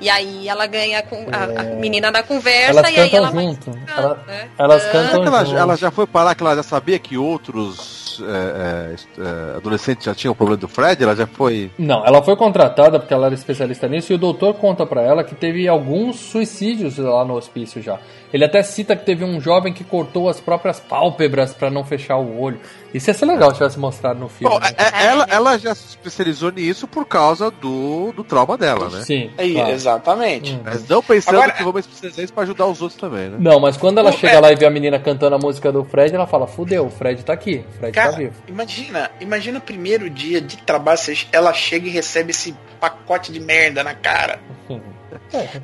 E 0.00 0.08
aí 0.08 0.48
ela 0.48 0.66
ganha 0.66 1.02
com 1.02 1.26
a, 1.32 1.60
a 1.60 1.64
menina 1.64 2.10
na 2.10 2.22
conversa 2.22 2.80
Elas 2.80 2.92
e 2.92 3.00
aí 3.00 3.14
ela 3.14 3.30
junto. 3.30 3.70
Ela- 3.86 4.24
né? 4.26 4.48
elas 4.58 4.84
cantam 4.84 5.02
Será 5.08 5.20
que 5.22 5.26
ela, 5.28 5.44
junto. 5.44 5.58
ela 5.58 5.76
já 5.76 5.90
foi 5.90 6.06
parar 6.06 6.34
que 6.34 6.42
ela 6.42 6.54
já 6.56 6.62
sabia 6.62 6.98
que 6.98 7.16
outros 7.18 8.22
é, 8.22 8.94
é, 9.20 9.22
é, 9.52 9.56
adolescentes 9.56 10.04
já 10.04 10.14
tinham 10.14 10.32
o 10.32 10.34
problema 10.36 10.56
do 10.60 10.68
Fred? 10.68 11.02
Ela 11.02 11.16
já 11.16 11.26
foi. 11.26 11.70
Não, 11.78 12.04
ela 12.06 12.22
foi 12.22 12.36
contratada 12.36 12.98
porque 12.98 13.12
ela 13.14 13.26
era 13.26 13.34
especialista 13.34 13.88
nisso 13.88 14.12
e 14.12 14.14
o 14.14 14.18
doutor 14.18 14.54
conta 14.54 14.86
pra 14.86 15.02
ela 15.02 15.24
que 15.24 15.34
teve 15.34 15.66
alguns 15.68 16.16
suicídios 16.16 16.98
lá 16.98 17.24
no 17.24 17.34
hospício 17.34 17.82
já. 17.82 17.98
Ele 18.32 18.44
até 18.44 18.62
cita 18.62 18.94
que 18.94 19.04
teve 19.06 19.24
um 19.24 19.40
jovem 19.40 19.72
que 19.72 19.82
cortou 19.82 20.28
as 20.28 20.38
próprias 20.38 20.78
pálpebras 20.78 21.54
pra 21.54 21.70
não 21.70 21.82
fechar 21.84 22.16
o 22.18 22.38
olho. 22.40 22.60
Isso 22.92 23.08
ia 23.10 23.14
ser 23.14 23.26
legal 23.26 23.50
se 23.50 23.56
tivesse 23.56 23.78
mostrado 23.78 24.18
no 24.20 24.28
filme. 24.28 24.52
Bom, 24.54 24.60
né? 24.60 24.70
é- 24.76 25.06
ela, 25.06 25.26
ela 25.30 25.58
já 25.58 25.74
se 25.74 25.86
especializou 25.88 26.50
nisso 26.52 26.86
por 26.86 27.06
causa 27.06 27.50
do, 27.50 28.12
do 28.12 28.24
trauma 28.24 28.56
dela, 28.58 28.88
né? 28.90 29.02
Sim. 29.02 29.30
Aí, 29.38 29.54
claro. 29.54 29.70
Exatamente. 29.70 30.60
Mas 30.64 30.86
não 30.88 31.02
pensando 31.02 31.36
Agora- 31.36 31.52
que 31.52 31.62
vamos 31.64 31.80
especializar 31.80 32.24
isso 32.24 32.32
pra 32.32 32.42
ajudar 32.44 32.66
os 32.66 32.80
outros 32.82 32.98
também, 33.00 33.28
né? 33.30 33.36
Não, 33.40 33.58
mas 33.60 33.76
quando 33.76 33.98
ela 33.98 34.10
Pô, 34.12 34.18
chega 34.18 34.34
é- 34.34 34.40
lá 34.40 34.52
e 34.52 34.56
vê 34.56 34.66
a 34.66 34.70
menina 34.70 34.98
cantando 34.98 35.34
a 35.34 35.38
música 35.38 35.70
do 35.72 35.84
Fred, 35.84 36.14
ela 36.14 36.26
fala: 36.26 36.46
Fudeu, 36.46 36.86
o 36.86 36.90
Fred 36.90 37.22
tá 37.24 37.32
aqui, 37.32 37.64
o 37.68 37.78
Fred 37.78 37.92
Cara, 37.92 38.12
tá 38.12 38.18
vivo. 38.18 38.32
imagina, 38.46 39.10
imagina 39.20 39.58
o 39.58 39.62
primeiro 39.62 40.08
dia 40.10 40.40
de 40.40 40.56
trabalho, 40.58 40.98
ela 41.32 41.52
chega 41.52 41.86
e 41.86 41.90
recebe 41.90 42.30
esse 42.30 42.54
pacote 42.78 43.32
de 43.32 43.40
merda 43.40 43.82
na 43.84 43.94
cara. 43.94 44.40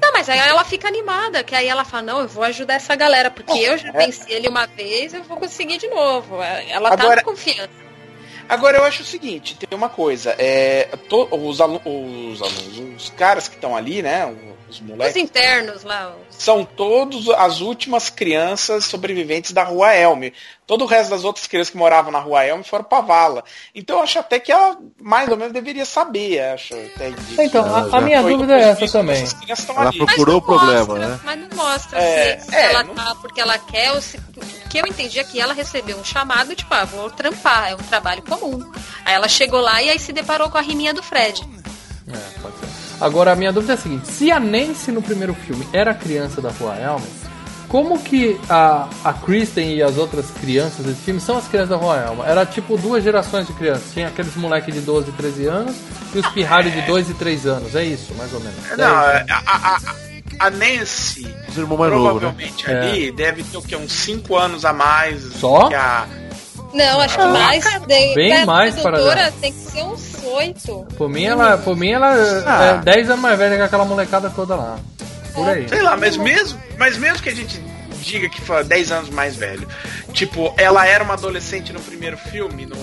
Não, 0.02 0.12
mas 0.12 0.28
aí 0.28 0.38
ela 0.38 0.64
fica 0.64 0.88
animada, 0.88 1.42
que 1.44 1.54
aí 1.54 1.68
ela 1.68 1.84
fala, 1.84 2.02
não, 2.02 2.20
eu 2.20 2.28
vou 2.28 2.42
ajudar 2.44 2.74
essa 2.74 2.94
galera, 2.96 3.30
porque 3.30 3.52
eu 3.58 3.76
já 3.78 3.88
é. 3.88 3.92
venci 3.92 4.30
ele 4.32 4.48
uma 4.48 4.66
vez, 4.66 5.12
eu 5.14 5.22
vou 5.22 5.36
conseguir 5.38 5.78
de 5.78 5.86
novo. 5.88 6.42
Ela 6.42 6.92
Agora- 6.92 7.16
tá 7.16 7.24
com 7.24 7.30
confiança. 7.30 7.70
Agora 8.48 8.76
eu 8.78 8.84
acho 8.84 9.02
o 9.02 9.06
seguinte, 9.06 9.56
tem 9.56 9.68
uma 9.76 9.88
coisa, 9.88 10.34
é, 10.38 10.84
to- 11.08 11.28
os, 11.30 11.60
alu- 11.62 11.80
os 11.84 12.42
alunos, 12.42 13.02
os 13.04 13.10
caras 13.10 13.48
que 13.48 13.54
estão 13.54 13.74
ali, 13.74 14.02
né, 14.02 14.26
os 14.74 14.80
Os 14.80 14.86
moleques, 14.86 15.16
internos 15.16 15.82
lá, 15.84 16.14
são 16.30 16.64
todos 16.64 17.28
as 17.30 17.60
últimas 17.60 18.10
crianças 18.10 18.84
sobreviventes 18.84 19.52
da 19.52 19.62
Rua 19.62 19.94
Elm. 19.94 20.30
Todo 20.66 20.82
o 20.84 20.86
resto 20.86 21.10
das 21.10 21.24
outras 21.24 21.46
crianças 21.46 21.70
que 21.70 21.76
moravam 21.76 22.10
na 22.10 22.18
Rua 22.18 22.44
Elm 22.46 22.62
foram 22.62 22.84
pra 22.84 23.00
vala. 23.02 23.44
Então 23.74 23.98
eu 23.98 24.02
acho 24.02 24.18
até 24.18 24.38
que 24.40 24.50
ela 24.50 24.78
mais 25.00 25.28
ou 25.28 25.36
menos 25.36 25.52
deveria 25.52 25.84
saber, 25.84 26.40
acho 26.40 26.74
até 26.74 27.10
disso. 27.10 27.40
Então, 27.42 27.64
a, 27.74 27.98
a 27.98 28.00
minha 28.00 28.22
Foi 28.22 28.32
dúvida 28.32 28.54
é 28.58 28.62
essa 28.70 28.88
também. 28.92 29.24
Ela 29.68 29.88
ali. 29.88 29.98
procurou 29.98 30.38
o 30.38 30.42
problema, 30.42 30.86
mostra, 30.86 31.08
né? 31.08 31.20
mas 31.22 31.40
não 31.40 31.48
mostra 31.56 31.98
É, 32.00 32.38
se, 32.38 32.46
se 32.46 32.54
é, 32.56 32.64
ela 32.70 32.82
não- 32.82 32.94
tá 32.94 33.14
porque 33.20 33.40
ela 33.40 33.58
quer 33.58 33.92
ou 33.92 34.00
se, 34.00 34.18
Porque 34.62 34.80
eu 34.80 34.86
entendia 34.86 35.22
que 35.24 35.38
ela 35.38 35.52
recebeu 35.52 35.98
um 35.98 36.04
chamado, 36.04 36.54
tipo, 36.56 36.72
ah, 36.72 36.84
vou 36.84 37.10
trampar, 37.10 37.70
é 37.70 37.74
um 37.74 37.78
trabalho 37.78 38.22
comum. 38.22 38.72
Aí 39.04 39.14
ela 39.14 39.28
chegou 39.28 39.60
lá 39.60 39.82
e 39.82 39.90
aí 39.90 39.98
se 39.98 40.12
deparou 40.12 40.48
com 40.50 40.56
a 40.58 40.62
riminha 40.62 40.94
do 40.94 41.02
Fred. 41.02 41.42
É, 42.08 42.40
pode 42.40 42.56
ser. 42.58 42.83
Agora, 43.00 43.32
a 43.32 43.36
minha 43.36 43.52
dúvida 43.52 43.72
é 43.72 43.76
a 43.76 43.78
seguinte: 43.78 44.08
se 44.08 44.30
a 44.30 44.38
Nancy 44.40 44.90
no 44.92 45.02
primeiro 45.02 45.34
filme 45.34 45.66
era 45.72 45.90
a 45.90 45.94
criança 45.94 46.40
da 46.40 46.50
Rua 46.50 46.76
Elma, 46.76 47.06
como 47.68 47.98
que 47.98 48.38
a, 48.48 48.88
a 49.02 49.12
Kristen 49.12 49.74
e 49.74 49.82
as 49.82 49.96
outras 49.98 50.30
crianças 50.30 50.84
desse 50.86 51.00
filme 51.00 51.20
são 51.20 51.36
as 51.36 51.48
crianças 51.48 51.70
da 51.70 51.76
Rua 51.76 51.96
Elma? 51.96 52.26
Era 52.26 52.46
tipo 52.46 52.76
duas 52.76 53.02
gerações 53.02 53.46
de 53.46 53.52
crianças. 53.52 53.92
Tinha 53.92 54.08
aqueles 54.08 54.34
moleques 54.36 54.72
de 54.72 54.80
12 54.80 55.10
e 55.10 55.12
13 55.12 55.46
anos 55.46 55.76
e 56.14 56.18
os 56.18 56.26
pirralhos 56.28 56.72
de 56.72 56.82
2 56.82 57.10
e 57.10 57.14
3 57.14 57.46
anos. 57.46 57.74
É 57.74 57.84
isso, 57.84 58.14
mais 58.14 58.32
ou 58.32 58.40
menos. 58.40 58.56
Não, 58.76 59.00
É 59.10 59.24
a, 59.28 59.42
a, 59.44 59.76
a, 59.76 60.46
a 60.46 60.50
Nancy, 60.50 61.26
Os 61.48 61.56
irmãos 61.56 61.78
mais 61.78 61.92
novos, 61.92 62.22
né? 62.22 62.28
provavelmente 62.32 62.70
ali, 62.70 63.10
deve 63.12 63.42
ter 63.42 63.56
o 63.56 63.62
quê? 63.62 63.76
Uns 63.76 63.92
5 63.92 64.36
anos 64.36 64.64
a 64.64 64.72
mais 64.72 65.22
Só? 65.34 65.68
que 65.68 65.74
a. 65.74 66.06
Não, 66.74 67.00
acho 67.00 67.16
que 67.16 67.22
Ah, 67.22 67.26
mais. 67.28 67.64
De, 67.64 68.14
bem 68.14 68.44
mais 68.44 68.74
para 68.80 68.98
doutora 68.98 69.22
dar. 69.24 69.32
tem 69.40 69.52
que 69.52 69.58
ser 69.58 69.82
uns 69.84 70.22
oito. 70.24 70.86
Por 70.96 71.08
mim, 71.08 71.24
ela, 71.24 71.56
por 71.58 71.76
mim, 71.76 71.90
ela 71.92 72.12
Ah. 72.46 72.80
é 72.80 72.84
10 72.84 73.10
anos 73.10 73.20
mais 73.22 73.38
velha 73.38 73.56
que 73.56 73.62
aquela 73.62 73.84
molecada 73.84 74.28
toda 74.30 74.54
lá. 74.56 74.78
Por 75.34 75.48
aí. 75.48 75.68
Sei 75.68 75.82
lá, 75.82 75.96
mas 75.96 76.16
mesmo, 76.16 76.60
mas 76.78 76.96
mesmo 76.98 77.20
que 77.22 77.28
a 77.28 77.34
gente 77.34 77.60
diga 78.02 78.28
que 78.28 78.40
foi 78.40 78.62
10 78.64 78.92
anos 78.92 79.10
mais 79.10 79.34
velho, 79.36 79.66
tipo, 80.12 80.52
ela 80.58 80.86
era 80.86 81.02
uma 81.02 81.14
adolescente 81.14 81.72
no 81.72 81.80
primeiro 81.80 82.16
filme, 82.18 82.66
no, 82.66 82.76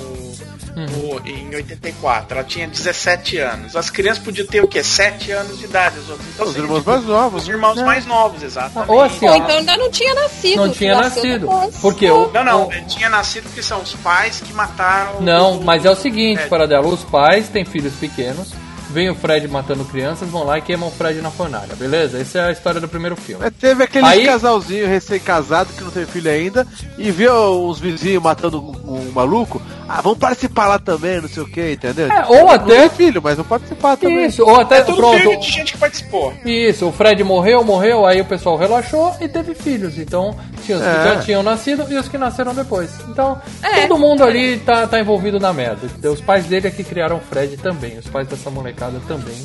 no- 0.76 1.22
em 1.28 1.54
84, 1.56 2.38
ela 2.38 2.44
tinha 2.48 2.68
17 2.68 3.38
anos. 3.38 3.76
As 3.76 3.90
crianças 3.90 4.24
podiam 4.24 4.46
ter 4.48 4.64
o 4.64 4.68
quê? 4.68 4.84
7 4.84 5.32
anos 5.32 5.58
de 5.60 5.66
idade, 5.66 6.00
os 6.00 6.10
outros. 6.10 6.28
Então, 6.34 6.46
Os 6.46 6.52
assim, 6.52 6.62
irmãos 6.62 6.78
tipo, 6.80 6.92
mais 6.92 7.06
novos. 7.06 7.44
Os 7.44 7.50
irmãos 7.50 7.82
mais 7.82 8.06
novos, 8.06 8.44
exatamente. 8.44 8.92
Ou 8.92 9.02
assim, 9.02 9.28
ó, 9.28 9.36
então 9.36 9.58
ainda 9.58 9.78
não 9.78 9.90
tinha 9.92 10.14
nascido. 10.14 10.58
Não 10.58 10.70
tinha 10.72 10.96
nascido. 10.96 11.50
Porque 11.82 12.10
o, 12.10 12.32
Não, 12.32 12.44
não, 12.44 12.68
o- 12.68 12.72
tinha 12.88 13.10
nascido 13.10 13.44
porque 13.44 13.64
são 13.64 13.82
os 13.82 13.94
pais 13.96 14.42
que 14.42 14.54
mataram. 14.54 15.22
Não, 15.22 15.58
o- 15.58 15.64
mas 15.64 15.86
é 15.86 15.90
o 15.92 15.96
seguinte, 15.96 16.42
É. 16.44 16.48
para 16.48 16.68
dela, 16.68 16.88
os 16.88 17.04
pais 17.04 17.48
têm 17.50 17.66
filhos 17.66 17.94
pequenos, 17.94 18.50
vem 18.90 19.10
o 19.10 19.16
Fred 19.16 19.48
matando 19.48 19.86
crianças, 19.86 20.28
vão 20.30 20.44
lá 20.44 20.58
e 20.58 20.62
queimam 20.62 20.90
o 20.90 20.92
Fred 20.92 21.22
na 21.22 21.32
fornalha, 21.32 21.74
beleza? 21.78 22.20
Essa 22.20 22.40
é 22.40 22.46
a 22.50 22.52
história 22.52 22.80
do 22.82 22.90
primeiro 22.90 23.16
filme. 23.16 23.46
É, 23.46 23.50
teve 23.50 23.84
aquele 23.86 24.06
Aí- 24.06 24.26
casalzinho 24.26 24.86
recém-casado 24.86 25.72
que 25.74 25.82
não 25.84 25.92
tem 25.92 26.06
filho 26.06 26.30
ainda 26.30 26.68
e 26.98 27.10
viu 27.10 27.34
os 27.70 27.80
vizinhos 27.80 28.22
matando 28.22 28.60
um, 28.62 29.08
um 29.08 29.12
maluco. 29.14 29.62
Ah, 29.94 30.02
vamos 30.02 30.18
participar 30.20 30.68
lá 30.68 30.80
também, 30.80 31.20
não 31.22 31.28
sei 31.28 31.44
o 31.44 31.46
que, 31.48 31.74
entendeu? 31.74 32.12
É, 32.12 32.26
ou 32.28 32.46
Não 32.46 32.50
até- 32.50 32.90
filho, 32.90 33.22
mas 33.22 33.36
vão 33.36 33.46
participar 33.46 33.98
também. 33.98 34.26
Isso, 34.26 34.44
ou 34.44 34.60
até 34.60 34.78
É 34.78 34.82
tudo 34.84 34.98
pronto. 34.98 35.18
filho 35.20 35.40
de 35.40 35.52
gente 35.52 35.74
que 35.74 35.78
participou. 35.78 36.34
Isso, 36.46 36.88
o 36.88 36.92
Fred 36.92 37.24
morreu, 37.24 37.64
morreu, 37.64 38.06
aí 38.06 38.22
o 38.22 38.26
pessoal 38.26 38.56
relaxou 38.58 39.14
e 39.20 39.28
teve 39.28 39.54
filhos. 39.54 39.98
Então, 39.98 40.36
tinha 40.66 40.78
os 40.78 40.84
que 40.84 40.90
É. 40.90 41.04
já 41.04 41.20
tinham 41.22 41.44
nascido 41.44 41.86
e 41.90 41.96
os 41.98 42.08
que 42.08 42.18
nasceram 42.18 42.54
depois. 42.54 42.90
Então, 43.10 43.40
É. 43.62 43.86
todo 43.88 44.00
mundo 44.00 44.24
ali 44.24 44.58
tá, 44.60 44.88
tá 44.88 45.00
envolvido 45.00 45.40
na 45.40 45.52
merda. 45.52 45.88
Os 46.10 46.22
pais 46.22 46.46
dele 46.46 46.68
é 46.68 46.72
que 46.72 46.84
criaram 46.84 47.18
o 47.18 47.20
Fred 47.20 47.58
também. 47.58 47.98
Os 47.98 48.08
pais 48.08 48.28
dessa 48.28 48.50
molecada 48.50 49.00
também 49.08 49.36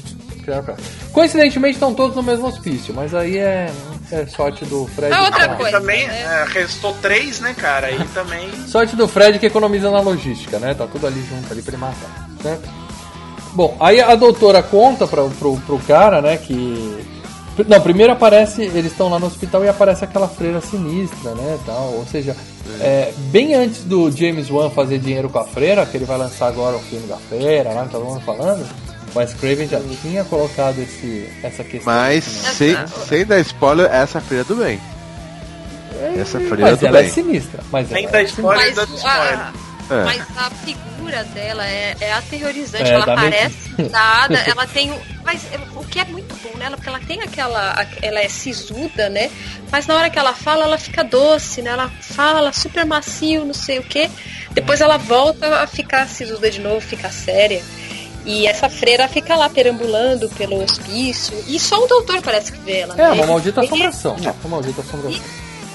criaram 0.46 0.62
Fred. 0.64 0.82
Coincidentemente, 1.12 1.74
estão 1.74 1.92
todos 1.94 2.16
no 2.16 2.22
mesmo 2.22 2.46
hospício, 2.46 2.94
mas 2.94 3.14
aí 3.14 3.36
é, 3.36 3.70
é 4.10 4.26
sorte 4.26 4.64
do 4.64 4.86
Fred. 4.86 5.12
É 5.12 5.20
outra 5.20 5.48
que- 5.48 5.56
coisa. 5.56 5.80
também 5.80 6.06
né? 6.06 6.20
é, 6.22 6.46
restou 6.50 6.94
três, 7.02 7.40
né, 7.40 7.54
cara? 7.54 7.88
Aí 7.88 7.98
também. 8.14 8.48
Sorte 8.66 8.96
do 8.96 9.06
Fred 9.06 9.38
que 9.38 9.46
economiza 9.46 9.90
na 9.90 10.00
logística, 10.00 10.58
né? 10.58 10.72
Tá 10.74 10.86
tudo 10.86 11.06
ali 11.06 11.22
junto 11.28 11.52
ali 11.52 11.60
pra 11.60 11.72
ele 11.72 11.80
matar, 11.80 12.28
certo? 12.42 12.68
Bom, 13.52 13.74
aí 13.80 14.00
a 14.00 14.14
doutora 14.14 14.62
conta 14.62 15.06
pra, 15.06 15.24
pro, 15.24 15.56
pro 15.58 15.78
cara, 15.80 16.20
né, 16.20 16.36
que... 16.36 17.04
Não, 17.66 17.80
primeiro 17.80 18.12
aparece, 18.12 18.60
eles 18.60 18.92
estão 18.92 19.08
lá 19.08 19.18
no 19.18 19.26
hospital 19.28 19.64
e 19.64 19.68
aparece 19.70 20.04
aquela 20.04 20.28
freira 20.28 20.60
sinistra, 20.60 21.30
né, 21.34 21.58
tal. 21.64 21.94
Ou 21.94 22.04
seja, 22.04 22.36
é, 22.82 23.14
bem 23.30 23.54
antes 23.54 23.82
do 23.84 24.10
James 24.10 24.50
Wan 24.50 24.68
fazer 24.68 24.98
dinheiro 24.98 25.30
com 25.30 25.38
a 25.38 25.44
freira, 25.44 25.86
que 25.86 25.96
ele 25.96 26.04
vai 26.04 26.18
lançar 26.18 26.48
agora 26.48 26.76
o 26.76 26.80
filme 26.80 27.06
da 27.06 27.16
freira, 27.16 27.70
lá, 27.72 27.84
que 27.84 27.92
todo 27.92 28.04
mundo 28.04 28.20
falando, 28.20 28.62
Wes 29.16 29.34
Craven 29.34 29.66
já 29.68 29.80
tinha 30.02 30.24
colocado 30.24 30.78
esse, 30.80 31.28
essa 31.42 31.64
questão. 31.64 31.92
Mas 31.92 32.24
sem, 32.24 32.76
sem 33.08 33.24
dar 33.24 33.40
spoiler, 33.40 33.86
essa 33.92 34.18
é 34.18 34.20
filha 34.20 34.44
do 34.44 34.56
bem. 34.56 34.80
Essa 36.18 36.38
é 36.38 36.44
a 36.44 36.48
filha 36.48 36.56
Mas 36.66 36.78
do 36.78 36.86
ela 36.86 36.98
é 36.98 37.02
bem. 37.02 37.10
sinistra. 37.10 37.62
Mas 37.72 37.90
ela 37.90 38.10
dá 38.10 38.20
é 38.20 38.24
spoiler, 38.24 38.74
dá 38.74 38.86
Mas, 38.86 38.98
spoiler. 38.98 39.38
a, 39.38 39.52
É. 39.88 40.04
mas 40.04 40.22
a 40.36 40.50
figura 40.50 41.24
dela 41.24 41.64
é, 41.66 41.96
é 42.00 42.12
aterrorizante. 42.12 42.90
É, 42.90 42.94
ela 42.94 43.06
parece 43.06 43.70
nada, 43.90 44.38
ela 44.40 44.66
tem. 44.66 44.92
Mas 45.24 45.42
é, 45.52 45.58
o 45.74 45.84
que 45.84 45.98
é 46.00 46.04
muito 46.04 46.34
bom 46.42 46.56
nela, 46.58 46.76
porque 46.76 46.88
ela 46.88 47.00
tem 47.00 47.22
aquela. 47.22 47.86
Ela 48.02 48.20
é 48.20 48.28
sisuda, 48.28 49.08
né? 49.08 49.30
Mas 49.72 49.86
na 49.86 49.94
hora 49.94 50.10
que 50.10 50.18
ela 50.18 50.34
fala, 50.34 50.64
ela 50.64 50.76
fica 50.78 51.02
doce, 51.02 51.62
né? 51.62 51.70
Ela 51.70 51.88
fala 52.00 52.52
super 52.52 52.84
macio, 52.84 53.44
não 53.44 53.54
sei 53.54 53.78
o 53.78 53.82
quê. 53.82 54.10
Depois 54.52 54.80
ela 54.80 54.96
volta 54.98 55.62
a 55.62 55.66
ficar 55.66 56.06
sisuda 56.08 56.50
de 56.50 56.60
novo, 56.60 56.80
fica 56.80 57.10
séria. 57.10 57.62
E 58.26 58.46
essa 58.46 58.68
freira 58.68 59.06
fica 59.08 59.36
lá 59.36 59.48
perambulando 59.48 60.28
pelo 60.30 60.62
hospício. 60.62 61.36
E 61.46 61.58
só 61.60 61.82
o 61.82 61.86
doutor 61.86 62.20
parece 62.20 62.50
que 62.52 62.58
vê 62.58 62.78
ela. 62.80 62.94
É, 62.94 62.96
né? 62.96 63.12
uma 63.12 63.26
maldita 63.26 63.60
Ele- 63.60 63.66
assombração. 63.68 64.16
Uma 64.44 64.50
maldita 64.56 64.80
assombração. 64.82 65.20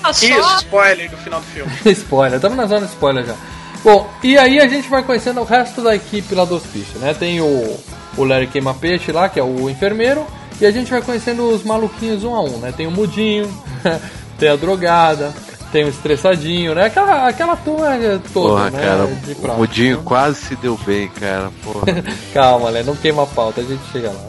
Ah, 0.03 0.11
só- 0.13 0.25
Isso, 0.25 0.55
spoiler 0.57 1.09
do 1.09 1.17
final 1.17 1.39
do 1.39 1.45
filme. 1.47 1.71
spoiler, 1.93 2.35
estamos 2.35 2.57
na 2.57 2.65
zona 2.67 2.85
de 2.85 2.91
spoiler 2.91 3.25
já. 3.25 3.35
Bom, 3.83 4.07
e 4.21 4.37
aí 4.37 4.59
a 4.59 4.67
gente 4.67 4.87
vai 4.89 5.01
conhecendo 5.03 5.39
o 5.41 5.43
resto 5.43 5.81
da 5.81 5.95
equipe 5.95 6.35
lá 6.35 6.45
do 6.45 6.55
hospício, 6.55 6.99
né? 6.99 7.13
Tem 7.13 7.39
o, 7.41 7.79
o 8.17 8.23
Larry 8.23 8.47
Queima 8.47 8.73
Peixe 8.73 9.11
lá, 9.11 9.27
que 9.29 9.39
é 9.39 9.43
o 9.43 9.69
enfermeiro, 9.69 10.25
e 10.59 10.65
a 10.65 10.71
gente 10.71 10.91
vai 10.91 11.01
conhecendo 11.01 11.49
os 11.49 11.63
maluquinhos 11.63 12.23
um 12.23 12.35
a 12.35 12.41
um, 12.43 12.57
né? 12.57 12.71
Tem 12.75 12.85
o 12.85 12.91
Mudinho, 12.91 13.51
tem 14.37 14.49
a 14.49 14.55
drogada, 14.55 15.33
tem 15.71 15.85
o 15.85 15.89
estressadinho, 15.89 16.75
né? 16.75 16.85
Aquela, 16.85 17.27
aquela 17.27 17.55
turma 17.55 17.97
toda, 18.33 18.49
Porra, 18.49 18.69
né? 18.69 18.81
cara, 18.81 19.07
de 19.07 19.33
o. 19.33 19.57
Mudinho 19.57 20.01
quase 20.03 20.35
se 20.41 20.55
deu 20.55 20.77
bem, 20.85 21.07
cara. 21.09 21.51
Porra. 21.63 21.85
Calma, 22.33 22.71
né? 22.71 22.83
Não 22.83 22.95
queima 22.95 23.23
a 23.23 23.27
pauta, 23.27 23.61
a 23.61 23.63
gente 23.63 23.81
chega 23.91 24.09
lá. 24.09 24.25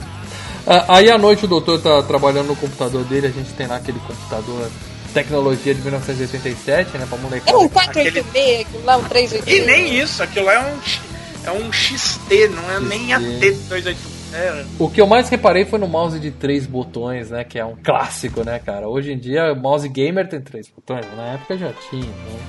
Ah, 0.67 0.97
Aí 0.97 1.11
à 1.11 1.19
noite 1.19 1.45
o 1.45 1.49
doutor 1.49 1.81
tá 1.81 2.03
trabalhando 2.03 2.49
no 2.49 2.57
computador 2.57 3.03
dele, 3.05 3.27
a 3.27 3.31
gente 3.31 3.53
tem 3.53 3.67
lá 3.67 3.77
aquele 3.77 3.99
computador 4.01 4.69
tecnologia 5.13 5.75
de 5.75 5.83
1987, 5.83 6.97
né? 6.97 7.07
Pra 7.09 7.19
molecada. 7.19 7.51
É 7.51 7.57
um 7.57 7.69
486, 7.69 8.61
aquilo 8.61 8.85
lá, 8.85 8.97
um 8.97 9.05
E 9.05 9.09
386. 9.09 9.67
nem 9.67 9.99
isso, 9.99 10.23
aquilo 10.23 10.47
lá 10.47 10.55
é 10.55 10.61
um, 10.61 10.79
é 11.45 11.51
um 11.53 11.73
XT, 11.73 12.49
não 12.49 12.71
é 12.71 12.81
nem 12.81 13.09
AT280. 13.09 14.12
É, 14.33 14.65
O 14.79 14.89
que 14.89 15.01
eu 15.01 15.07
mais 15.07 15.29
reparei 15.29 15.65
foi 15.65 15.79
no 15.79 15.87
mouse 15.87 16.19
de 16.19 16.31
três 16.31 16.67
botões, 16.67 17.31
né? 17.31 17.45
Que 17.45 17.59
é 17.59 17.65
um 17.65 17.77
clássico, 17.83 18.43
né, 18.45 18.59
cara? 18.59 18.89
Hoje 18.89 19.13
em 19.13 19.19
dia, 19.19 19.53
o 19.53 19.57
mouse 19.57 19.89
gamer 19.89 20.29
tem 20.29 20.41
três 20.41 20.69
botões, 20.69 21.05
na 21.17 21.35
época 21.35 21.57
já 21.59 21.73
tinha, 21.91 22.03
né? 22.03 22.41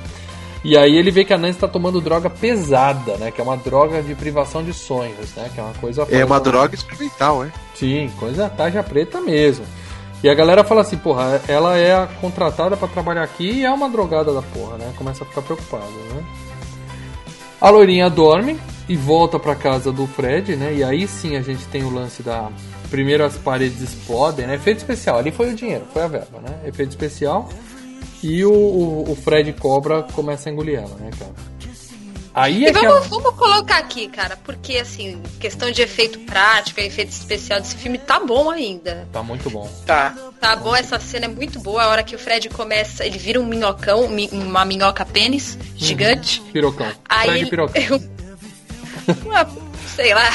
E 0.63 0.77
aí 0.77 0.95
ele 0.95 1.11
vê 1.11 1.25
que 1.25 1.33
a 1.33 1.37
Nancy 1.37 1.59
tá 1.59 1.67
tomando 1.67 1.99
droga 1.99 2.29
pesada, 2.29 3.17
né? 3.17 3.31
Que 3.31 3.41
é 3.41 3.43
uma 3.43 3.57
droga 3.57 4.01
de 4.01 4.15
privação 4.15 4.63
de 4.63 4.73
sonhos, 4.73 5.35
né? 5.35 5.49
Que 5.53 5.59
é 5.59 5.63
uma 5.63 5.73
coisa... 5.73 6.07
É 6.09 6.23
uma 6.23 6.39
droga 6.39 6.73
experimental, 6.73 7.43
é? 7.43 7.51
Sim, 7.75 8.09
coisa 8.17 8.49
tarja 8.49 8.81
preta 8.81 9.19
mesmo. 9.19 9.65
E 10.23 10.29
a 10.29 10.33
galera 10.33 10.63
fala 10.63 10.79
assim, 10.79 10.95
porra, 10.95 11.41
ela 11.49 11.77
é 11.77 12.07
contratada 12.21 12.77
pra 12.77 12.87
trabalhar 12.87 13.23
aqui 13.23 13.51
e 13.59 13.65
é 13.65 13.69
uma 13.71 13.89
drogada 13.89 14.33
da 14.33 14.41
porra, 14.41 14.77
né? 14.77 14.93
Começa 14.95 15.25
a 15.25 15.27
ficar 15.27 15.41
preocupada, 15.41 15.83
né? 16.13 16.23
A 17.63 17.69
loirinha 17.69 18.09
dorme 18.09 18.59
e 18.89 18.97
volta 18.97 19.39
pra 19.39 19.55
casa 19.55 19.89
do 19.89 20.05
Fred, 20.05 20.53
né? 20.57 20.73
E 20.75 20.83
aí 20.83 21.07
sim 21.07 21.37
a 21.37 21.41
gente 21.41 21.65
tem 21.67 21.81
o 21.81 21.89
lance 21.89 22.21
da. 22.21 22.51
Primeiro 22.89 23.23
as 23.23 23.37
paredes 23.37 23.79
explodem, 23.79 24.45
né? 24.45 24.55
Efeito 24.55 24.79
especial, 24.79 25.17
ali 25.17 25.31
foi 25.31 25.53
o 25.53 25.55
dinheiro, 25.55 25.85
foi 25.93 26.01
a 26.01 26.07
verba, 26.09 26.41
né? 26.41 26.59
Efeito 26.65 26.89
especial. 26.89 27.47
E 28.21 28.43
o, 28.43 28.51
o, 28.51 29.11
o 29.11 29.15
Fred 29.15 29.53
Cobra 29.53 30.03
começa 30.11 30.49
a 30.49 30.51
engolir 30.51 30.77
ela, 30.77 30.93
né, 30.99 31.09
cara? 31.17 31.31
Aí 32.35 32.65
é 32.65 32.69
E 32.69 32.73
que 32.73 32.79
vamos, 32.87 33.05
a... 33.05 33.09
vamos 33.09 33.35
colocar 33.35 33.77
aqui, 33.77 34.07
cara, 34.07 34.35
porque 34.43 34.77
assim, 34.77 35.21
questão 35.39 35.69
de 35.69 35.81
efeito 35.83 36.19
prático, 36.21 36.79
efeito 36.79 37.11
especial 37.11 37.59
desse 37.61 37.75
filme 37.75 37.97
tá 37.99 38.19
bom 38.19 38.49
ainda. 38.49 39.07
Tá 39.13 39.21
muito 39.21 39.49
bom. 39.51 39.69
Tá. 39.85 40.15
Tá 40.39 40.55
bom, 40.55 40.75
essa 40.75 40.99
cena 40.99 41.25
é 41.25 41.27
muito 41.27 41.59
boa. 41.59 41.83
A 41.83 41.87
hora 41.89 42.03
que 42.03 42.15
o 42.15 42.19
Fred 42.19 42.49
começa, 42.49 43.05
ele 43.05 43.17
vira 43.19 43.39
um 43.39 43.45
minhocão, 43.45 44.07
mi- 44.07 44.29
uma 44.31 44.65
minhoca 44.65 45.05
pênis 45.05 45.57
gigante. 45.75 46.41
Pirocão. 46.51 46.87
Aí 47.07 47.27
Fred 47.27 47.41
ele- 47.41 47.49
Pirocão. 47.49 48.03
Uma- 49.25 49.47
sei 49.95 50.13
lá. 50.13 50.29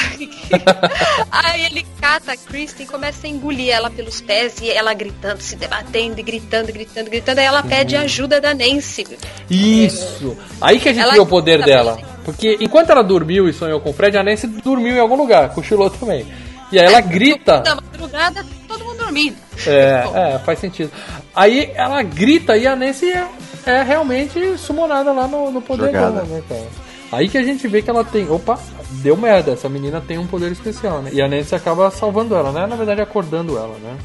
Aí 1.31 1.65
ele 1.65 1.85
cata 1.99 2.33
a 2.33 2.37
Kristen 2.37 2.85
e 2.85 2.89
começa 2.89 3.27
a 3.27 3.29
engolir 3.29 3.69
ela 3.69 3.89
pelos 3.89 4.21
pés 4.21 4.59
e 4.61 4.69
ela 4.69 4.93
gritando, 4.93 5.41
se 5.41 5.55
debatendo, 5.55 6.19
e 6.19 6.23
gritando, 6.23 6.71
gritando, 6.71 7.09
gritando. 7.09 7.39
Aí 7.39 7.45
ela 7.45 7.63
pede 7.63 7.95
ajuda 7.95 8.39
da 8.39 8.53
Nancy. 8.53 9.05
Isso! 9.49 10.37
Aí 10.61 10.79
que 10.79 10.89
a 10.89 10.93
gente 10.93 11.03
Ela 11.03 11.13
vê 11.13 11.19
o 11.19 11.25
poder 11.25 11.63
dela. 11.63 11.97
Porque 12.23 12.57
enquanto 12.59 12.91
ela 12.91 13.03
dormiu 13.03 13.47
e 13.47 13.53
sonhou 13.53 13.79
com 13.79 13.89
o 13.89 13.93
Fred, 13.93 14.17
a 14.17 14.23
Nancy 14.23 14.47
dormiu 14.47 14.95
em 14.95 14.99
algum 14.99 15.15
lugar, 15.15 15.49
cochilou 15.53 15.89
também. 15.89 16.25
E 16.71 16.79
aí 16.79 16.85
ela 16.85 17.01
grita. 17.01 17.61
Na 17.61 17.75
madrugada, 17.75 18.45
todo 18.67 18.85
mundo 18.85 18.97
dormindo. 18.97 19.35
É, 19.65 20.35
é, 20.35 20.39
faz 20.39 20.59
sentido. 20.59 20.91
Aí 21.35 21.71
ela 21.73 22.01
grita 22.03 22.55
e 22.57 22.67
a 22.67 22.75
Nancy 22.75 23.11
é, 23.11 23.27
é 23.65 23.81
realmente 23.81 24.57
sumonada 24.57 25.11
lá 25.11 25.27
no, 25.27 25.51
no 25.51 25.61
poder 25.61 25.87
Jogada. 25.87 26.11
dela, 26.11 26.25
né, 26.25 26.43
cara? 26.47 26.88
Aí 27.11 27.27
que 27.27 27.37
a 27.37 27.43
gente 27.43 27.67
vê 27.67 27.81
que 27.81 27.89
ela 27.89 28.03
tem. 28.03 28.29
Opa, 28.29 28.59
deu 29.01 29.17
merda, 29.17 29.51
essa 29.51 29.67
menina 29.67 29.99
tem 29.99 30.17
um 30.17 30.27
poder 30.27 30.51
especial, 30.51 31.01
né? 31.01 31.09
E 31.13 31.21
a 31.21 31.27
Nancy 31.27 31.55
acaba 31.55 31.89
salvando 31.89 32.35
ela, 32.35 32.51
né? 32.51 32.67
Na 32.67 32.75
verdade, 32.75 33.01
acordando 33.01 33.57
ela, 33.57 33.77
né? 33.79 33.97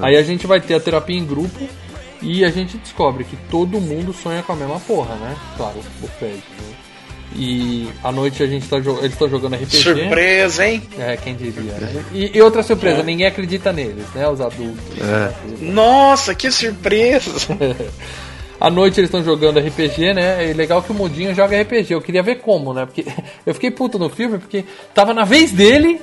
Aí 0.00 0.16
a 0.16 0.22
gente 0.22 0.46
vai 0.46 0.60
ter 0.60 0.74
a 0.74 0.80
terapia 0.80 1.16
em 1.16 1.24
grupo 1.24 1.68
E 2.20 2.44
a 2.44 2.50
gente 2.50 2.76
descobre 2.78 3.22
que 3.22 3.36
todo 3.48 3.80
mundo 3.80 4.12
sonha 4.12 4.42
com 4.42 4.52
a 4.52 4.56
mesma 4.56 4.80
porra, 4.80 5.14
né? 5.14 5.36
Claro, 5.56 5.78
o 6.02 6.08
Fred. 6.08 6.34
Né? 6.34 6.74
E 7.36 7.88
à 8.02 8.12
noite 8.12 8.42
a 8.42 8.46
gente 8.46 8.68
tá 8.68 8.76
eles 8.76 9.12
estão 9.12 9.28
jogando 9.28 9.54
RPG. 9.56 9.76
Surpresa, 9.76 10.66
hein? 10.66 10.82
É, 10.98 11.16
quem 11.16 11.34
diria, 11.34 11.72
né? 11.72 12.04
E, 12.12 12.36
e 12.36 12.42
outra 12.42 12.62
surpresa, 12.62 13.02
ninguém 13.02 13.26
acredita 13.26 13.72
neles, 13.72 14.06
né? 14.14 14.28
Os 14.28 14.40
adultos. 14.40 14.98
Nossa, 15.60 16.34
que 16.34 16.50
surpresa! 16.50 17.30
À 18.60 18.70
noite 18.70 19.00
eles 19.00 19.08
estão 19.08 19.22
jogando 19.22 19.58
RPG, 19.60 20.14
né? 20.14 20.50
É 20.50 20.54
legal 20.54 20.82
que 20.82 20.92
o 20.92 20.94
Mudinho 20.94 21.34
joga 21.34 21.60
RPG. 21.60 21.92
Eu 21.92 22.00
queria 22.00 22.22
ver 22.22 22.36
como, 22.36 22.72
né? 22.72 22.86
Porque 22.86 23.04
eu 23.44 23.52
fiquei 23.54 23.70
puto 23.70 23.98
no 23.98 24.08
filme 24.08 24.38
porque 24.38 24.64
tava 24.94 25.12
na 25.12 25.24
vez 25.24 25.52
dele. 25.52 26.00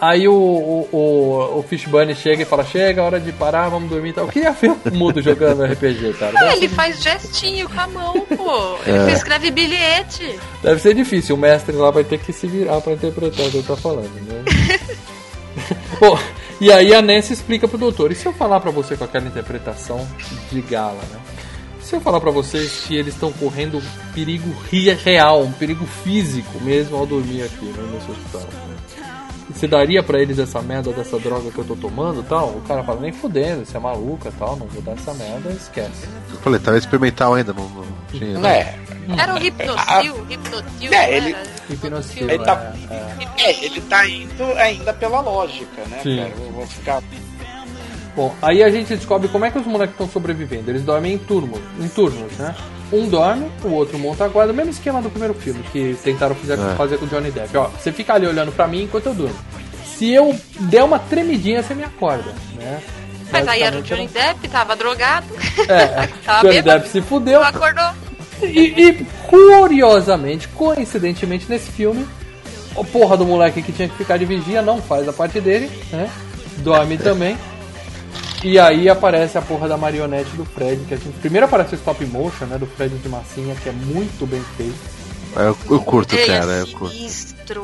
Aí 0.00 0.26
o, 0.26 0.32
o, 0.34 0.88
o, 0.92 1.58
o 1.60 1.62
Fish 1.62 1.84
Bunny 1.86 2.14
chega 2.16 2.42
e 2.42 2.44
fala: 2.44 2.64
Chega, 2.64 3.02
hora 3.04 3.20
de 3.20 3.30
parar, 3.32 3.68
vamos 3.68 3.88
dormir 3.88 4.10
e 4.10 4.12
tal. 4.12 4.24
Eu 4.26 4.30
queria 4.32 4.50
ver 4.50 4.70
o 4.72 4.78
Mudo 4.92 5.22
jogando 5.22 5.62
RPG, 5.64 6.14
cara. 6.18 6.32
Ah, 6.36 6.44
Deve, 6.46 6.56
ele 6.56 6.68
faz 6.68 7.00
gestinho 7.00 7.68
com 7.68 7.80
a 7.80 7.86
mão, 7.86 8.20
pô. 8.36 8.76
Ele 8.84 9.10
É. 9.10 9.12
escreve 9.12 9.50
bilhete. 9.52 10.38
deve 10.62 10.80
ser 10.80 10.94
difícil. 10.94 11.36
O 11.36 11.38
mestre 11.38 11.74
lá 11.76 11.90
vai 11.92 12.02
ter 12.02 12.18
que 12.18 12.32
se 12.32 12.48
virar 12.48 12.80
pra 12.80 12.94
interpretar 12.94 13.46
o 13.46 13.50
que 13.50 13.56
ele 13.58 13.66
tá 13.66 13.76
falando, 13.76 14.10
né? 14.26 14.44
Bom, 16.00 16.18
e 16.60 16.72
aí 16.72 16.92
a 16.94 17.00
Nancy 17.00 17.32
explica 17.32 17.68
pro 17.68 17.78
doutor. 17.78 18.10
E 18.10 18.14
se 18.16 18.26
eu 18.26 18.32
falar 18.32 18.58
pra 18.58 18.72
você 18.72 18.96
com 18.96 19.04
aquela 19.04 19.26
interpretação 19.26 20.04
de 20.50 20.60
gala, 20.62 20.98
né? 21.12 21.18
Se 21.82 21.96
eu 21.96 22.00
falar 22.00 22.20
pra 22.20 22.30
vocês 22.30 22.84
que 22.86 22.96
eles 22.96 23.12
estão 23.14 23.32
correndo 23.32 23.78
um 23.78 24.12
perigo 24.14 24.48
ri- 24.70 24.90
real, 24.94 25.42
um 25.42 25.52
perigo 25.52 25.84
físico 25.86 26.60
mesmo 26.60 26.96
ao 26.96 27.04
dormir 27.06 27.42
aqui, 27.42 27.66
né, 27.66 27.90
nesse 27.92 28.10
hospital. 28.10 28.42
Você 29.52 29.66
daria 29.68 30.02
pra 30.02 30.18
eles 30.22 30.38
essa 30.38 30.62
merda 30.62 30.92
dessa 30.92 31.18
droga 31.18 31.50
que 31.50 31.58
eu 31.58 31.64
tô 31.64 31.76
tomando 31.76 32.20
e 32.20 32.24
tal? 32.24 32.48
O 32.50 32.62
cara 32.62 32.82
fala, 32.82 33.00
nem 33.00 33.12
fudendo, 33.12 33.66
você 33.66 33.76
é 33.76 33.80
maluca 33.80 34.30
e 34.30 34.32
tal, 34.32 34.56
não 34.56 34.66
vou 34.66 34.80
dar 34.80 34.92
essa 34.92 35.12
merda, 35.12 35.50
esquece. 35.50 36.08
Eu 36.30 36.36
falei, 36.38 36.58
tava 36.60 36.78
experimental 36.78 37.34
ainda, 37.34 37.52
não, 37.52 37.68
não 37.68 37.84
tinha. 38.10 38.38
né? 38.38 38.58
É. 38.60 38.78
Era 39.20 39.34
o 39.34 39.44
Hipnosil, 39.44 40.26
Hipnosil. 40.30 40.92
É, 40.92 41.06
né? 41.10 41.16
ele- 41.16 41.36
Hipnosil, 41.68 42.30
Ele 42.30 42.44
tá, 42.44 42.72
é, 43.36 43.42
é, 43.50 43.64
ele 43.64 43.80
tá 43.82 44.08
indo 44.08 44.44
ainda 44.56 44.92
pela 44.94 45.20
lógica, 45.20 45.82
né, 45.90 46.00
Sim. 46.02 46.16
cara? 46.18 46.32
Eu 46.38 46.52
vou 46.52 46.66
ficar. 46.66 47.02
Bom, 48.14 48.34
aí 48.42 48.62
a 48.62 48.70
gente 48.70 48.94
descobre 48.94 49.28
como 49.28 49.44
é 49.44 49.50
que 49.50 49.58
os 49.58 49.66
moleques 49.66 49.94
estão 49.94 50.08
sobrevivendo. 50.08 50.70
Eles 50.70 50.82
dormem 50.82 51.14
em 51.14 51.18
turnos, 51.18 51.58
em 51.80 51.88
turnos, 51.88 52.32
né? 52.38 52.54
Um 52.92 53.08
dorme, 53.08 53.50
o 53.64 53.68
outro 53.70 53.98
monta 53.98 54.24
a 54.26 54.28
guarda, 54.28 54.52
o 54.52 54.56
mesmo 54.56 54.70
esquema 54.70 55.00
do 55.00 55.08
primeiro 55.08 55.32
filme 55.32 55.62
que 55.72 55.96
tentaram 56.04 56.34
fazer, 56.34 56.52
É. 56.60 56.74
fazer 56.74 56.98
com 56.98 57.06
o 57.06 57.08
Johnny 57.08 57.30
Depp. 57.30 57.56
Ó, 57.56 57.68
você 57.68 57.90
fica 57.90 58.12
ali 58.12 58.26
olhando 58.26 58.52
pra 58.52 58.66
mim 58.68 58.82
enquanto 58.82 59.06
eu 59.06 59.14
durmo. 59.14 59.34
Se 59.86 60.10
eu 60.12 60.36
der 60.60 60.84
uma 60.84 60.98
tremidinha, 60.98 61.62
você 61.62 61.74
me 61.74 61.84
acorda, 61.84 62.34
né? 62.54 62.82
Mas 63.30 63.48
aí 63.48 63.62
era 63.62 63.78
o 63.78 63.82
Johnny 63.82 64.08
Depp, 64.08 64.46
tava 64.48 64.76
drogado. 64.76 65.26
É, 65.66 66.06
tava 66.22 66.40
Johnny 66.42 66.54
bêbado, 66.60 66.80
Depp 66.80 66.90
se 66.92 67.00
fudeu. 67.00 67.42
acordou. 67.42 67.90
E, 68.42 68.88
e, 68.88 69.06
curiosamente, 69.26 70.48
coincidentemente, 70.48 71.46
nesse 71.48 71.70
filme, 71.70 72.06
o 72.76 72.84
porra 72.84 73.16
do 73.16 73.24
moleque 73.24 73.62
que 73.62 73.72
tinha 73.72 73.88
que 73.88 73.96
ficar 73.96 74.18
de 74.18 74.24
vigia 74.26 74.60
não 74.60 74.82
faz 74.82 75.08
a 75.08 75.12
parte 75.12 75.40
dele, 75.40 75.70
né? 75.90 76.10
Dorme 76.58 76.98
também. 76.98 77.38
E 78.44 78.58
aí 78.58 78.88
aparece 78.88 79.38
a 79.38 79.42
porra 79.42 79.68
da 79.68 79.76
marionete 79.76 80.30
do 80.36 80.44
Fred, 80.44 80.84
que 80.86 80.94
a 80.94 80.96
gente. 80.96 81.16
Primeiro 81.20 81.46
aparece 81.46 81.74
o 81.74 81.76
stop 81.76 82.04
motion, 82.06 82.46
né? 82.46 82.58
Do 82.58 82.66
Fred 82.66 82.94
de 82.96 83.08
massinha, 83.08 83.54
que 83.62 83.68
é 83.68 83.72
muito 83.72 84.26
bem 84.26 84.42
feito. 84.56 84.74
É, 85.36 85.42
Eu, 85.48 85.56
eu 85.70 85.80
curto, 85.80 86.14
Ele 86.14 86.26
cara, 86.26 86.52
é 86.52 86.60
eu 86.62 86.66
curto. 86.68 86.94
sinistro. 86.94 87.62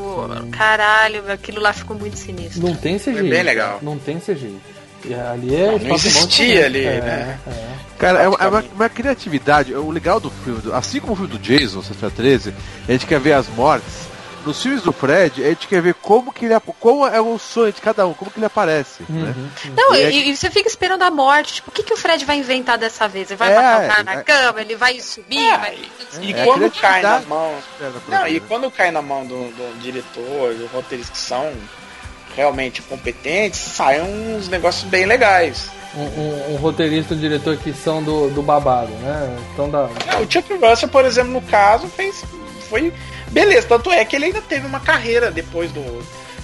Caralho, 0.52 1.30
aquilo 1.30 1.60
lá 1.60 1.72
ficou 1.72 1.96
muito 1.98 2.16
sinistro. 2.16 2.62
Não 2.66 2.74
tem 2.74 2.98
CGI. 2.98 3.28
bem 3.28 3.42
legal. 3.42 3.78
Não 3.82 3.98
tem 3.98 4.18
CGI. 4.18 4.56
E 5.04 5.14
ali 5.14 5.54
é 5.54 5.66
Não, 5.66 5.78
não 5.78 5.94
existia 5.94 6.22
motion, 6.56 6.64
ali, 6.66 6.84
é, 6.84 7.00
né? 7.00 7.38
é. 7.46 7.52
Cara, 7.98 8.22
é 8.22 8.28
uma, 8.28 8.38
é 8.40 8.48
uma- 8.48 8.64
uma 8.74 8.88
criatividade. 8.88 9.72
O 9.74 9.90
legal 9.90 10.18
do 10.18 10.28
filme, 10.30 10.60
assim 10.72 10.98
como 11.00 11.12
o 11.12 11.16
filme 11.16 11.30
do 11.30 11.38
Jason, 11.38 11.82
Sexta 11.82 12.10
13, 12.10 12.52
a 12.88 12.92
gente 12.92 13.06
quer 13.06 13.20
ver 13.20 13.32
as 13.34 13.48
mortes. 13.48 14.07
Nos 14.46 14.62
filmes 14.62 14.82
do 14.82 14.92
Fred, 14.92 15.44
a 15.44 15.48
gente 15.48 15.66
quer 15.66 15.82
ver 15.82 15.94
como 15.94 16.32
que 16.32 16.44
ele 16.46 16.54
como 16.80 17.06
é 17.06 17.20
o 17.20 17.38
sonho 17.38 17.72
de 17.72 17.80
cada 17.82 18.06
um, 18.06 18.14
como 18.14 18.30
que 18.30 18.38
ele 18.38 18.46
aparece. 18.46 19.02
Né? 19.08 19.34
Não, 19.76 19.94
E 19.94 20.02
é 20.02 20.10
e, 20.10 20.30
e 20.30 20.36
você 20.36 20.48
fica 20.50 20.68
esperando 20.68 21.02
a 21.02 21.10
morte. 21.10 21.54
Tipo, 21.54 21.70
o 21.70 21.72
que, 21.72 21.82
que 21.82 21.92
o 21.92 21.96
Fred 21.96 22.24
vai 22.24 22.36
inventar 22.38 22.78
dessa 22.78 23.06
vez? 23.08 23.30
Ele 23.30 23.36
vai 23.36 23.52
É, 23.52 23.54
matar 23.56 23.84
o 23.84 23.88
cara 23.88 24.02
na 24.04 24.12
é. 24.14 24.22
cama, 24.22 24.60
ele 24.60 24.76
vai 24.76 24.98
subir, 25.00 25.50
vai. 25.58 25.78
E 26.20 26.32
É 26.32 26.44
quando 26.44 26.70
cai 26.70 27.02
na 27.02 27.20
mão. 27.22 27.54
Pra 28.06 28.20
Não, 28.20 28.28
e 28.28 28.40
quando 28.40 28.70
cai 28.70 28.90
na 28.90 29.02
mão 29.02 29.26
do, 29.26 29.34
do 29.50 29.80
diretor, 29.80 30.54
do 30.54 30.66
roteirista 30.72 31.12
que 31.12 31.18
são 31.18 31.52
realmente 32.36 32.80
competentes, 32.82 33.58
saem 33.60 34.02
uns 34.02 34.48
negócios 34.48 34.84
bem 34.88 35.04
legais. 35.06 35.70
Um, 35.94 36.02
um- 36.02 36.54
um 36.54 36.56
roteirista 36.56 37.14
e 37.14 37.16
um 37.16 37.20
diretor 37.20 37.56
que 37.56 37.72
são 37.72 38.02
do, 38.02 38.30
do 38.30 38.42
babado, 38.42 38.90
né? 38.92 39.36
Então 39.52 39.68
da. 39.70 39.88
Não, 40.06 40.22
o 40.22 40.30
Chuck 40.30 40.54
Russell, 40.54 40.88
por 40.88 41.04
exemplo, 41.04 41.32
no 41.32 41.42
caso, 41.42 41.88
fez. 41.88 42.22
Foi. 42.68 42.92
Beleza, 43.30 43.66
tanto 43.66 43.90
é 43.90 44.04
que 44.04 44.16
ele 44.16 44.26
ainda 44.26 44.40
teve 44.40 44.66
uma 44.66 44.80
carreira 44.80 45.30
depois 45.30 45.70
do. 45.72 45.82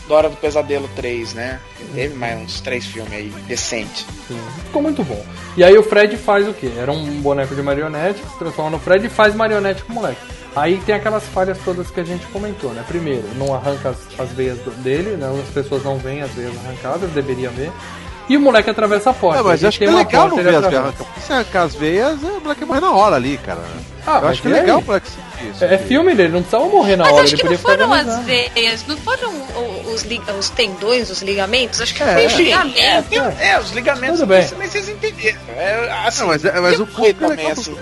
do 0.06 0.14
Hora 0.14 0.28
do 0.28 0.36
Pesadelo 0.36 0.88
3, 0.94 1.34
né? 1.34 1.60
Ele 1.80 1.88
teve 1.94 2.14
mais 2.14 2.38
uns 2.38 2.60
três 2.60 2.84
filmes 2.86 3.12
aí 3.12 3.32
decentes. 3.46 4.06
Sim, 4.28 4.38
ficou 4.66 4.82
muito 4.82 5.02
bom. 5.02 5.24
E 5.56 5.64
aí 5.64 5.76
o 5.78 5.82
Fred 5.82 6.16
faz 6.16 6.46
o 6.46 6.52
quê? 6.52 6.70
Era 6.76 6.92
um 6.92 7.20
boneco 7.20 7.54
de 7.54 7.62
marionete, 7.62 8.20
se 8.20 8.38
transforma 8.38 8.70
no 8.70 8.78
Fred 8.78 9.06
e 9.06 9.10
faz 9.10 9.34
marionete 9.34 9.82
com 9.84 9.92
o 9.92 9.96
moleque. 9.96 10.20
Aí 10.56 10.80
tem 10.86 10.94
aquelas 10.94 11.24
falhas 11.24 11.58
todas 11.64 11.90
que 11.90 11.98
a 11.98 12.04
gente 12.04 12.24
comentou, 12.26 12.72
né? 12.72 12.84
Primeiro, 12.86 13.26
não 13.34 13.52
arranca 13.52 13.88
as, 13.88 13.98
as 14.20 14.30
veias 14.30 14.58
dele, 14.84 15.16
né? 15.16 15.26
As 15.42 15.52
pessoas 15.52 15.82
não 15.82 15.98
veem 15.98 16.22
as 16.22 16.30
veias 16.30 16.54
arrancadas, 16.64 17.10
deveria 17.10 17.50
ver. 17.50 17.72
E 18.28 18.36
o 18.36 18.40
moleque 18.40 18.70
atravessa 18.70 19.10
a 19.10 19.14
porta. 19.14 19.42
Não, 19.42 19.48
mas 19.50 19.62
acho 19.64 19.78
que 19.78 19.84
é 19.84 19.90
legal 19.90 20.28
não 20.28 20.36
ver 20.36 20.54
as 20.54 20.66
veias. 20.66 20.94
Porque 20.94 21.20
se 21.20 21.32
arrancar 21.32 21.62
as 21.64 21.74
veias, 21.74 22.22
é, 22.22 22.26
o 22.26 22.40
moleque 22.40 22.64
morre 22.64 22.80
na 22.80 22.90
hora 22.92 23.16
ali, 23.16 23.36
cara. 23.38 23.60
Ah, 24.06 24.16
eu 24.16 24.20
mas 24.22 24.30
acho 24.32 24.42
que 24.42 24.48
é 24.48 24.50
legal 24.52 24.78
o 24.80 24.82
moleque 24.84 25.06
sentir 25.08 25.50
isso. 25.50 25.64
É, 25.64 25.74
é 25.74 25.78
filme 25.78 26.14
dele, 26.14 26.32
não 26.32 26.40
precisava 26.42 26.64
morrer 26.70 26.96
na 26.96 27.04
Mas 27.04 27.12
hora, 27.12 27.22
acho 27.24 27.34
ele 27.34 27.42
que 27.42 27.48
não 27.48 27.58
foram 27.58 27.92
as 27.92 28.18
veias, 28.24 28.86
não 28.86 28.96
foram 28.98 29.32
os, 29.94 30.02
li- 30.02 30.22
os 30.38 30.48
tendões, 30.50 31.10
os 31.10 31.22
ligamentos? 31.22 31.80
Acho 31.80 31.94
que 31.94 32.02
É, 32.02 32.12
foi 32.14 32.26
os 32.26 32.32
sim, 32.32 32.42
ligamentos. 32.44 32.80
É, 33.40 33.48
é, 33.50 33.60
os 33.60 33.70
ligamentos, 33.72 34.20
Tudo 34.20 34.28
bem. 34.28 34.46
mas 34.58 34.70
vocês 34.70 34.88
entenderam. 34.88 35.38
É, 35.56 35.90
assim, 36.06 36.20
Não, 36.20 36.26
mas, 36.28 36.44
é- 36.44 36.60
mas 36.60 36.80
o 36.80 36.82
é 36.84 37.12
também, 37.12 37.36
legal 37.36 37.52
assim. 37.52 37.76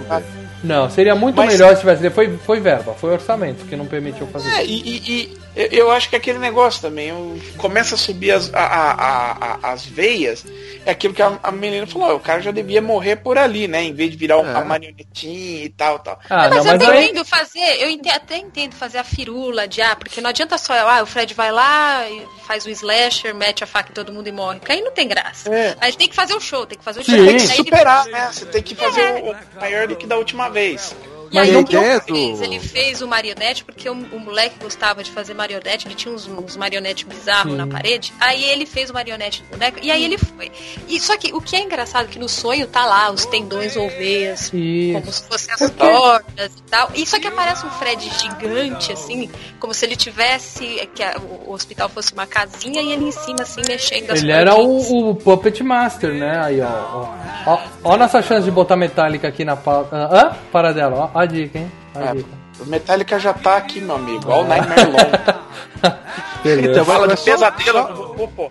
Não, 0.64 0.88
seria 0.88 1.14
muito 1.16 1.34
Mas- 1.34 1.52
melhor 1.54 1.74
se 1.74 1.80
tivesse. 1.80 2.08
Foi, 2.10 2.38
foi 2.46 2.60
verba, 2.60 2.94
foi 2.94 3.10
orçamento 3.10 3.64
que 3.64 3.74
não 3.74 3.84
permitiu 3.86 4.28
fazer 4.28 4.48
É, 4.48 4.62
isso. 4.62 4.72
e- 4.86 5.12
e 5.51 5.51
eu- 5.54 5.68
eu 5.70 5.90
acho 5.90 6.08
que 6.08 6.16
aquele 6.16 6.38
negócio 6.38 6.80
também, 6.80 7.08
eu- 7.08 7.38
começa 7.58 7.94
a 7.94 7.98
subir 7.98 8.30
as, 8.32 8.52
a- 8.54 8.58
a- 8.58 8.92
a- 8.92 9.58
a- 9.62 9.72
as 9.72 9.84
veias, 9.84 10.44
é 10.86 10.90
aquilo 10.90 11.12
que 11.14 11.22
a, 11.22 11.38
a 11.42 11.52
menina 11.52 11.86
falou, 11.86 12.08
ó, 12.10 12.14
o 12.16 12.20
cara 12.20 12.40
já 12.40 12.50
devia 12.50 12.80
morrer 12.82 13.16
por 13.16 13.36
ali, 13.38 13.68
né? 13.68 13.82
Em 13.82 13.92
vez 13.94 14.10
de 14.10 14.16
virar 14.16 14.38
uma 14.38 14.60
É. 14.60 14.64
marionetinha 14.64 15.64
e 15.64 15.68
tal, 15.68 15.98
tal. 15.98 16.18
Ah, 16.28 16.48
mas 16.48 16.50
não, 16.50 16.56
eu 16.58 16.64
mas 16.64 16.74
até 16.82 16.86
aí. 16.98 17.04
entendo 17.04 17.24
fazer, 17.24 17.82
eu 17.82 17.88
ente- 17.90 18.08
até 18.08 18.36
entendo 18.38 18.74
fazer 18.74 18.98
a 18.98 19.04
firula 19.04 19.68
de 19.68 19.80
ah, 19.82 19.94
porque 19.96 20.20
não 20.20 20.30
adianta 20.30 20.56
só, 20.58 20.72
ah, 20.74 21.02
o 21.02 21.06
Fred 21.06 21.34
vai 21.34 21.52
lá 21.52 22.08
e 22.08 22.26
faz 22.46 22.64
o 22.66 22.70
slasher, 22.70 23.34
mete 23.34 23.62
a 23.62 23.66
faca 23.66 23.90
em 23.90 23.94
todo 23.94 24.12
mundo 24.12 24.26
e 24.28 24.32
morre. 24.32 24.58
Porque 24.58 24.72
aí 24.72 24.80
não 24.80 24.92
tem 24.92 25.06
graça. 25.06 25.52
É. 25.54 25.76
Aí 25.80 25.92
tem 25.92 26.08
que 26.08 26.16
fazer 26.16 26.34
o 26.34 26.40
show, 26.40 26.66
tem 26.66 26.78
que 26.78 26.84
fazer 26.84 27.00
o 27.00 27.04
Sim. 27.04 27.12
show. 27.16 27.26
Tem 27.26 27.36
que 27.36 27.42
Aí 27.42 27.48
ele- 27.48 27.56
superar, 27.56 28.06
né? 28.06 28.30
Você 28.32 28.46
tem 28.46 28.62
que 28.62 28.74
fazer 28.74 29.00
É. 29.02 29.12
o, 29.22 29.32
o 29.32 29.60
maior 29.60 29.86
do 29.86 29.96
que 29.96 30.06
da 30.06 30.16
última 30.16 30.48
vez. 30.48 30.94
E 31.32 31.36
Mas 31.36 31.48
aí 31.48 31.56
o 31.56 31.64
que 31.64 31.74
ideia 31.74 31.92
ele 31.94 32.00
fez? 32.02 32.38
do- 32.38 32.44
Ele 32.44 32.60
fez 32.60 33.00
o 33.02 33.08
marionete, 33.08 33.64
porque 33.64 33.88
o, 33.88 33.92
o 33.92 34.20
moleque 34.20 34.56
gostava 34.60 35.02
de 35.02 35.10
fazer 35.10 35.32
marionete, 35.32 35.88
ele 35.88 35.94
tinha 35.94 36.14
uns, 36.14 36.26
uns 36.28 36.56
marionetes 36.58 37.04
bizarros 37.04 37.56
na 37.56 37.66
parede. 37.66 38.12
Aí 38.20 38.44
ele 38.44 38.66
fez 38.66 38.90
o 38.90 38.92
marionete 38.94 39.42
do 39.42 39.48
boneco 39.48 39.78
e 39.82 39.90
aí 39.90 40.04
ele 40.04 40.18
foi. 40.18 40.52
E 40.88 41.00
só 41.00 41.16
que 41.16 41.32
o 41.32 41.40
que 41.40 41.56
é 41.56 41.60
engraçado 41.62 42.04
é 42.04 42.08
que 42.08 42.18
no 42.18 42.28
sonho 42.28 42.66
tá 42.66 42.84
lá 42.84 43.10
os 43.10 43.24
tendões 43.24 43.76
ou 43.76 43.88
veias, 43.88 44.50
como 44.50 45.10
se 45.12 45.22
fossem 45.26 45.54
as 45.54 45.70
cordas 45.70 46.52
e 46.58 46.62
tal. 46.70 46.90
E 46.94 47.06
só 47.06 47.18
que 47.18 47.26
aparece 47.26 47.64
um 47.64 47.70
Fred 47.70 48.10
gigante, 48.10 48.92
assim, 48.92 49.30
como 49.58 49.72
se 49.72 49.84
ele 49.86 49.96
tivesse. 49.96 50.86
que 50.94 51.02
a- 51.02 51.16
o 51.46 51.52
hospital 51.52 51.88
fosse 51.88 52.12
uma 52.12 52.26
casinha 52.26 52.82
e 52.82 52.92
ele 52.92 53.06
em 53.06 53.12
cima, 53.12 53.42
assim, 53.42 53.62
mexendo 53.66 54.10
as 54.10 54.20
Ele 54.22 54.32
era 54.32 54.54
o, 54.54 55.10
o 55.10 55.14
Puppet 55.14 55.62
Master, 55.62 56.12
né? 56.12 56.40
Aí, 56.44 56.60
ó. 56.60 56.66
Ó, 56.66 57.08
ó, 57.46 57.58
ó 57.84 57.94
a 57.94 57.96
nossa 57.96 58.20
chance 58.20 58.44
de 58.44 58.50
botar 58.50 58.76
Metallica 58.76 59.28
aqui 59.28 59.44
na 59.44 59.56
pauta. 59.56 59.96
Hã? 59.96 60.36
Para 60.50 60.72
dela, 60.72 61.10
ó. 61.14 61.18
A 61.22 61.26
dica, 61.26 61.58
hein? 61.58 61.72
A 61.94 62.00
É, 62.00 62.12
dica. 62.14 62.28
o 62.60 62.66
Metallica 62.66 63.18
já 63.18 63.32
tá 63.32 63.56
aqui, 63.56 63.80
meu 63.80 63.96
amigo. 63.96 64.22
Olha 64.30 64.42
o 64.44 64.48
Nightmare 64.48 64.90
Long. 64.90 65.92
Então, 66.44 66.84
Fala 66.84 67.06
mas 67.06 67.18
de 67.20 67.24
só- 67.24 67.30
pesadelo. 67.32 67.78
só- 67.78 68.14
Pô, 68.14 68.28
pô. 68.28 68.50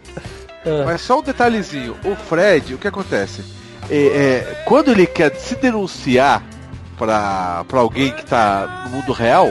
Mas 0.86 1.02
só 1.02 1.20
um 1.20 1.24
detalhezinho. 1.24 1.98
O 2.06 2.16
Fred, 2.16 2.74
o 2.74 2.78
que 2.78 2.88
acontece? 2.88 3.44
É, 3.90 3.96
é, 3.98 4.64
quando 4.66 4.92
ele 4.92 5.06
quer 5.06 5.36
se 5.36 5.56
denunciar 5.56 6.42
pra, 6.98 7.66
pra 7.68 7.80
alguém 7.82 8.12
que 8.12 8.26
tá 8.26 8.84
no 8.86 8.92
mundo 8.98 9.12
real, 9.12 9.48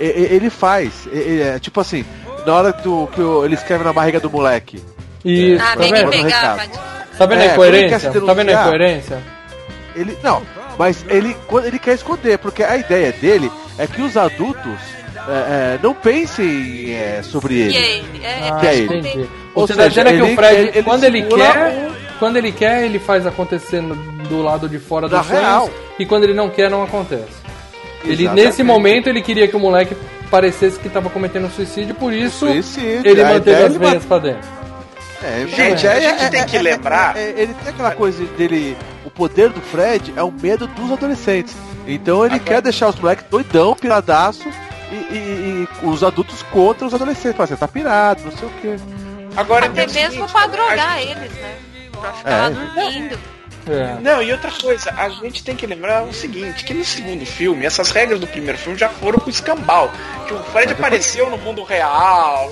é, 0.00 0.06
é, 0.06 0.08
ele 0.34 0.48
faz. 0.48 1.06
É, 1.12 1.56
é, 1.56 1.58
tipo 1.58 1.80
assim, 1.80 2.04
na 2.46 2.54
hora 2.54 2.72
do, 2.72 3.06
que 3.08 3.20
o- 3.20 3.44
ele 3.44 3.54
escreve 3.54 3.84
na 3.84 3.92
barriga 3.92 4.18
do 4.20 4.30
moleque. 4.30 4.82
Isso, 5.24 5.62
Ah, 5.62 5.76
tá 5.76 5.82
vendo? 5.82 6.10
Pegar. 6.10 6.66
Tá 7.18 7.26
vendo 7.26 7.40
a 7.42 7.46
incoerência? 7.46 8.10
Tá 8.10 8.32
vendo 8.34 8.48
a 8.50 8.52
incoerência? 8.62 9.18
Ele. 9.94 10.16
Não, 10.22 10.42
mas 10.78 11.04
ele, 11.08 11.36
quando 11.46 11.66
ele 11.66 11.78
quer 11.78 11.94
esconder, 11.94 12.38
porque 12.38 12.62
a 12.62 12.76
ideia 12.76 13.12
dele 13.12 13.50
é 13.78 13.86
que 13.86 14.02
os 14.02 14.16
adultos 14.16 14.78
é, 15.28 15.74
é, 15.76 15.78
não 15.82 15.94
pensem 15.94 16.94
é, 16.94 17.20
sobre 17.22 17.54
ele. 17.60 17.76
É, 17.76 18.26
é 18.46 18.48
Ah, 18.50 18.56
Que 18.60 18.66
é 18.66 18.74
ele. 18.76 18.98
entendi. 18.98 19.28
Ou 19.54 19.66
Você 19.66 19.74
seja, 19.74 20.00
é 20.00 20.04
que 20.04 20.10
ele- 20.10 20.22
o 20.22 20.34
Fred, 20.34 20.54
ele- 20.54 20.68
ele 20.74 20.82
quando 20.82 21.04
ele 21.04 21.22
quer, 21.22 21.68
um- 21.68 21.92
quando 22.18 22.36
ele 22.36 22.52
quer, 22.52 22.84
ele 22.84 22.98
faz 22.98 23.26
acontecer 23.26 23.80
do 24.28 24.42
lado 24.42 24.68
de 24.68 24.78
fora 24.78 25.08
Da 25.08 25.18
dos 25.18 25.26
sonhos. 25.28 25.42
real. 25.42 25.70
E 25.98 26.06
quando 26.06 26.24
ele 26.24 26.34
não 26.34 26.48
quer, 26.50 26.68
não 26.70 26.82
acontece. 26.82 27.42
Ele, 28.04 28.24
Exatamente. 28.24 28.46
nesse 28.46 28.62
momento, 28.64 29.08
ele 29.08 29.22
queria 29.22 29.46
que 29.46 29.54
o 29.54 29.60
moleque 29.60 29.94
parecesse 30.28 30.78
que 30.80 30.88
estava 30.88 31.08
cometendo 31.08 31.48
suicídio, 31.54 31.94
por 31.94 32.12
isso 32.12 32.46
Suicídio. 32.46 33.02
ele 33.04 33.20
A 33.22 33.26
manteve 33.26 33.50
ideia 33.50 33.66
as 33.66 33.74
ele 33.76 33.78
veias 33.86 34.04
pra 34.04 34.18
dentro. 34.18 34.48
É, 35.22 35.46
Gente, 35.46 35.86
a 35.86 36.00
gente 36.00 36.30
tem 36.30 36.44
que 36.46 36.58
lembrar- 36.58 37.16
é, 37.16 37.28
ele 37.36 37.54
tem 37.62 37.72
aquela 37.72 37.92
coisa 37.92 38.24
dele. 38.36 38.76
O 39.12 39.14
poder 39.14 39.50
do 39.50 39.60
Fred 39.60 40.14
é 40.16 40.22
o 40.22 40.30
medo 40.32 40.66
dos 40.66 40.90
adolescentes. 40.90 41.54
Então 41.86 42.24
ele 42.24 42.38
quer 42.40 42.62
deixar 42.62 42.88
os 42.88 42.96
moleques 42.96 43.26
doidão, 43.30 43.74
piradaço, 43.76 44.48
e, 44.90 44.94
e- 44.94 45.68
e 45.82 45.86
os 45.86 46.02
adultos 46.02 46.42
contra 46.44 46.86
os 46.86 46.94
adolescentes. 46.94 47.36
Fala, 47.36 47.46
você 47.46 47.56
tá 47.56 47.68
pirado, 47.68 48.22
não 48.24 48.32
sei 48.32 48.48
o 48.48 48.52
quê. 48.62 48.76
Agora 49.36 49.66
Até 49.66 49.86
mesmo 49.86 50.10
seguinte, 50.12 50.32
pra 50.32 50.46
drogar 50.46 50.98
gente- 50.98 51.10
eles, 51.10 51.32
né? 51.32 51.54
Pra 52.00 52.12
ficar 52.14 52.30
É. 52.30 52.40
lá 52.40 52.48
dormindo. 52.48 53.18
É. 53.68 53.96
Não, 54.00 54.22
e 54.22 54.32
outra 54.32 54.50
coisa, 54.50 54.92
a 54.96 55.08
gente 55.10 55.44
tem 55.44 55.54
que 55.54 55.66
lembrar 55.66 56.02
o 56.04 56.12
seguinte, 56.12 56.64
que 56.64 56.74
no 56.74 56.84
segundo 56.84 57.24
filme, 57.24 57.64
essas 57.64 57.90
regras 57.90 58.18
do 58.18 58.26
primeiro 58.26 58.58
filme 58.58 58.76
já 58.78 58.88
foram 58.88 59.18
pro 59.18 59.30
escambau. 59.30 59.90
Que 60.26 60.32
o 60.34 60.38
Fred 60.44 60.72
apareceu 60.72 61.30
no 61.30 61.36
mundo 61.38 61.62
real. 61.62 62.50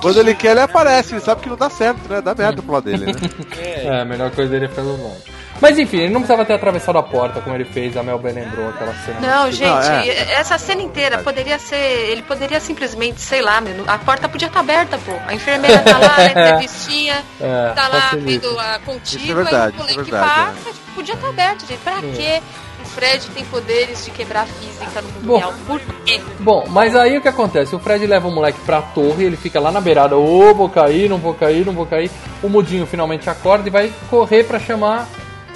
Quando 0.00 0.20
ele 0.20 0.34
quer, 0.34 0.52
ele 0.52 0.60
aparece, 0.60 1.14
ele 1.14 1.20
sabe 1.20 1.42
que 1.42 1.48
não 1.48 1.56
dá 1.56 1.68
certo, 1.68 2.08
né? 2.08 2.20
Dá 2.20 2.34
merda 2.34 2.62
pro 2.62 2.72
lado 2.72 2.84
dele, 2.84 3.06
né? 3.06 3.12
É, 3.60 4.00
a 4.00 4.04
melhor 4.04 4.30
coisa 4.30 4.50
dele 4.50 4.66
é 4.66 4.68
ficar 4.68 4.82
longe. 4.82 5.22
Mas 5.60 5.78
enfim, 5.78 5.98
ele 5.98 6.12
não 6.12 6.20
precisava 6.20 6.44
ter 6.44 6.54
atravessado 6.54 6.98
a 6.98 7.02
porta 7.02 7.40
como 7.40 7.54
ele 7.54 7.64
fez, 7.64 7.96
a 7.96 8.02
Mel 8.02 8.18
bem 8.18 8.32
lembrou 8.32 8.68
aquela 8.70 8.94
cena. 8.94 9.20
Não, 9.20 9.52
gente, 9.52 9.88
é. 10.10 10.32
essa 10.32 10.56
cena 10.56 10.80
inteira 10.80 11.18
poderia 11.18 11.58
ser. 11.58 11.76
Ele 11.76 12.22
poderia 12.22 12.58
simplesmente, 12.60 13.20
sei 13.20 13.42
lá, 13.42 13.62
a 13.86 13.98
porta 13.98 14.28
podia 14.28 14.48
estar 14.48 14.60
aberta, 14.60 14.98
pô. 14.98 15.12
A 15.26 15.34
enfermeira 15.34 15.80
tá 15.80 15.98
lá 15.98 16.16
na 16.16 16.26
entrevistinha, 16.26 17.22
É, 17.40 17.72
tá 17.74 17.88
lá 17.88 18.10
vendo 18.14 18.58
a 18.58 18.76
Isso 18.76 18.80
contigo, 18.86 19.32
é 19.32 19.34
verdade, 19.34 19.54
aí 19.56 19.70
o 19.70 19.74
é 19.74 19.78
moleque 19.78 20.10
verdade, 20.10 20.52
passa, 20.54 20.72
tipo, 20.72 20.92
podia 20.94 21.14
estar 21.14 21.28
aberto, 21.28 21.66
gente. 21.66 21.80
Pra 21.80 22.00
quê? 22.00 22.42
O 22.90 22.92
Fred 22.92 23.24
tem 23.30 23.44
poderes 23.44 24.04
de 24.04 24.10
quebrar 24.10 24.42
a 24.42 24.46
física 24.46 25.00
no 25.00 25.08
mundo 25.12 25.26
Bom. 25.26 25.36
real. 25.38 25.54
Por 25.64 25.80
quê? 26.04 26.20
Bom, 26.40 26.64
mas 26.68 26.96
aí 26.96 27.16
o 27.16 27.20
que 27.20 27.28
acontece? 27.28 27.74
O 27.74 27.78
Fred 27.78 28.04
leva 28.04 28.26
o 28.26 28.32
moleque 28.32 28.58
pra 28.66 28.82
torre, 28.82 29.24
ele 29.24 29.36
fica 29.36 29.60
lá 29.60 29.70
na 29.70 29.80
beirada, 29.80 30.16
ô, 30.16 30.52
vou 30.52 30.68
cair, 30.68 31.08
não 31.08 31.16
vou 31.16 31.32
cair, 31.32 31.64
não 31.64 31.72
vou 31.72 31.86
cair. 31.86 32.10
O 32.42 32.48
mudinho 32.48 32.86
finalmente 32.86 33.30
acorda 33.30 33.68
e 33.68 33.70
vai 33.70 33.92
correr 34.10 34.42
pra 34.42 34.58
chamar 34.58 35.08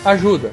ajuda. 0.05 0.53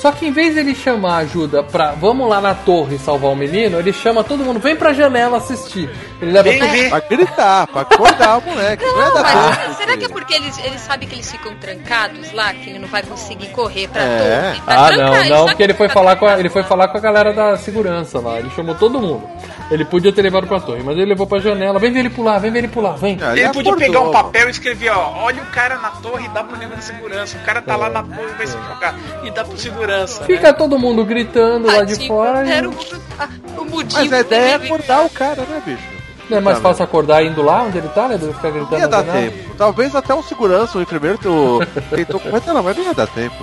Só 0.00 0.10
que 0.12 0.26
em 0.26 0.32
vez 0.32 0.54
dele 0.54 0.74
chamar 0.74 1.18
ajuda 1.18 1.62
pra 1.62 1.90
vamos 1.92 2.26
lá 2.28 2.40
na 2.40 2.54
torre 2.54 2.98
salvar 2.98 3.30
o 3.32 3.36
menino, 3.36 3.78
ele 3.78 3.92
chama 3.92 4.24
todo 4.24 4.42
mundo, 4.42 4.58
vem 4.58 4.74
pra 4.74 4.94
janela 4.94 5.36
assistir. 5.36 5.90
Ele 6.22 6.32
leva 6.32 6.48
Vem 6.48 6.58
todo- 6.58 6.70
ver. 6.70 6.88
Pra 6.88 7.00
gritar, 7.00 7.66
pra 7.66 7.80
acordar 7.82 8.38
o 8.38 8.42
moleque. 8.42 8.82
Não, 8.82 9.00
é 9.02 9.04
Não, 9.04 9.14
da 9.14 9.22
mas 9.22 9.58
tempo, 9.58 9.74
será 9.74 9.96
que 9.98 10.04
é 10.06 10.08
porque 10.08 10.34
eles, 10.34 10.58
eles 10.64 10.80
sabem 10.80 11.06
que 11.06 11.14
eles 11.16 11.30
ficam 11.30 11.54
trancados 11.56 12.32
lá, 12.32 12.54
que 12.54 12.70
ele 12.70 12.78
não 12.78 12.88
vai 12.88 13.02
conseguir 13.02 13.48
correr 13.48 13.88
pra 13.88 14.02
É. 14.02 14.18
torre? 14.52 14.60
Pra 14.64 14.74
Ah, 14.74 14.86
trancar, 14.88 15.06
não, 15.10 15.16
ele 15.20 15.28
não, 15.28 15.46
porque 15.46 15.62
ele 15.62 15.74
foi 15.74 15.88
tá 15.88 15.92
falar 15.94 16.16
com 16.16 16.24
a, 16.24 16.28
trancado. 16.28 16.40
ele 16.40 16.48
foi 16.48 16.62
falar 16.62 16.88
com 16.88 16.96
a 16.96 17.00
galera 17.00 17.32
da 17.34 17.56
segurança 17.58 18.18
lá. 18.20 18.38
Ele 18.38 18.48
chamou 18.56 18.74
todo 18.74 18.98
mundo. 19.00 19.28
Ele 19.70 19.84
podia 19.84 20.12
ter 20.12 20.22
levado 20.22 20.46
pra 20.48 20.58
torre, 20.58 20.82
mas 20.82 20.96
ele 20.96 21.06
levou 21.06 21.26
pra 21.26 21.38
janela. 21.38 21.78
Vem 21.78 21.92
ver 21.92 22.00
ele 22.00 22.10
pular, 22.10 22.38
vem 22.38 22.50
ver 22.50 22.58
ele 22.58 22.68
pular, 22.68 22.92
vem. 22.96 23.16
Ah, 23.22 23.32
Ele 23.36 23.48
podia 23.50 23.70
acordou, 23.72 23.76
pegar 23.76 24.00
um 24.00 24.10
papel 24.10 24.48
e 24.48 24.50
escrever, 24.50 24.90
ó, 24.90 25.12
olha 25.22 25.42
o 25.42 25.46
cara 25.46 25.76
na 25.78 25.90
torre 25.90 26.24
e 26.26 26.28
dá 26.30 26.42
pro 26.42 26.56
nego 26.58 26.74
da 26.74 26.82
segurança. 26.82 27.38
O 27.38 27.44
cara 27.44 27.62
tá 27.62 27.76
lá 27.76 27.88
na 27.88 28.02
torre 28.02 28.30
e 28.32 28.36
vai 28.36 28.46
se 28.48 28.52
jogar. 28.54 28.94
E 29.24 29.30
dá 29.30 29.44
pro 29.44 29.56
segurança. 29.56 30.20
né? 30.22 30.26
Fica 30.26 30.52
todo 30.52 30.76
mundo 30.78 31.04
gritando 31.04 31.68
lá 31.68 31.84
de 31.84 32.06
fora. 32.08 32.48
Era 32.48 32.68
o, 32.68 32.74
ah, 33.18 33.28
o 33.58 33.64
mudinho. 33.64 34.00
Mas 34.02 34.12
a 34.12 34.20
ideia 34.20 34.40
é 34.50 34.54
ele- 34.56 34.64
acordar 34.66 35.04
o 35.04 35.10
cara, 35.10 35.42
né, 35.42 35.62
bicho? 35.64 35.82
Não 36.28 36.38
é 36.38 36.40
mais 36.40 36.56
Tá 36.58 36.62
fácil 36.62 36.84
acordar 36.84 37.24
indo 37.24 37.42
lá 37.42 37.62
onde 37.62 37.78
ele 37.78 37.88
tá, 37.88 38.06
né? 38.08 38.16
Do 38.18 38.28
que 38.28 38.34
ficar 38.34 38.50
gritando 38.50 38.78
ia 38.80 38.88
dar 38.88 39.02
tempo. 39.04 39.54
Talvez 39.56 39.94
até 39.96 40.14
um 40.14 40.22
segurança, 40.22 40.78
um 40.78 40.82
enfermeiro 40.82 41.18
tu- 41.18 41.60
tentou 41.94 42.18
comentar, 42.20 42.54
não, 42.54 42.62
mas 42.62 42.76
não 42.76 42.84
ia 42.84 42.94
dar 42.94 43.06
tempo. 43.08 43.34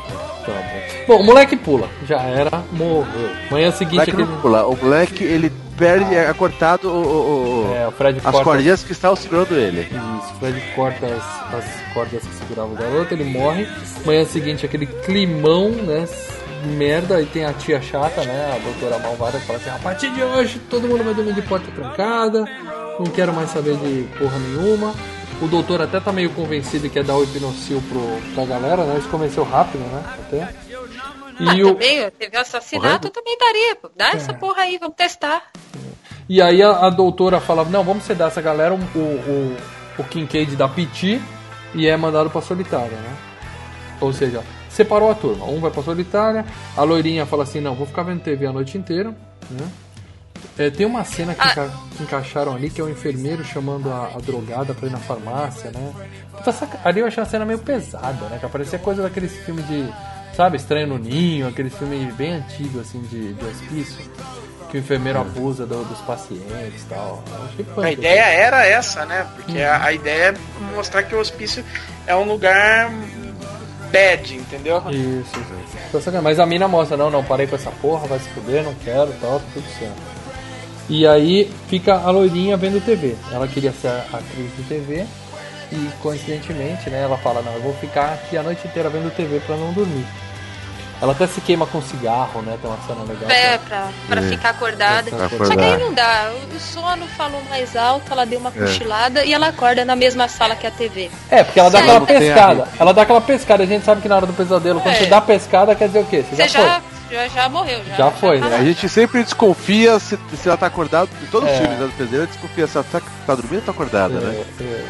Tá 0.46 0.52
bom. 0.54 1.06
Bom, 1.08 1.22
o 1.22 1.24
moleque 1.26 1.56
pula. 1.58 1.88
Já 2.06 2.22
era, 2.22 2.64
morreu. 2.72 3.30
Manhã 3.52 3.70
O 3.70 3.72
seguinte 3.74 3.94
moleque 3.96 4.12
aquele... 4.12 4.28
não 4.30 4.38
pula. 4.42 4.66
O 4.68 4.78
moleque, 4.82 5.24
ele 5.24 5.52
perde, 5.78 6.16
é 6.16 6.34
cortado 6.34 6.90
o, 6.90 7.02
o- 7.02 7.70
o- 7.70 7.76
É, 7.76 7.88
o 7.88 7.92
Fred 7.92 8.20
as 8.24 8.36
cordinhas 8.42 8.84
que 8.84 8.92
estavam 8.92 9.16
segurando 9.16 9.54
ele. 9.56 9.82
Isso, 9.82 10.34
o 10.36 10.40
Fred 10.40 10.62
corta 10.76 11.06
as, 11.06 11.54
as 11.54 11.66
cordas 11.94 12.22
que 12.24 12.34
seguravam 12.36 12.74
o 12.74 12.76
garoto, 12.76 13.14
ele 13.14 13.24
morre. 13.24 13.68
Manhã 14.06 14.26
seguinte, 14.26 14.66
aquele 14.66 14.86
climão, 14.88 15.70
né? 15.70 16.08
Merda, 16.76 17.22
e 17.22 17.26
tem 17.28 17.46
a 17.46 17.54
tia 17.54 17.80
chata, 17.82 18.24
né? 18.24 18.56
A 18.56 18.60
doutora 18.60 18.98
malvada 19.00 19.40
que 19.40 19.46
fala 19.46 19.60
assim: 19.60 19.70
a 19.70 19.80
partir 19.80 20.10
de 20.12 20.24
hoje 20.24 20.60
todo 20.70 20.88
mundo 20.88 21.04
vai 21.04 21.14
dormir 21.14 21.34
de 21.34 21.42
porta 21.44 21.68
trancada, 21.74 22.46
não 23.00 23.06
quero 23.06 23.32
mais 23.32 23.52
saber 23.52 23.76
de 23.78 24.04
porra 24.18 24.38
nenhuma. 24.40 24.94
O 25.40 25.46
doutor 25.48 25.84
até 25.84 26.00
tá 26.00 26.12
meio 26.12 26.32
convencido 26.32 26.90
que 26.90 26.98
é 26.98 27.04
dar 27.04 27.16
o 27.16 27.24
hipnocil 27.24 27.80
pro, 27.88 28.34
pra 28.34 28.44
galera, 28.44 28.84
né? 28.86 28.98
Isso 28.98 29.08
convenceu 29.08 29.44
rápido, 29.44 29.82
né? 29.82 30.02
Até. 30.20 30.50
Ah, 31.40 31.56
E, 31.56 31.64
o, 31.64 31.74
também, 31.74 32.10
teve 32.12 32.38
assassinato, 32.38 33.08
eu 33.08 33.12
também 33.12 33.38
daria. 33.38 33.78
Dá 33.96 34.10
essa 34.12 34.34
porra 34.34 34.64
aí, 34.64 34.78
vamos 34.78 34.96
testar. 34.96 35.44
e 36.28 36.42
aí 36.42 36.62
a, 36.64 36.72
a 36.88 36.90
doutora 36.90 37.40
falava: 37.40 37.70
não, 37.70 37.84
vamos 37.84 38.04
sedar 38.04 38.30
essa 38.30 38.42
galera, 38.42 38.74
o, 38.74 38.78
o, 39.00 39.58
o 40.00 40.04
Kincaid 40.04 40.56
dá 40.56 40.68
piti 40.68 41.22
e 41.76 41.88
é 41.88 41.96
mandado 41.98 42.30
pra 42.30 42.42
solitária, 42.42 42.98
né? 42.98 43.16
Ou 44.02 44.12
seja, 44.14 44.44
separou 44.70 45.12
a 45.12 45.16
turma. 45.16 45.46
Um 45.46 45.60
vai 45.60 45.72
pra 45.72 45.84
solitária, 45.84 46.46
a 46.76 46.84
loirinha 46.84 47.26
fala 47.26 47.44
assim: 47.44 47.60
não, 47.62 47.76
vou 47.76 47.86
ficar 47.88 48.04
vendo 48.04 48.22
TV 48.22 48.46
a 48.48 48.54
noite 48.54 48.78
inteira, 48.78 49.10
né? 49.50 49.68
É, 50.60 50.70
tem 50.72 50.86
uma 50.88 51.04
cena 51.04 51.36
que, 51.36 51.42
Ah. 51.42 51.52
enca- 51.52 51.72
que 51.96 52.04
encaixaram 52.04 52.56
ali 52.56 52.70
que 52.72 52.82
é 52.82 52.84
o 52.84 52.90
enfermeiro 52.90 53.44
chamando 53.44 53.92
a, 53.92 54.12
a 54.16 54.20
drogada 54.20 54.74
pra 54.74 54.88
ir 54.88 54.92
na 54.92 54.98
farmácia, 54.98 55.70
né? 55.72 55.94
Puta, 56.32 56.52
saca- 56.52 56.80
ali 56.84 57.00
eu 57.00 57.06
achei 57.08 57.22
a 57.22 57.26
cena 57.28 57.46
meio 57.46 57.60
pesada, 57.60 58.28
né? 58.28 58.40
Que 58.40 58.48
parecia 58.48 58.80
coisa 58.80 59.04
daqueles 59.04 59.36
filmes 59.46 59.68
de, 59.68 59.88
sabe, 60.38 60.56
Estranho 60.58 60.88
no 60.88 60.98
Ninho, 60.98 61.48
aqueles 61.48 61.74
filmes 61.76 62.14
bem 62.16 62.34
antigos, 62.34 62.80
assim, 62.82 63.02
de, 63.02 63.34
de 63.34 63.46
hospício. 63.46 63.98
Que 64.70 64.78
o 64.78 64.80
enfermeiro 64.80 65.20
abusa 65.20 65.66
do- 65.66 65.84
dos 65.86 66.00
pacientes 66.00 66.84
e 66.84 66.86
tal. 66.90 67.24
A 67.82 67.92
ideia 67.92 68.22
era 68.26 68.66
essa, 68.66 69.06
né? 69.06 69.26
Porque 69.36 69.62
a, 69.62 69.84
a 69.86 69.94
ideia 69.94 70.34
é 70.36 70.76
mostrar 70.76 71.04
que 71.04 71.16
o 71.16 71.20
hospício 71.20 71.64
é 72.06 72.14
um 72.16 72.26
lugar 72.26 72.92
bad, 73.92 74.36
entendeu? 74.36 74.84
Isso, 74.92 75.32
isso. 75.40 76.12
Mas 76.22 76.38
a 76.40 76.46
mina 76.46 76.68
mostra, 76.68 76.98
não, 76.98 77.10
não, 77.10 77.24
parei 77.24 77.48
com 77.48 77.56
essa 77.56 77.72
porra, 77.72 78.08
vai 78.08 78.20
se 78.20 78.28
fuder, 78.30 78.62
não 78.64 78.74
quero, 78.84 79.14
tal, 79.22 79.40
tá 79.40 79.46
tudo 79.54 79.66
certo. 79.80 79.96
E 80.90 81.08
aí 81.08 81.50
fica 81.70 81.94
a 81.96 82.12
loirinha 82.12 82.58
vendo 82.58 82.84
TV. 82.84 83.16
Ela 83.32 83.48
queria 83.48 83.72
ser 83.72 83.88
atriz 84.12 84.56
de 84.58 84.64
TV 84.64 85.06
e 85.72 85.90
coincidentemente, 86.02 86.90
né, 86.90 87.04
ela 87.04 87.18
fala, 87.18 87.42
não, 87.42 87.54
eu 87.54 87.62
vou 87.62 87.74
ficar 87.76 88.14
aqui 88.14 88.38
a 88.38 88.44
noite 88.44 88.68
inteira 88.68 88.90
vendo 88.90 89.10
TV 89.16 89.40
pra 89.46 89.56
não 89.56 89.72
dormir. 89.74 90.06
Ela 91.00 91.12
até 91.12 91.28
se 91.28 91.40
queima 91.42 91.68
com 91.68 91.80
cigarro, 91.82 92.42
né? 92.42 92.58
Tem 92.60 92.70
uma 92.70 92.80
cena 92.88 93.04
legal. 93.04 93.30
É, 93.30 93.58
pra, 93.60 93.88
pra 94.10 94.20
É. 94.22 94.30
ficar 94.30 94.50
acordada. 94.50 95.12
Pra 95.12 95.20
Só 95.20 95.28
que 95.30 95.36
acordar. 95.36 95.64
aí 95.64 95.78
não 95.84 95.94
dá. 95.94 96.32
O- 96.56 96.60
sono 96.60 97.06
falou 97.16 97.42
mais 97.50 97.76
alto, 97.76 98.12
ela 98.12 98.26
deu 98.26 98.40
uma 98.40 98.50
É. 98.50 98.60
cochilada 98.60 99.24
e 99.24 99.32
ela 99.32 99.50
acorda 99.50 99.86
na 99.86 99.96
mesma 99.96 100.28
sala 100.28 100.56
que 100.56 100.66
a 100.66 100.72
TV. 100.72 101.12
É, 101.30 101.44
porque 101.44 101.60
ela 101.60 101.70
dá 101.70 101.78
Sim. 101.80 101.84
aquela 101.86 102.06
pescada. 102.06 102.68
Ela 102.80 102.94
dá 102.94 103.02
aquela 103.04 103.22
pescada. 103.22 103.64
A 103.64 103.66
gente 103.68 103.86
sabe 103.86 104.02
que 104.02 104.08
na 104.10 104.16
hora 104.16 104.26
do 104.26 104.34
pesadelo, 104.34 104.80
quando 104.82 104.96
É. 104.96 104.98
você 104.98 105.06
dá 105.06 105.22
pescada, 105.22 105.76
quer 105.76 105.88
dizer 105.88 106.00
o 106.00 106.06
quê? 106.06 106.24
Você, 106.28 106.36
Você 106.36 106.48
já, 106.48 106.64
já, 106.64 106.82
já, 107.12 107.28
já 107.28 107.50
morreu. 107.50 107.80
Já, 107.90 107.96
Já 107.96 108.12
foi, 108.12 108.40
tá 108.40 108.48
né? 108.50 108.58
A 108.58 108.64
gente 108.64 108.90
sempre 108.90 109.24
desconfia 109.24 110.00
se, 110.00 110.18
se 110.36 110.48
ela 110.48 110.58
tá 110.58 110.66
acordada. 110.66 111.08
Em 111.22 111.28
todos 111.28 111.48
os 111.48 111.56
É. 111.56 111.60
filmes 111.60 111.78
né, 111.80 111.86
do 111.86 111.92
pesadelo, 111.94 112.24
a 112.24 112.26
gente 112.26 112.34
desconfia 112.40 112.68
se 112.68 112.76
ela 112.78 112.86
tá, 112.92 113.02
tá 113.28 113.36
dormindo 113.36 113.56
ou 113.60 113.62
tá 113.62 113.72
acordada, 113.72 114.16
né? 114.20 114.44
É, 114.60 114.64
é, 114.64 114.66
é. 114.66 114.84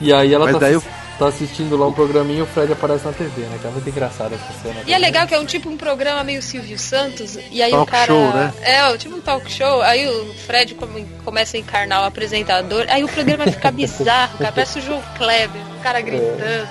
E 0.00 0.12
aí 0.12 0.32
ela 0.32 0.44
Mas 0.46 0.54
tá, 0.54 0.60
daí 0.60 0.74
assis- 0.76 0.88
tá 1.18 1.26
assistindo 1.26 1.76
lá 1.76 1.86
um 1.86 1.92
programinha 1.92 2.38
e 2.38 2.42
o 2.42 2.46
Fred 2.46 2.72
aparece 2.72 3.04
na 3.04 3.12
TV, 3.12 3.42
né? 3.42 3.58
Que 3.60 3.66
é 3.66 3.70
muito 3.70 3.88
engraçado 3.88 4.34
essa 4.34 4.62
cena. 4.62 4.80
E 4.86 4.92
é 4.92 4.98
legal 4.98 5.26
que 5.26 5.34
é 5.34 5.38
um 5.40 5.44
tipo 5.44 5.68
um 5.68 5.76
programa 5.76 6.22
meio 6.22 6.40
Silvio 6.40 6.78
Santos, 6.78 7.36
e 7.50 7.60
aí 7.62 7.70
Talk 7.72 7.82
o 7.82 7.86
cara. 7.90 8.06
show, 8.06 8.32
né? 8.32 8.52
É, 8.62 8.96
tipo 8.96 9.16
um 9.16 9.20
talk 9.20 9.50
show, 9.52 9.82
aí 9.82 10.06
o 10.06 10.34
Fred 10.46 10.74
come- 10.74 11.06
começa 11.24 11.56
a 11.56 11.60
encarnar 11.60 12.02
o 12.02 12.04
apresentador, 12.06 12.86
aí 12.88 13.02
o 13.02 13.08
programa 13.08 13.44
fica 13.46 13.70
bizarro, 13.70 14.38
cara, 14.38 14.52
parece 14.52 14.78
o 14.78 14.82
João 14.82 15.02
Kleber, 15.16 15.60
o 15.78 15.82
cara 15.82 16.00
gritando. 16.00 16.68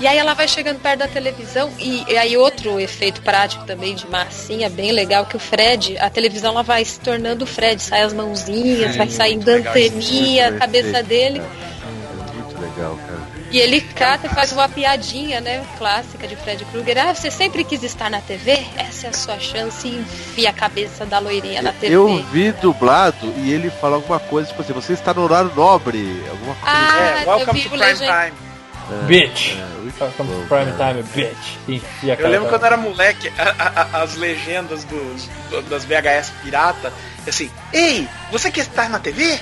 E 0.00 0.06
aí 0.06 0.16
ela 0.16 0.32
vai 0.34 0.48
chegando 0.48 0.80
perto 0.80 1.00
da 1.00 1.08
televisão, 1.08 1.70
e, 1.78 2.04
e 2.10 2.16
aí 2.16 2.36
outro 2.36 2.80
efeito 2.80 3.20
prático 3.22 3.64
também 3.64 3.94
de 3.94 4.06
massinha, 4.08 4.68
bem 4.70 4.92
legal, 4.92 5.26
que 5.26 5.36
o 5.36 5.40
Fred, 5.40 5.96
a 5.98 6.08
televisão 6.10 6.52
ela 6.52 6.62
vai 6.62 6.84
se 6.84 6.98
tornando 7.00 7.44
o 7.44 7.46
Fred, 7.46 7.80
sai 7.82 8.02
as 8.02 8.12
mãozinhas, 8.12 8.92
Sim, 8.92 8.98
vai 8.98 9.08
saindo 9.10 9.48
anteninha, 9.50 10.44
a 10.44 10.46
efeito, 10.48 10.58
cabeça 10.58 10.98
é. 10.98 11.02
dele. 11.02 11.40
É 11.40 12.34
muito 12.34 12.60
legal, 12.60 12.96
cara. 12.96 13.11
E 13.52 13.58
ele 13.58 13.82
cata 13.82 14.26
e 14.26 14.30
faz 14.30 14.50
uma 14.50 14.66
piadinha, 14.66 15.38
né? 15.38 15.62
Clássica 15.76 16.26
de 16.26 16.34
Fred 16.36 16.64
Krueger. 16.64 16.96
Ah, 16.98 17.14
você 17.14 17.30
sempre 17.30 17.62
quis 17.64 17.82
estar 17.82 18.08
na 18.10 18.18
TV? 18.22 18.58
Essa 18.78 19.08
é 19.08 19.10
a 19.10 19.12
sua 19.12 19.38
chance 19.38 19.86
e 19.86 19.98
enfia 19.98 20.48
a 20.48 20.52
cabeça 20.54 21.04
da 21.04 21.18
loirinha 21.18 21.60
na 21.60 21.70
TV. 21.70 21.94
Eu 21.94 22.22
vi 22.32 22.50
dublado 22.52 23.30
e 23.36 23.52
ele 23.52 23.68
fala 23.68 23.96
alguma 23.96 24.18
coisa, 24.18 24.48
tipo 24.48 24.62
assim, 24.62 24.72
você 24.72 24.94
está 24.94 25.12
no 25.12 25.22
horário 25.22 25.52
nobre. 25.54 26.24
Alguma 26.30 26.54
coisa 26.54 26.76
Ah, 26.78 26.98
É, 27.18 27.22
eu 27.24 27.28
welcome 27.28 27.60
to 27.62 27.68
prime 27.68 27.84
legend- 27.84 27.98
time. 28.10 28.32
assim. 28.32 29.06
Bitch! 29.06 29.52
É, 29.56 29.82
Welcome 30.02 30.30
to 30.30 30.46
prime 30.48 30.72
time, 30.72 31.02
bitch! 31.14 31.56
Enfia 31.68 32.16
Eu 32.18 32.28
lembro 32.30 32.48
quando 32.48 32.62
eu 32.62 32.66
era 32.66 32.76
moleque, 32.76 33.30
a- 33.38 33.54
a- 33.58 33.98
a- 33.98 34.02
as 34.02 34.16
legendas 34.16 34.82
dos, 34.84 35.28
do- 35.50 35.62
das 35.68 35.84
VHS 35.84 36.32
pirata, 36.42 36.92
assim, 37.28 37.50
Ei, 37.72 38.08
você 38.30 38.50
quer 38.50 38.62
estar 38.62 38.88
na 38.90 38.98
TV? 38.98 39.38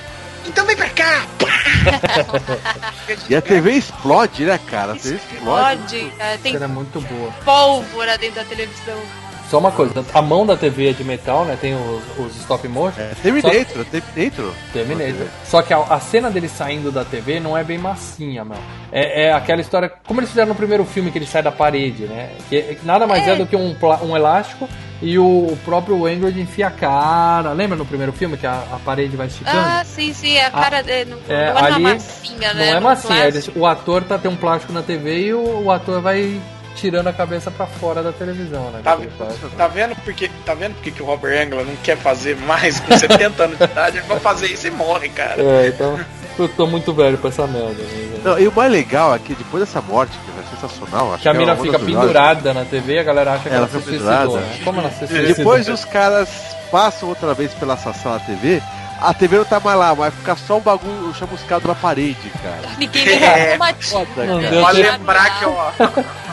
Então 0.46 0.66
vem 0.66 0.76
pra 0.76 0.88
cá! 0.90 1.26
E 3.28 3.34
a 3.34 3.42
TV 3.42 3.72
explode, 3.72 4.44
né, 4.44 4.58
cara? 4.70 4.92
A 4.92 4.96
TV 4.96 5.16
explode. 5.16 5.96
Explode, 5.96 6.12
cara, 6.16 6.38
tem 6.38 6.54
Era 6.54 6.68
muito 6.68 7.00
boa. 7.00 7.32
pólvora 7.44 8.16
dentro 8.18 8.36
da 8.36 8.44
televisão. 8.44 9.00
Só 9.50 9.58
uma 9.58 9.72
coisa, 9.72 10.04
a 10.14 10.22
mão 10.22 10.46
da 10.46 10.56
TV 10.56 10.90
é 10.90 10.92
de 10.92 11.02
metal, 11.02 11.44
né? 11.44 11.58
Tem 11.60 11.74
os, 11.74 12.02
os 12.24 12.36
stop 12.36 12.68
motion. 12.68 13.00
É, 13.00 13.14
Terminator, 13.20 13.84
Terminator. 13.84 14.52
Terminator. 14.72 15.26
Só 15.44 15.60
que 15.60 15.74
a, 15.74 15.78
a 15.78 15.98
cena 15.98 16.30
dele 16.30 16.48
saindo 16.48 16.92
da 16.92 17.04
TV 17.04 17.40
não 17.40 17.58
é 17.58 17.64
bem 17.64 17.76
massinha, 17.76 18.44
meu. 18.44 18.56
É, 18.92 19.24
é 19.24 19.32
aquela 19.32 19.60
história, 19.60 19.90
como 20.06 20.20
eles 20.20 20.30
fizeram 20.30 20.50
no 20.50 20.54
primeiro 20.54 20.84
filme, 20.84 21.10
que 21.10 21.18
ele 21.18 21.26
sai 21.26 21.42
da 21.42 21.50
parede, 21.50 22.04
né? 22.04 22.30
Que, 22.48 22.62
que 22.76 22.86
nada 22.86 23.08
mais 23.08 23.26
é, 23.26 23.34
do 23.34 23.44
que 23.44 23.56
um, 23.56 23.74
um 24.04 24.16
elástico 24.16 24.68
e 25.02 25.18
o 25.18 25.58
próprio 25.64 26.08
England 26.08 26.38
enfia 26.40 26.68
a 26.68 26.70
cara. 26.70 27.52
Lembra 27.52 27.76
no 27.76 27.84
primeiro 27.84 28.12
filme 28.12 28.36
que 28.36 28.46
a, 28.46 28.52
a 28.72 28.78
parede 28.84 29.16
vai 29.16 29.26
esticando? 29.26 29.58
Ah, 29.58 29.82
sim, 29.84 30.12
sim, 30.12 30.38
a 30.38 30.50
cara 30.52 30.78
é, 30.86 31.04
não, 31.04 31.18
É, 31.28 31.52
não 31.52 31.58
é 31.60 31.72
ali 31.72 31.82
massinha, 31.82 32.54
né? 32.54 32.70
Não 32.70 32.76
é 32.76 32.80
massinha, 32.80 33.26
eles- 33.26 33.50
o 33.56 33.66
ator 33.66 34.04
tá 34.04 34.16
tem 34.16 34.30
um 34.30 34.36
plástico 34.36 34.72
na 34.72 34.82
TV 34.82 35.26
e 35.26 35.34
o, 35.34 35.64
o 35.64 35.70
ator 35.72 36.00
vai 36.00 36.40
tirando 36.80 37.08
a 37.08 37.12
cabeça 37.12 37.50
pra 37.50 37.66
fora 37.66 38.02
da 38.02 38.10
televisão, 38.12 38.70
né? 38.70 38.80
Tá, 38.82 38.96
faz. 38.96 39.34
tá 39.56 39.68
vendo 39.68 39.94
porque 40.02 40.30
tá 40.46 40.54
vendo 40.54 40.74
porque 40.74 40.90
que 40.90 41.02
o 41.02 41.06
Robert 41.06 41.46
Englund 41.46 41.66
não 41.68 41.76
quer 41.76 41.96
fazer 41.96 42.36
mais 42.36 42.80
com 42.80 42.96
70 42.96 43.42
anos 43.44 43.58
de 43.58 43.64
idade? 43.64 43.98
Ele 43.98 44.06
vai 44.06 44.18
fazer 44.18 44.46
isso 44.46 44.66
e 44.66 44.70
morre, 44.70 45.08
cara. 45.10 45.42
É, 45.42 45.68
então 45.68 46.00
eu 46.38 46.48
tô 46.48 46.66
muito 46.66 46.92
velho 46.94 47.18
pra 47.18 47.28
essa 47.28 47.46
merda. 47.46 47.74
né? 47.74 48.20
Não, 48.24 48.38
e 48.38 48.48
o 48.48 48.52
mais 48.52 48.72
legal 48.72 49.12
aqui, 49.12 49.34
depois 49.34 49.62
dessa 49.62 49.80
morte, 49.82 50.12
que 50.12 50.40
é 50.40 50.56
sensacional, 50.56 51.12
acho 51.12 51.22
Que 51.22 51.28
a 51.28 51.32
é 51.32 51.36
mina 51.36 51.56
fica 51.56 51.78
pendurada 51.78 52.54
na 52.54 52.64
TV 52.64 52.94
e 52.94 52.98
a 52.98 53.02
galera 53.02 53.32
acha 53.32 53.42
que 53.42 53.48
ela, 53.48 53.56
Ela 53.58 53.68
se 53.68 53.78
fica 53.78 53.90
suicidou, 53.90 54.40
né? 54.40 54.58
Como 54.64 54.80
ela 54.80 54.90
se 54.90 55.04
E 55.04 55.08
suicidou? 55.08 55.34
depois 55.36 55.68
os 55.68 55.84
caras 55.84 56.28
passam 56.70 57.08
outra 57.08 57.34
vez 57.34 57.52
pela 57.54 57.76
da 57.76 58.18
TV, 58.20 58.62
a 59.00 59.14
TV 59.14 59.38
não 59.38 59.44
tá 59.44 59.58
mais 59.60 59.78
lá, 59.78 59.94
mas 59.94 60.14
fica 60.14 60.36
só 60.36 60.58
um 60.58 60.60
bagulho 60.60 61.12
chamuscado 61.14 61.66
na 61.68 61.74
parede, 61.74 62.30
cara. 62.42 62.60
Ninguém 62.78 63.08
É, 63.22 63.54
uma 63.56 63.72
Foda, 63.74 64.24
Não 64.26 64.38
cara. 64.40 64.50
deu 64.50 64.62
Pode 64.62 64.82
lembrar 64.82 65.38
que, 65.38 65.44
ó. 65.46 65.70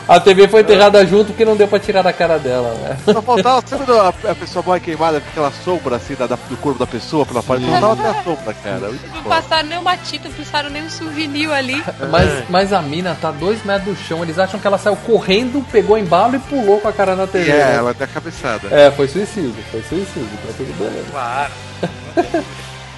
A 0.06 0.18
TV 0.18 0.48
foi 0.48 0.62
enterrada 0.62 1.04
junto 1.06 1.26
porque 1.26 1.44
não 1.44 1.54
deu 1.54 1.68
pra 1.68 1.78
tirar 1.78 2.00
da 2.02 2.12
cara 2.14 2.38
dela, 2.38 2.72
né? 2.76 2.96
Só 3.04 3.20
faltava, 3.20 3.62
sabe 3.66 3.84
quando 3.84 4.00
a, 4.00 4.08
a 4.08 4.34
pessoa 4.34 4.62
morre 4.64 4.80
queimada, 4.80 5.18
aquela 5.18 5.52
sombra 5.62 5.96
assim 5.96 6.14
da, 6.14 6.26
da- 6.26 6.38
do 6.48 6.56
corpo 6.56 6.78
da 6.78 6.86
pessoa 6.86 7.26
pela 7.26 7.42
parede? 7.42 7.66
Não 7.66 7.78
dava 7.78 7.92
até 8.08 8.18
a 8.18 8.22
sombra, 8.24 8.54
cara. 8.54 8.88
Muito 8.88 9.06
Não 9.06 9.22
foda. 9.22 9.34
passaram 9.34 9.68
nem 9.68 9.78
uma 9.78 9.96
tinta, 9.98 10.28
não 10.30 10.34
passaram 10.36 10.70
nem 10.70 10.82
um 10.82 10.88
souvenir 10.90 11.50
ali. 11.52 11.84
Mas, 12.10 12.48
mas 12.48 12.72
a 12.72 12.80
mina 12.80 13.16
tá 13.20 13.30
dois 13.30 13.62
metros 13.64 13.98
do 13.98 14.02
chão, 14.02 14.22
eles 14.22 14.38
acham 14.38 14.58
que 14.58 14.66
ela 14.66 14.78
saiu 14.78 14.96
correndo, 14.96 15.62
pegou 15.70 15.98
embalo 15.98 16.36
e 16.36 16.38
pulou 16.38 16.80
com 16.80 16.88
a 16.88 16.92
cara 16.92 17.14
na 17.14 17.26
TV. 17.26 17.50
é, 17.50 17.54
né? 17.56 17.74
ela 17.76 17.92
deu 17.92 18.04
a 18.04 18.08
cabeçada. 18.08 18.68
É, 18.70 18.90
foi 18.90 19.08
suicídio, 19.08 19.54
foi 19.70 19.82
suicídio, 19.82 20.28
tá 20.46 20.54
tudo 20.56 20.72
beleza. 20.78 21.06
Claro. 21.10 21.52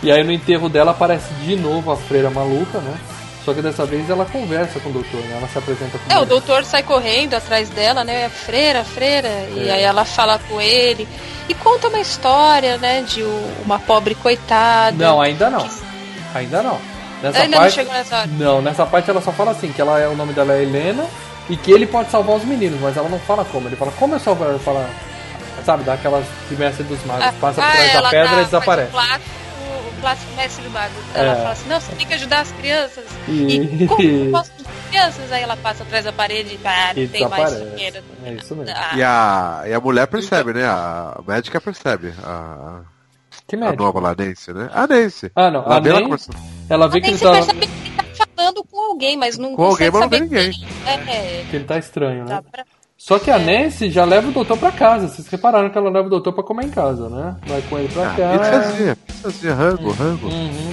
E 0.02 0.10
aí 0.10 0.24
no 0.24 0.32
enterro 0.32 0.68
dela 0.68 0.92
aparece 0.92 1.32
de 1.44 1.56
novo 1.56 1.92
a 1.92 1.96
freira 1.96 2.30
maluca, 2.30 2.78
né? 2.78 2.94
Só 3.44 3.52
que 3.54 3.60
dessa 3.62 3.84
vez 3.86 4.08
ela 4.08 4.24
conversa 4.26 4.78
com 4.80 4.90
o 4.90 4.92
doutor, 4.92 5.20
né? 5.22 5.36
Ela 5.38 5.48
se 5.48 5.58
apresenta 5.58 5.98
com 5.98 6.12
É, 6.12 6.16
o 6.16 6.20
ele. 6.20 6.26
doutor 6.26 6.64
sai 6.64 6.82
correndo 6.82 7.34
atrás 7.34 7.68
dela, 7.70 8.04
né? 8.04 8.28
Freira, 8.28 8.84
freira. 8.84 9.28
E 9.54 9.68
É. 9.68 9.72
aí 9.72 9.82
ela 9.82 10.04
fala 10.04 10.38
com 10.48 10.60
ele. 10.60 11.06
E 11.48 11.54
conta 11.54 11.88
uma 11.88 12.00
história, 12.00 12.76
né? 12.78 13.02
De 13.02 13.22
o- 13.22 13.52
uma 13.64 13.78
pobre 13.78 14.14
coitada. 14.14 14.96
Não, 14.96 15.20
ainda 15.20 15.50
não. 15.50 15.66
Ainda 16.34 16.62
não. 16.62 16.78
Nessa 17.22 17.38
Ainda 17.40 17.50
não 17.56 17.58
parte, 17.58 17.74
chegou 17.74 17.92
nessa 17.92 18.16
hora. 18.18 18.26
Não, 18.38 18.62
nessa 18.62 18.86
parte 18.86 19.10
ela 19.10 19.20
só 19.20 19.32
fala 19.32 19.50
assim, 19.50 19.70
que 19.72 19.80
ela 19.80 19.98
é, 19.98 20.08
o 20.08 20.16
nome 20.16 20.32
dela 20.32 20.54
é 20.54 20.62
Helena 20.62 21.04
e 21.50 21.56
que 21.56 21.70
ele 21.72 21.86
pode 21.86 22.10
salvar 22.10 22.36
os 22.36 22.44
meninos, 22.44 22.80
mas 22.80 22.96
ela 22.96 23.08
não 23.08 23.18
fala 23.18 23.44
como. 23.44 23.68
Ele 23.68 23.76
fala, 23.76 23.92
como 23.98 24.14
eu 24.14 24.20
salvar? 24.20 24.48
Ela 24.48 24.58
fala, 24.58 24.88
sabe, 25.70 25.84
dá 25.84 25.94
aquelas 25.94 26.24
de 26.48 26.56
mestre 26.56 26.84
dos 26.84 27.04
magos, 27.04 27.24
passa 27.40 27.60
por 27.62 27.68
Ah, 27.68 27.72
trás 27.72 27.92
da 27.92 28.10
pedra 28.10 28.36
dá- 28.36 28.42
e 28.42 28.44
desaparece. 28.44 28.90
O 28.90 30.00
plástico, 30.00 30.32
mestre 30.34 30.64
do 30.64 30.70
mago. 30.70 30.94
Ela 31.14 31.32
É. 31.32 31.36
fala 31.36 31.50
assim, 31.50 31.68
não, 31.68 31.78
você 31.80 31.92
tem 31.94 32.06
que 32.06 32.14
ajudar 32.14 32.40
as 32.40 32.52
crianças. 32.52 33.04
E- 33.28 33.82
E, 33.82 33.86
como 33.86 34.02
eu 34.02 34.30
posso 34.32 34.50
ajudar 34.52 34.70
as 34.70 34.88
crianças? 34.88 35.32
Aí 35.32 35.42
ela 35.42 35.56
passa 35.58 35.82
atrás 35.82 36.04
da 36.06 36.12
parede 36.12 36.54
e 36.54 36.58
não 36.96 37.02
E 37.02 37.06
tem 37.08 37.28
mais 37.28 37.50
dinheiro. 37.54 37.98
É 38.24 38.32
isso 38.32 38.56
mesmo. 38.56 38.74
Ah, 38.74 38.90
E 38.96 39.02
a, 39.02 39.62
e 39.66 39.74
a 39.74 39.80
mulher 39.80 40.06
percebe, 40.06 40.54
né? 40.54 40.64
A 40.64 41.20
médica 41.26 41.60
percebe. 41.60 42.14
A, 42.24 42.80
Que 43.46 43.56
a 43.56 43.58
médica? 43.58 43.82
nova 43.82 44.00
lá, 44.00 44.14
Nancy, 44.18 44.52
né? 44.54 44.70
A 44.72 44.86
Nancy. 44.86 45.30
Ah, 45.36 45.50
não. 45.50 45.62
Ela 45.64 45.76
A 45.76 45.80
Nancy-. 45.80 46.30
Ela 46.68 46.88
vê 46.88 46.96
Aí 46.96 47.02
que 47.02 47.08
ele 47.10 47.18
você 47.18 47.24
tá, 47.24 47.32
percebe 47.32 47.66
que 47.66 47.72
ele 47.88 48.12
tá 48.16 48.26
falando 48.36 48.64
com 48.64 48.80
alguém, 48.80 49.16
mas 49.18 49.36
não 49.36 49.54
Com 49.54 49.64
alguém, 49.64 49.90
mas 49.90 50.00
não 50.00 50.08
vê 50.08 50.20
ninguém. 50.20 50.50
quem. 50.50 50.68
É, 50.86 51.44
que 51.50 51.56
ele 51.56 51.64
tá 51.66 51.76
estranho, 51.78 52.24
né? 52.24 52.36
Tá 52.36 52.42
pra- 52.42 52.64
Só 53.02 53.18
que 53.18 53.30
a 53.30 53.38
Nancy 53.38 53.90
já 53.90 54.04
leva 54.04 54.28
o 54.28 54.30
doutor 54.30 54.58
pra 54.58 54.70
casa. 54.70 55.08
Vocês 55.08 55.26
repararam 55.26 55.70
que 55.70 55.78
ela 55.78 55.88
leva 55.88 56.06
o 56.06 56.10
doutor 56.10 56.34
pra 56.34 56.44
comer 56.44 56.66
em 56.66 56.70
casa, 56.70 57.08
né? 57.08 57.34
Vai 57.46 57.62
com 57.62 57.78
ele 57.78 57.88
pra 57.88 58.10
Ah, 58.10 58.14
cá. 58.14 58.38
pizzazinha, 58.38 58.96
pizzazinha, 59.06 59.54
rango, 59.54 59.90
rango. 59.92 60.26
Uhum. 60.28 60.72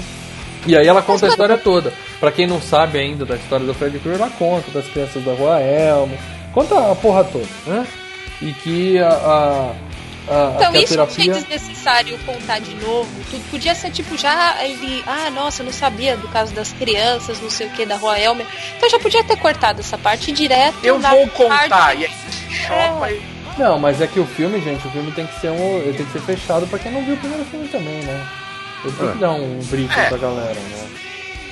E 0.68 0.76
aí 0.76 0.86
ela 0.86 1.02
conta 1.02 1.26
a 1.26 1.30
história 1.30 1.58
toda. 1.58 1.94
Pra 2.20 2.30
quem 2.30 2.45
não 2.45 2.60
sabe 2.60 2.99
ainda 2.99 3.24
da 3.26 3.36
história 3.38 3.66
do 3.66 3.74
Fred 3.74 3.98
Krueger, 3.99 4.22
ela 4.22 4.30
conta 4.38 4.70
das 4.72 4.86
crianças 4.88 5.24
da 5.24 5.32
Rua 5.34 5.62
Elmo. 5.62 6.18
Conta 6.54 6.91
a 6.91 6.95
porra 6.95 7.24
toda, 7.24 7.48
né? 7.66 7.88
E 8.41 8.52
que 8.52 8.99
a, 8.99 9.08
a, 9.10 9.72
Então, 10.56 10.76
isso 10.76 10.98
não 10.98 11.06
terapia... 11.08 11.32
é 11.32 11.36
desnecessário 11.36 12.18
contar 12.26 12.60
de 12.60 12.76
novo. 12.76 13.10
Tudo 13.32 13.49
podia 13.49 13.74
ser 13.74 13.91
tipo 13.91 14.18
já 14.18 14.62
ele. 14.64 15.04
Ah, 15.08 15.30
nossa, 15.30 15.62
eu 15.62 15.66
não 15.66 15.74
sabia 15.74 16.18
do 16.18 16.28
caso 16.28 16.54
das 16.54 16.72
crianças, 16.74 17.40
não 17.41 17.49
sei 17.49 17.68
o 17.68 17.70
que, 17.72 17.86
da 17.86 17.95
Rua 17.95 18.20
Elmer. 18.20 18.45
Então 18.76 18.90
já 18.90 18.99
podia 18.99 19.24
ter 19.24 19.38
cortado 19.38 19.80
essa 19.80 19.98
parte 19.98 20.32
direto. 20.32 20.78
Eu 20.84 20.99
vou 20.99 21.28
contar. 21.30 21.70
parte- 21.70 22.02
E 22.02 22.06
aí, 22.06 22.12
chopa 22.68 23.12
e. 23.12 23.22
Não, 23.58 23.80
mas 23.80 24.02
é 24.02 24.06
que 24.08 24.20
o 24.20 24.26
filme, 24.28 24.62
gente, 24.62 24.86
o 24.86 24.91
filme 24.91 25.12
tem 25.14 25.26
que 25.26 25.40
ser 25.40 25.49
um, 25.49 25.82
tem 25.95 26.06
que 26.06 26.12
ser 26.12 26.22
fechado 26.22 26.68
pra 26.68 26.78
quem 26.78 26.91
não 26.91 27.04
viu 27.04 27.16
o 27.16 27.18
primeiro 27.18 27.44
filme 27.45 27.68
também, 27.70 28.04
né? 28.04 28.28
Ele 28.84 28.94
tem 28.95 29.08
que 29.12 29.18
É. 29.18 29.20
dar 29.20 29.32
um 29.32 29.60
briefing 29.64 29.99
É. 29.99 30.06
pra 30.10 30.18
galera, 30.18 30.54
né? 30.54 30.88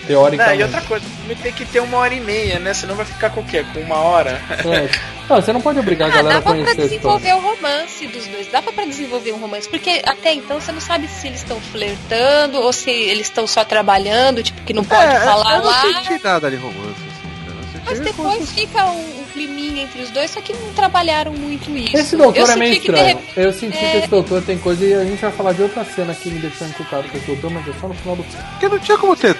Não, 0.02 0.06
Teoricamente. 0.08 0.60
e 0.60 0.64
outra 0.64 0.82
coisa, 0.82 1.04
o 1.04 1.10
filme 1.10 1.36
tem 1.36 1.52
que 1.52 1.66
ter 1.66 1.80
uma 1.80 1.98
hora 1.98 2.14
e 2.14 2.20
meia, 2.20 2.60
né? 2.60 2.76
Senão 2.76 2.94
vai 2.94 3.06
ficar 3.08 3.32
com 3.32 3.42
o 3.42 3.44
quê? 3.44 3.66
Com 3.74 3.80
uma 3.80 3.96
hora? 3.98 4.40
É. 4.52 4.90
Não, 5.30 5.38
você 5.42 5.52
não 5.54 5.62
pode 5.62 5.80
obrigar 5.80 6.08
a 6.10 6.14
Ah, 6.14 6.16
galera 6.18 6.38
a 6.38 6.40
dava 6.40 6.44
pra 6.44 6.52
conhecer 6.66 6.70
a 6.70 6.86
história. 6.86 6.90
desenvolver 7.20 7.34
o 7.34 7.40
romance 7.40 8.08
dos 8.08 8.28
dois. 8.28 8.48
Dava 8.52 8.72
pra 8.72 8.86
desenvolver 8.86 9.32
um 9.34 9.38
romance. 9.38 9.68
Porque 9.68 10.02
até 10.06 10.34
então 10.34 10.60
você 10.62 10.72
não 10.72 10.80
sabe 10.82 11.08
se 11.08 11.28
eles 11.28 11.40
estão 11.42 11.60
flertando 11.60 12.60
ou 12.60 12.72
se 12.72 12.90
eles 12.92 13.28
estão 13.28 13.48
só 13.48 13.64
trabalhando, 13.66 14.44
tipo, 14.44 14.62
que 14.62 14.74
não 14.74 14.84
pode 14.84 15.02
É, 15.16 15.20
falar 15.22 15.56
eu 15.58 15.64
não 15.64 15.70
lá. 15.70 15.82
senti 16.04 16.24
nada 16.24 16.50
de 16.52 16.58
romance, 16.58 16.80
assim. 16.90 17.76
Eu 17.78 17.82
Mas 17.86 18.00
depois 18.00 18.52
fica 18.52 18.86
um, 18.86 19.22
um 19.22 19.24
climinha 19.34 19.84
entre 19.84 20.02
os 20.02 20.10
dois, 20.10 20.32
só 20.32 20.42
que 20.42 20.54
não 20.54 20.74
trabalharam 20.74 21.32
muito 21.34 21.70
isso. 21.76 21.96
Esse 21.96 22.16
doutor 22.18 22.48
Eu 22.48 22.52
é 22.52 22.56
meio 22.56 22.72
que, 22.80 22.88
estranho. 22.88 23.08
repente, 23.18 23.34
Eu 23.40 23.54
senti 23.54 23.78
que 23.78 23.86
é- 23.86 23.98
esse 24.00 24.08
doutor 24.08 24.42
tem 24.44 24.58
coisa 24.58 24.84
e 24.86 24.94
a 24.94 25.04
gente 25.06 25.20
vai 25.22 25.32
falar 25.32 25.54
de 25.54 25.62
outra 25.64 25.84
cena 25.86 26.14
que 26.16 26.30
me 26.32 26.40
deixou 26.40 26.68
encucado 26.68 27.08
com 27.10 27.18
esse 27.18 27.28
doutor, 27.28 27.52
mas 27.52 27.68
é 27.68 27.72
só 27.80 27.88
no 27.88 27.94
final 27.94 28.16
do 28.16 28.24
filme. 28.24 28.44
Porque 28.52 28.70
não 28.70 28.80
tinha 28.80 28.98
como 28.98 29.16
ter 29.16 29.36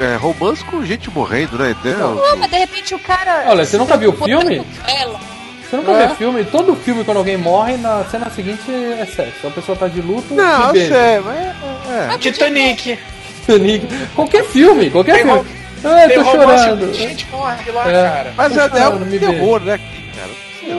é, 0.00 0.16
romance 0.16 0.64
com 0.64 0.84
gente 0.84 1.10
morrendo, 1.10 1.58
né? 1.58 1.76
Não, 1.84 2.36
mas 2.38 2.50
de 2.50 2.56
repente 2.58 2.94
o 2.94 2.98
cara. 2.98 3.44
Olha, 3.48 3.64
você 3.64 3.76
nunca 3.78 3.96
viu 3.96 4.10
o 4.10 4.24
filme? 4.24 4.62
Ela. 4.88 5.20
Você 5.68 5.76
nunca 5.76 5.92
É. 5.92 6.06
vê 6.08 6.14
filme? 6.16 6.44
Todo 6.44 6.74
filme, 6.74 7.04
quando 7.04 7.18
alguém 7.18 7.36
morre, 7.36 7.76
na 7.76 8.04
cena 8.10 8.28
seguinte 8.30 8.62
é 8.68 9.04
sexo. 9.06 9.46
A 9.46 9.50
pessoa 9.50 9.76
tá 9.78 9.86
de 9.86 10.00
luto 10.00 10.34
Não, 10.34 10.74
e 10.74 10.88
sei, 10.88 11.20
mas 11.20 11.36
é. 11.36 12.14
é. 12.14 12.18
Titanic. 12.18 12.98
Titanic. 13.42 13.86
Qualquer 14.16 14.44
filme, 14.44 14.90
qualquer 14.90 15.14
Tem 15.16 15.24
filme. 15.24 15.46
Ah, 15.84 16.08
Tem 16.08 16.16
tô 16.18 16.24
chorando. 16.24 16.92
gente 16.94 17.26
morre 17.30 17.70
lá, 17.72 17.88
É. 17.88 17.92
cara. 18.10 18.34
Mas 18.36 18.52
Tô 18.52 18.60
é, 18.60 18.64
é 18.64 18.68
chorando, 18.68 19.02
um 19.02 19.06
me 19.06 19.18
terror, 19.18 19.60
né, 19.60 19.78
cara? 20.16 20.30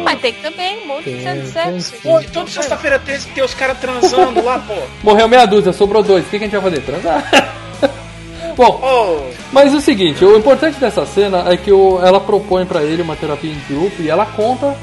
Mas 0.03 0.19
tem 0.21 0.33
também 0.33 0.83
um 0.83 0.87
monte 0.87 1.09
de 1.11 1.23
cena 1.23 1.41
de 1.41 1.51
Tem, 1.51 1.79
sexo. 1.79 1.91
tem 1.93 2.01
Pô, 2.01 2.21
toda 2.31 2.49
sexta-feira 2.51 2.99
tem, 2.99 3.17
tem 3.19 3.43
os 3.43 3.53
caras 3.53 3.77
transando 3.79 4.43
lá, 4.43 4.59
pô. 4.59 4.75
Morreu 5.03 5.27
meia 5.27 5.45
dúzia, 5.45 5.73
sobrou 5.73 6.03
dois. 6.03 6.25
O 6.25 6.29
que, 6.29 6.37
que 6.37 6.45
a 6.45 6.47
gente 6.47 6.57
vai 6.57 6.69
fazer? 6.71 6.81
Transar? 6.83 7.23
Bom, 8.55 8.79
Ô, 8.83 9.31
mas 9.51 9.73
é 9.73 9.77
o 9.77 9.81
seguinte, 9.81 10.23
o 10.23 10.37
importante 10.37 10.79
dessa 10.79 11.05
cena 11.05 11.51
é 11.51 11.57
que 11.57 11.71
o- 11.71 11.99
ela 12.03 12.19
propõe 12.19 12.65
pra 12.65 12.83
ele 12.83 13.01
uma 13.01 13.15
terapia 13.15 13.51
em 13.51 13.73
grupo 13.73 14.01
e 14.01 14.09
ela 14.09 14.25
conta 14.25 14.75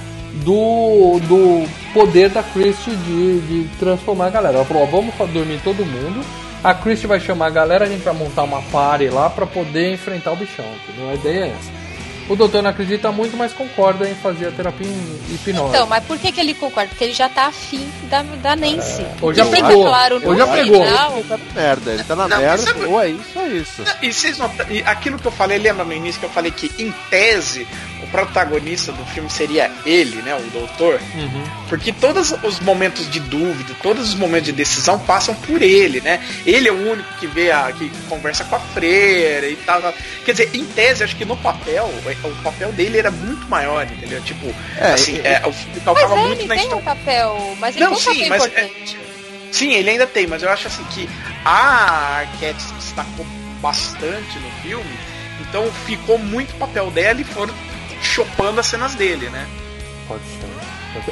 do, 0.45 1.19
do 1.27 1.65
poder 1.93 2.31
da 2.31 2.43
Christie 2.43 2.95
de, 2.97 3.41
de 3.41 3.69
transformar 3.79 4.27
a 4.27 4.31
galera. 4.31 4.57
Ela 4.57 4.65
falou, 4.65 4.83
ó, 4.83 4.87
vamos 4.87 5.15
dormir 5.33 5.61
todo 5.65 5.85
mundo, 5.85 6.21
a 6.63 6.75
Christie 6.75 7.07
vai 7.07 7.21
chamar 7.21 7.47
a 7.47 7.51
galera, 7.51 7.85
a 7.85 7.89
gente 7.89 8.03
vai 8.03 8.15
montar 8.15 8.43
uma 8.45 8.63
party 8.63 9.09
lá 9.09 9.29
pra 9.31 9.47
poder 9.47 9.93
enfrentar 9.93 10.33
o 10.33 10.37
bichão, 10.37 10.65
entendeu? 10.89 11.11
A 11.11 11.15
ideia 11.15 11.45
é 11.45 11.49
essa. 11.49 11.78
O 12.29 12.37
doutor 12.37 12.63
não 12.63 12.71
acredita 12.71 13.11
muito, 13.11 13.37
mas 13.37 13.53
concorda 13.53 14.09
em 14.09 14.15
fazer 14.15 14.49
a 14.49 14.51
terapia 14.51 14.87
em 14.87 15.35
hipnose. 15.35 15.71
Então, 15.71 15.87
mas 15.87 16.05
por 16.05 16.19
que, 16.19 16.31
que 16.31 16.41
ele 16.41 16.53
concorda? 16.55 16.89
Porque 16.91 17.05
ele 17.05 17.15
já 17.15 17.29
tá 17.29 17.47
afim 17.47 17.89
da, 18.11 18.23
da 18.23 18.55
Nancy. 18.55 19.07
ou 19.23 19.33
já 19.33 19.45
E 19.47 19.51
fica 19.51 19.67
pegou, 19.69 19.85
claro 19.87 20.15
ou 20.23 20.33
no 20.33 20.39
já 20.39 20.47
pegou. 20.47 20.85
final. 20.85 21.13
Ele 21.19 21.25
tá 21.29 21.37
na 21.39 21.55
merda, 21.55 21.91
ele 21.93 22.05
tá 22.05 22.17
na 22.17 22.29
Não, 22.29 22.39
merda, 22.39 22.63
sabe- 22.63 22.85
ou 22.85 23.01
é 23.01 23.09
isso, 23.09 23.39
é 23.39 23.49
isso. 23.49 23.83
E 24.03 24.13
vocês 24.13 24.39
notam, 24.39 24.67
e 24.71 24.83
aquilo 24.83 25.19
que 25.19 25.27
eu 25.27 25.33
falei, 25.33 25.59
lembra 25.59 25.85
no 25.85 25.93
início 25.93 26.21
que 26.21 26.27
eu 26.27 26.31
falei 26.31 26.51
que, 26.51 26.71
em 26.83 26.93
tese, 27.09 27.67
o 28.03 28.07
protagonista 28.09 28.93
do 28.93 29.05
filme 29.07 29.29
seria 29.31 29.71
ele, 29.87 30.21
né? 30.23 30.35
O 30.37 30.51
doutor. 30.51 31.01
Uhum. 31.15 31.45
Porque 31.69 31.93
todos 31.93 32.35
os 32.43 32.61
momentos 32.61 33.11
de 33.11 33.21
dúvida, 33.21 33.75
todos 33.83 34.09
os 34.11 34.15
momentos 34.15 34.47
de 34.47 34.53
decisão 34.53 34.99
passam 34.99 35.35
por 35.35 35.61
ele, 35.63 36.01
né? 36.01 36.21
Ele 36.47 36.69
é 36.69 36.73
o 36.73 36.91
único 36.93 37.09
que 37.19 37.27
vê 37.27 37.51
a. 37.51 37.73
que 37.73 37.91
conversa 38.09 38.45
com 38.45 38.57
a 38.57 38.61
freira 38.61 39.49
e 39.49 39.57
tal. 39.57 39.83
Quer 40.25 40.33
dizer, 40.33 40.51
em 40.55 40.65
tese, 40.65 41.05
acho 41.05 41.17
que 41.17 41.25
no 41.25 41.37
papel, 41.37 41.91
o 42.25 42.35
papel 42.43 42.73
dele 42.73 42.99
era 42.99 43.11
muito 43.11 43.47
maior, 43.49 43.85
entendeu? 43.87 44.21
Tipo, 44.23 44.47
É, 44.79 44.93
assim, 44.93 45.19
é- 45.19 45.41
é, 45.43 45.47
o 45.47 45.53
filme 45.53 45.75
Mas 45.77 45.85
calcava 45.85 46.15
é, 46.15 46.27
muito 46.27 46.41
ele 46.41 46.49
na 46.49 46.55
tem 46.55 46.65
história. 46.65 46.83
um 46.83 46.85
papel, 46.85 47.57
mas 47.61 47.77
ele 47.77 47.85
Não, 47.85 47.95
tem 47.95 48.01
um 48.01 48.05
papel 48.05 48.15
sim, 48.25 48.29
mas 48.29 48.43
é- 48.43 48.47
importante. 48.47 48.99
Sim, 49.53 49.73
ele 49.73 49.91
ainda 49.91 50.07
tem, 50.07 50.27
mas 50.27 50.43
eu 50.43 50.51
acho 50.51 50.67
assim 50.69 50.85
que 50.93 51.09
a 51.45 52.19
Arquette 52.19 52.61
se 52.63 52.73
destacou 52.75 53.25
bastante 53.63 54.39
no 54.39 54.51
filme, 54.63 54.99
então 55.41 55.71
ficou 55.87 56.19
muito 56.19 56.55
papel 56.59 56.91
dela 56.91 57.21
e 57.21 57.25
foram 57.25 57.55
chopando 58.03 58.59
as 58.59 58.67
cenas 58.67 58.95
dele, 58.95 59.29
né? 59.31 59.47
Pode 60.07 60.23
ser. 60.25 60.58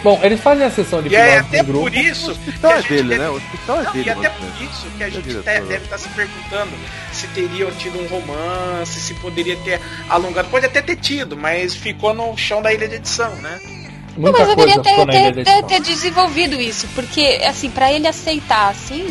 Bom, 0.03 0.19
eles 0.23 0.41
fazem 0.41 0.65
a 0.65 0.71
sessão 0.71 1.03
de 1.03 1.09
E 1.11 1.17
é 1.17 1.39
até 1.39 1.63
grupo. 1.63 1.81
por 1.81 1.95
isso 1.95 2.29
O 2.29 2.31
hospital 2.33 2.71
que 2.71 2.77
a 2.77 2.79
é 2.79 2.83
gente 2.83 2.89
dele, 2.91 3.09
deve- 3.11 3.23
né? 3.23 3.29
O 3.29 3.35
hospital 3.35 3.77
é 3.81 3.83
Não, 3.85 3.93
dele. 3.93 4.07
E 4.07 4.11
até 4.11 4.29
mano. 4.29 4.35
por 4.53 4.63
isso 4.63 4.87
que 4.97 5.03
a 5.03 5.07
É 5.07 5.11
gente 5.11 5.29
te- 5.29 5.35
deve 5.43 5.75
estar 5.77 5.99
se 5.99 6.09
perguntando 6.11 6.71
se 7.13 7.27
teriam 7.29 7.71
tido 7.73 7.99
um 8.03 8.07
romance, 8.09 9.01
se 9.01 9.15
poderia 9.15 9.57
ter 9.57 9.81
alongado. 10.09 10.49
Pode 10.49 10.67
até 10.67 10.81
ter 10.83 10.97
tido, 10.97 11.37
mas 11.37 11.75
ficou 11.75 12.15
no 12.15 12.37
chão 12.37 12.63
da 12.63 12.73
ilha 12.73 12.89
de 12.89 12.95
edição, 12.97 13.31
né? 13.37 13.61
Não, 14.17 14.33
mas 14.33 14.49
deveria 14.49 14.81
ter, 14.81 15.07
ter, 15.07 15.45
ter, 15.45 15.63
ter 15.65 15.81
desenvolvido 15.81 16.59
isso, 16.59 16.89
porque 16.95 17.41
assim, 17.47 17.69
pra 17.71 17.93
ele 17.93 18.09
aceitar 18.09 18.71
assim, 18.71 19.07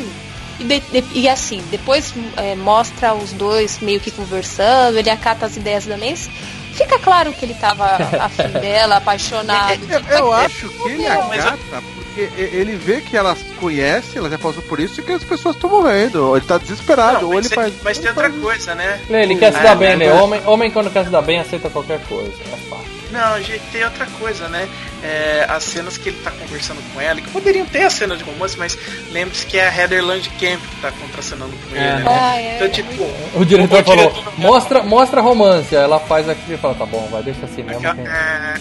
e, 0.59 0.63
de- 0.63 0.79
de- 0.79 1.03
e 1.13 1.29
assim, 1.29 1.63
depois 1.69 2.11
é, 2.37 2.55
mostra 2.55 3.13
os 3.13 3.31
dois 3.31 3.77
meio 3.81 3.99
que 3.99 4.09
conversando, 4.09 4.97
ele 4.97 5.11
acata 5.11 5.45
as 5.45 5.55
ideias 5.57 5.85
da 5.85 5.95
Nancy, 5.95 6.31
fica 6.75 6.99
claro 6.99 7.31
que 7.33 7.45
ele 7.45 7.53
tava 7.55 7.85
afim 8.19 8.47
dela, 8.59 8.97
apaixonado. 8.97 9.79
Eu, 9.89 10.17
eu 10.17 10.33
acho 10.33 10.69
que 10.69 10.89
ele 10.89 11.07
acata 11.07 11.57
porque 12.05 12.29
ele 12.37 12.75
vê 12.75 13.01
que 13.01 13.17
elas 13.17 13.41
conhecem, 13.59 14.17
elas 14.19 14.31
já 14.31 14.37
passam 14.37 14.61
por 14.63 14.79
isso 14.79 15.01
e 15.01 15.03
que 15.03 15.11
as 15.11 15.23
pessoas 15.23 15.55
estão 15.55 15.69
morrendo. 15.69 16.27
Ou 16.27 16.37
ele 16.37 16.45
tá 16.45 16.57
desesperado, 16.57 17.21
Não, 17.21 17.27
ou 17.29 17.33
mas, 17.35 17.45
ele 17.45 17.49
tem- 17.55 17.63
faz. 17.63 17.73
mas 17.83 17.97
tem 17.97 18.09
outra 18.09 18.29
coisa, 18.29 18.75
né? 18.75 19.01
Ele 19.09 19.35
quer 19.35 19.53
se 19.53 19.59
dar 19.61 19.75
bem, 19.75 19.97
né? 19.97 20.05
né? 20.07 20.13
Homem, 20.13 20.41
homem 20.45 20.71
quando 20.71 20.91
quer 20.91 21.03
se 21.05 21.09
dar 21.09 21.21
bem 21.21 21.39
aceita 21.39 21.69
qualquer 21.69 21.99
coisa. 22.07 22.31
É 22.31 22.57
fácil. 22.69 22.94
Não, 23.11 23.41
gente, 23.41 23.61
tem 23.71 23.83
outra 23.83 24.05
coisa, 24.19 24.47
né? 24.49 24.67
É, 25.03 25.45
as 25.47 25.63
cenas 25.63 25.97
que 25.97 26.09
ele 26.09 26.17
tá 26.23 26.31
conversando 26.31 26.81
com 26.93 26.99
ela, 26.99 27.21
que 27.21 27.29
poderiam 27.29 27.65
ter 27.65 27.83
a 27.83 27.89
cena 27.89 28.15
de 28.17 28.23
romance, 28.23 28.57
mas 28.57 28.77
lembre-se 29.11 29.45
que 29.45 29.57
é 29.57 29.67
a 29.67 29.75
Heather 29.75 30.03
Landcamp 30.03 30.59
que 30.61 30.81
tá 30.81 30.91
contracenando 30.91 31.53
com 31.69 31.75
É. 31.75 31.79
ele, 31.79 32.03
né? 32.03 32.05
Ah, 32.07 32.41
é. 32.41 32.55
Então, 32.55 32.69
tipo, 32.69 33.03
O 33.35 33.45
diretor 33.45 33.83
falou, 33.83 34.11
diretor- 34.11 34.33
mostra, 34.39 34.83
mostra 34.83 35.21
romance. 35.21 35.75
Aí 35.75 35.83
ela 35.83 35.99
faz 35.99 36.27
aquilo 36.27 36.53
e 36.55 36.57
fala, 36.57 36.73
tá 36.75 36.85
bom, 36.85 37.07
vai, 37.11 37.21
deixa 37.23 37.45
assim 37.45 37.61
mesmo. 37.63 37.81
que- 37.81 37.87
É, 37.87 38.55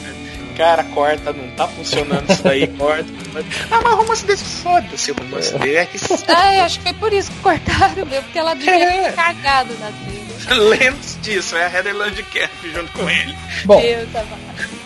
cara, 0.56 0.84
corta, 0.84 1.32
não 1.32 1.48
tá 1.50 1.66
funcionando 1.68 2.30
isso 2.30 2.42
daí, 2.42 2.66
corta. 2.78 3.06
Ah, 3.70 3.80
mas 3.82 3.92
o 3.92 3.96
romance 3.96 4.24
desse 4.24 4.44
foda-se, 4.62 5.12
o 5.12 5.14
romance 5.14 5.56
dele 5.58 5.76
é 5.76 5.86
que 5.86 5.98
Ah, 6.28 6.54
eu 6.56 6.62
acho 6.64 6.78
que 6.78 6.84
foi 6.84 6.92
por 6.94 7.12
isso 7.12 7.30
que 7.30 7.38
cortaram, 7.38 8.06
meu, 8.06 8.22
porque 8.22 8.38
ela 8.38 8.54
devia 8.54 8.74
É. 8.74 9.02
ter 9.10 9.12
cagado 9.14 9.74
na 9.80 9.90
trilha. 9.90 10.24
Lembre-se 10.62 11.16
disso, 11.20 11.56
é 11.56 11.64
a 11.64 11.72
Heather 11.72 11.96
Landcamp 11.96 12.50
junto 12.74 12.92
com 12.92 13.08
ele. 13.08 13.34
Bom, 13.64 13.80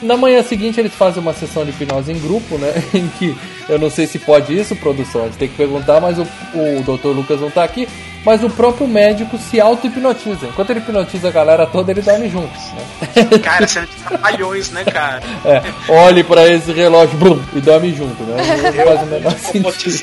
na 0.01 0.17
manhã 0.17 0.41
seguinte 0.43 0.79
eles 0.79 0.95
fazem 0.95 1.21
uma 1.21 1.35
sessão 1.35 1.65
de 1.65 1.71
hipnose 1.71 2.13
em 2.13 2.19
grupo, 2.21 2.57
né? 2.59 2.73
Em 2.95 3.09
que 3.09 3.37
eu 3.69 3.79
não 3.79 3.91
sei 3.91 4.07
se 4.07 4.19
pode 4.21 4.57
isso, 4.57 4.77
produção, 4.77 5.23
a 5.23 5.25
gente 5.25 5.37
tem 5.39 5.49
que 5.49 5.57
perguntar, 5.57 6.01
mas 6.01 6.17
o, 6.19 6.23
o 6.23 6.83
Dr. 6.97 7.09
Lucas 7.09 7.41
não 7.41 7.51
tá 7.51 7.65
aqui. 7.65 7.89
Mas 8.29 8.45
o 8.45 8.51
próprio 8.51 8.87
médico 8.87 9.39
se 9.39 9.59
auto-hipnotiza. 9.59 10.49
Enquanto 10.49 10.69
ele 10.69 10.81
hipnotiza 10.81 11.29
a 11.29 11.31
galera 11.31 11.67
toda, 11.67 11.93
ele 11.93 12.03
dorme 12.03 12.29
junto. 12.29 12.53
Né? 12.53 13.39
Cara, 13.43 13.67
cena 13.67 13.87
de 13.87 13.97
trapalhões, 13.97 14.71
né, 14.71 14.85
cara? 14.85 15.23
É, 15.47 15.63
olhe 15.91 16.23
pra 16.23 16.47
esse 16.47 16.71
relógio 16.71 17.17
blum, 17.17 17.43
e 17.55 17.61
dorme 17.63 17.95
junto, 17.95 18.23
né? 18.25 18.37
Não 18.77 18.85
faz 18.85 19.03
o 19.03 19.07
menor 19.07 19.33
sentido. 19.33 19.99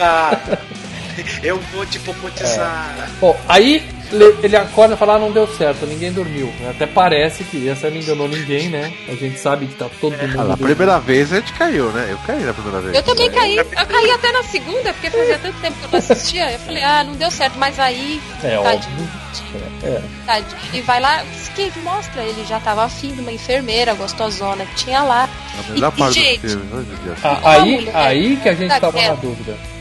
Eu 1.43 1.59
vou 1.71 1.85
te 1.85 1.99
popotizar. 1.99 3.09
Bom, 3.21 3.39
aí 3.47 3.87
ele- 4.11 4.55
acorda 4.55 4.93
e 4.93 4.97
fala, 4.97 5.15
ah, 5.15 5.19
não 5.19 5.31
deu 5.31 5.47
certo, 5.47 5.85
ninguém 5.85 6.11
dormiu. 6.11 6.51
Até 6.69 6.85
parece 6.85 7.43
que 7.43 7.67
essa 7.67 7.89
não 7.89 7.97
enganou 7.97 8.27
ninguém, 8.27 8.69
né? 8.69 8.93
A 9.07 9.15
gente 9.15 9.39
sabe 9.39 9.65
que 9.67 9.75
tá 9.75 9.87
todo 9.99 10.17
mundo. 10.17 10.39
Ah, 10.39 10.43
na 10.45 10.57
primeira 10.57 10.99
vez 10.99 11.31
a 11.31 11.37
gente 11.37 11.53
caiu, 11.53 11.91
né? 11.91 12.07
Eu 12.09 12.17
caí 12.25 12.43
na 12.43 12.53
primeira 12.53 12.79
vez. 12.81 12.95
Eu 12.95 13.03
também 13.03 13.29
caí. 13.31 13.57
Eu 13.57 13.65
caí 13.87 14.11
até 14.11 14.31
na 14.31 14.43
segunda, 14.43 14.93
porque 14.93 15.09
fazia 15.09 15.37
tanto 15.39 15.59
tempo 15.59 15.77
que 15.79 15.85
eu 15.85 15.89
não 15.91 15.99
assistia. 15.99 16.51
Eu 16.51 16.59
falei, 16.59 16.83
ah, 16.83 17.03
não 17.03 17.13
deu 17.13 17.31
certo, 17.31 17.57
mas 17.57 17.79
aí. 17.79 18.21
É 18.43 18.57
tadinho, 18.57 18.63
óbvio. 18.63 19.61
É. 19.83 20.01
tadinho. 20.25 20.57
E 20.73 20.81
vai 20.81 20.99
lá, 20.99 21.23
que 21.55 21.79
mostra, 21.79 22.21
ele 22.21 22.45
já 22.45 22.59
tava 22.59 22.83
afim 22.83 23.13
de 23.13 23.21
uma 23.21 23.31
enfermeira 23.31 23.93
gostosona 23.93 24.65
que 24.65 24.75
tinha 24.75 25.01
lá. 25.01 25.29
A 25.57 25.71
melhor 25.71 25.93
E, 25.95 25.99
parte 25.99 26.19
gente, 26.19 26.41
do 26.41 26.49
filme. 26.49 26.87
Ah, 27.23 27.39
aí, 27.43 27.71
mulher 27.75 27.95
aí 27.95 28.37
que 28.37 28.49
a 28.49 28.53
gente 28.53 28.79
tava 28.79 29.01
na 29.01 29.13
dúvida. 29.13 29.74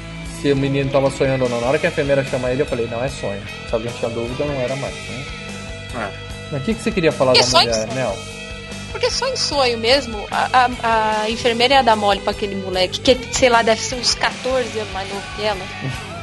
Se 0.44 0.52
o 0.52 0.56
menino 0.56 0.90
tava 0.90 1.10
sonhando 1.10 1.44
ou 1.44 1.48
não. 1.48 1.58
Na 1.58 1.68
hora 1.68 1.78
que 1.78 1.86
a 1.86 1.88
enfermeira 1.88 2.22
chama 2.22 2.50
ele, 2.50 2.60
eu 2.60 2.66
falei, 2.66 2.86
não, 2.90 3.02
é 3.02 3.08
sonho. 3.08 3.40
Se 3.66 3.74
alguém 3.74 3.90
tinha 3.98 4.10
dúvida, 4.10 4.44
não 4.44 4.60
era 4.60 4.76
mais. 4.76 4.94
Né? 4.94 5.24
Mas 6.52 6.60
o 6.60 6.64
que, 6.66 6.74
que 6.74 6.82
você 6.82 6.90
queria 6.90 7.10
falar 7.10 7.32
É 7.34 7.40
da 7.40 7.46
mulher, 7.46 7.72
sonho. 7.72 7.94
Mel? 7.94 8.18
Porque 8.92 9.10
só 9.10 9.26
em 9.26 9.36
sonho 9.36 9.78
mesmo, 9.78 10.26
a, 10.30 10.68
a, 10.82 11.22
a 11.22 11.30
enfermeira 11.30 11.76
ia 11.76 11.82
dar 11.82 11.96
mole 11.96 12.20
pra 12.20 12.32
aquele 12.32 12.56
moleque, 12.56 13.00
que, 13.00 13.18
sei 13.32 13.48
lá, 13.48 13.62
deve 13.62 13.80
ser 13.80 13.94
uns 13.94 14.14
14 14.14 14.78
anos 14.78 14.92
mais 14.92 15.08
novo 15.08 15.22
que 15.34 15.42
ela. 15.44 15.64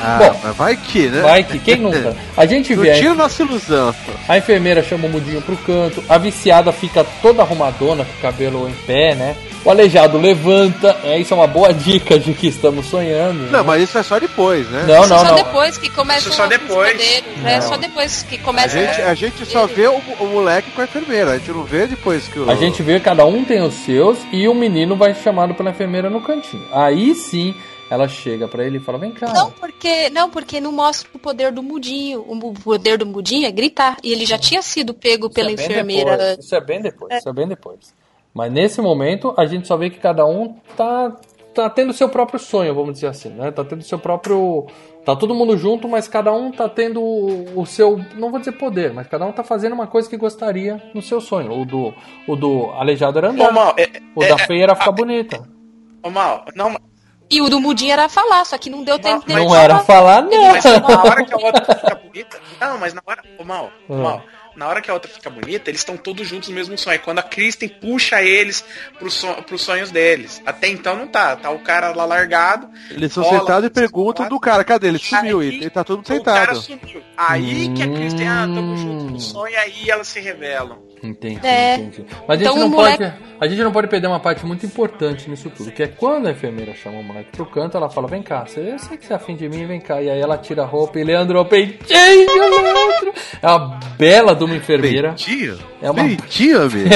Ah, 0.00 0.18
Bom, 0.18 0.40
mas 0.42 0.56
vai 0.56 0.76
que, 0.78 1.08
né? 1.08 1.20
vai 1.20 1.44
que, 1.44 1.58
quem 1.58 1.76
nunca? 1.76 2.16
A 2.34 2.46
gente 2.46 2.74
vê. 2.74 2.90
a 2.90 2.94
tira 2.94 3.12
nossa 3.12 3.42
ilusão. 3.42 3.94
A 4.26 4.38
enfermeira 4.38 4.82
chama 4.82 5.06
o 5.06 5.10
mudinho 5.10 5.42
pro 5.42 5.58
canto, 5.58 6.02
a 6.08 6.16
viciada 6.16 6.72
fica 6.72 7.04
toda 7.20 7.42
arrumadona, 7.42 8.02
com 8.02 8.12
o 8.12 8.22
cabelo 8.22 8.66
em 8.66 8.72
pé, 8.86 9.14
né? 9.14 9.36
O 9.64 9.70
aleijado 9.70 10.18
levanta, 10.18 10.94
é, 11.02 11.18
isso 11.18 11.32
é 11.32 11.36
uma 11.36 11.46
boa 11.46 11.72
dica 11.72 12.18
de 12.18 12.34
que 12.34 12.48
estamos 12.48 12.84
sonhando. 12.84 13.44
Não, 13.50 13.60
né? 13.60 13.62
mas 13.62 13.82
isso 13.82 13.96
é 13.96 14.02
só 14.02 14.18
depois, 14.20 14.68
né? 14.68 14.84
Não, 14.86 15.06
não, 15.06 15.18
só 15.18 15.24
não. 15.24 15.34
depois 15.36 15.78
que 15.78 15.88
começa 15.88 16.28
Isso 16.28 16.36
só 16.36 16.46
depois. 16.46 17.00
É 17.44 17.54
Não. 17.54 17.62
só 17.62 17.76
depois 17.78 18.22
que 18.24 18.36
A 18.36 18.40
começa 18.40 18.78
gente, 18.78 19.00
a 19.00 19.14
gente 19.14 19.46
só 19.46 19.66
vê 19.66 19.86
o, 19.88 19.96
o 20.20 20.26
moleque 20.26 20.70
com 20.72 20.82
a 20.82 20.84
enfermeira, 20.84 21.30
a 21.32 21.38
gente 21.38 21.50
não 21.50 21.64
vê 21.64 21.86
depois 21.86 22.28
que 22.28 22.38
o. 22.38 22.50
A 22.50 22.54
gente 22.56 22.82
vê 22.82 23.00
cada 23.00 23.24
um 23.24 23.42
tem 23.42 23.62
os 23.62 23.72
seus 23.72 24.18
e 24.30 24.46
o 24.46 24.54
menino 24.54 24.96
vai 24.96 25.14
chamado 25.14 25.54
pela 25.54 25.70
enfermeira 25.70 26.10
no 26.10 26.20
cantinho. 26.20 26.66
Aí 26.70 27.14
sim, 27.14 27.54
ela 27.88 28.06
chega 28.06 28.46
pra 28.46 28.66
ele 28.66 28.76
e 28.76 28.80
fala: 28.80 28.98
"Vem 28.98 29.12
cá". 29.12 29.32
Não, 29.32 29.50
porque 29.50 30.10
não, 30.10 30.28
porque 30.28 30.60
não 30.60 30.72
mostra 30.72 31.08
o 31.14 31.18
poder 31.18 31.50
do 31.50 31.62
mudinho. 31.62 32.20
O 32.28 32.52
poder 32.52 32.98
do 32.98 33.06
mudinho 33.06 33.46
é 33.46 33.50
gritar. 33.50 33.96
E 34.02 34.12
ele 34.12 34.26
já 34.26 34.36
tinha 34.36 34.60
sido 34.60 34.92
pego 34.92 35.30
pela 35.30 35.50
Isso 35.50 35.62
é 35.62 35.66
bem 35.66 35.72
enfermeira. 35.72 36.16
depois, 36.18 36.44
Isso 36.44 36.54
é 36.54 36.60
bem 36.60 36.82
depois, 36.82 37.14
isso 37.16 37.28
é 37.30 37.32
bem 37.32 37.48
depois. 37.48 38.03
Mas 38.34 38.52
nesse 38.52 38.80
momento 38.82 39.32
a 39.36 39.46
gente 39.46 39.66
só 39.68 39.76
vê 39.76 39.88
que 39.90 39.98
cada 39.98 40.26
um 40.26 40.56
tá 40.76 41.16
tá 41.54 41.70
tendo 41.70 41.92
seu 41.92 42.08
próprio 42.08 42.36
sonho, 42.40 42.74
vamos 42.74 42.94
dizer 42.94 43.06
assim, 43.06 43.28
né? 43.28 43.52
Tá 43.52 43.64
tendo 43.64 43.80
seu 43.84 43.96
próprio 43.96 44.66
tá 45.04 45.14
todo 45.14 45.32
mundo 45.36 45.56
junto, 45.56 45.88
mas 45.88 46.08
cada 46.08 46.32
um 46.32 46.50
tá 46.50 46.68
tendo 46.68 47.00
o 47.00 47.64
seu, 47.64 47.96
não 48.16 48.28
vou 48.32 48.40
dizer 48.40 48.52
poder, 48.52 48.92
mas 48.92 49.06
cada 49.06 49.24
um 49.24 49.30
tá 49.30 49.44
fazendo 49.44 49.72
uma 49.74 49.86
coisa 49.86 50.10
que 50.10 50.16
gostaria 50.16 50.82
no 50.92 51.00
seu 51.00 51.20
sonho. 51.20 51.52
O 51.60 51.64
do 51.64 51.94
o 52.26 52.34
do 52.34 52.70
aleijado 52.72 53.18
era 53.18 53.30
andar. 53.30 53.50
Ô, 53.50 53.52
Mal, 53.52 53.74
é- 53.76 53.88
o 54.16 54.24
é- 54.24 54.28
da 54.28 54.38
feia 54.38 54.64
era 54.64 54.74
ficar 54.74 54.90
bonita. 54.90 55.48
Ô, 56.02 56.10
Mal, 56.10 56.44
não, 56.56 56.74
E 57.30 57.40
o 57.40 57.48
do 57.48 57.60
mudinho 57.60 57.92
era 57.92 58.08
falar, 58.08 58.44
só 58.44 58.58
que 58.58 58.68
não 58.68 58.82
deu 58.84 58.98
tempo 58.98 59.24
dele 59.26 59.44
Não 59.44 59.54
era 59.56 59.78
falar 59.78 60.22
não. 60.22 60.52
mas 60.52 60.64
na 60.64 61.02
hora 61.04 61.24
que 61.24 61.32
a 61.34 61.36
outra 61.38 61.74
fica 61.74 61.94
bonita. 61.94 62.38
Não, 62.60 62.78
mas 62.78 62.92
na 62.92 63.00
hora. 63.06 63.22
Ô, 63.38 63.44
Mal, 63.44 63.70
ô, 63.88 63.94
Ah. 63.94 63.96
Mal. 63.96 64.22
Na 64.56 64.68
hora 64.68 64.80
que 64.80 64.90
a 64.90 64.94
outra 64.94 65.10
fica 65.10 65.28
bonita, 65.28 65.70
eles 65.70 65.80
estão 65.80 65.96
todos 65.96 66.26
juntos 66.28 66.48
no 66.48 66.54
mesmo 66.54 66.76
sonho. 66.78 66.94
É 66.94 66.98
quando 66.98 67.18
a 67.18 67.22
Kristen 67.22 67.68
puxa 67.68 68.22
eles 68.22 68.64
pros, 68.98 69.14
son 69.14 69.34
pros 69.42 69.62
sonhos 69.62 69.90
deles. 69.90 70.40
Até 70.46 70.68
então 70.68 70.94
não 70.96 71.08
tá. 71.08 71.34
Tá 71.36 71.50
o 71.50 71.58
cara 71.58 71.90
lá 71.94 72.04
largado. 72.04 72.68
Eles 72.90 73.12
são 73.12 73.24
sentados 73.24 73.66
e 73.68 73.70
perguntam 73.70 74.28
do 74.28 74.38
cara, 74.38 74.62
cadê? 74.64 74.88
Ele 74.88 74.98
sumiu 74.98 75.40
Aí, 75.40 75.48
ele 75.56 75.70
tá 75.70 75.82
todo 75.82 75.98
mundo 75.98 76.20
O 76.20 76.24
cara 76.24 76.54
sentado. 76.54 76.80
sumiu. 76.80 77.02
Aí 77.16 77.72
que 77.74 77.82
a 77.82 77.88
Kristen, 77.88 78.28
ah, 78.28 78.42
tamo 78.42 78.76
junto 78.76 79.04
Hum. 79.04 79.10
no 79.10 79.20
sonho, 79.20 79.52
e 79.52 79.56
aí 79.56 79.90
elas 79.90 80.08
se 80.08 80.20
revelam. 80.20 80.82
Entendi, 81.06 81.40
É. 81.46 81.74
entendi. 81.76 82.04
Mas 82.26 82.40
a 82.40 82.42
gente, 82.42 82.42
Então, 82.50 82.56
não 82.56 82.68
moleque- 82.70 83.04
pode, 83.04 83.14
a 83.40 83.46
gente 83.48 83.62
não 83.62 83.72
pode 83.72 83.88
perder 83.88 84.06
uma 84.06 84.20
parte 84.20 84.44
muito 84.46 84.64
importante 84.64 85.28
nisso 85.28 85.50
tudo, 85.50 85.70
que 85.70 85.82
é 85.82 85.86
quando 85.86 86.26
a 86.26 86.30
enfermeira 86.30 86.74
chama 86.74 86.98
o 86.98 87.02
moleque 87.04 87.30
pro 87.32 87.44
canto, 87.46 87.76
ela 87.76 87.90
fala, 87.90 88.08
vem 88.08 88.22
cá, 88.22 88.44
você, 88.46 88.60
eu 88.60 88.78
sei 88.78 88.96
que 88.96 89.04
você 89.04 89.12
é 89.12 89.16
afim 89.16 89.36
de 89.36 89.48
mim, 89.48 89.66
vem 89.66 89.80
cá. 89.80 90.00
E 90.00 90.08
aí 90.10 90.20
ela 90.20 90.38
tira 90.38 90.62
a 90.62 90.66
roupa 90.66 90.98
e 90.98 91.04
Leandro, 91.04 91.44
peitinho, 91.44 92.26
Leandro. 92.26 93.12
É 93.42 93.46
uma 93.48 93.78
bela 93.98 94.34
de 94.34 94.44
uma 94.44 94.56
enfermeira. 94.56 95.08
Peitinho? 95.10 95.58
É 95.82 95.90
uma... 95.90 96.02
Peitinho, 96.04 96.62
amigo? 96.62 96.88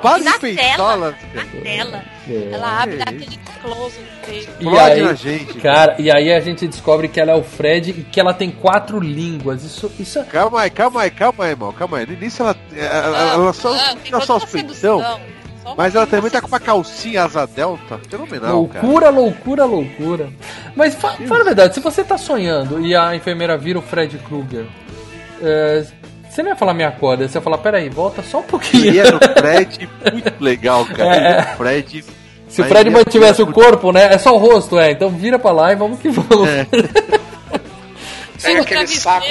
Quase 0.00 0.24
na 0.24 0.38
peitola. 0.38 1.12
tela, 1.12 1.14
na 1.34 1.44
tela. 1.62 2.04
É. 2.28 2.48
Ela 2.52 2.82
abre 2.82 2.96
daquele 2.96 3.38
close 3.62 4.00
no 4.00 4.26
peito. 4.26 4.50
E 4.60 4.78
aí, 4.78 5.02
na 5.02 5.14
gente. 5.14 5.54
cara, 5.60 5.96
e 5.98 6.10
aí 6.10 6.32
a 6.32 6.40
gente 6.40 6.66
descobre 6.66 7.08
que 7.08 7.20
ela 7.20 7.32
é 7.32 7.34
o 7.34 7.42
Fred 7.42 7.90
e 7.90 8.02
que 8.04 8.18
ela 8.20 8.32
tem 8.32 8.50
quatro 8.50 8.98
línguas. 9.00 9.62
Isso, 9.62 9.90
isso 9.98 10.18
é... 10.18 10.24
Calma 10.24 10.62
aí, 10.62 10.70
calma 10.70 11.02
aí, 11.02 11.10
calma 11.10 11.44
aí, 11.44 11.50
irmão. 11.50 11.72
Calma 11.72 11.98
aí. 11.98 12.06
No 12.06 12.12
início 12.14 12.42
ela, 12.42 12.56
ela, 12.74 13.32
ela 13.34 13.52
só 13.52 13.74
Ah, 13.74 13.88
tem 13.94 13.96
tira 14.04 14.20
só 14.20 14.38
peitão. 14.38 14.48
sedução. 14.60 15.00
Só 15.00 15.20
uma 15.66 15.74
Mas 15.76 15.94
ela 15.94 16.06
também 16.06 16.30
tá 16.30 16.40
com 16.40 16.48
uma 16.48 16.58
calcinha 16.60 17.22
asa 17.24 17.46
delta. 17.46 18.00
Fenomenal, 18.08 18.66
cara. 18.66 18.86
loucura, 18.86 19.10
loucura, 19.10 19.64
loucura. 19.66 20.30
Mas 20.74 20.94
fa 20.94 21.12
fala 21.28 21.42
a 21.42 21.44
verdade, 21.44 21.74
se 21.74 21.80
você 21.80 22.02
tá 22.02 22.16
sonhando 22.16 22.80
e 22.80 22.96
a 22.96 23.14
enfermeira 23.14 23.58
vira 23.58 23.78
o 23.78 23.82
Fred 23.82 24.16
Krueger, 24.18 24.64
é, 25.42 25.84
você 26.40 26.42
não 26.42 26.50
ia 26.50 26.56
falar 26.56 26.74
minha 26.74 26.90
corda, 26.90 27.28
você 27.28 27.38
ia 27.38 27.42
falar, 27.42 27.58
peraí, 27.58 27.88
volta 27.90 28.22
só 28.22 28.38
um 28.38 28.42
pouquinho. 28.42 28.86
Ele 28.86 28.98
é 28.98 29.10
no 29.10 29.18
Fred 29.38 29.88
muito 30.12 30.34
legal, 30.44 30.84
cara. 30.86 31.16
É, 31.16 31.40
no 31.40 31.56
Fred. 31.56 32.04
Se 32.48 32.62
o 32.62 32.64
Fred 32.64 32.90
mantivesse 32.90 33.42
o 33.42 33.46
corpo, 33.46 33.92
né? 33.92 34.12
É 34.12 34.18
só 34.18 34.34
o 34.34 34.38
rosto, 34.38 34.78
é. 34.78 34.90
Então 34.90 35.08
vira 35.10 35.38
pra 35.38 35.52
lá 35.52 35.72
e 35.72 35.76
vamos 35.76 36.00
que 36.00 36.08
vamos. 36.08 36.48
É. 36.48 36.66
Pega 38.42 38.58
o 38.60 38.62
aquele 38.62 38.86
saco. 38.86 39.26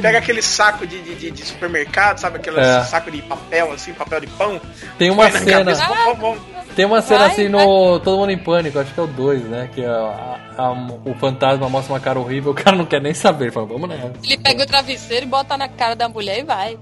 Pega 0.00 0.18
aquele 0.18 0.42
saco 0.42 0.86
de, 0.86 1.00
de, 1.02 1.14
de- 1.16 1.30
de 1.32 1.44
supermercado, 1.44 2.18
sabe? 2.18 2.36
Aquele 2.36 2.60
É. 2.60 2.82
saco 2.84 3.10
de 3.10 3.20
papel, 3.22 3.72
assim, 3.72 3.92
papel 3.92 4.20
de 4.20 4.26
pão. 4.28 4.60
Tem 4.98 5.10
uma 5.10 5.30
cena. 5.30 5.64
cabeça, 5.64 5.84
vamos, 5.86 6.18
vamos, 6.18 6.38
Tem 6.74 6.84
uma 6.84 7.00
cena 7.02 7.20
Vai, 7.20 7.30
assim 7.30 7.48
no 7.48 8.00
Todo 8.00 8.18
Mundo 8.18 8.30
em 8.30 8.38
Pânico, 8.38 8.78
acho 8.78 8.92
que 8.92 8.98
é 9.00 9.02
o 9.02 9.06
2, 9.06 9.42
né? 9.44 9.68
Que 9.74 9.84
a- 9.84 10.38
a- 10.58 10.72
o 11.04 11.14
fantasma 11.14 11.68
mostra 11.68 11.92
uma 11.94 12.00
cara 12.00 12.18
horrível, 12.18 12.52
o 12.52 12.54
cara 12.54 12.76
não 12.76 12.84
quer 12.84 13.00
nem 13.00 13.14
saber. 13.14 13.44
Ele 13.46 13.52
fala, 13.52 13.66
vamos 13.66 13.88
nessa. 13.88 14.12
Ele 14.22 14.36
pega 14.38 14.62
o 14.62 14.66
travesseiro 14.66 15.24
e 15.24 15.28
bota 15.28 15.56
na 15.56 15.68
cara 15.68 15.94
da 15.94 16.08
mulher 16.08 16.38
e 16.40 16.42
vai. 16.42 16.78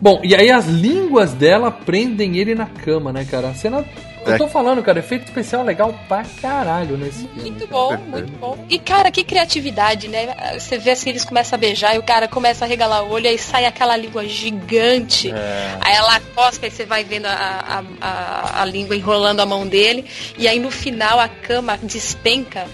Bom, 0.00 0.20
e 0.22 0.34
aí 0.34 0.50
as 0.50 0.66
línguas 0.66 1.32
dela 1.32 1.70
prendem 1.70 2.36
ele 2.36 2.54
na 2.54 2.66
cama, 2.66 3.12
né, 3.12 3.24
cara? 3.24 3.48
A 3.48 3.54
cena. 3.54 3.84
Eu 4.32 4.38
tô 4.38 4.48
falando, 4.48 4.82
cara, 4.82 4.98
efeito 4.98 5.24
especial 5.24 5.62
legal 5.62 5.92
pra 6.08 6.24
caralho 6.40 6.96
nesse 6.96 7.26
filme. 7.28 7.50
Muito 7.50 7.66
bom, 7.66 7.96
muito 7.96 8.32
bom. 8.32 8.66
E, 8.68 8.78
cara, 8.78 9.10
que 9.10 9.24
criatividade, 9.24 10.08
né? 10.08 10.34
Você 10.58 10.78
vê 10.78 10.90
assim, 10.92 11.10
eles 11.10 11.24
começam 11.24 11.56
a 11.56 11.60
beijar 11.60 11.94
e 11.94 11.98
o 11.98 12.02
cara 12.02 12.28
começa 12.28 12.64
a 12.64 12.68
regalar 12.68 13.04
o 13.04 13.10
olho, 13.10 13.28
aí 13.28 13.38
sai 13.38 13.64
aquela 13.66 13.96
língua 13.96 14.26
gigante. 14.26 15.30
É. 15.30 15.78
Aí 15.80 15.94
ela 15.94 16.20
cospe, 16.34 16.66
aí 16.66 16.70
você 16.70 16.84
vai 16.84 17.04
vendo 17.04 17.26
a, 17.26 17.32
a, 17.32 17.82
a, 18.00 18.62
a 18.62 18.64
língua 18.64 18.96
enrolando 18.96 19.40
a 19.40 19.46
mão 19.46 19.66
dele. 19.66 20.04
E 20.36 20.46
aí 20.46 20.58
no 20.58 20.70
final 20.70 21.18
a 21.18 21.28
cama 21.28 21.78
despenca. 21.82 22.66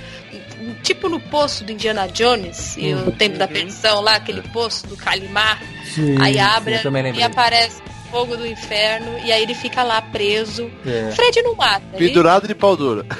Tipo 0.82 1.08
no 1.08 1.20
poço 1.20 1.62
do 1.64 1.72
Indiana 1.72 2.08
Jones, 2.08 2.76
e 2.78 2.94
o 2.94 3.12
tempo 3.12 3.36
da 3.36 3.46
perdição 3.46 4.00
lá, 4.00 4.14
aquele 4.14 4.40
poço 4.40 4.86
do 4.86 4.96
Calimar. 4.96 5.60
Sim, 5.94 6.16
aí 6.20 6.38
abre 6.38 6.80
e 7.14 7.22
aparece 7.22 7.82
fogo 8.14 8.36
do 8.36 8.46
inferno, 8.46 9.18
e 9.24 9.32
aí 9.32 9.42
ele 9.42 9.56
fica 9.56 9.82
lá 9.82 10.00
preso. 10.00 10.70
É. 10.86 11.10
Fred 11.10 11.42
não 11.42 11.56
mata. 11.56 11.82
ele- 11.94 12.06
Pendurado 12.06 12.46
de 12.46 12.54
pau 12.54 12.76
duro. 12.76 13.04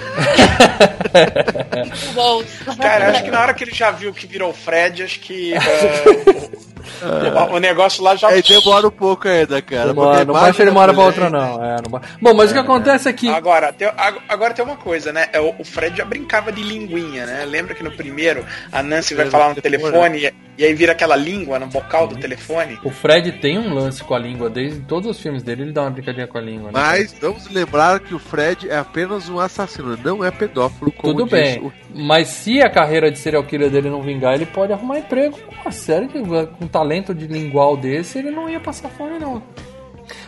Bom. 2.15 2.45
Cara, 2.81 3.11
acho 3.11 3.25
que 3.25 3.31
na 3.33 3.41
hora 3.41 3.53
que 3.55 3.65
ele 3.65 3.75
já 3.75 3.91
viu 3.91 4.15
que 4.15 4.25
virou 4.25 4.51
o 4.51 4.55
Fred, 4.55 5.03
acho 5.03 5.19
que 5.19 5.53
é, 5.59 5.59
o, 7.51 7.55
o 7.55 7.59
negócio 7.59 8.03
lá 8.03 8.15
já. 8.17 8.31
É, 8.33 8.43
demora 8.43 8.87
um 8.89 8.91
pouco 8.91 9.29
ainda, 9.29 9.61
cara. 9.63 9.89
Demora, 9.89 10.25
não 10.25 10.35
baixa 10.35 10.63
ele 10.63 10.71
imagem 10.71 10.73
uma 10.73 10.81
hora 10.83 10.93
da 10.93 10.97
pra 10.97 11.05
outra, 11.05 11.31
não. 11.31 11.65
É, 11.65 11.77
não 11.83 11.91
ba- 11.91 12.03
Bom, 12.21 12.35
mas 12.35 12.51
o 12.51 12.55
que 12.55 12.61
acontece 12.61 13.09
é 13.09 13.13
que. 13.13 13.29
Agora 13.29 13.73
tem, 13.73 13.89
ag- 13.89 14.21
agora 14.29 14.55
tem 14.55 14.65
uma 14.65 14.77
coisa, 14.77 15.13
né? 15.13 15.27
É, 15.33 15.41
O, 15.41 15.55
o 15.59 15.65
Fred 15.65 15.97
já 15.97 16.05
brincava 16.05 16.51
de 16.53 16.63
linguinha, 16.63 17.27
né? 17.27 17.45
Lembra 17.45 17.75
que 17.75 17.83
no 17.83 17.91
primeiro 17.91 18.45
a 18.73 18.83
Nancy 18.83 19.15
vai 19.15 19.27
É, 19.27 19.31
falar 19.31 19.51
no 19.55 19.61
telefone 19.61 20.19
e, 20.27 20.35
e 20.59 20.65
aí 20.65 20.75
vira 20.75 20.93
aquela 20.93 21.17
língua 21.17 21.59
no 21.59 21.67
bocal 21.67 22.07
do 22.07 22.17
telefone? 22.17 22.79
O 22.85 22.91
Fred 22.91 23.33
tem 23.33 23.59
um 23.59 23.75
lance 23.75 24.03
com 24.05 24.15
a 24.15 24.19
língua, 24.19 24.49
desde 24.51 24.81
todos 24.81 25.09
os 25.09 25.21
filmes 25.21 25.43
dele 25.43 25.63
ele 25.63 25.73
dá 25.73 25.83
uma 25.83 25.91
brincadinha 25.91 26.27
com 26.27 26.39
a 26.39 26.41
língua. 26.41 26.67
Né? 26.67 26.73
Mas 26.81 27.15
vamos 27.21 27.49
lembrar 27.51 28.01
que 28.01 28.15
o 28.15 28.19
Fred 28.19 28.69
é 28.69 28.77
apenas 28.79 29.29
um 29.29 29.39
assassino, 29.41 29.97
não 30.03 30.25
é 30.25 30.31
pedófilo, 30.31 30.93
como 30.93 31.15
Tudo 31.15 31.25
diz 31.25 31.33
bem, 31.33 31.59
o- 31.61 31.73
mas 31.95 32.29
se 32.29 32.61
a 32.61 32.69
carreira 32.71 33.11
de 33.11 33.19
serial 33.19 33.45
killer 33.45 33.71
dele 33.71 33.89
não 33.91 34.03
vingar, 34.03 34.35
ele 34.35 34.47
pode 34.47 34.73
arrumar 34.73 34.99
emprego 34.99 35.39
com 35.39 35.55
uma 35.63 35.71
série 35.71 36.07
de, 36.09 36.19
com 36.21 36.67
talento 36.75 37.15
de 37.15 37.29
lingual 37.29 37.77
desse, 37.77 38.19
ele 38.19 38.33
não 38.33 38.51
ia 38.51 38.59
passar 38.59 38.89
fome 38.89 39.17
não. 39.21 39.41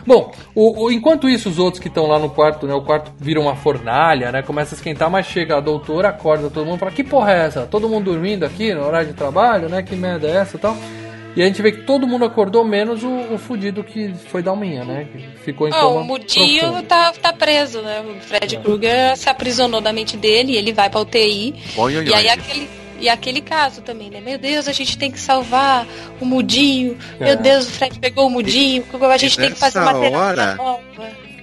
Bom, 0.05 0.31
o- 0.55 0.85
o- 0.85 0.91
enquanto 0.91 1.27
isso, 1.29 1.49
os 1.49 1.59
outros 1.59 1.79
que 1.81 1.89
estão 1.89 2.07
lá 2.07 2.17
no 2.17 2.29
quarto, 2.29 2.65
né? 2.65 2.73
O 2.73 2.81
quarto 2.81 3.11
vira 3.19 3.39
uma 3.39 3.55
fornalha, 3.55 4.31
né? 4.31 4.41
Começa 4.41 4.73
a 4.73 4.77
esquentar, 4.77 5.09
mas 5.11 5.25
chega 5.27 5.57
a 5.57 5.59
doutora, 5.59 6.07
acorda 6.07 6.49
todo 6.49 6.65
mundo 6.65 6.77
e 6.77 6.79
fala: 6.79 6.91
Que 6.91 7.03
porra 7.03 7.33
é 7.33 7.45
essa? 7.45 7.65
Todo 7.65 7.89
mundo 7.89 8.05
dormindo 8.11 8.45
aqui 8.45 8.73
no 8.73 8.85
horário 8.85 9.09
de 9.09 9.13
trabalho, 9.13 9.67
né? 9.69 9.83
Que 9.83 9.95
merda 9.95 10.27
é 10.27 10.37
essa 10.37 10.55
e 10.55 10.59
tal? 10.59 10.75
E 11.35 11.43
a 11.43 11.45
gente 11.45 11.61
vê 11.61 11.71
que 11.71 11.81
todo 11.83 12.07
mundo 12.07 12.25
acordou, 12.25 12.63
menos 12.65 13.03
o, 13.03 13.33
o 13.33 13.37
fudido 13.37 13.83
que 13.83 14.11
foi 14.29 14.41
da 14.41 14.49
alminha, 14.49 14.83
né? 14.85 15.07
Que 15.11 15.19
ficou 15.41 15.67
em 15.67 15.71
Ah, 15.71 15.81
coma 15.81 16.01
o 16.01 16.03
Mudinho 16.05 16.81
tá, 16.83 17.11
tá 17.11 17.31
preso, 17.33 17.81
né? 17.81 18.01
O 18.01 18.19
Fred 18.21 18.57
Krueger 18.57 19.15
se 19.17 19.29
aprisionou 19.29 19.79
da 19.81 19.93
mente 19.93 20.17
dele 20.17 20.53
e 20.53 20.55
ele 20.57 20.73
vai 20.73 20.89
pra 20.89 21.01
UTI. 21.01 21.53
Oi, 21.77 21.97
oi, 21.97 22.05
e 22.07 22.13
aí 22.15 22.23
oi. 22.25 22.29
aquele. 22.29 22.67
E 22.99 23.09
aquele 23.09 23.41
caso 23.41 23.81
também, 23.81 24.09
né? 24.09 24.19
Meu 24.21 24.37
Deus, 24.37 24.67
a 24.67 24.71
gente 24.71 24.97
tem 24.97 25.11
que 25.11 25.19
salvar 25.19 25.85
o 26.19 26.25
Mudinho. 26.25 26.97
É. 27.19 27.25
Meu 27.25 27.35
Deus, 27.37 27.67
o 27.67 27.71
Fred 27.71 27.99
pegou 27.99 28.27
o 28.27 28.29
Mudinho. 28.29 28.83
A 29.11 29.17
gente 29.17 29.33
E 29.35 29.37
tem 29.37 29.51
que 29.51 29.59
fazer 29.59 29.79
uma 29.79 29.95
hora- 29.95 30.55
nova. 30.55 30.81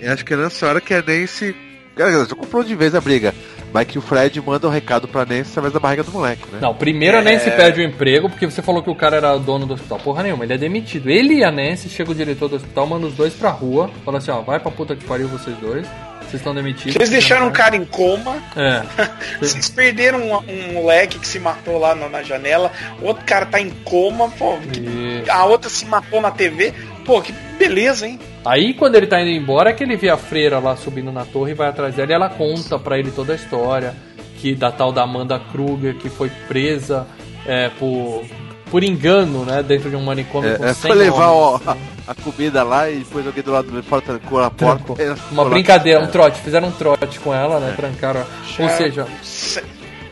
Eu 0.00 0.12
acho 0.12 0.24
que 0.24 0.34
é 0.34 0.36
nessa 0.36 0.66
hora 0.66 0.80
que 0.80 0.92
a 0.92 1.02
Nancy. 1.02 1.54
Cara, 1.96 2.10
já 2.26 2.34
comprou 2.34 2.64
de 2.64 2.74
vez 2.74 2.94
a 2.94 3.00
briga. 3.00 3.32
Mas 3.72 3.88
que 3.88 3.98
o 3.98 4.02
Fred 4.02 4.40
manda 4.40 4.68
um 4.68 4.70
recado 4.70 5.08
pra 5.08 5.24
Nancy 5.24 5.50
através 5.50 5.72
da 5.72 5.80
barriga 5.80 6.04
do 6.04 6.12
moleque, 6.12 6.42
né? 6.52 6.58
Não, 6.60 6.72
primeiro 6.74 7.18
a 7.18 7.22
Nancy 7.22 7.48
É. 7.48 7.52
perde 7.56 7.80
o 7.80 7.84
emprego, 7.84 8.28
porque 8.30 8.46
você 8.46 8.62
falou 8.62 8.80
que 8.82 8.90
o 8.90 8.94
cara 8.94 9.16
era 9.16 9.36
dono 9.36 9.66
do 9.66 9.74
hospital. 9.74 9.98
Porra 9.98 10.22
nenhuma, 10.22 10.44
ele 10.44 10.52
é 10.54 10.58
demitido. 10.58 11.10
Ele 11.10 11.34
e 11.38 11.44
a 11.44 11.50
Nancy, 11.50 11.88
chega 11.88 12.12
o 12.12 12.14
diretor 12.14 12.48
do 12.48 12.54
hospital, 12.56 12.86
manda 12.86 13.06
os 13.06 13.14
dois 13.14 13.32
pra 13.34 13.50
rua, 13.50 13.90
fala 14.04 14.18
assim, 14.18 14.30
ó, 14.30 14.42
vai 14.42 14.60
pra 14.60 14.70
puta 14.70 14.94
que 14.94 15.04
pariu 15.04 15.26
vocês 15.26 15.56
dois, 15.58 15.86
vocês 16.24 16.40
estão 16.40 16.54
demitidos. 16.54 16.94
Vocês 16.94 17.10
deixaram 17.10 17.48
um 17.48 17.52
cara 17.52 17.76
em 17.76 17.84
coma, 17.84 18.42
É. 18.56 18.82
vocês 19.38 19.68
perderam 19.68 20.20
um, 20.20 20.36
um 20.36 20.72
moleque 20.74 21.18
que 21.18 21.26
se 21.26 21.38
matou 21.38 21.78
lá 21.78 21.94
na, 21.94 22.08
na 22.08 22.22
janela, 22.22 22.72
outro 23.00 23.24
cara 23.24 23.46
tá 23.46 23.60
em 23.60 23.70
coma, 23.70 24.28
pô, 24.30 24.58
Isso. 24.58 25.30
a 25.30 25.44
outra 25.44 25.70
se 25.70 25.84
matou 25.86 26.20
na 26.20 26.30
TV. 26.30 26.72
Pô, 27.04 27.20
que 27.20 27.32
beleza, 27.58 28.06
hein? 28.06 28.18
Aí 28.44 28.74
quando 28.74 28.96
ele 28.96 29.06
tá 29.06 29.20
indo 29.20 29.30
embora 29.30 29.70
é 29.70 29.72
que 29.72 29.82
ele 29.82 29.96
vê 29.96 30.08
a 30.10 30.16
freira 30.16 30.58
lá 30.58 30.76
subindo 30.76 31.10
na 31.10 31.24
torre 31.24 31.52
e 31.52 31.54
vai 31.54 31.68
atrás 31.68 31.94
dela 31.94 32.10
e 32.10 32.14
ela 32.14 32.28
conta 32.28 32.78
pra 32.78 32.98
ele 32.98 33.10
toda 33.10 33.32
a 33.32 33.36
história 33.36 33.94
que 34.38 34.54
da 34.54 34.70
tal 34.70 34.92
da 34.92 35.02
Amanda 35.02 35.38
Kruger 35.38 35.94
que 35.96 36.10
foi 36.10 36.30
presa 36.46 37.06
é, 37.46 37.70
por, 37.78 38.24
por 38.70 38.82
engano, 38.82 39.44
né, 39.44 39.62
dentro 39.62 39.88
de 39.90 39.96
um 39.96 40.02
manicômio 40.02 40.56
com 40.58 40.64
É, 40.64 40.70
é, 40.70 40.74
100 40.74 40.90
foi 40.90 40.98
levar 40.98 41.30
homens. 41.30 41.62
ó, 41.66 41.70
a, 41.70 41.76
a 42.12 42.14
comida 42.14 42.62
lá 42.62 42.90
e 42.90 42.96
depois 42.98 43.26
alguém 43.26 43.42
do 43.42 43.52
lado 43.52 43.70
dele 43.70 43.82
fora 43.82 44.02
trancou 44.02 44.40
a 44.42 44.50
porta. 44.50 44.84
Trancou. 44.84 44.96
Ela 44.98 45.16
Uma 45.30 45.42
lá. 45.44 45.50
brincadeira, 45.50 46.00
um 46.00 46.06
trote, 46.08 46.40
fizeram 46.40 46.68
um 46.68 46.72
trote 46.72 47.20
com 47.20 47.32
ela, 47.34 47.60
né, 47.60 47.72
trancaram. 47.76 48.20
Ou 48.58 48.68
Já- 48.68 48.76
seja, 48.76 49.06
se- 49.22 49.62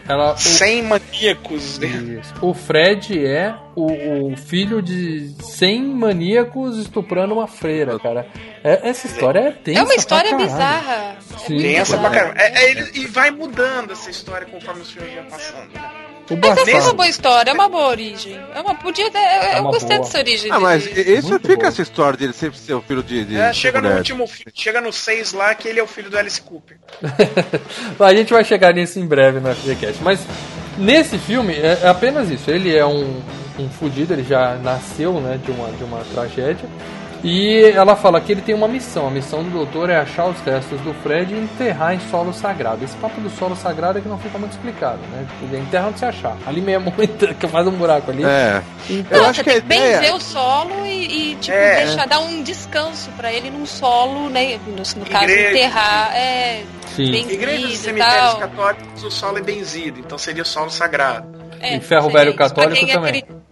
ela 0.09 0.33
o- 0.35 0.37
Sem 0.39 0.83
maníacos 0.83 1.79
dentro. 1.79 2.21
Isso. 2.21 2.35
O 2.41 2.53
Fred 2.53 3.25
é 3.25 3.55
o, 3.75 4.33
o 4.33 4.37
filho 4.37 4.83
de 4.83 5.33
100 5.41 5.83
maníacos 5.95 6.77
estuprando 6.79 7.35
uma 7.35 7.47
freira, 7.47 7.99
cara. 8.01 8.27
É- 8.65 8.89
essa 8.91 9.07
história 9.07 9.39
é 9.41 9.51
tensa 9.53 9.81
É 9.81 9.83
uma 9.83 9.95
história 9.95 10.37
bizarra. 10.37 11.17
Sim. 11.47 11.57
Pensa 11.57 11.97
pra 11.99 12.11
caramba. 12.11 12.35
É, 12.37 12.65
é, 12.65 12.71
ele- 12.73 12.91
e 12.95 13.07
vai 13.07 13.31
mudando 13.31 13.93
essa 13.93 14.11
história 14.11 14.47
conforme 14.47 14.83
os 14.83 14.91
filmes 14.91 15.15
vão 15.15 15.25
passando. 15.25 15.73
né? 15.73 15.81
O 16.33 16.37
Mas 16.39 16.59
essa 16.59 16.71
é 16.71 16.81
uma 16.81 16.93
boa 16.95 17.09
história, 17.09 17.51
é 17.51 17.55
uma 17.55 17.69
boa 17.69 17.89
origem. 17.89 18.41
É 18.55 18.61
uma 18.61 18.75
podia 18.75 19.11
ter, 19.11 19.19
É 19.19 19.59
eu 19.59 19.63
uma 19.63 19.71
gostei 19.71 19.97
boa. 19.97 20.01
dessa 20.09 20.19
origem. 20.19 20.51
Ah, 20.51 20.61
mas 20.61 20.87
isso 20.87 21.39
fica 21.41 21.67
essa 21.69 21.83
história 21.83 22.17
dele 22.19 22.33
sempre 22.33 22.59
ser 22.59 22.75
o 22.75 22.83
filho 22.83 23.03
de. 23.03 23.25
de 23.25 23.37
É, 23.37 23.51
de 23.51 23.57
chega 23.57 23.81
no 23.81 23.85
mulher. 23.89 23.99
último 23.99 24.29
chega 24.55 24.81
no 24.81 24.93
6 24.93 25.33
lá 25.33 25.55
que 25.55 25.69
ele 25.69 25.81
é 25.81 25.83
o 25.83 25.87
filho 25.87 26.11
do 26.11 26.17
Alice 26.19 26.41
Cooper. 26.41 26.79
a 28.01 28.15
gente 28.15 28.33
vai 28.33 28.45
chegar 28.45 28.73
nisso 28.73 28.99
em 28.99 29.07
breve 29.07 29.41
no 29.41 29.55
FGCast. 29.55 30.03
Mas 30.03 30.21
nesse 30.79 31.19
filme 31.19 31.55
é, 31.55 31.81
é 31.83 31.89
apenas 31.89 32.31
isso. 32.31 32.51
Ele 32.51 32.75
é 32.75 32.85
um, 32.85 33.21
um 33.59 33.69
fudido, 33.69 34.13
ele 34.13 34.25
já 34.25 34.57
nasceu 34.57 35.15
né, 35.21 35.39
de, 35.45 35.51
uma, 35.51 35.69
de 35.73 35.85
uma 35.85 35.99
tragédia. 36.13 36.69
E 37.25 37.65
ela 37.77 37.95
fala 37.95 38.21
que 38.21 38.33
ele 38.33 38.41
tem 38.43 38.53
uma 38.55 38.67
missão. 38.67 39.07
A 39.07 39.11
missão 39.11 39.45
do 39.45 39.51
doutor 39.51 39.89
é 39.89 39.97
achar 39.97 40.27
os 40.27 40.41
restos 40.41 40.81
do 40.81 40.93
Fred 40.95 41.33
e 41.33 41.39
enterrar 41.39 41.95
em 41.95 42.01
solo 42.11 42.33
sagrado. 42.33 42.85
Esse 42.85 42.97
papo 42.97 43.21
do 43.21 43.31
solo 43.31 43.55
sagrado 43.55 43.99
é 43.99 44.03
que 44.03 44.09
não 44.09 44.19
fica 44.19 44.39
muito 44.39 44.51
explicado, 44.53 44.99
né? 45.13 45.25
Porque 45.39 45.57
enterra 45.57 45.87
onde 45.89 46.01
você 46.01 46.07
achar. 46.07 46.37
Ali 46.45 46.61
mesmo, 46.61 46.93
que 47.39 47.47
faz 47.47 47.67
um 47.69 47.71
buraco 47.73 48.11
ali. 48.11 48.25
É. 48.25 48.61
Então, 48.91 49.19
Eu 49.19 49.27
acho 49.27 49.45
que 49.45 49.51
tem 49.51 49.61
que 49.61 49.67
benzer 49.69 50.13
o 50.15 50.21
solo 50.21 50.85
e, 50.85 51.33
e, 51.33 51.35
tipo, 51.37 51.57
É. 51.57 51.85
deixar 51.87 52.07
dar 52.09 52.19
um 52.19 52.43
descanso 52.43 53.09
pra 53.17 53.33
ele 53.33 53.51
num 53.51 53.67
solo, 53.67 54.29
né? 54.29 54.59
No, 54.67 54.73
no 54.75 55.07
caso, 55.09 55.25
Igreja. 55.25 55.51
enterrar. 55.51 56.17
É, 56.17 56.63
Sim. 56.97 57.11
benzido 57.11 57.33
Igrejas 57.35 57.71
e 57.73 57.77
cemitérios 57.77 58.35
católicos, 58.35 59.05
o 59.05 59.11
solo 59.13 59.39
é 59.39 59.43
benzido, 59.43 60.01
então 60.01 60.19
seria 60.19 60.43
o 60.43 60.47
solo 60.47 60.71
sagrado. 60.71 61.29
É, 61.61 61.77
E 61.77 61.81
ferro 61.81 62.11
velho 62.11 62.35
católico 62.35 62.75
também. 62.85 62.97
acredita- 62.97 63.43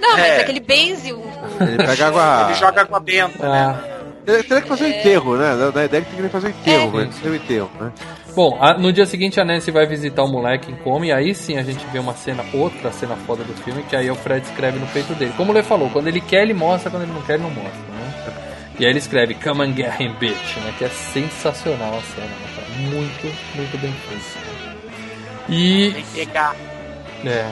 Não, 0.00 0.12
mas 0.16 0.24
É. 0.24 0.40
é 0.40 0.44
que 0.44 0.50
ele 0.52 0.60
benze 0.60 1.12
o. 1.12 1.18
o- 1.18 1.62
Ele 1.62 1.76
pega 1.76 2.06
água. 2.08 2.46
Ele 2.50 2.58
joga 2.58 2.80
água 2.82 3.00
benta, 3.00 3.48
né? 3.48 3.76
Ah. 3.78 3.96
Ele 4.26 4.42
teria 4.42 4.60
que 4.62 4.68
fazer 4.68 4.84
um 4.84 4.88
enterro, 4.88 5.36
né? 5.36 5.70
Da 5.74 5.84
ideia 5.84 6.00
é 6.02 6.04
que 6.04 6.14
tem 6.14 6.22
que 6.24 6.28
fazer 6.28 6.46
um 6.48 6.50
enterro, 6.50 7.00
É. 7.00 7.04
mas 7.06 7.16
tem 7.16 7.32
um 7.32 7.34
enterro, 7.34 7.70
né? 7.80 7.92
Bom, 8.36 8.58
a- 8.60 8.74
no 8.74 8.92
dia 8.92 9.04
seguinte 9.06 9.40
a 9.40 9.44
Nancy 9.44 9.70
vai 9.70 9.86
visitar 9.86 10.22
o 10.22 10.28
moleque 10.28 10.70
em 10.70 10.76
coma 10.76 11.06
e 11.06 11.10
aí 11.12 11.34
sim 11.34 11.56
a 11.58 11.62
gente 11.62 11.84
vê 11.92 11.98
uma 11.98 12.14
cena, 12.14 12.44
outra 12.52 12.92
cena 12.92 13.16
foda 13.26 13.42
do 13.42 13.52
filme, 13.62 13.82
que 13.82 13.96
aí 13.96 14.08
o 14.10 14.14
Fred 14.14 14.44
escreve 14.46 14.78
no 14.78 14.86
peito 14.88 15.14
dele. 15.14 15.32
Como 15.36 15.50
o 15.50 15.54
Lê 15.54 15.62
falou, 15.62 15.90
quando 15.90 16.06
ele 16.06 16.20
quer 16.20 16.42
ele 16.42 16.54
mostra, 16.54 16.90
quando 16.90 17.02
ele 17.04 17.12
não 17.12 17.22
quer 17.22 17.34
ele 17.34 17.42
não 17.42 17.50
mostra, 17.50 17.70
né? 17.72 18.34
E 18.78 18.84
aí 18.84 18.90
ele 18.90 18.98
escreve 18.98 19.34
Come 19.34 19.62
and 19.64 19.74
get 19.74 19.98
him, 20.00 20.14
bitch, 20.20 20.56
né? 20.58 20.72
Que 20.78 20.84
é 20.84 20.88
sensacional 20.88 21.98
a 21.98 22.02
cena, 22.14 22.26
né? 22.26 22.48
cara? 22.54 22.66
Muito, 22.78 23.26
muito 23.56 23.78
bem 23.78 23.92
feita. 24.08 24.40
E 25.48 25.90
Tem 25.92 26.02
que 26.04 26.26
pegar. 26.26 26.54
é. 27.26 27.46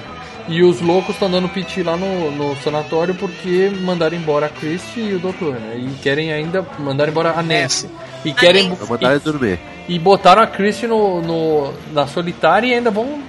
E 0.49 0.63
os 0.63 0.81
loucos 0.81 1.11
estão 1.15 1.31
dando 1.31 1.49
piti 1.49 1.83
lá 1.83 1.97
no, 1.97 2.31
no 2.31 2.57
sanatório 2.63 3.15
porque 3.15 3.71
mandaram 3.83 4.17
embora 4.17 4.47
a 4.47 4.49
Christie 4.49 5.01
e 5.03 5.15
o 5.15 5.19
doutor, 5.19 5.55
né? 5.61 5.77
E 5.77 5.91
querem 6.03 6.33
ainda 6.33 6.65
mandar 6.79 7.07
embora 7.09 7.35
a 7.37 7.43
Nancy. 7.43 7.89
E 8.25 8.33
querem. 8.33 8.71
Vou 8.75 8.89
mandar 8.89 9.11
ele 9.13 9.21
dormir. 9.21 9.59
E, 9.87 9.95
e 9.97 9.99
botaram 9.99 10.41
a 10.43 10.47
Christie 10.47 10.87
no, 10.87 11.21
no, 11.21 11.75
na 11.93 12.07
solitária 12.07 12.67
e 12.67 12.75
ainda 12.75 12.91
vão 12.91 13.21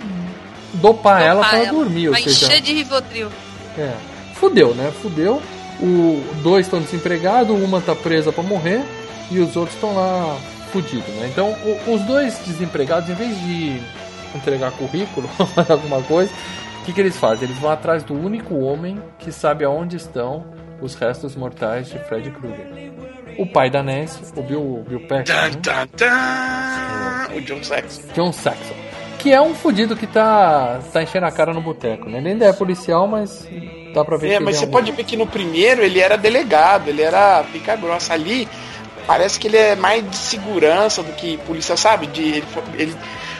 dopar, 0.76 1.22
ela 1.22 1.36
Dopar 1.42 1.50
pra 1.50 1.60
ela. 1.60 1.72
dormir. 1.74 2.08
Ou 2.08 2.14
Vai 2.14 2.24
seja, 2.24 2.46
encher 2.46 2.62
de 2.62 2.74
Rivotril. 2.74 3.28
é. 3.78 3.92
Fudeu, 4.36 4.74
né? 4.74 4.90
Fudeu. 5.02 5.42
O 5.82 6.24
dois 6.42 6.66
estão 6.66 6.80
desempregados, 6.82 7.58
uma 7.62 7.82
tá 7.82 7.94
presa 7.96 8.32
pra 8.32 8.44
morrer 8.44 8.82
e 9.30 9.40
os 9.40 9.56
outros 9.58 9.76
estão 9.76 9.94
lá 9.94 10.38
fudidos, 10.72 11.08
né? 11.16 11.30
Então, 11.32 11.50
o- 11.66 11.94
os 11.94 12.02
dois 12.04 12.38
desempregados, 12.46 13.10
em 13.10 13.14
vez 13.14 13.38
de 13.42 13.82
entregar 14.36 14.72
currículo, 14.72 15.28
fazer 15.56 15.72
alguma 15.74 16.02
coisa, 16.02 16.32
que, 16.90 16.96
que 16.96 17.02
eles 17.02 17.18
fazem? 17.18 17.48
Eles 17.48 17.58
vão 17.60 17.72
atrás 17.72 18.04
do 18.04 18.14
único 18.14 18.56
homem 18.60 19.02
que 19.18 19.32
sabe 19.32 19.64
aonde 19.64 19.96
estão 19.96 20.46
os 20.82 20.96
restos 20.96 21.36
mortais 21.36 21.90
de 21.90 22.00
Fred 22.00 22.30
Krueger. 22.32 22.68
o 23.38 23.46
pai 23.46 23.70
da 23.70 23.82
Nancy, 23.84 24.20
o 24.36 24.42
Bill, 24.42 24.60
o 24.62 24.86
Bill 24.88 25.08
Paxton, 25.08 25.34
né? 25.34 25.52
tan, 25.62 25.88
tan. 25.96 27.36
O 27.36 27.42
John 27.42 27.64
Saxon. 27.64 28.02
John 28.14 28.32
Saxon, 28.34 28.74
que 29.20 29.32
é 29.32 29.42
um 29.42 29.54
fudido 29.54 29.96
que 29.96 30.08
tá, 30.08 30.80
tá 30.92 31.02
enchendo 31.04 31.26
a 31.26 31.32
cara 31.32 31.54
no 31.54 31.62
boteco, 31.62 32.10
né? 32.10 32.18
Ele 32.20 32.30
ainda 32.30 32.46
é 32.46 32.54
policial, 32.54 33.08
mas 33.08 33.48
dá 33.94 34.04
pra 34.04 34.18
ver 34.18 34.32
É, 34.32 34.38
que 34.38 34.44
mas 34.44 34.56
ele 34.56 34.58
você 34.60 34.66
é 34.66 34.68
um- 34.68 34.72
pode 34.72 34.92
ver 34.92 35.04
que 35.04 35.16
no 35.18 35.28
primeiro 35.28 35.82
ele 35.82 36.00
era 36.00 36.18
delegado, 36.18 36.88
ele 36.90 37.02
era 37.02 37.44
pica 37.52 37.76
grossa. 37.76 38.14
Ali 38.14 38.48
parece 39.06 39.40
que 39.40 39.48
ele 39.48 39.58
é 39.58 39.76
mais 39.76 40.10
de 40.10 40.16
segurança 40.16 41.02
do 41.04 41.12
que 41.14 41.38
polícia, 41.40 41.76
sabe? 41.78 42.08
De, 42.08 42.22
ele, 42.24 42.46
ele- 42.78 42.96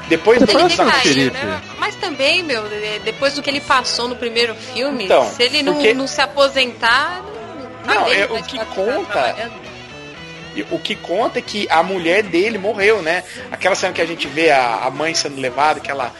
depois 0.10 0.42
Ele 0.42 0.52
do 0.52 0.68
decaiu, 0.68 1.32
né? 1.32 1.62
Mas 1.80 1.96
também, 1.96 2.44
meu, 2.44 2.64
de- 2.68 3.00
depois 3.06 3.34
do 3.36 3.42
que 3.42 3.50
ele 3.50 3.62
passou 3.62 4.08
no 4.08 4.16
primeiro 4.16 4.54
filme, 4.56 5.06
Então, 5.06 5.24
se 5.30 5.44
ele 5.44 5.64
não, 5.64 5.74
porque- 5.76 5.94
não 5.94 6.08
se 6.08 6.20
aposentar. 6.20 7.22
Não, 7.86 7.94
Não, 7.96 8.08
ele 8.10 8.22
é, 8.22 8.26
o 8.26 8.44
que 8.44 8.60
conta. 8.66 9.36
O 10.72 10.80
que 10.80 10.96
conta 10.96 11.40
é 11.40 11.42
que 11.42 11.68
a 11.70 11.82
mulher 11.84 12.24
dele 12.24 12.58
morreu, 12.58 13.02
né? 13.02 13.24
Aquela 13.52 13.76
cena 13.76 13.94
que 13.94 14.02
a 14.02 14.06
gente 14.06 14.28
vê 14.28 14.50
a, 14.52 14.80
a 14.88 14.90
mãe 14.92 15.14
sendo 15.14 15.40
levada, 15.40 15.80
que, 15.80 15.90
ela, 15.90 16.12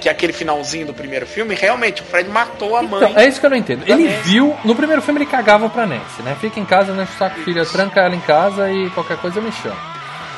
que 0.00 0.08
é 0.08 0.12
aquele 0.12 0.32
finalzinho 0.32 0.86
do 0.86 0.92
primeiro 0.92 1.26
filme, 1.26 1.54
realmente 1.54 2.02
o 2.02 2.04
Fred 2.04 2.28
matou 2.28 2.76
a 2.76 2.82
mãe. 2.82 3.08
Então, 3.10 3.18
é 3.22 3.26
isso 3.26 3.40
que 3.40 3.46
eu 3.46 3.50
não 3.50 3.56
entendo. 3.56 3.84
Ele 3.86 4.04
Nancy. 4.08 4.16
viu, 4.28 4.54
no 4.64 4.74
primeiro 4.74 5.00
filme 5.00 5.20
ele 5.20 5.30
cagava 5.30 5.68
pra 5.70 5.86
Nancy, 5.86 6.20
né? 6.22 6.36
Fica 6.40 6.60
em 6.60 6.64
casa, 6.64 6.92
o 6.92 7.06
saco, 7.18 7.40
filha, 7.40 7.64
tranca 7.64 8.00
ela 8.00 8.14
em 8.14 8.20
casa 8.20 8.70
e 8.70 8.90
qualquer 8.90 9.16
coisa 9.16 9.40
me 9.40 9.52
chama. 9.52 9.95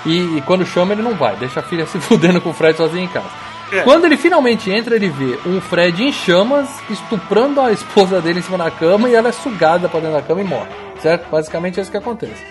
E, 0.09 0.39
e 0.39 0.43
quando 0.43 0.64
chama 0.64 0.93
ele 0.94 1.02
não 1.02 1.14
vai, 1.14 1.36
deixa 1.36 1.60
a 1.60 1.62
filha 1.62 1.85
se 1.86 2.01
fudendo 2.01 2.40
com 2.40 2.51
o 2.51 2.55
Fred 2.55 2.76
sozinho 2.76 3.05
em 3.05 3.09
casa. 3.09 3.28
É. 3.70 3.82
Quando 3.82 4.06
ele 4.06 4.16
finalmente 4.16 4.70
entra, 4.70 4.97
ele 4.97 5.10
vê 5.10 5.39
um 5.47 5.60
Fred 5.60 6.02
em 6.02 6.10
chamas, 6.10 6.68
estuprando 6.89 7.60
a 7.60 7.70
esposa 7.70 8.20
dele 8.20 8.39
em 8.39 8.43
cima 8.43 8.56
da 8.56 8.70
cama 8.70 9.10
e 9.10 9.14
ela 9.14 9.28
é 9.28 9.32
sugada 9.32 9.89
pra 9.89 10.01
dentro 10.01 10.16
da 10.16 10.22
cama 10.22 10.40
e 10.40 10.44
morre. 10.44 10.70
Certo? 11.01 11.28
Basicamente 11.30 11.78
é 11.78 11.82
isso 11.82 11.90
que 11.90 11.97
acontece. 11.97 12.43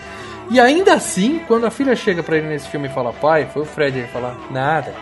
E 0.50 0.60
ainda 0.60 0.94
assim, 0.94 1.40
quando 1.46 1.66
a 1.66 1.70
filha 1.70 1.94
chega 1.96 2.22
pra 2.22 2.36
ele 2.36 2.46
nesse 2.46 2.68
filme 2.68 2.86
e 2.86 2.90
fala, 2.90 3.12
pai, 3.12 3.48
foi 3.52 3.62
o 3.62 3.66
Fred, 3.66 3.98
ele 3.98 4.08
fala, 4.08 4.36
nada. 4.50 4.94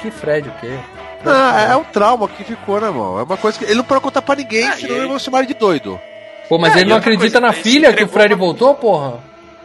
Que 0.00 0.10
Fred 0.10 0.48
o 0.48 0.52
quê? 0.60 0.76
Ah, 1.24 1.68
é 1.70 1.76
um 1.76 1.84
trauma 1.84 2.26
que 2.28 2.44
ficou, 2.44 2.80
né, 2.80 2.86
irmão? 2.86 3.18
É 3.18 3.22
uma 3.22 3.36
coisa 3.36 3.58
que 3.58 3.64
ele 3.64 3.74
não 3.74 3.84
pode 3.84 4.00
contar 4.00 4.22
pra 4.22 4.36
ninguém, 4.36 4.72
senão 4.72 4.96
eu 4.96 5.08
vou 5.08 5.18
chamar 5.18 5.40
ele 5.40 5.48
de 5.48 5.54
doido. 5.54 6.00
Pô, 6.48 6.58
mas 6.58 6.74
É, 6.74 6.80
ele 6.80 6.90
não 6.90 6.96
acredita 6.96 7.40
coisa, 7.40 7.40
na 7.40 7.48
ele 7.48 7.62
filha 7.62 7.92
que 7.92 8.04
o 8.04 8.08
Fred 8.08 8.34
voltou, 8.34 8.74
porra? 8.74 9.18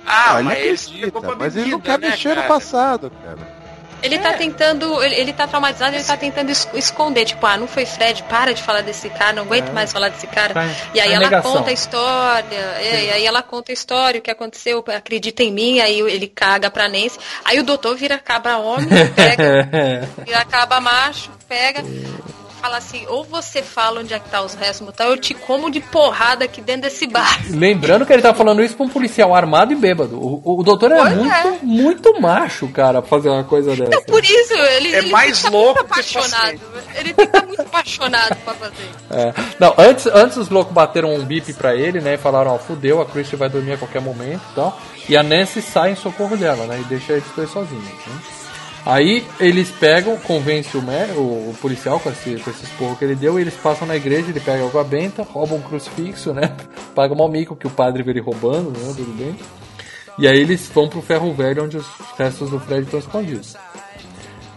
Ah, 0.06 0.36
ele 0.36 0.44
mas 0.44 0.58
ele 0.58 1.06
acredita, 1.06 1.36
mas 1.38 1.56
ele 1.56 1.72
não 1.72 1.80
quer 1.80 2.00
né, 2.00 2.10
mexer 2.10 2.30
no 2.30 2.36
cara? 2.36 2.48
passado, 2.48 3.12
cara. 3.24 3.64
Ele 4.04 4.20
tá 4.20 4.34
tentando, 4.34 5.02
ele, 5.02 5.16
ele 5.16 5.32
tá 5.32 5.48
traumatizado, 5.48 5.96
ele 5.96 6.04
tá 6.04 6.18
tentando 6.18 6.50
es- 6.52 6.68
esconder, 6.74 7.24
tipo, 7.24 7.46
ah, 7.46 7.56
não 7.56 7.68
foi 7.70 7.86
Fred, 7.86 8.22
para 8.24 8.54
de 8.54 8.62
falar 8.62 8.82
desse 8.82 9.10
cara, 9.10 9.32
não 9.32 9.44
aguento 9.44 9.70
É. 9.70 9.72
mais 9.72 9.94
falar 9.94 10.10
desse 10.10 10.28
cara. 10.28 10.54
Tá- 10.54 10.68
e 10.94 11.00
aí 11.00 11.08
tá 11.08 11.14
ela 11.16 11.24
negação. 11.24 11.54
conta 11.54 11.70
a 11.70 11.74
história, 11.74 12.58
é, 12.82 13.06
e 13.06 13.10
aí 13.12 13.26
ela 13.26 13.42
conta 13.42 13.72
a 13.72 13.74
história, 13.74 14.20
o 14.20 14.22
que 14.22 14.30
aconteceu, 14.30 14.84
acredita 14.94 15.42
em 15.42 15.54
mim, 15.54 15.80
aí 15.80 16.02
ele 16.02 16.28
caga 16.28 16.70
pra 16.70 16.90
Nancy. 16.90 17.18
Aí 17.46 17.58
o 17.62 17.64
doutor 17.64 17.96
vira 17.96 18.20
cabra 18.20 18.58
homem, 18.58 18.90
pega, 19.16 19.70
vira 20.26 20.44
cabra 20.44 20.82
macho, 20.82 21.32
pega, 21.48 21.82
fala 22.64 22.78
assim, 22.78 23.06
ou 23.10 23.26
você 23.26 23.62
fala 23.62 24.00
onde 24.00 24.14
é 24.14 24.20
que 24.20 24.30
tá 24.30 24.42
os 24.42 24.54
restos, 24.54 24.88
então 24.88 25.10
eu 25.10 25.18
te 25.18 25.34
como 25.34 25.70
de 25.70 25.82
porrada 25.82 26.46
aqui 26.46 26.62
dentro 26.62 26.84
desse 26.84 27.06
bar. 27.06 27.42
Lembrando 27.52 28.06
que 28.06 28.14
ele 28.14 28.22
tá 28.22 28.34
falando 28.34 28.64
isso 28.64 28.74
pra 28.74 28.86
um 28.86 28.90
policial 28.90 29.36
armado 29.36 29.74
e 29.74 29.76
bêbado. 29.76 30.18
O, 30.18 30.60
o 30.60 30.64
doutor 30.64 30.94
é 30.94 30.96
Pois 30.96 31.14
muito, 31.14 31.34
é. 31.34 31.58
muito 31.62 32.22
macho, 32.22 32.70
cara, 32.70 33.02
pra 33.02 33.10
fazer 33.10 33.28
uma 33.28 33.44
coisa 33.44 33.76
dessa. 33.76 34.02
Por 34.06 34.24
isso, 34.24 34.54
ele, 34.54 34.96
É 34.96 35.00
ele 35.00 35.12
mais 35.12 35.40
fica 35.40 35.50
louco 35.50 35.80
muito 35.80 35.94
que 35.94 36.18
apaixonado. 36.18 36.60
Ele 36.96 37.14
fica 37.14 37.46
muito 37.46 37.62
apaixonado 37.64 38.36
pra 38.38 38.54
fazer. 38.54 38.90
É. 39.12 39.34
Não, 39.60 39.74
antes, 39.78 40.06
antes 40.06 40.38
os 40.38 40.48
loucos 40.48 40.74
bateram 40.74 41.14
um 41.14 41.26
bip 41.26 41.52
pra 41.56 41.76
ele, 41.76 42.00
né? 42.00 42.14
E 42.14 42.18
falaram, 42.18 42.52
ó, 42.56 42.58
fudeu, 42.58 43.02
a 43.02 43.06
Christie 43.06 43.36
vai 43.36 43.50
dormir 43.50 43.74
a 43.74 43.78
qualquer 43.78 44.02
momento 44.02 44.42
e 44.52 44.56
tal. 44.56 44.80
E 45.10 45.18
a 45.18 45.22
Nancy 45.22 45.62
sai 45.62 45.92
em 45.92 45.96
socorro 45.96 46.38
dela, 46.38 46.66
né? 46.66 46.80
E 46.80 46.86
deixa 46.86 47.12
eles 47.12 47.26
dois 47.36 47.50
sozinhos. 47.50 47.84
Né? 47.84 48.43
Aí 48.86 49.26
eles 49.40 49.72
pegam, 49.72 50.18
convence 50.18 50.76
o, 50.76 50.82
o, 50.82 51.56
policial 51.62 52.00
com 52.00 52.10
esse, 52.10 52.36
com 52.36 52.50
esse 52.50 52.66
esporro 52.66 52.98
que 52.98 53.06
ele 53.06 53.16
deu, 53.16 53.40
eles 53.40 53.54
passam 53.54 53.88
na 53.88 53.96
igreja, 53.96 54.30
ele 54.30 54.42
pega 54.42 54.66
água 54.66 54.84
benta, 54.84 55.24
rouba 55.24 55.56
um 55.56 55.62
crucifixo, 55.62 56.34
né? 56.34 56.54
Paga 56.94 57.16
mal 57.16 57.30
mico 57.30 57.56
que 57.56 57.66
o 57.66 57.70
padre 57.70 58.04
vê 58.04 58.12
ele 58.12 58.20
roubando, 58.20 58.72
né? 58.72 58.94
Tudo 58.96 59.18
bem. 59.18 59.36
E 60.20 60.28
aí 60.28 60.38
eles 60.38 60.70
vão 60.74 60.90
pro 60.90 61.02
ferro 61.02 61.34
velho 61.34 61.64
onde 61.64 61.78
os 61.78 61.88
restos 62.18 62.50
do 62.50 62.60
Fred 62.60 62.84
estão 62.84 63.00
escondidos. 63.00 63.56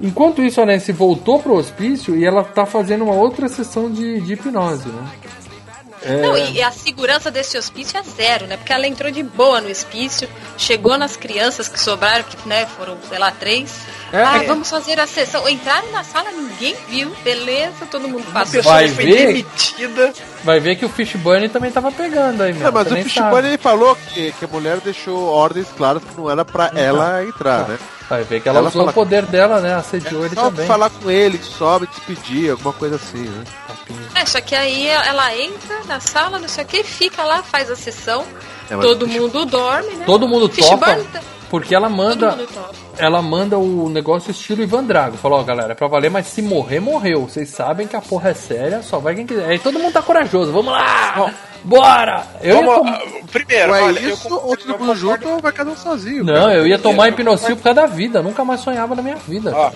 Enquanto 0.01 0.43
isso, 0.43 0.61
a 0.61 0.67
Nancy 0.67 0.93
voltou 0.93 1.39
pro 1.39 1.55
hospício 1.55 2.17
e 2.17 2.25
ela 2.25 2.45
tá 2.45 2.67
fazendo 2.67 3.05
uma 3.05 3.15
outra 3.15 3.49
sessão 3.49 3.91
de, 3.91 4.21
de 4.21 4.35
hipnose, 4.35 4.89
né? 4.89 5.09
É, 6.07 6.17
Não, 6.19 6.37
e 6.37 6.63
a 6.63 6.71
segurança 6.71 7.31
desse 7.31 7.59
hospício 7.59 7.99
é 7.99 8.03
zero, 8.03 8.47
né? 8.47 8.57
Porque 8.57 8.73
ela 8.73 8.87
entrou 8.87 9.11
de 9.11 9.23
boa 9.23 9.61
no 9.61 9.69
hospício, 9.69 10.29
chegou 10.57 10.97
nas 10.97 11.17
crianças 11.17 11.69
que 11.69 11.81
sobraram, 11.81 12.23
que 12.25 12.49
né, 12.49 12.67
foram, 12.77 12.97
sei 13.09 13.19
lá, 13.19 13.31
três. 13.33 13.75
É. 14.13 14.23
ah, 14.23 14.45
vamos 14.47 14.71
fazer 14.71 15.01
a 15.01 15.07
sessão. 15.07 15.49
Entraram 15.49 15.91
na 15.91 16.05
sala, 16.05 16.31
ninguém 16.31 16.77
viu, 16.89 17.11
beleza, 17.25 17.87
todo 17.91 18.09
mundo 18.09 18.25
passou. 18.33 18.53
pessoa 18.53 18.75
Vai 18.77 18.89
foi 18.89 19.05
ver? 19.05 19.27
demitida. 19.27 20.15
Vai 20.47 20.61
ver 20.61 20.77
que 20.77 20.85
o 20.87 20.89
Fishburne 20.89 21.49
também 21.51 21.71
tava 21.71 21.93
pegando 21.93 22.43
aí, 22.43 22.53
mesmo. 22.53 22.65
Não, 22.65 22.73
mas 22.73 22.89
você 22.89 23.01
o 23.01 23.03
Fishburne 23.05 23.49
ele 23.49 23.59
falou 23.59 23.95
que, 23.97 24.33
que 24.33 24.45
a 24.45 24.49
mulher 24.49 24.79
deixou 24.81 25.27
ordens 25.29 25.67
claras 25.77 26.03
que 26.03 26.17
não 26.19 26.31
era 26.31 26.45
pra 26.45 26.71
ela 26.75 27.23
entrar, 27.25 27.69
né? 27.69 27.79
Vai 28.09 28.23
ver 28.23 28.41
que 28.41 28.49
ela, 28.49 28.61
Ela 28.61 28.69
usou 28.69 28.83
fala- 28.83 28.91
o 28.93 28.95
poder 28.95 29.27
dela, 29.27 29.61
né? 29.61 29.75
Assediou 29.75 30.25
ele 30.25 30.35
Só 30.37 30.43
também. 30.45 30.65
falar 30.67 30.89
com 30.91 31.11
ele, 31.11 31.39
sobe, 31.43 31.89
despedir, 31.89 32.53
alguma 32.53 32.73
coisa 32.73 32.95
assim, 32.97 33.25
né? 33.25 33.45
É, 34.15 34.25
só 34.25 34.41
que 34.41 34.55
aí 34.55 34.87
ela 34.87 35.35
entra 35.37 35.81
na 35.87 35.99
sala, 36.01 36.39
não 36.39 36.49
sei 36.49 36.63
o 36.65 36.67
que, 36.67 36.83
fica 36.85 37.23
lá, 37.25 37.43
faz 37.43 37.69
a 37.71 37.75
sessão, 37.77 38.25
É, 38.71 38.77
todo 38.77 39.03
o 39.05 39.09
Fish- 39.09 39.21
mundo 39.21 39.45
dorme, 39.45 39.93
né? 39.95 40.05
Todo 40.07 40.29
mundo 40.29 40.49
topa, 40.49 40.63
Fishburne 40.87 41.05
tá- 41.13 41.21
porque 41.61 41.75
ela 41.75 41.89
manda, 41.89 42.39
ela 42.99 43.23
manda 43.23 43.59
o 43.59 43.89
negócio 43.89 44.31
estilo 44.31 44.63
Ivan 44.63 44.85
Drago. 44.85 45.17
Falou, 45.17 45.41
ó, 45.41 45.43
galera, 45.43 45.73
é 45.73 45.75
pra 45.75 45.89
valer, 45.89 46.11
mas 46.11 46.27
se 46.27 46.43
morrer, 46.43 46.81
morreu. 46.81 47.23
Vocês 47.23 47.49
sabem 47.49 47.87
que 47.87 47.97
a 47.97 48.01
porra 48.01 48.31
é 48.31 48.35
séria, 48.35 48.83
só 48.83 48.99
vai 48.99 49.15
quem 49.15 49.27
quiser. 49.27 49.49
Aí 49.49 49.59
todo 49.59 49.79
mundo 49.79 49.93
tá 49.93 50.03
corajoso, 50.03 50.53
vamos 50.53 50.73
lá! 50.73 51.33
Bora! 51.65 52.25
Eu 52.43 52.65
Vamos, 52.65 52.89
ah, 52.93 53.03
primeiro, 53.33 53.73
Ué, 53.73 53.83
olha, 53.83 53.99
eu 54.01 54.11
isso, 54.15 54.23
concordo- 54.29 54.49
ou 54.49 54.57
todo 54.57 54.79
mundo 54.79 54.95
junto 54.95 55.29
ou 55.29 55.41
vai 55.41 55.51
cada 55.51 55.71
um 55.71 55.77
sozinho. 55.77 56.23
Não, 56.23 56.35
cara. 56.35 56.55
eu 56.55 56.67
ia 56.67 56.79
tomar 56.79 57.09
hipnocil 57.09 57.57
por 57.57 57.63
causa 57.65 57.81
da 57.81 57.87
vida. 57.87 58.23
Nunca 58.23 58.45
mais 58.45 58.61
sonhava 58.61 58.95
na 58.95 59.03
minha 59.03 59.17
vida. 59.17 59.53
Ó, 59.53 59.73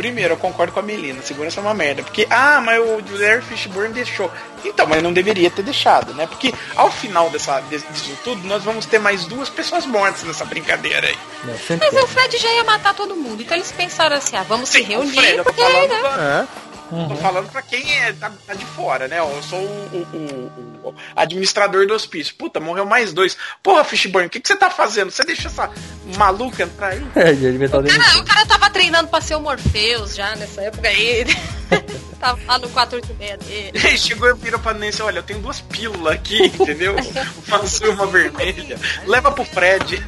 primeiro, 0.00 0.32
eu 0.32 0.38
concordo 0.38 0.72
com 0.72 0.80
a 0.80 0.82
Melina, 0.82 1.20
segurança 1.22 1.60
é 1.60 1.62
uma 1.62 1.74
merda. 1.74 2.02
Porque, 2.02 2.26
ah, 2.30 2.60
mas 2.64 2.80
o 2.80 3.02
Larry 3.18 3.42
Fishburne 3.42 3.92
deixou. 3.92 4.30
Então, 4.64 4.86
mas 4.86 5.02
não 5.02 5.12
deveria 5.12 5.50
ter 5.50 5.62
deixado, 5.62 6.14
né? 6.14 6.26
Porque 6.26 6.54
ao 6.74 6.90
final 6.90 7.28
dessa, 7.28 7.60
desse- 7.62 7.86
disso 7.88 8.18
tudo, 8.24 8.46
nós 8.46 8.62
vamos 8.64 8.86
ter 8.86 8.98
mais 8.98 9.26
duas 9.26 9.48
pessoas 9.50 9.84
mortas 9.84 10.22
nessa 10.22 10.44
brincadeira 10.44 11.06
aí. 11.06 11.18
Mas 11.44 12.02
o 12.02 12.06
Fred 12.06 12.36
já 12.38 12.50
ia 12.52 12.64
matar 12.64 12.94
todo 12.94 13.14
mundo, 13.14 13.42
então 13.42 13.56
eles 13.56 13.72
pensaram 13.72 14.16
assim, 14.16 14.36
ah, 14.36 14.42
vamos 14.48 14.68
se 14.70 14.78
Sim, 14.78 14.84
o 14.84 14.88
reunir, 15.00 15.12
Fred, 15.20 15.36
eu 15.38 15.44
tô 15.44 15.52
porque, 15.52 15.62
falando 15.62 15.88
né? 15.90 15.98
pra- 16.00 16.46
É. 16.92 17.08
Tô 17.08 17.14
falando 17.16 17.48
pra 17.50 17.62
quem 17.62 18.00
é, 18.02 18.12
tá, 18.12 18.30
tá 18.46 18.54
de 18.54 18.64
fora, 18.64 19.06
né? 19.08 19.18
Eu 19.20 19.42
sou 19.42 19.60
o, 19.60 20.06
o- 20.12 20.80
o- 20.82 20.88
o 20.90 20.94
administrador 21.14 21.86
do 21.86 21.94
hospício. 21.94 22.34
Puta, 22.34 22.58
morreu 22.58 22.84
mais 22.84 23.12
dois. 23.12 23.36
Porra, 23.62 23.84
Fishburne, 23.84 24.26
o 24.26 24.30
que, 24.30 24.40
que 24.40 24.48
você 24.48 24.56
tá 24.56 24.70
fazendo? 24.70 25.10
Você 25.10 25.22
deixa 25.24 25.48
essa 25.48 25.70
maluca 26.16 26.64
entrar 26.64 26.88
aí? 26.88 27.06
É, 27.14 27.32
dentro. 27.82 27.98
Cara, 28.00 28.18
o 28.18 28.24
cara 28.24 28.46
tava 28.46 28.70
treinando 28.70 29.08
pra 29.08 29.20
ser 29.20 29.36
o 29.36 29.40
Morpheus 29.40 30.14
já 30.14 30.34
nessa 30.36 30.62
época 30.62 30.88
aí. 30.88 31.24
tava 32.20 32.38
lá 32.46 32.58
no 32.58 32.68
486 32.68 33.38
dele. 33.38 33.70
Ele 33.74 33.98
chegou 33.98 34.28
e 34.30 34.34
virou 34.34 34.60
pra 34.60 34.74
Nancy, 34.74 35.02
olha, 35.02 35.18
eu 35.18 35.22
tenho 35.22 35.40
duas 35.40 35.60
pílulas 35.60 36.12
aqui, 36.14 36.44
entendeu? 36.46 36.94
Uma 37.48 37.56
azul 37.58 37.86
e 37.88 37.90
uma 37.90 38.06
vermelha. 38.06 38.78
Leva 39.06 39.32
pro 39.32 39.44
Fred. 39.44 40.02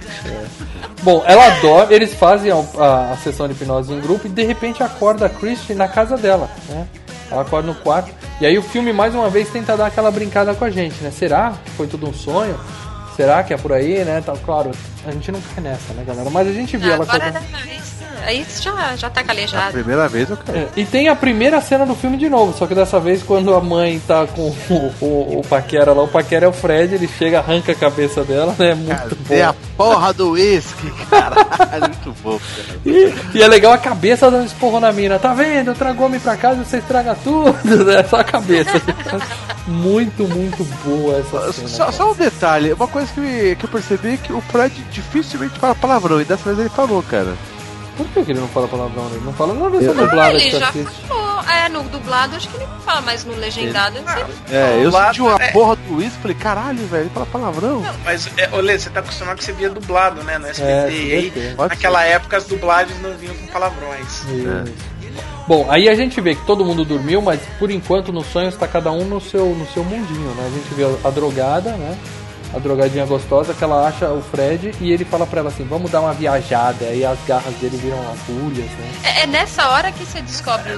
Bom, 1.03 1.23
ela 1.27 1.49
dorme, 1.61 1.95
eles 1.95 2.15
fazem 2.15 2.51
a, 2.53 2.57
a- 2.81 3.13
a 3.13 3.17
sessão 3.17 3.49
de 3.49 3.55
hipnose 3.55 3.93
em 3.93 4.01
grupo 4.01 4.27
e 4.27 4.31
de 4.31 4.45
repente 4.45 4.83
acorda 4.83 5.27
a 5.27 5.29
Christie 5.29 5.75
na 5.75 5.89
casa 5.89 6.17
dela, 6.17 6.49
né? 6.69 6.87
Ela 7.31 7.43
acorda 7.43 7.67
no 7.69 7.75
quarto. 7.75 8.13
E 8.41 8.47
aí 8.47 8.59
o 8.59 8.63
filme 8.63 8.93
mais 8.93 9.15
uma 9.15 9.31
vez 9.31 9.49
tenta 9.49 9.77
dar 9.77 9.87
aquela 9.87 10.11
brincada 10.11 10.55
com 10.55 10.65
a 10.65 10.71
gente, 10.71 11.03
né? 11.03 11.11
Será 11.11 11.55
que 11.65 11.71
foi 11.73 11.87
tudo 11.87 12.09
um 12.09 12.13
sonho? 12.15 12.59
Será 13.17 13.43
que 13.43 13.53
é 13.53 13.57
por 13.57 13.73
aí, 13.73 14.05
né? 14.05 14.23
Tá, 14.25 14.33
claro, 14.45 14.71
a 15.07 15.11
gente 15.11 15.31
não 15.31 15.41
cai 15.55 15.63
nessa, 15.65 15.93
né, 15.95 16.03
galera? 16.07 16.31
Mas 16.31 16.49
a 16.49 16.53
gente 16.53 16.77
viu 16.77 16.93
ela 16.93 17.05
Agora, 17.05 17.31
né, 17.31 17.41
isso- 17.77 17.93
aí 18.25 18.47
já, 18.61 18.97
já 18.97 19.11
tá 19.11 19.21
A 19.21 19.25
calejado. 19.25 19.73
primeira 19.73 20.09
vez 20.09 20.31
eu 20.31 20.37
caí. 20.37 20.57
É, 20.61 20.69
e 20.77 20.85
tem 20.87 21.09
a 21.09 21.17
primeira 21.17 21.61
cena 21.61 21.85
do 21.85 21.95
filme 21.95 22.17
de 22.17 22.29
novo, 22.29 22.57
só 22.57 22.67
que 22.67 22.75
dessa 22.75 22.99
vez 23.01 23.23
quando 23.23 23.53
a 23.55 23.61
mãe 23.61 24.01
tá 24.07 24.27
com 24.27 24.43
o, 24.71 24.95
o, 25.01 25.39
o 25.41 25.43
Paquera 25.49 25.93
lá, 25.93 26.03
o 26.05 26.09
Paquera 26.09 26.47
é 26.47 26.49
o 26.49 26.53
Fred, 26.53 26.95
ele 26.95 27.09
chega, 27.19 27.41
arranca 27.41 27.73
a 27.73 27.75
cabeça 27.75 28.23
dela, 28.25 28.55
né? 28.59 28.75
Muito 28.75 29.17
Cadê 29.17 29.43
a 29.43 29.53
bom. 29.53 29.59
porra 29.77 30.13
do 30.13 30.31
uísque, 30.31 30.91
caralho? 31.11 31.43
Muito 32.03 32.15
bom, 32.23 32.39
cara. 32.39 32.79
E, 32.87 33.15
e 33.39 33.43
é 33.43 33.49
legal 33.49 33.73
a 33.73 33.79
cabeça 33.79 34.31
dando 34.31 34.47
esporro 34.47 34.79
na 34.81 34.93
mina. 34.93 35.19
Tá 35.19 35.35
vendo? 35.35 35.69
Eu 35.71 35.75
trago 35.75 36.05
homem 36.05 36.21
pra 36.21 36.37
casa 36.37 36.61
e 36.63 36.65
você 36.65 36.79
estraga 36.79 37.17
tudo. 37.23 37.53
É 37.91 38.05
só 38.05 38.17
a 38.21 38.25
cabeça. 38.25 38.71
muito, 39.67 40.25
muito 40.29 40.65
boa 40.85 41.19
essa 41.19 41.53
cena. 41.53 41.69
Só, 41.69 41.93
só 41.93 42.11
um 42.13 42.15
detalhe, 42.15 42.73
uma 42.73 42.87
coisa 42.89 43.02
que, 43.11 43.21
me- 43.21 43.57
que 43.57 43.65
eu 43.65 43.69
percebi 43.71 44.15
é 44.15 44.17
que 44.17 44.33
o 44.33 44.41
Fred 44.41 44.75
dificilmente 44.93 45.59
fala 45.59 45.75
palavrão, 45.75 46.21
e 46.21 46.25
dessa 46.25 46.45
vez 46.45 46.59
ele 46.59 46.69
falou, 46.69 47.03
cara. 47.03 47.35
Por 47.97 48.07
que, 48.09 48.25
que 48.25 48.31
ele 48.33 48.41
não 48.41 48.49
fala 48.49 48.67
palavrão? 48.69 49.07
Ele 49.13 49.23
não 49.25 49.33
fala 49.35 49.53
na 49.53 49.69
versão 49.69 49.95
Eu- 49.95 50.07
dublada 50.07 50.31
Ele 50.35 50.51
que 50.51 50.59
já 50.59 50.69
assiste. 50.69 51.07
falou. 51.07 51.23
É, 51.43 51.69
no 51.69 51.83
dublado 51.85 52.37
acho 52.37 52.49
que 52.49 52.57
ele 52.57 52.67
não 52.67 52.81
fala, 52.81 53.01
mas 53.03 53.25
no 53.25 53.35
legendado 53.35 53.97
ele 53.99 54.07
sempre 54.07 54.33
É, 54.57 54.79
eu 54.79 54.85
Dublado, 54.85 55.07
senti 55.09 55.21
uma 55.23 55.35
é. 55.43 55.51
porra 55.51 55.77
do 55.77 55.97
Whisper 55.97 56.17
e 56.19 56.23
falei, 56.23 56.37
caralho, 56.37 56.87
velho, 56.87 57.03
ele 57.03 57.11
fala 57.11 57.27
palavrão. 57.27 57.83
Mas, 58.05 58.31
é, 58.39 58.49
Olê, 58.53 58.79
você 58.79 58.89
tá 58.89 59.01
acostumado 59.01 59.37
que 59.39 59.45
você 59.45 59.53
via 59.53 59.69
dublado, 59.69 60.23
né? 60.23 60.39
No 60.39 60.47
SBT. 60.47 60.71
É, 60.73 60.91
e 60.91 61.13
aí, 61.13 61.55
naquela 61.59 62.03
época, 62.05 62.37
as 62.39 62.45
dublagens 62.47 62.99
não 63.03 63.13
vinham 63.15 63.35
com 63.35 63.47
palavrões. 63.49 64.23
Isso. 64.23 64.73
Bom, 65.47 65.67
aí 65.69 65.89
a 65.89 65.95
gente 65.95 66.19
vê 66.21 66.35
que 66.37 66.47
todo 66.47 66.65
mundo 66.65 66.85
dormiu, 66.85 67.21
mas 67.21 67.41
por 67.59 67.71
enquanto 67.71 68.13
nos 68.13 68.27
sonhos 68.29 68.55
está 68.55 68.67
cada 68.69 68.91
um 68.93 69.05
no 69.05 69.21
seu, 69.21 69.47
no 69.47 69.67
seu 69.73 69.83
mundinho, 69.85 70.31
né? 70.35 70.47
A 70.47 70.51
gente 70.51 70.73
vê 70.75 70.85
a 71.07 71.11
drogada, 71.11 71.73
né? 71.73 71.99
A 72.55 72.59
drogadinha 72.59 73.07
gostosa 73.07 73.55
que 73.55 73.65
ela 73.65 73.87
acha 73.89 74.11
o 74.11 74.21
Fred 74.23 74.75
e 74.81 74.93
ele 74.93 75.05
fala 75.05 75.27
pra 75.27 75.41
ela 75.41 75.49
assim: 75.49 75.65
vamos 75.65 75.91
dar 75.91 76.01
uma 76.03 76.13
viajada. 76.13 76.85
Aí 76.85 77.05
as 77.05 77.19
garras 77.27 77.55
dele 77.55 77.77
viram 77.79 77.99
agulhas, 77.99 78.71
né? 78.73 78.93
É, 79.05 79.23
é 79.23 79.27
nessa 79.27 79.69
hora 79.71 79.91
que 79.91 80.05
você 80.05 80.21
descobre 80.21 80.73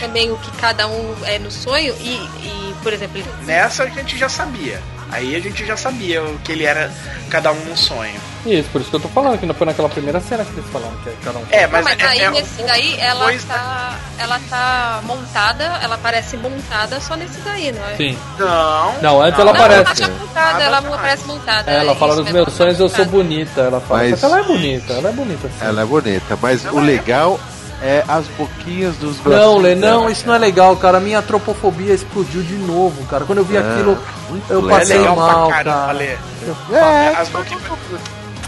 também 0.00 0.30
o 0.32 0.36
que 0.38 0.50
cada 0.56 0.88
um 0.88 1.14
é 1.24 1.38
no 1.38 1.50
sonho 1.50 1.94
e, 2.00 2.14
e, 2.42 2.74
por 2.82 2.92
exemplo, 2.92 3.18
ele- 3.18 3.28
Nessa 3.44 3.84
a 3.84 3.88
gente 3.88 4.18
já 4.18 4.28
sabia. 4.28 4.80
Aí 5.10 5.36
a 5.36 5.40
gente 5.40 5.64
já 5.64 5.76
sabia 5.76 6.22
o 6.22 6.38
que 6.38 6.52
ele 6.52 6.64
era 6.64 6.90
cada 7.30 7.52
um 7.52 7.64
no 7.64 7.76
sonho. 7.76 8.20
Isso, 8.44 8.68
por 8.70 8.80
isso 8.80 8.90
que 8.90 8.96
eu 8.96 9.00
tô 9.00 9.08
falando, 9.08 9.38
que 9.38 9.46
não 9.46 9.54
foi 9.54 9.66
naquela 9.66 9.88
primeira 9.88 10.20
cena 10.20 10.44
que 10.44 10.52
eles 10.52 10.70
falaram 10.70 10.94
que 11.04 11.10
cada 11.24 11.38
um. 11.38 11.42
É, 11.50 11.62
Não, 11.62 11.72
mas, 11.72 11.84
mas 11.84 11.98
é, 12.00 12.06
aí 12.06 12.20
é- 12.20 12.30
nesse 12.30 12.62
daí 12.62 12.96
ela 13.00 13.32
tá, 13.48 13.98
ela 14.18 14.40
tá 14.48 15.00
montada, 15.04 15.64
ela 15.82 15.98
parece 15.98 16.36
montada 16.36 17.00
só 17.00 17.16
nesse 17.16 17.38
daí, 17.40 17.72
não 17.72 17.84
é? 17.88 17.96
Sim. 17.96 18.18
Não. 18.38 18.94
Não, 19.00 19.22
antes 19.22 19.38
ela 19.40 19.52
Não, 19.52 19.60
aparece. 19.60 20.02
ela 20.02 20.10
tá 20.10 20.18
montada, 20.24 20.62
ela 20.62 20.80
não 20.80 20.94
aparece 20.94 21.26
montada. 21.26 21.70
Ela 21.70 21.94
fala 21.96 22.12
isso 22.12 22.22
nos 22.22 22.32
mesmo, 22.32 22.44
meus 22.46 22.56
sonhos 22.56 22.80
eu 22.80 22.88
sou 22.88 23.04
bonita. 23.04 23.60
Ela 23.62 23.80
fala, 23.80 24.00
Mas- 24.02 24.20
só 24.20 24.26
que 24.28 24.32
ela 24.34 24.40
é 24.42 24.44
bonita, 24.46 24.92
ela 24.92 25.08
é 25.08 25.12
bonita 25.12 25.46
assim. 25.46 25.56
Ela 25.66 25.82
é 25.82 25.84
bonita, 25.84 26.38
mas 26.40 26.64
o 26.66 26.78
legal 26.80 27.40
é 27.52 27.55
as 28.08 28.26
boquinhas 28.28 28.96
dos 28.96 29.22
Não, 29.24 29.58
Lê, 29.58 29.74
não, 29.74 30.00
dela. 30.00 30.10
isso 30.12 30.26
não 30.26 30.34
é 30.34 30.38
legal, 30.38 30.76
cara. 30.76 30.96
A 30.98 31.00
minha 31.00 31.18
antropofobia 31.18 31.92
explodiu 31.94 32.42
de 32.42 32.54
novo, 32.54 33.04
cara. 33.06 33.24
Quando 33.24 33.38
eu 33.38 33.44
vi 33.44 33.56
Ah, 33.56 33.60
aquilo, 33.60 33.98
eu 34.48 34.62
passei 34.68 34.96
É 34.96 34.98
legal 35.00 35.16
mal, 35.16 35.46
pra 35.48 35.56
caramba, 35.64 35.80
cara. 35.86 35.92
Lê. 35.92 36.16
É, 36.72 37.14
As 37.18 37.28
boquinhas. 37.28 37.62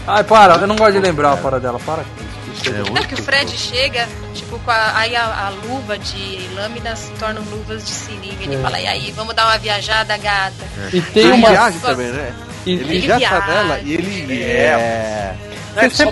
Ai, 0.07 0.23
para, 0.23 0.55
eu 0.55 0.67
não 0.67 0.75
gosto 0.75 0.93
de 0.93 0.99
lembrar 0.99 1.33
a 1.33 1.37
para 1.37 1.59
dela, 1.59 1.79
para. 1.85 2.01
é 2.01 2.71
Não, 2.91 3.03
que 3.03 3.13
o 3.13 3.17
Fred 3.23 3.51
chega, 3.55 4.07
tipo, 4.33 4.57
com 4.59 4.71
a, 4.71 4.97
aí 4.97 5.15
a, 5.15 5.23
a 5.23 5.49
luva 5.67 5.97
de 5.99 6.49
lâminas 6.55 6.97
se 6.99 7.11
tornam 7.11 7.43
luvas 7.51 7.83
de 7.85 7.91
seringa. 7.91 8.41
Ele 8.43 8.55
É. 8.55 8.59
fala, 8.59 8.79
e 8.79 8.87
aí, 8.87 9.11
vamos 9.15 9.35
dar 9.35 9.45
uma 9.45 9.57
viajada, 9.59 10.17
gata. 10.17 10.53
E 10.91 10.99
tem 11.01 11.23
Ele 11.25 11.33
uma. 11.33 11.49
viaja 11.49 11.77
também, 11.79 12.07
né? 12.07 12.33
E, 12.65 12.71
Ele 12.73 12.95
Ele 12.97 13.07
já 13.07 13.17
viaja. 13.17 13.45
nela 13.45 13.79
e 13.83 13.93
ele 13.93 14.43
É. 14.43 14.45
é. 14.47 15.35
Não 15.75 15.83
é 15.83 15.89
Vocês 15.89 15.97
só 15.97 16.11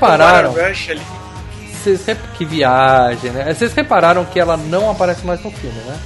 Vocês 1.83 2.05
rep... 2.05 2.19
Que 2.37 2.45
viagem, 2.45 3.31
né? 3.31 3.53
Vocês 3.53 3.73
repararam 3.73 4.25
que 4.25 4.39
ela 4.39 4.57
não 4.57 4.89
aparece 4.89 5.25
mais 5.25 5.41
no 5.43 5.51
filme, 5.51 5.79
né? 5.85 5.97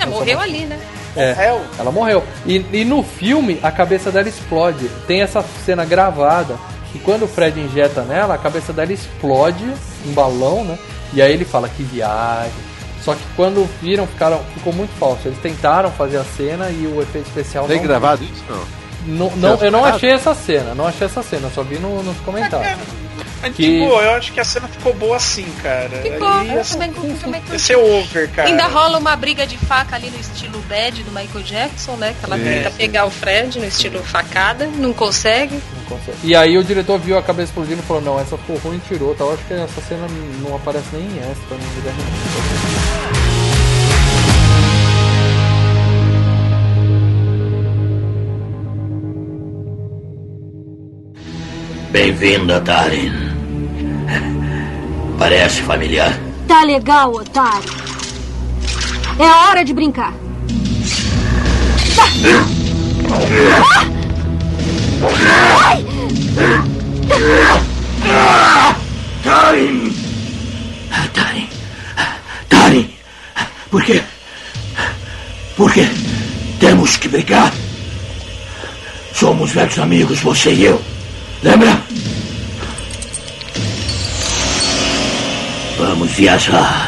É, 0.00 0.06
morreu 0.06 0.40
ali, 0.40 0.64
né? 0.66 0.78
É, 1.16 1.34
Morreu. 1.34 1.60
ela 1.78 1.90
morreu. 1.90 2.24
E, 2.46 2.64
e 2.72 2.84
no 2.84 3.02
filme, 3.02 3.58
a 3.62 3.70
cabeça 3.72 4.12
dela 4.12 4.28
explode. 4.28 4.88
Tem 5.06 5.22
essa 5.22 5.44
cena 5.64 5.84
gravada. 5.84 6.56
E 6.94 6.98
quando 6.98 7.24
o 7.24 7.28
Fred 7.28 7.58
injeta 7.58 8.02
nela, 8.02 8.34
a 8.34 8.38
cabeça 8.38 8.72
dela 8.72 8.92
explode, 8.92 9.64
um 10.06 10.12
balão, 10.12 10.64
né? 10.64 10.78
E 11.12 11.20
aí 11.20 11.32
ele 11.32 11.44
fala 11.44 11.68
que 11.68 11.82
viagem. 11.82 12.52
Só 13.02 13.14
que 13.14 13.22
quando 13.34 13.68
viram, 13.82 14.06
ficaram, 14.06 14.40
ficou 14.54 14.72
muito 14.72 14.90
falso. 14.98 15.26
Eles 15.26 15.38
tentaram 15.40 15.90
fazer 15.90 16.18
a 16.18 16.24
cena 16.24 16.68
e 16.70 16.86
o 16.86 17.00
efeito 17.02 17.26
especial 17.26 17.66
Tem 17.66 17.78
não. 17.78 17.84
gravado 17.84 18.22
isso? 18.22 18.44
Não. 18.48 18.78
Não, 19.06 19.36
não, 19.36 19.54
eu 19.64 19.70
não 19.72 19.84
achei 19.84 20.10
essa 20.10 20.34
cena, 20.34 20.74
não 20.74 20.86
achei 20.86 21.06
essa 21.06 21.22
cena, 21.22 21.48
só 21.54 21.62
vi 21.62 21.78
no- 21.78 22.02
nos 22.02 22.18
comentários. 22.18 22.78
Mas, 23.40 23.54
Que- 23.54 23.62
tipo, 23.62 23.84
eu 23.84 24.10
acho 24.12 24.32
que 24.32 24.40
a 24.40 24.44
cena 24.44 24.66
ficou 24.66 24.92
boa 24.94 25.16
assim, 25.16 25.46
cara. 25.62 25.88
Ficou, 26.02 26.26
Aí, 26.26 26.52
eu 26.52 26.60
assim, 26.60 26.78
também, 26.78 27.42
Ia 27.52 27.58
ser 27.58 27.76
over, 27.76 28.28
cara. 28.30 28.48
Ainda 28.48 28.66
rola 28.66 28.98
uma 28.98 29.14
briga 29.14 29.46
de 29.46 29.56
faca 29.56 29.94
ali 29.94 30.10
no 30.10 30.18
estilo 30.18 30.58
bad 30.68 31.02
do 31.04 31.10
Michael 31.12 31.44
Jackson, 31.44 31.92
né? 31.96 32.14
Que 32.18 32.24
ela 32.26 32.36
É. 32.36 32.42
tenta 32.42 32.70
pegar 32.72 33.04
o 33.06 33.10
Fred 33.10 33.58
no 33.60 33.64
estilo 33.66 34.02
facada, 34.02 34.66
não 34.66 34.92
consegue. 34.92 35.54
Não 35.76 35.84
consegue. 35.84 36.18
E 36.24 36.34
aí 36.34 36.58
o 36.58 36.64
diretor 36.64 36.98
viu 36.98 37.16
a 37.16 37.22
cabeça 37.22 37.50
explodindo 37.50 37.80
e 37.80 37.86
falou, 37.86 38.02
não, 38.02 38.18
essa 38.18 38.36
ficou 38.36 38.56
ruim 38.56 38.76
e 38.84 38.88
tirou, 38.88 39.14
tá? 39.14 39.22
Eu 39.24 39.34
acho 39.34 39.44
que 39.44 39.54
essa 39.54 39.80
cena 39.82 40.06
não 40.42 40.56
aparece 40.56 40.88
nem 40.92 41.02
em 41.04 41.18
extra, 41.18 41.56
em 41.56 41.76
lugar 41.76 41.94
nenhum. 41.94 43.28
Bem-vinda, 51.90 52.60
Darin. 52.60 53.27
Parece 55.18 55.62
familiar. 55.62 56.18
Tá 56.46 56.62
legal, 56.62 57.12
otário. 57.12 57.70
É 59.18 59.24
hora 59.24 59.64
de 59.64 59.72
brincar. 59.74 60.14
Ai! 65.64 65.84
Darin! 69.24 69.92
Darin! 71.14 71.48
Darin! 72.48 72.90
Por 73.70 73.82
quê? 73.82 74.02
Por 75.56 75.72
quê? 75.72 75.88
Temos 76.60 76.96
que 76.96 77.08
brigar? 77.08 77.52
Somos 79.12 79.50
velhos 79.50 79.78
amigos, 79.78 80.20
você 80.20 80.52
e 80.52 80.64
eu. 80.64 80.80
Lembra? 81.42 81.87
Vamos 86.18 86.20
viajar. 86.20 86.87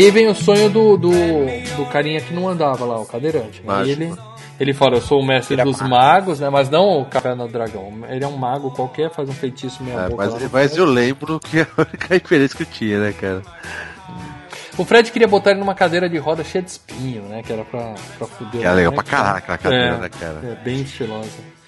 Aí 0.00 0.10
vem 0.10 0.28
o 0.28 0.34
sonho 0.34 0.70
do, 0.70 0.96
do, 0.96 1.10
do 1.76 1.86
carinha 1.86 2.20
que 2.20 2.32
não 2.32 2.48
andava 2.48 2.84
lá, 2.86 2.98
o 2.98 3.04
cadeirante. 3.04 3.60
Aí 3.60 3.66
Mágico. 3.66 4.02
ele, 4.02 4.14
ele 4.58 4.72
fala, 4.72 4.96
eu 4.96 5.00
sou 5.02 5.20
o 5.20 5.26
mestre 5.26 5.56
dos 5.62 5.80
magos, 5.82 6.40
né? 6.40 6.48
Mas 6.48 6.70
não 6.70 7.02
o 7.02 7.04
Caverna 7.04 7.46
do 7.46 7.52
Dragão. 7.52 7.92
Ele 8.08 8.24
é 8.24 8.26
um 8.26 8.36
mago 8.36 8.70
qualquer, 8.70 9.10
faz 9.10 9.28
um 9.28 9.32
feitiço 9.32 9.82
meia 9.82 10.00
É, 10.00 10.08
boca. 10.08 10.24
mas, 10.24 10.42
no 10.42 10.50
mas 10.50 10.76
eu 10.76 10.86
lembro 10.86 11.38
que 11.38 11.60
a 11.60 11.66
única 11.76 12.14
referência 12.14 12.56
que 12.56 12.62
eu 12.62 12.66
tinha, 12.66 12.98
né, 12.98 13.12
cara? 13.12 13.42
O 14.78 14.84
Fred 14.86 15.12
queria 15.12 15.28
botar 15.28 15.50
ele 15.50 15.60
numa 15.60 15.74
cadeira 15.74 16.08
de 16.08 16.16
roda 16.16 16.42
cheia 16.42 16.62
de 16.62 16.70
espinho, 16.70 17.22
né? 17.24 17.42
Que 17.42 17.52
era 17.52 17.64
pra, 17.64 17.94
pra 18.16 18.26
fuder. 18.26 18.62
Que 18.62 18.66
é 18.66 18.72
legal 18.72 18.92
né? 18.92 18.96
pra 18.96 19.04
caralho 19.04 19.36
aquela 19.38 19.58
cadeira, 19.58 19.84
é, 19.84 19.98
né, 19.98 20.08
cara? 20.08 20.40
É, 20.42 20.64
bem 20.64 20.80
estilosa. 20.80 21.59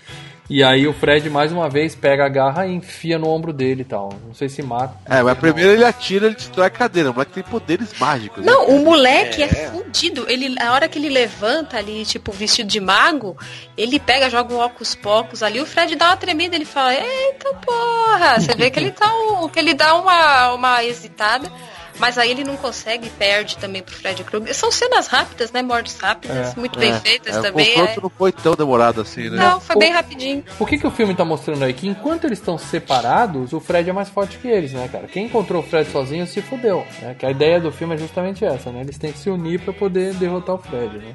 E 0.50 0.62
aí 0.62 0.86
o 0.86 0.92
Fred, 0.92 1.30
mais 1.30 1.52
uma 1.52 1.68
vez, 1.68 1.94
pega 1.94 2.26
a 2.26 2.28
garra 2.28 2.66
e 2.66 2.74
enfia 2.74 3.18
no 3.18 3.28
ombro 3.28 3.52
dele 3.52 3.82
e 3.82 3.84
tal. 3.84 4.10
Não 4.26 4.34
sei 4.34 4.48
se 4.48 4.62
mata. 4.62 4.94
É, 5.06 5.22
mas 5.22 5.38
primeiro 5.38 5.70
ele 5.70 5.84
atira, 5.84 6.26
ele 6.26 6.34
destrói 6.34 6.66
a 6.66 6.70
cadeira. 6.70 7.10
O 7.10 7.14
moleque 7.14 7.32
tem 7.32 7.42
poderes 7.42 7.98
mágicos. 7.98 8.44
Não, 8.44 8.68
né, 8.68 8.74
o 8.74 8.84
moleque 8.84 9.42
é, 9.42 9.48
fudido. 9.48 10.26
Ele, 10.28 10.54
a 10.60 10.72
hora 10.72 10.88
que 10.88 10.98
ele 10.98 11.08
levanta 11.08 11.78
ali, 11.78 12.04
tipo, 12.04 12.32
vestido 12.32 12.68
de 12.68 12.80
mago, 12.80 13.36
ele 13.76 13.98
pega, 13.98 14.28
joga 14.28 14.52
um 14.52 14.58
óculos 14.58 14.94
pocos 14.94 15.42
ali, 15.42 15.60
o 15.60 15.66
Fred 15.66 15.96
dá 15.96 16.08
uma 16.08 16.16
tremida, 16.16 16.54
ele 16.54 16.64
fala, 16.64 16.94
eita 16.94 17.54
porra! 17.54 18.40
Você 18.40 18.54
vê 18.54 18.70
que 18.70 18.78
ele 18.78 18.90
tá 18.90 19.10
um, 19.14 19.48
que 19.48 19.58
ele 19.58 19.74
dá 19.74 19.94
uma, 19.94 20.52
uma 20.54 20.84
hesitada. 20.84 21.50
Mas 21.98 22.18
aí 22.18 22.30
ele 22.30 22.44
não 22.44 22.56
consegue 22.56 23.06
e 23.06 23.10
perde 23.10 23.56
também 23.58 23.82
pro 23.82 23.94
Fred 23.94 24.24
Krueger. 24.24 24.54
São 24.54 24.70
cenas 24.72 25.06
rápidas, 25.06 25.52
né? 25.52 25.62
Mortes 25.62 25.96
rápidas, 25.98 26.56
É. 26.56 26.60
muito 26.60 26.78
bem 26.78 26.92
É, 26.92 27.00
feitas 27.00 27.36
é, 27.36 27.40
também. 27.40 27.70
O 27.70 27.74
confronto 27.74 27.98
é. 27.98 28.02
não 28.02 28.10
foi 28.10 28.32
tão 28.32 28.54
demorado 28.54 29.00
assim, 29.00 29.28
né? 29.28 29.36
Não, 29.36 29.60
foi 29.60 29.76
bem 29.76 29.92
rapidinho. 29.92 30.44
O 30.58 30.66
que, 30.66 30.78
que 30.78 30.86
o 30.86 30.90
filme 30.90 31.14
tá 31.14 31.24
mostrando 31.24 31.64
aí? 31.64 31.72
Que 31.72 31.86
enquanto 31.86 32.24
eles 32.24 32.38
estão 32.38 32.56
separados, 32.58 33.52
o 33.52 33.60
Fred 33.60 33.88
é 33.88 33.92
mais 33.92 34.08
forte 34.08 34.38
que 34.38 34.48
eles, 34.48 34.72
né, 34.72 34.88
cara? 34.90 35.06
Quem 35.06 35.26
encontrou 35.26 35.62
o 35.62 35.66
Fred 35.66 35.90
sozinho 35.90 36.26
se 36.26 36.40
fudeu, 36.42 36.84
né? 37.00 37.14
Que 37.18 37.26
a 37.26 37.30
ideia 37.30 37.60
do 37.60 37.70
filme 37.70 37.94
é 37.94 37.98
justamente 37.98 38.44
essa, 38.44 38.70
né? 38.70 38.80
Eles 38.80 38.98
têm 38.98 39.12
que 39.12 39.18
se 39.18 39.30
unir 39.30 39.60
pra 39.60 39.72
poder 39.72 40.14
derrotar 40.14 40.54
o 40.54 40.58
Fred, 40.58 40.98
né? 40.98 41.14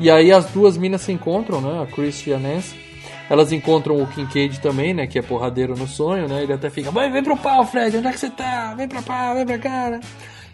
E 0.00 0.10
aí 0.10 0.32
as 0.32 0.46
duas 0.46 0.76
minas 0.76 1.02
se 1.02 1.12
encontram, 1.12 1.60
né? 1.60 1.82
A 1.82 1.86
Christy 1.86 2.30
e 2.30 2.34
a 2.34 2.38
Nancy. 2.38 2.91
Elas 3.30 3.52
encontram 3.52 4.02
o 4.02 4.06
Kincaid 4.06 4.60
também, 4.60 4.92
né? 4.92 5.06
Que 5.06 5.18
é 5.18 5.22
porradeiro 5.22 5.76
no 5.76 5.86
sonho, 5.86 6.28
né? 6.28 6.42
Ele 6.42 6.52
até 6.52 6.68
fica, 6.68 6.90
vai, 6.90 7.10
vem 7.10 7.22
pro 7.22 7.36
pau, 7.36 7.64
Fred, 7.64 7.96
onde 7.96 8.06
é 8.06 8.12
que 8.12 8.18
você 8.18 8.30
tá? 8.30 8.74
Vem 8.74 8.88
pra 8.88 9.02
pau, 9.02 9.34
vem 9.34 9.46
pra 9.46 9.58
cá, 9.58 9.90
né? 9.90 10.00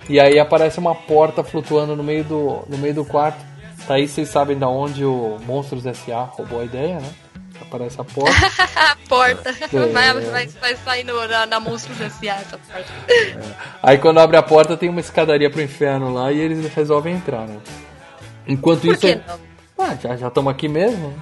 E 0.08 0.18
aí 0.18 0.38
aparece 0.38 0.78
uma 0.78 0.94
porta 0.94 1.44
flutuando 1.44 1.94
no 1.94 2.02
meio 2.02 2.24
do, 2.24 2.64
no 2.68 2.78
meio 2.78 2.94
do 2.94 3.04
quarto. 3.04 3.44
Daí 3.86 4.06
vocês 4.06 4.28
sabem 4.28 4.58
da 4.58 4.68
onde 4.68 5.04
o 5.04 5.38
Monstros 5.46 5.86
S.A. 5.86 6.22
roubou 6.22 6.60
a 6.60 6.64
ideia, 6.64 7.00
né? 7.00 7.10
Aparece 7.60 8.00
a 8.00 8.04
porta. 8.04 8.32
a 8.76 8.96
porta. 9.08 9.50
É. 9.50 9.86
Vai, 9.86 10.12
vai, 10.20 10.46
vai 10.46 10.76
sair 10.76 11.04
no, 11.04 11.26
na, 11.26 11.46
na 11.46 11.60
Monstros 11.60 12.00
S.A. 12.00 12.34
essa 12.36 12.58
porta. 12.58 12.92
Aí 13.82 13.98
quando 13.98 14.18
abre 14.18 14.36
a 14.36 14.42
porta 14.42 14.76
tem 14.76 14.88
uma 14.88 15.00
escadaria 15.00 15.50
pro 15.50 15.60
inferno 15.60 16.12
lá 16.12 16.32
e 16.32 16.38
eles 16.38 16.72
resolvem 16.74 17.16
entrar, 17.16 17.46
né? 17.46 17.58
Enquanto 18.46 18.82
Por 18.82 18.92
isso. 18.92 19.00
que 19.00 19.14
não? 19.14 19.38
Ah, 19.78 19.94
já 19.94 20.16
já 20.16 20.28
estamos 20.28 20.50
aqui 20.50 20.68
mesmo. 20.68 21.14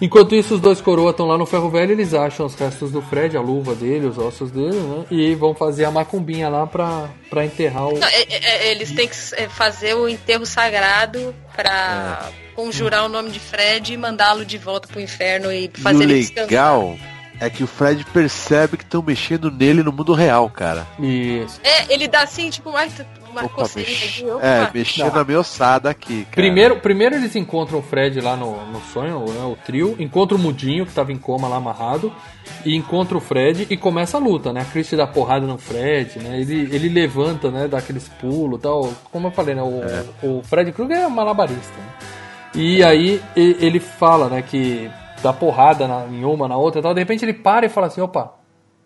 Enquanto 0.00 0.34
isso, 0.34 0.54
os 0.54 0.60
dois 0.60 0.80
coroas 0.80 1.10
estão 1.10 1.26
lá 1.26 1.36
no 1.36 1.44
ferro 1.44 1.68
velho, 1.68 1.92
eles 1.92 2.14
acham 2.14 2.46
os 2.46 2.54
restos 2.54 2.90
do 2.90 3.02
Fred, 3.02 3.36
a 3.36 3.40
luva 3.40 3.74
dele, 3.74 4.06
os 4.06 4.16
ossos 4.18 4.50
dele, 4.50 4.76
né? 4.76 5.04
E 5.10 5.34
vão 5.34 5.54
fazer 5.54 5.84
a 5.84 5.90
macumbinha 5.90 6.48
lá 6.48 6.66
pra, 6.66 7.08
pra 7.28 7.44
enterrar 7.44 7.88
o. 7.88 7.98
Não, 7.98 8.08
é- 8.08 8.26
é- 8.30 8.70
eles 8.70 8.90
têm 8.92 9.06
que 9.06 9.14
é, 9.36 9.48
fazer 9.48 9.94
o 9.94 10.08
enterro 10.08 10.46
sagrado 10.46 11.34
pra 11.54 12.30
É. 12.32 12.54
conjurar 12.54 13.04
o 13.04 13.08
nome 13.08 13.30
de 13.30 13.38
Fred 13.40 13.92
e 13.92 13.96
mandá-lo 13.96 14.44
de 14.44 14.56
volta 14.58 14.88
pro 14.88 15.00
inferno 15.00 15.52
e 15.52 15.64
E 15.64 15.70
o 15.76 15.80
fazer 15.82 16.04
ele 16.04 16.20
descansar. 16.20 16.44
legal 16.46 16.96
é 17.38 17.48
que 17.50 17.62
o 17.62 17.66
Fred 17.66 18.04
percebe 18.06 18.76
que 18.76 18.84
estão 18.84 19.02
mexendo 19.02 19.50
nele 19.50 19.82
no 19.82 19.92
mundo 19.92 20.12
real, 20.12 20.48
cara. 20.50 20.86
Isso. 20.98 21.58
É, 21.64 21.92
ele 21.92 22.06
dá 22.08 22.22
assim, 22.22 22.50
tipo, 22.50 22.70
ai, 22.76 22.90
uma 23.30 23.44
Opa, 23.44 23.62
mex- 23.62 23.76
aqui. 23.76 24.24
É, 24.42 24.70
mexendo 24.74 25.16
a 25.18 25.24
minha 25.24 25.40
ossada 25.40 25.90
aqui, 25.90 26.24
cara. 26.24 26.34
Primeiro, 26.36 26.76
primeiro 26.80 27.14
eles 27.14 27.34
encontram 27.36 27.78
o 27.78 27.82
Fred 27.82 28.20
lá 28.20 28.36
no, 28.36 28.66
no 28.66 28.80
sonho, 28.92 29.20
né, 29.32 29.44
o 29.44 29.56
trio, 29.64 29.96
encontra 29.98 30.36
o 30.36 30.38
Mudinho, 30.40 30.84
que 30.86 30.92
tava 30.92 31.12
em 31.12 31.18
coma 31.18 31.48
lá 31.48 31.56
amarrado, 31.56 32.12
e 32.64 32.74
encontra 32.76 33.16
o 33.16 33.20
Fred 33.20 33.66
e 33.70 33.76
começa 33.76 34.16
a 34.16 34.20
luta, 34.20 34.52
né? 34.52 34.60
A 34.62 34.64
Christie 34.64 34.96
dá 34.96 35.06
porrada 35.06 35.46
no 35.46 35.56
Fred, 35.58 36.18
né? 36.18 36.40
Ele, 36.40 36.68
ele 36.74 36.88
levanta, 36.88 37.50
né? 37.50 37.66
Dá 37.68 37.78
aqueles 37.78 38.08
pulos 38.08 38.58
e 38.58 38.62
tal. 38.62 38.92
Como 39.10 39.28
eu 39.28 39.30
falei, 39.30 39.54
né? 39.54 39.62
O, 39.62 39.80
o 40.38 40.42
Fred 40.42 40.70
Krueger 40.72 40.98
é 40.98 41.08
malabarista. 41.08 41.72
né? 41.78 42.08
E 42.54 42.82
aí 42.82 43.22
ele 43.36 43.78
fala, 43.78 44.28
né, 44.28 44.42
que 44.42 44.90
dá 45.22 45.32
porrada 45.32 45.86
na- 45.86 46.06
em 46.06 46.24
uma, 46.24 46.48
na 46.48 46.56
outra 46.56 46.80
e 46.80 46.82
tal. 46.82 46.92
De 46.92 47.00
repente 47.00 47.24
ele 47.24 47.32
para 47.34 47.64
e 47.66 47.68
fala 47.68 47.86
assim, 47.86 48.00
opa, 48.00 48.34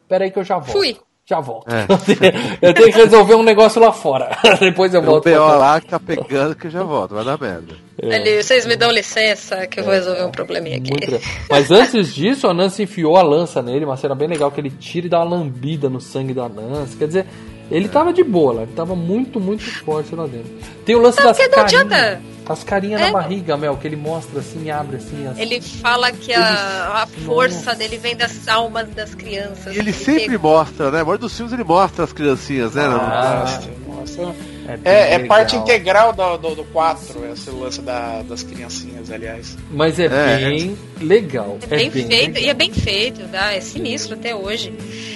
pera 0.07 0.25
aí 0.25 0.31
que 0.31 0.39
eu 0.39 0.45
já 0.45 0.57
volto. 0.59 0.73
Fui. 0.73 0.97
Já 1.27 1.41
volto. 1.41 1.67
É. 1.73 1.87
eu 2.61 2.75
tenho 2.75 2.93
que 2.93 2.99
resolver 2.99 3.35
um 3.35 3.43
negócio 3.43 3.81
lá 3.81 3.91
fora. 3.93 4.37
Depois 4.61 4.93
eu 4.93 5.01
Tem 5.01 5.09
um 5.09 5.13
volto. 5.13 5.25
BO 5.25 5.31
pra 5.31 5.47
cá. 5.47 5.57
lá 5.57 5.81
que 5.81 5.87
tá 5.89 5.99
pegando 5.99 6.55
que 6.55 6.67
eu 6.67 6.71
já 6.71 6.83
volto, 6.83 7.15
vai 7.15 7.25
dar 7.25 7.41
merda. 7.41 7.75
É. 8.03 8.17
Ele, 8.17 8.43
vocês 8.43 8.67
me 8.67 8.77
dão 8.77 8.91
licença 8.91 9.67
que 9.67 9.81
eu 9.81 9.85
vou 9.85 9.95
resolver 9.95 10.23
um 10.23 10.31
probleminha 10.31 10.77
aqui. 10.77 10.91
Mas 11.49 11.71
antes 11.71 12.15
disso, 12.15 12.47
a 12.47 12.53
Nancy 12.53 12.83
enfiou 12.83 13.17
a 13.17 13.23
lança 13.23 13.63
nele, 13.63 13.87
uma 13.87 13.97
cena 13.97 14.15
bem 14.15 14.29
legal 14.29 14.51
que 14.51 14.61
ele 14.61 14.69
tira 14.71 15.07
e 15.07 15.09
dá 15.09 15.21
uma 15.25 15.37
lambida 15.37 15.89
no 15.89 15.99
sangue 15.99 16.35
da 16.35 16.47
Nancy. 16.47 16.97
Quer 16.99 17.07
dizer, 17.07 17.27
ele 17.71 17.89
tava 17.89 18.13
de 18.13 18.23
boa 18.23 18.53
lá, 18.53 18.63
ele 18.65 18.73
tava 18.73 18.95
muito, 18.95 19.41
muito 19.41 19.63
forte 19.83 20.15
lá 20.15 20.27
dentro. 20.27 20.53
Tem 20.85 20.95
o 20.95 21.01
lance 21.01 21.19
Não, 21.21 21.29
das 21.29 21.39
porque 21.39 21.49
não 21.57 21.65
carinhas. 21.65 21.81
adianta. 21.87 22.23
As 22.47 22.63
carinhas 22.63 23.01
É. 23.01 23.07
na 23.07 23.13
barriga, 23.13 23.57
Mel, 23.57 23.77
que 23.77 23.87
ele 23.87 23.97
mostra 23.97 24.41
assim, 24.41 24.71
abre 24.71 24.97
assim. 24.97 25.27
As... 25.27 25.39
Ele 25.39 25.61
fala 25.61 26.13
que 26.13 26.33
a, 26.33 27.03
a 27.03 27.07
força 27.25 27.75
dele 27.75 27.97
vem 27.97 28.15
das 28.17 28.47
almas 28.49 28.89
das 28.91 29.15
crianças. 29.15 29.75
E 29.75 29.79
ele 29.79 29.93
sempre 29.93 30.37
mostra, 30.37 30.91
né? 30.91 31.01
A 31.01 31.05
maioria 31.05 31.19
dos 31.21 31.35
filmes 31.35 31.53
ele 31.55 31.65
mostra 31.65 32.05
as 32.05 32.13
criancinhas, 32.13 32.75
né? 32.75 32.83
Ah, 32.85 33.61
Não- 33.87 33.95
Nossa. 33.97 34.35
É, 34.67 34.79
É, 34.85 35.15
é 35.15 35.19
bem 35.19 35.29
parte 35.29 35.53
legal. 35.57 35.63
integral 35.67 36.13
do, 36.13 36.37
do, 36.39 36.55
do 36.57 36.65
4, 36.65 37.25
esse 37.33 37.51
lance 37.51 37.81
da, 37.83 38.23
das 38.23 38.43
criancinhas, 38.43 39.11
aliás. 39.11 39.57
Mas 39.71 39.99
é, 39.99 40.05
É. 40.07 40.37
bem 40.39 40.77
legal. 41.01 41.59
É 41.71 41.77
bem, 41.77 41.91
feito, 41.91 42.39
e 42.39 42.49
é 42.49 42.55
bem 42.55 42.73
feito, 42.73 43.27
tá? 43.29 43.53
é 43.53 43.61
sinistro 43.61 44.15
até 44.15 44.35
hoje. 44.35 44.73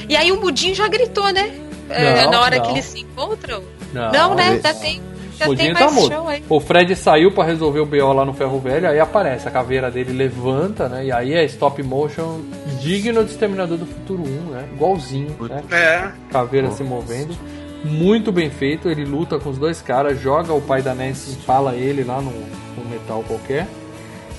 E 0.08 0.16
aí 0.16 0.30
o 0.32 0.40
Mudinho 0.40 0.74
já 0.74 0.86
gritou, 0.88 1.30
né? 1.32 1.50
É, 1.90 2.24
Não, 2.24 2.32
na 2.32 2.40
hora 2.42 2.56
não. 2.56 2.64
que 2.66 2.72
eles 2.72 2.84
se 2.86 3.00
encontram. 3.00 3.62
Não, 3.92 4.12
Não, 4.12 4.34
né? 4.34 4.60
Já 4.62 4.74
tem, 4.74 5.00
tá 5.38 6.28
aí. 6.28 6.42
O 6.48 6.60
Fred 6.60 6.94
saiu 6.96 7.30
pra 7.32 7.44
resolver 7.44 7.80
o 7.80 7.86
BO 7.86 8.12
lá 8.12 8.24
no 8.24 8.32
Ferro 8.34 8.58
Velho, 8.58 8.88
aí 8.88 8.98
aparece 9.00 9.46
a 9.48 9.50
caveira 9.50 9.90
dele, 9.90 10.12
levanta, 10.12 10.88
né? 10.88 11.06
E 11.06 11.12
aí 11.12 11.32
é 11.34 11.44
stop 11.44 11.82
motion 11.82 12.40
digno 12.80 13.24
de 13.24 13.30
Exterminador 13.30 13.78
do 13.78 13.86
Futuro 13.86 14.22
1, 14.22 14.50
né? 14.50 14.64
Igualzinho, 14.74 15.34
né? 15.40 15.62
É. 15.70 16.08
Caveira 16.30 16.70
se 16.70 16.82
movendo. 16.82 17.34
Muito 17.84 18.32
bem 18.32 18.50
feito, 18.50 18.88
ele 18.88 19.04
luta 19.04 19.38
com 19.38 19.50
os 19.50 19.56
dois 19.58 19.80
caras, 19.80 20.20
joga 20.20 20.52
o 20.52 20.60
pai 20.60 20.82
da 20.82 20.94
Nancy, 20.94 21.30
empala 21.32 21.74
ele 21.76 22.02
lá 22.02 22.20
no, 22.20 22.32
no 22.32 22.90
metal 22.90 23.22
qualquer, 23.28 23.68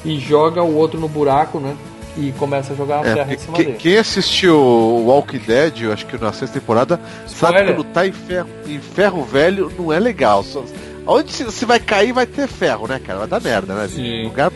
e 0.04 0.20
joga 0.20 0.62
o 0.62 0.76
outro 0.76 1.00
no 1.00 1.08
buraco, 1.08 1.60
né? 1.60 1.76
E 2.18 2.34
começa 2.34 2.74
a 2.74 2.76
jogar 2.76 3.06
a 3.06 3.08
É, 3.08 3.14
terra 3.14 3.34
em 3.34 3.38
cima 3.38 3.56
que- 3.56 3.64
dele. 3.64 3.78
quem 3.78 3.98
assistiu 3.98 4.56
o 4.58 5.06
Walking 5.06 5.38
Dead, 5.38 5.84
eu 5.84 5.94
acho 5.94 6.06
que 6.06 6.18
na 6.18 6.34
sexta 6.34 6.60
temporada, 6.60 7.00
sabe 7.28 7.54
Spoiler. 7.60 7.68
que 7.68 7.78
lutar 7.78 8.08
em 8.08 8.12
ferro, 8.12 8.50
em 8.68 8.80
ferro 8.80 9.24
velho 9.24 9.72
não 9.80 9.94
é 9.94 10.00
legal. 10.00 10.44
Só- 10.44 10.64
onde 11.12 11.32
se- 11.32 11.44
você 11.44 11.66
vai 11.66 11.80
cair 11.80 12.12
vai 12.14 12.26
ter 12.26 12.48
ferro, 12.48 12.88
né, 12.88 13.00
cara? 13.06 13.20
Vai 13.20 13.28
dar 13.28 13.42
merda, 13.42 13.74
né? 13.74 13.88
Sim. 13.88 14.24
Lugar... 14.24 14.52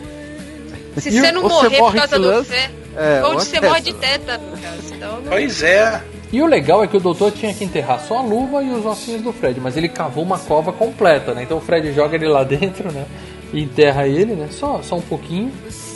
Se 0.96 1.08
E 1.08 1.12
você 1.20 1.32
não 1.32 1.42
morrer 1.42 1.70
por 1.70 1.78
morre 1.80 1.98
causa 1.98 2.16
de 2.16 2.22
do 2.22 2.28
lance- 2.30 2.50
fé, 2.50 2.70
É, 2.96 3.24
ou 3.24 3.34
você 3.34 3.56
é 3.56 3.60
morre 3.60 3.80
de 3.80 3.92
tétano, 3.94 4.44
cara. 4.62 4.76
Então, 4.94 5.12
não- 5.20 5.28
Pois 5.30 5.62
é. 5.62 6.00
E 6.32 6.40
o 6.40 6.46
legal 6.46 6.82
é 6.84 6.86
que 6.86 6.96
o 6.96 7.00
doutor 7.00 7.32
tinha 7.32 7.52
que 7.52 7.64
enterrar 7.64 8.00
só 8.00 8.18
a 8.18 8.22
luva 8.22 8.62
e 8.62 8.70
os 8.70 8.84
ossinhos 8.86 9.20
do 9.22 9.32
Fred, 9.32 9.60
mas 9.60 9.76
ele 9.76 9.88
cavou 9.88 10.22
uma 10.22 10.38
cova 10.38 10.72
completa, 10.72 11.34
né? 11.34 11.42
Então 11.42 11.58
o 11.58 11.60
Fred 11.60 11.92
joga 11.92 12.14
ele 12.16 12.28
lá 12.28 12.42
dentro, 12.44 12.92
né? 12.92 13.04
E 13.52 13.62
enterra 13.62 14.06
ele, 14.06 14.34
né? 14.34 14.48
Só, 14.52 14.80
só 14.82 14.96
um 14.96 15.00
pouquinho. 15.00 15.50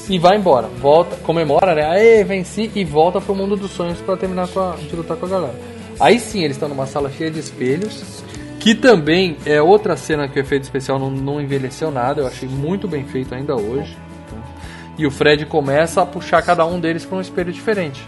E 0.08 0.18
vai 0.18 0.36
embora. 0.36 0.66
Volta, 0.80 1.16
comemora, 1.16 1.74
né? 1.74 1.84
Aê, 1.86 2.24
venci 2.24 2.68
e 2.74 2.84
volta 2.84 3.20
pro 3.20 3.34
mundo 3.34 3.56
dos 3.56 3.70
sonhos 3.70 3.98
pra 4.00 4.16
terminar 4.16 4.48
com 4.48 4.58
a, 4.60 4.74
de 4.76 4.94
lutar 4.96 5.16
com 5.16 5.26
a 5.26 5.28
galera. 5.28 5.54
Aí 6.00 6.18
sim, 6.18 6.42
eles 6.42 6.56
estão 6.56 6.68
numa 6.68 6.86
sala 6.86 7.10
cheia 7.16 7.30
de 7.30 7.38
espelhos. 7.40 8.22
Que 8.60 8.74
também 8.74 9.36
é 9.46 9.60
outra 9.62 9.96
cena 9.96 10.28
que 10.28 10.38
o 10.38 10.40
efeito 10.40 10.64
especial 10.64 10.98
não, 10.98 11.10
não 11.10 11.40
envelheceu 11.40 11.90
nada. 11.90 12.22
Eu 12.22 12.26
achei 12.26 12.48
muito 12.48 12.88
bem 12.88 13.04
feito 13.04 13.34
ainda 13.34 13.54
hoje. 13.56 13.96
E 14.98 15.06
o 15.06 15.10
Fred 15.10 15.46
começa 15.46 16.02
a 16.02 16.06
puxar 16.06 16.42
cada 16.42 16.66
um 16.66 16.80
deles 16.80 17.04
para 17.04 17.18
um 17.18 17.20
espelho 17.20 17.52
diferente. 17.52 18.04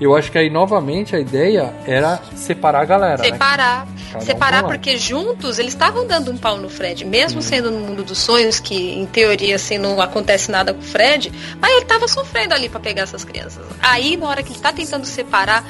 Eu 0.00 0.14
acho 0.14 0.30
que 0.30 0.36
aí 0.36 0.50
novamente 0.50 1.14
a 1.14 1.20
ideia 1.20 1.72
era 1.86 2.20
separar 2.34 2.82
a 2.82 2.84
galera. 2.84 3.18
né? 3.22 3.24
Separar. 3.24 3.86
Um 4.16 4.20
Separar 4.20 4.62
lá. 4.62 4.68
porque 4.68 4.96
juntos 4.98 5.58
eles 5.58 5.72
estavam 5.72 6.06
dando 6.06 6.30
um 6.30 6.36
pau 6.36 6.56
no 6.56 6.68
Fred, 6.68 7.04
mesmo 7.04 7.40
sendo 7.40 7.70
no 7.70 7.80
mundo 7.80 8.04
dos 8.04 8.18
sonhos, 8.18 8.60
que 8.60 8.92
em 8.92 9.06
teoria 9.06 9.56
assim 9.56 9.78
não 9.78 10.00
acontece 10.00 10.50
nada 10.50 10.72
com 10.74 10.80
o 10.80 10.84
Fred, 10.84 11.32
mas 11.60 11.72
ele 11.76 11.84
tava 11.84 12.06
sofrendo 12.06 12.54
ali 12.54 12.68
pra 12.68 12.78
pegar 12.78 13.02
essas 13.02 13.24
crianças. 13.24 13.64
Aí 13.80 14.16
na 14.16 14.26
hora 14.28 14.42
que 14.42 14.52
ele 14.52 14.60
tá 14.60 14.72
tentando 14.72 15.04
separar, 15.04 15.64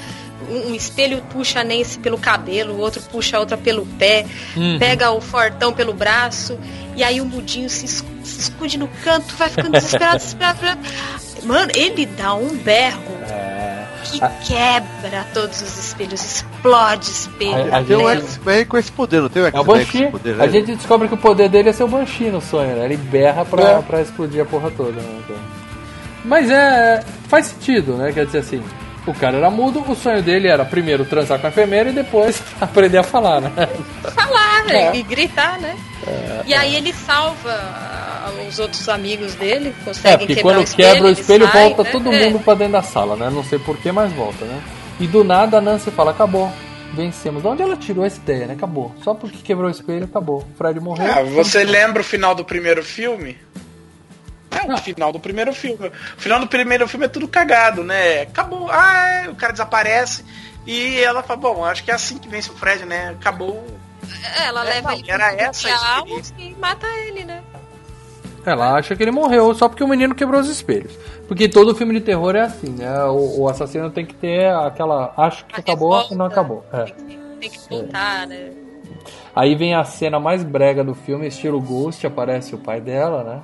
um, 0.50 0.74
espelho 0.74 1.22
puxa 1.30 1.60
a 1.60 1.64
Nancy 1.64 1.98
pelo 1.98 2.18
cabelo, 2.18 2.74
o 2.74 2.78
outro 2.80 3.00
puxa 3.02 3.36
a 3.36 3.40
outra 3.40 3.56
pelo 3.56 3.84
pé, 3.86 4.26
Uhum. 4.56 4.78
pega 4.78 5.10
o 5.10 5.20
fortão 5.20 5.72
pelo 5.72 5.92
braço, 5.92 6.58
e 6.96 7.02
aí 7.04 7.20
o 7.20 7.24
mudinho 7.24 7.68
se, 7.70 7.84
es- 7.86 8.04
se 8.22 8.40
esconde 8.40 8.78
no 8.78 8.88
canto, 9.02 9.34
vai 9.36 9.48
ficando 9.48 9.72
desesperado, 9.72 10.18
desesperado. 10.18 10.58
desesperado. 10.58 11.46
Mano, 11.46 11.70
ele 11.74 12.06
dá 12.06 12.34
um 12.34 12.56
berro 12.56 13.02
que 14.04 14.18
Ah. 14.22 14.28
quebra 14.46 15.26
todos 15.34 15.60
os 15.62 15.78
espelhos, 15.78 16.22
explode 16.22 17.06
espelho. 17.06 17.74
A- 17.74 17.78
a 17.78 17.82
Tem 17.84 17.96
um 17.96 18.08
gente- 18.10 18.22
X-Men 18.24 18.64
com 18.66 18.78
esse 18.78 18.92
poder, 18.92 19.20
não 19.22 19.28
tem 19.28 19.42
o 19.42 19.46
É 19.46 19.48
o 19.48 19.52
X-Men 19.52 19.64
com 19.64 19.76
esse 19.76 20.06
poder, 20.10 20.36
né? 20.36 20.44
A 20.44 20.48
gente 20.48 20.74
descobre 20.76 21.08
que 21.08 21.14
o 21.14 21.18
poder 21.18 21.48
dele 21.48 21.70
é 21.70 21.72
ser 21.72 21.84
o 21.84 21.88
Banshee 21.88 22.30
no 22.30 22.40
sonho, 22.40 22.76
né? 22.76 22.84
Ele 22.84 22.96
berra 22.96 23.44
pra, 23.44 23.62
É. 23.70 23.82
pra 23.82 24.00
explodir 24.02 24.40
a 24.42 24.44
porra 24.44 24.70
toda. 24.70 24.92
Né? 25.00 25.20
Então. 25.24 25.36
Mas 26.24 26.50
é. 26.50 27.02
faz 27.28 27.46
sentido, 27.46 27.94
né? 27.96 28.12
Quer 28.12 28.26
dizer 28.26 28.38
assim, 28.38 28.62
o 29.06 29.14
cara 29.14 29.36
era 29.36 29.50
mudo, 29.50 29.84
o 29.86 29.94
sonho 29.94 30.22
dele 30.22 30.48
era 30.48 30.64
primeiro 30.64 31.04
transar 31.04 31.38
com 31.38 31.46
a 31.46 31.50
enfermeira 31.50 31.90
e 31.90 31.92
depois 31.92 32.42
aprender 32.60 32.98
a 32.98 33.02
falar, 33.02 33.40
né? 33.40 33.50
falar 34.14 34.70
É. 34.70 34.96
e 34.96 35.02
gritar, 35.02 35.58
né? 35.60 35.76
E 36.46 36.54
aí 36.54 36.74
ele 36.76 36.92
salva 36.92 37.50
ah, 37.50 38.30
os 38.48 38.58
outros 38.58 38.88
amigos 38.88 39.34
dele, 39.34 39.74
É, 39.80 39.84
conseguem 39.84 40.18
porque 40.18 40.34
quebrar 40.36 40.42
quando 40.54 40.58
o 40.60 40.62
espelho, 40.64 40.92
quebra 40.94 41.08
o 41.08 41.10
espelho, 41.10 41.46
sai, 41.48 41.62
volta 41.68 41.82
né? 41.84 41.90
todo 41.90 42.12
É. 42.12 42.24
mundo 42.30 42.42
pra 42.44 42.54
dentro 42.54 42.72
da 42.74 42.82
sala, 42.82 43.16
né? 43.16 43.30
Não 43.30 43.44
sei 43.44 43.58
porquê, 43.58 43.90
mas 43.92 44.12
volta, 44.12 44.44
né? 44.44 44.60
E 45.00 45.06
do 45.06 45.24
nada 45.24 45.58
a 45.58 45.60
Nancy 45.60 45.90
fala, 45.90 46.10
acabou. 46.12 46.50
Vencemos. 46.92 47.42
De 47.42 47.48
onde 47.48 47.60
ela 47.62 47.76
tirou 47.76 48.04
essa 48.04 48.18
ideia, 48.18 48.46
né? 48.46 48.54
Acabou. 48.54 48.94
Só 49.02 49.14
porque 49.14 49.38
quebrou 49.42 49.66
o 49.66 49.70
espelho, 49.70 50.04
acabou. 50.04 50.38
O 50.38 50.56
Fred 50.56 50.78
morreu. 50.78 51.10
Ah, 51.12 51.22
você 51.24 51.64
lembra 51.64 52.02
o 52.02 52.04
final 52.04 52.34
do 52.36 52.44
primeiro 52.44 52.84
filme? 52.84 53.36
É 54.62 54.74
o 54.74 54.78
final 54.78 55.12
do 55.12 55.20
primeiro 55.20 55.52
filme. 55.52 55.88
O 55.88 56.20
final 56.20 56.40
do 56.40 56.46
primeiro 56.46 56.86
filme 56.88 57.06
é 57.06 57.08
tudo 57.08 57.26
cagado, 57.28 57.82
né? 57.82 58.22
Acabou. 58.22 58.70
Ah, 58.70 59.08
é, 59.24 59.28
o 59.28 59.34
cara 59.34 59.52
desaparece. 59.52 60.24
E 60.66 60.98
ela 61.00 61.22
fala, 61.22 61.40
bom, 61.40 61.64
acho 61.64 61.84
que 61.84 61.90
é 61.90 61.94
assim 61.94 62.18
que 62.18 62.28
vence 62.28 62.50
o 62.50 62.54
Fred, 62.54 62.84
né? 62.84 63.10
Acabou. 63.10 63.64
É, 64.38 64.46
Ela 64.46 64.62
É, 64.62 64.74
leva 64.74 64.90
não, 64.90 64.98
ele 64.98 65.10
era 65.10 65.32
essa 65.34 65.68
a 65.68 66.02
e 66.38 66.54
mata 66.54 66.86
ele, 67.06 67.24
né? 67.24 67.42
Ela 68.46 68.74
acha 68.74 68.94
que 68.94 69.02
ele 69.02 69.10
morreu 69.10 69.54
só 69.54 69.68
porque 69.68 69.82
o 69.82 69.88
menino 69.88 70.14
quebrou 70.14 70.40
os 70.40 70.48
espelhos. 70.48 70.92
Porque 71.26 71.48
todo 71.48 71.74
filme 71.74 71.94
de 71.94 72.00
terror 72.00 72.36
é 72.36 72.42
assim, 72.42 72.70
né? 72.70 73.04
O, 73.04 73.40
o 73.40 73.48
assassino 73.48 73.90
tem 73.90 74.04
que 74.04 74.14
ter 74.14 74.52
aquela. 74.54 75.14
Acho 75.16 75.46
que 75.46 75.58
acabou 75.58 76.06
e 76.10 76.14
não 76.14 76.26
acabou. 76.26 76.64
É. 76.70 76.84
Tem 77.40 77.50
que 77.50 77.58
tentar, 77.68 78.26
né? 78.26 78.52
Aí 79.34 79.54
vem 79.54 79.74
a 79.74 79.82
cena 79.82 80.20
mais 80.20 80.44
brega 80.44 80.84
do 80.84 80.94
filme, 80.94 81.26
estilo 81.26 81.60
Ghost, 81.60 82.06
aparece 82.06 82.54
o 82.54 82.58
pai 82.58 82.80
dela, 82.80 83.24
né? 83.24 83.42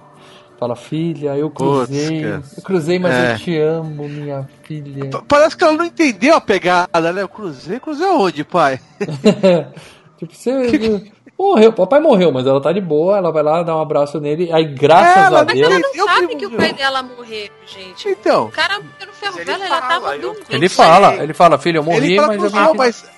Fala, 0.60 0.76
filha, 0.76 1.34
eu 1.36 1.48
cruzei. 1.50 2.20
cara. 2.22 2.42
eu 2.56 2.62
cruzei, 2.62 2.98
mas 2.98 3.14
É. 3.14 3.32
eu 3.32 3.38
te 3.38 3.58
amo, 3.58 4.06
minha 4.08 4.46
filha. 4.62 5.08
Parece 5.26 5.56
que 5.56 5.64
ela 5.64 5.72
não 5.72 5.86
entendeu 5.86 6.34
a 6.36 6.40
pegada, 6.40 7.12
né? 7.12 7.22
Eu 7.22 7.28
cruzei, 7.28 7.80
cruzei 7.80 8.06
aonde, 8.06 8.44
pai? 8.44 8.78
Tipo, 10.18 10.34
você. 10.34 11.10
Morreu, 11.38 11.72
papai 11.72 11.98
morreu, 11.98 12.30
mas 12.30 12.46
ela 12.46 12.60
tá 12.60 12.70
de 12.70 12.80
boa, 12.82 13.16
ela 13.16 13.32
vai 13.32 13.42
lá 13.42 13.62
dar 13.62 13.74
um 13.74 13.80
abraço 13.80 14.20
nele, 14.20 14.52
aí 14.52 14.66
graças 14.66 15.24
Ela 15.24 15.40
a 15.40 15.44
Mas 15.46 15.54
Deus. 15.54 15.70
ela 15.72 15.80
não 15.80 16.06
sabe 16.06 16.36
que 16.36 16.44
o 16.44 16.50
pai 16.50 16.72
dela 16.74 17.02
morreu, 17.02 17.48
gente. 17.66 18.08
Então. 18.10 18.44
O 18.44 18.50
cara 18.50 18.78
no 18.78 19.12
ferro 19.14 19.36
velho, 19.36 19.50
ela 19.62 19.80
tava 19.80 20.18
dormindo. 20.18 20.44
Ele 20.50 20.68
fala, 20.68 21.14
ele 21.14 21.32
fala, 21.32 21.56
filho, 21.56 21.78
eu 21.78 21.82
morri, 21.82 21.96
Ele 22.12 22.16
fala 22.16 22.28
mas 22.28 22.36
eu 22.44 22.50
morreu, 22.50 22.68
aqui- 22.68 22.76
mas. 22.76 23.10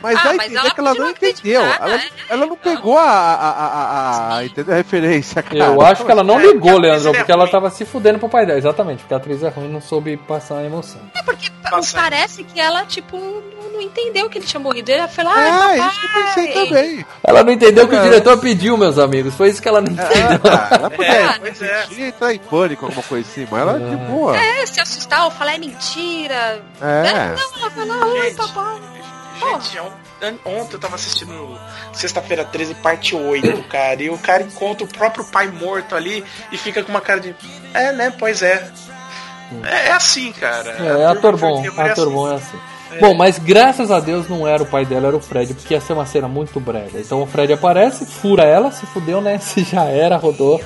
Mas 0.00 0.16
Ah, 0.18 0.22
dá 0.24 0.30
a 0.30 0.34
mas 0.34 0.46
entender 0.46 0.58
ela 0.60 0.70
que 0.74 0.80
ela 0.80 0.94
não 0.94 1.10
entendeu. 1.10 1.60
Ela, 1.62 2.00
ela 2.28 2.46
não 2.46 2.56
pegou 2.56 2.96
a, 2.96 3.02
a, 3.02 3.50
a, 3.50 3.66
a, 3.66 4.38
a- 4.38 4.74
referência, 4.76 5.42
cara. 5.42 5.58
Eu 5.58 5.80
acho 5.82 6.04
que 6.04 6.10
ela 6.10 6.22
não 6.22 6.38
É, 6.38 6.46
ligou, 6.46 6.76
a 6.76 6.80
Leandro, 6.80 7.08
é 7.10 7.12
porque 7.14 7.32
ela 7.32 7.48
tava 7.48 7.68
se 7.70 7.84
fudendo 7.84 8.18
pro 8.18 8.28
pai 8.28 8.46
dela. 8.46 8.58
Exatamente, 8.58 9.00
porque 9.00 9.14
a 9.14 9.16
atriz 9.16 9.42
é 9.42 9.48
ruim 9.48 9.66
e 9.66 9.72
não 9.72 9.80
soube 9.80 10.16
passar 10.16 10.58
a 10.58 10.64
emoção. 10.64 11.00
É 11.14 11.22
porque 11.22 11.50
pa- 11.62 11.80
parece 11.94 12.44
que 12.44 12.60
ela, 12.60 12.84
tipo, 12.86 13.16
não, 13.18 13.80
entendeu 13.80 14.28
que 14.30 14.38
ele 14.38 14.46
tinha 14.46 14.60
morrido. 14.60 14.90
Ela 14.90 15.08
falou, 15.08 15.32
É, 15.36 15.48
ah, 15.48 15.58
papai. 15.58 15.78
isso 15.88 16.00
que 16.00 16.06
eu 16.06 16.22
pensei 16.24 16.52
também. 16.52 17.06
Ela 17.24 17.42
não 17.44 17.52
entendeu 17.52 17.88
que 17.88 17.94
o 17.94 17.98
É. 17.98 18.02
diretor 18.02 18.38
pediu, 18.38 18.76
meus 18.76 18.98
amigos. 18.98 19.34
Foi 19.34 19.48
isso 19.48 19.60
que 19.60 19.68
ela 19.68 19.80
não 19.80 19.90
entendeu. 19.90 20.40
Ela 20.70 20.90
podia 20.90 21.38
pois 21.40 21.62
é. 21.62 21.86
entrar 22.08 22.32
em 22.34 22.38
pânico, 22.38 22.84
alguma 22.86 23.02
coisa 23.02 23.28
assim, 23.28 23.46
mas 23.50 23.60
ela 23.60 23.78
de 23.78 23.96
boa. 23.96 24.36
É, 24.36 24.64
se 24.66 24.80
assustar 24.80 25.24
ou 25.24 25.30
falar 25.30 25.54
é 25.54 25.58
mentira. 25.58 26.62
É. 26.80 27.02
Não, 27.02 27.60
ela 27.62 27.70
falou, 27.70 28.14
oi, 28.14 28.34
papai. 28.34 28.78
Gente, 29.38 29.78
on- 29.80 29.92
an- 30.26 30.38
ontem 30.44 30.74
eu 30.74 30.78
tava 30.80 30.94
assistindo 30.96 31.58
Sexta-feira 31.92 32.44
13, 32.44 32.74
parte 32.76 33.14
8, 33.14 33.62
cara. 33.68 34.02
E 34.02 34.10
o 34.10 34.18
cara 34.18 34.42
encontra 34.42 34.84
o 34.84 34.88
próprio 34.88 35.24
pai 35.24 35.48
morto 35.48 35.94
ali 35.94 36.24
e 36.52 36.58
fica 36.58 36.82
com 36.82 36.90
uma 36.90 37.00
cara 37.00 37.20
de. 37.20 37.34
É, 37.74 37.92
né? 37.92 38.12
Pois 38.18 38.42
é. 38.42 38.70
É, 39.64 39.88
é 39.88 39.92
assim, 39.92 40.32
cara. 40.32 40.70
É, 40.70 41.06
ator 41.06 41.36
bom, 41.36 41.64
é 41.64 41.90
ator 41.90 42.10
bom 42.10 42.30
é 42.30 42.34
assim. 42.36 42.58
É. 42.92 42.98
Bom, 43.00 43.14
mas 43.14 43.38
graças 43.38 43.90
a 43.90 44.00
Deus 44.00 44.28
não 44.28 44.46
era 44.48 44.62
o 44.62 44.66
pai 44.66 44.84
dela, 44.86 45.08
era 45.08 45.16
o 45.16 45.20
Fred, 45.20 45.52
porque 45.54 45.74
ia 45.74 45.80
ser 45.80 45.92
uma 45.92 46.06
cena 46.06 46.26
muito 46.28 46.58
brega. 46.58 46.98
Então 46.98 47.22
o 47.22 47.26
Fred 47.26 47.52
aparece, 47.52 48.06
fura 48.06 48.44
ela, 48.44 48.70
se 48.72 48.86
fudeu, 48.86 49.20
né? 49.20 49.38
Se 49.40 49.62
já 49.64 49.84
era, 49.84 50.16
rodou. 50.16 50.60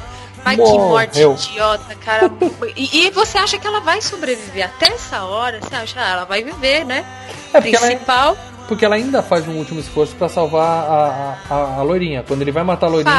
Ai, 0.44 0.56
que 0.56 0.62
morte 0.62 1.20
idiota, 1.20 1.94
cara. 2.04 2.28
E, 2.74 3.06
e 3.06 3.10
você 3.10 3.38
acha 3.38 3.58
que 3.58 3.66
ela 3.66 3.78
vai 3.80 4.00
sobreviver 4.02 4.64
até 4.66 4.88
essa 4.88 5.22
hora? 5.24 5.60
Você 5.60 5.72
acha? 5.74 6.00
Ah, 6.00 6.10
ela 6.14 6.24
vai 6.24 6.42
viver, 6.42 6.84
né? 6.84 7.04
É, 7.54 7.58
ela- 7.58 7.62
Principal. 7.62 8.36
Porque 8.72 8.86
ela 8.86 8.94
ainda 8.94 9.20
faz 9.22 9.46
um 9.46 9.58
último 9.58 9.80
esforço 9.80 10.16
pra 10.16 10.30
salvar 10.30 10.66
a, 10.66 11.36
a, 11.50 11.54
a, 11.54 11.74
a 11.80 11.82
loirinha. 11.82 12.24
Quando 12.26 12.40
ele 12.40 12.50
vai 12.50 12.62
matar 12.64 12.86
a 12.86 12.88
loirinha, 12.88 13.14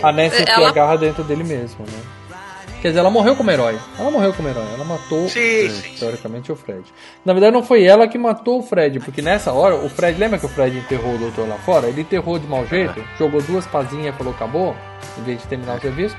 a 0.00 0.12
Nancy 0.12 0.36
se 0.44 0.48
Ela- 0.48 0.68
agarra 0.68 0.96
dentro 0.96 1.24
dele 1.24 1.42
mesmo, 1.42 1.84
né? 1.84 2.38
Quer 2.80 2.88
dizer, 2.88 3.00
ela 3.00 3.10
morreu 3.10 3.34
como 3.34 3.50
herói. 3.50 3.76
Ela 3.98 4.10
morreu 4.12 4.32
como 4.32 4.48
herói. 4.48 4.64
Ela 4.74 4.84
matou, 4.84 5.28
Sim, 5.28 5.40
é, 5.66 5.68
sim. 5.70 5.94
teoricamente, 5.98 6.52
o 6.52 6.56
Fred. 6.56 6.84
Na 7.24 7.32
verdade, 7.32 7.52
não 7.52 7.64
foi 7.64 7.82
ela 7.82 8.06
que 8.06 8.16
matou 8.16 8.60
o 8.60 8.62
Fred, 8.62 9.00
porque 9.00 9.20
nessa 9.20 9.52
hora, 9.52 9.74
o 9.74 9.88
Fred, 9.88 10.16
lembra 10.20 10.38
que 10.38 10.46
o 10.46 10.48
Fred 10.48 10.78
enterrou 10.78 11.16
o 11.16 11.18
doutor 11.18 11.48
lá 11.48 11.56
fora? 11.56 11.88
Ele 11.88 12.02
enterrou 12.02 12.38
de 12.38 12.46
mau 12.46 12.64
jeito, 12.64 13.02
jogou 13.18 13.42
duas 13.42 13.66
pazinhas 13.66 14.14
e 14.14 14.18
falou 14.18 14.32
acabou, 14.32 14.76
em 15.18 15.22
vez 15.24 15.40
de 15.40 15.48
terminar 15.48 15.78
o 15.78 15.80
serviço. 15.80 16.16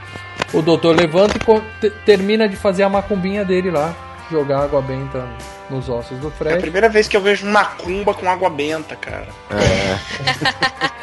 O 0.54 0.62
doutor 0.62 0.94
levanta 0.94 1.36
e 1.82 1.90
termina 2.06 2.50
de 2.50 2.58
fazer 2.58 2.84
a 2.84 2.90
macumbinha 2.90 3.46
dele 3.46 3.72
lá, 3.72 3.96
jogar 4.30 4.64
água 4.64 4.82
benta 4.82 5.26
nos 5.70 5.88
ossos 5.90 6.18
do 6.20 6.28
É 6.28 6.30
a 6.30 6.34
Fred. 6.34 6.62
primeira 6.62 6.90
vez 6.90 7.08
que 7.08 7.16
eu 7.18 7.22
vejo 7.22 7.46
uma 7.48 7.64
cumba 7.66 8.14
com 8.14 8.30
água 8.30 8.50
benta, 8.50 8.96
cara. 8.96 9.28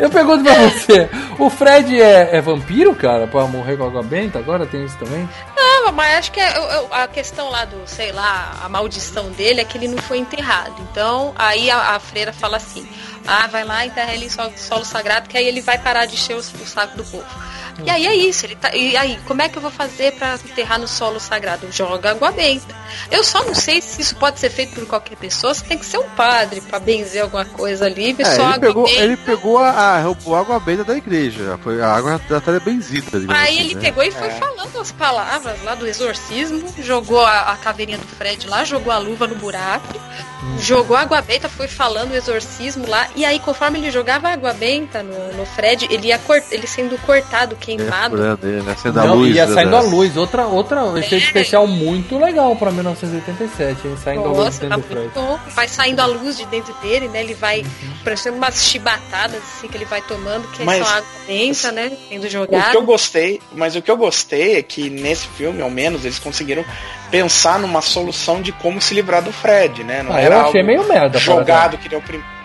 Eu 0.00 0.10
pergunto 0.10 0.42
pra 0.44 0.54
você, 0.54 1.08
o 1.38 1.50
Fred 1.50 2.00
é, 2.00 2.36
é 2.36 2.40
vampiro, 2.40 2.94
cara, 2.94 3.26
pra 3.26 3.46
morrer 3.46 3.76
com 3.76 3.84
água 3.84 4.02
benta? 4.02 4.38
Agora 4.38 4.66
tem 4.66 4.84
isso 4.84 4.96
também? 4.98 5.28
Não, 5.56 5.92
mas 5.92 6.18
acho 6.18 6.32
que 6.32 6.40
é- 6.40 6.56
eu- 6.56 6.62
eu- 6.64 6.88
a 6.94 7.06
questão 7.08 7.48
lá 7.50 7.64
do, 7.64 7.80
sei 7.86 8.12
lá, 8.12 8.54
a 8.62 8.68
maldição 8.68 9.30
dele 9.30 9.60
é 9.60 9.64
que 9.64 9.76
ele 9.78 9.88
não 9.88 9.98
foi 9.98 10.18
enterrado. 10.18 10.74
Então, 10.90 11.32
aí 11.36 11.70
a, 11.70 11.94
a 11.96 12.00
freira 12.00 12.32
fala 12.32 12.56
assim: 12.56 12.86
ah, 13.26 13.46
vai 13.46 13.64
lá, 13.64 13.84
enterra 13.86 14.12
ele 14.12 14.26
em 14.26 14.30
solo, 14.30 14.52
solo 14.56 14.84
sagrado, 14.84 15.28
que 15.28 15.36
aí 15.36 15.46
ele 15.46 15.60
vai 15.60 15.78
parar 15.78 16.06
de 16.06 16.14
encher 16.14 16.34
os- 16.36 16.52
o 16.52 16.66
saco 16.66 16.96
do 16.96 17.04
povo. 17.04 17.24
E 17.84 17.90
aí 17.90 18.06
é 18.06 18.14
isso, 18.14 18.44
ele 18.44 18.56
tá. 18.56 18.74
E 18.74 18.96
aí, 18.96 19.18
como 19.26 19.40
é 19.40 19.48
que 19.48 19.56
eu 19.56 19.62
vou 19.62 19.70
fazer 19.70 20.12
pra 20.12 20.34
enterrar 20.34 20.78
no 20.80 20.88
solo 20.88 21.20
sagrado? 21.20 21.70
Joga 21.70 22.10
água 22.10 22.32
benta. 22.32 22.74
Eu 23.10 23.22
só 23.22 23.44
não 23.44 23.54
sei 23.54 23.80
se 23.80 24.00
isso 24.02 24.16
pode 24.16 24.40
ser 24.40 24.50
feito 24.50 24.74
por 24.74 24.86
qualquer 24.86 25.16
pessoa, 25.16 25.54
você 25.54 25.64
tem 25.64 25.78
que 25.78 25.86
ser 25.86 25.98
um 25.98 26.08
padre 26.10 26.60
pra 26.60 26.78
benzer 26.80 27.22
alguma 27.22 27.44
coisa 27.44 27.86
ali, 27.86 28.16
É, 28.18 28.24
só 28.24 28.30
ele, 28.32 28.42
água 28.42 28.58
pegou, 28.60 28.84
benta. 28.84 29.00
ele 29.00 29.16
pegou 29.16 29.58
a, 29.58 29.70
a, 29.70 30.00
roubou 30.02 30.34
a 30.34 30.40
água 30.40 30.58
benta 30.58 30.84
da 30.84 30.96
igreja. 30.96 31.58
Foi, 31.62 31.80
a 31.80 31.88
água 31.92 32.20
já 32.28 32.40
tá 32.40 32.58
benzida. 32.58 33.18
Aí 33.32 33.54
assim, 33.58 33.60
ele 33.66 33.74
né? 33.76 33.80
pegou 33.80 34.02
e 34.02 34.10
foi 34.10 34.28
É. 34.28 34.30
falando 34.32 34.78
as 34.80 34.92
palavras 34.92 35.62
lá 35.62 35.74
do 35.74 35.86
exorcismo, 35.86 36.64
jogou 36.82 37.20
a, 37.24 37.52
a 37.52 37.56
caveirinha 37.56 37.98
do 37.98 38.06
Fred 38.06 38.46
lá, 38.48 38.64
jogou 38.64 38.92
a 38.92 38.98
luva 38.98 39.26
no 39.26 39.34
buraco, 39.36 39.94
jogou 40.60 40.96
água 40.96 41.20
benta, 41.20 41.48
foi 41.48 41.68
falando 41.68 42.12
o 42.12 42.16
exorcismo 42.16 42.86
lá, 42.88 43.08
e 43.14 43.24
aí 43.24 43.38
conforme 43.38 43.78
ele 43.78 43.90
jogava 43.90 44.28
água 44.28 44.52
benta 44.52 45.02
no, 45.02 45.32
no 45.34 45.46
Fred, 45.46 45.86
ele 45.90 46.08
ia 46.08 46.18
cort, 46.18 46.44
ele 46.50 46.66
sendo 46.66 46.98
cortado, 46.98 47.56
queimado. 47.76 48.16
Ele, 48.42 48.62
né? 48.62 48.76
A 48.84 48.90
Não, 49.06 49.14
luz. 49.16 49.34
ia 49.36 49.46
né, 49.46 49.54
saindo 49.54 49.70
da- 49.72 49.78
a 49.78 49.82
luz. 49.82 50.16
Outra, 50.16 50.46
outra 50.46 50.80
efeito 50.98 51.24
especial 51.24 51.66
muito 51.66 52.18
legal 52.18 52.54
pra 52.56 52.70
1987, 52.70 53.86
hein? 53.88 53.96
Saindo 54.02 54.24
a 54.24 54.28
luz 54.28 54.38
Nossa, 54.38 54.66
tá 54.66 54.76
dentro 54.76 54.94
do 54.94 55.10
Fred. 55.10 55.54
Vai 55.54 55.68
saindo 55.68 56.00
a 56.00 56.06
luz 56.06 56.36
de 56.36 56.46
dentro 56.46 56.74
dele, 56.82 57.08
né? 57.08 57.20
Ele 57.22 57.34
vai 57.34 57.64
parecendo 58.04 58.36
umas 58.36 58.62
chibatadas 58.64 59.42
assim 59.42 59.68
que 59.68 59.76
ele 59.76 59.84
vai 59.84 60.00
tomando, 60.02 60.46
que 60.52 60.64
Mas- 60.64 60.80
é 60.80 60.84
só 60.84 60.90
água 60.90 61.08
benta, 61.26 61.72
né? 61.72 61.92
Sendo 62.08 62.18
O 62.18 62.20
que 62.20 62.26
eu 62.26 62.30
jogado. 62.30 62.82
gostei, 62.82 63.40
mas 63.54 63.76
o 63.76 63.82
que 63.82 63.90
eu 63.90 63.96
gostei 63.96 64.56
é 64.56 64.62
que 64.62 64.88
nesse 64.90 65.26
filme, 65.28 65.60
ao 65.62 65.70
menos, 65.70 66.04
eles 66.04 66.18
conseguiram 66.18 66.64
pensar 67.10 67.58
numa 67.58 67.80
solução 67.82 68.40
de 68.42 68.52
como 68.52 68.80
se 68.80 68.94
livrar 68.94 69.22
do 69.22 69.32
Fred, 69.32 69.82
né? 69.84 70.02
Não 70.02 70.12
Ah, 70.14 70.20
eu 70.20 70.26
era 70.26 70.40
achei 70.42 70.60
algo 70.60 70.66
meio 70.66 70.86
merda, 70.88 71.18
jogado 71.18 71.78
que 71.78 71.88
nem 71.88 71.98
o 71.98 72.02
primeiro. 72.02 72.37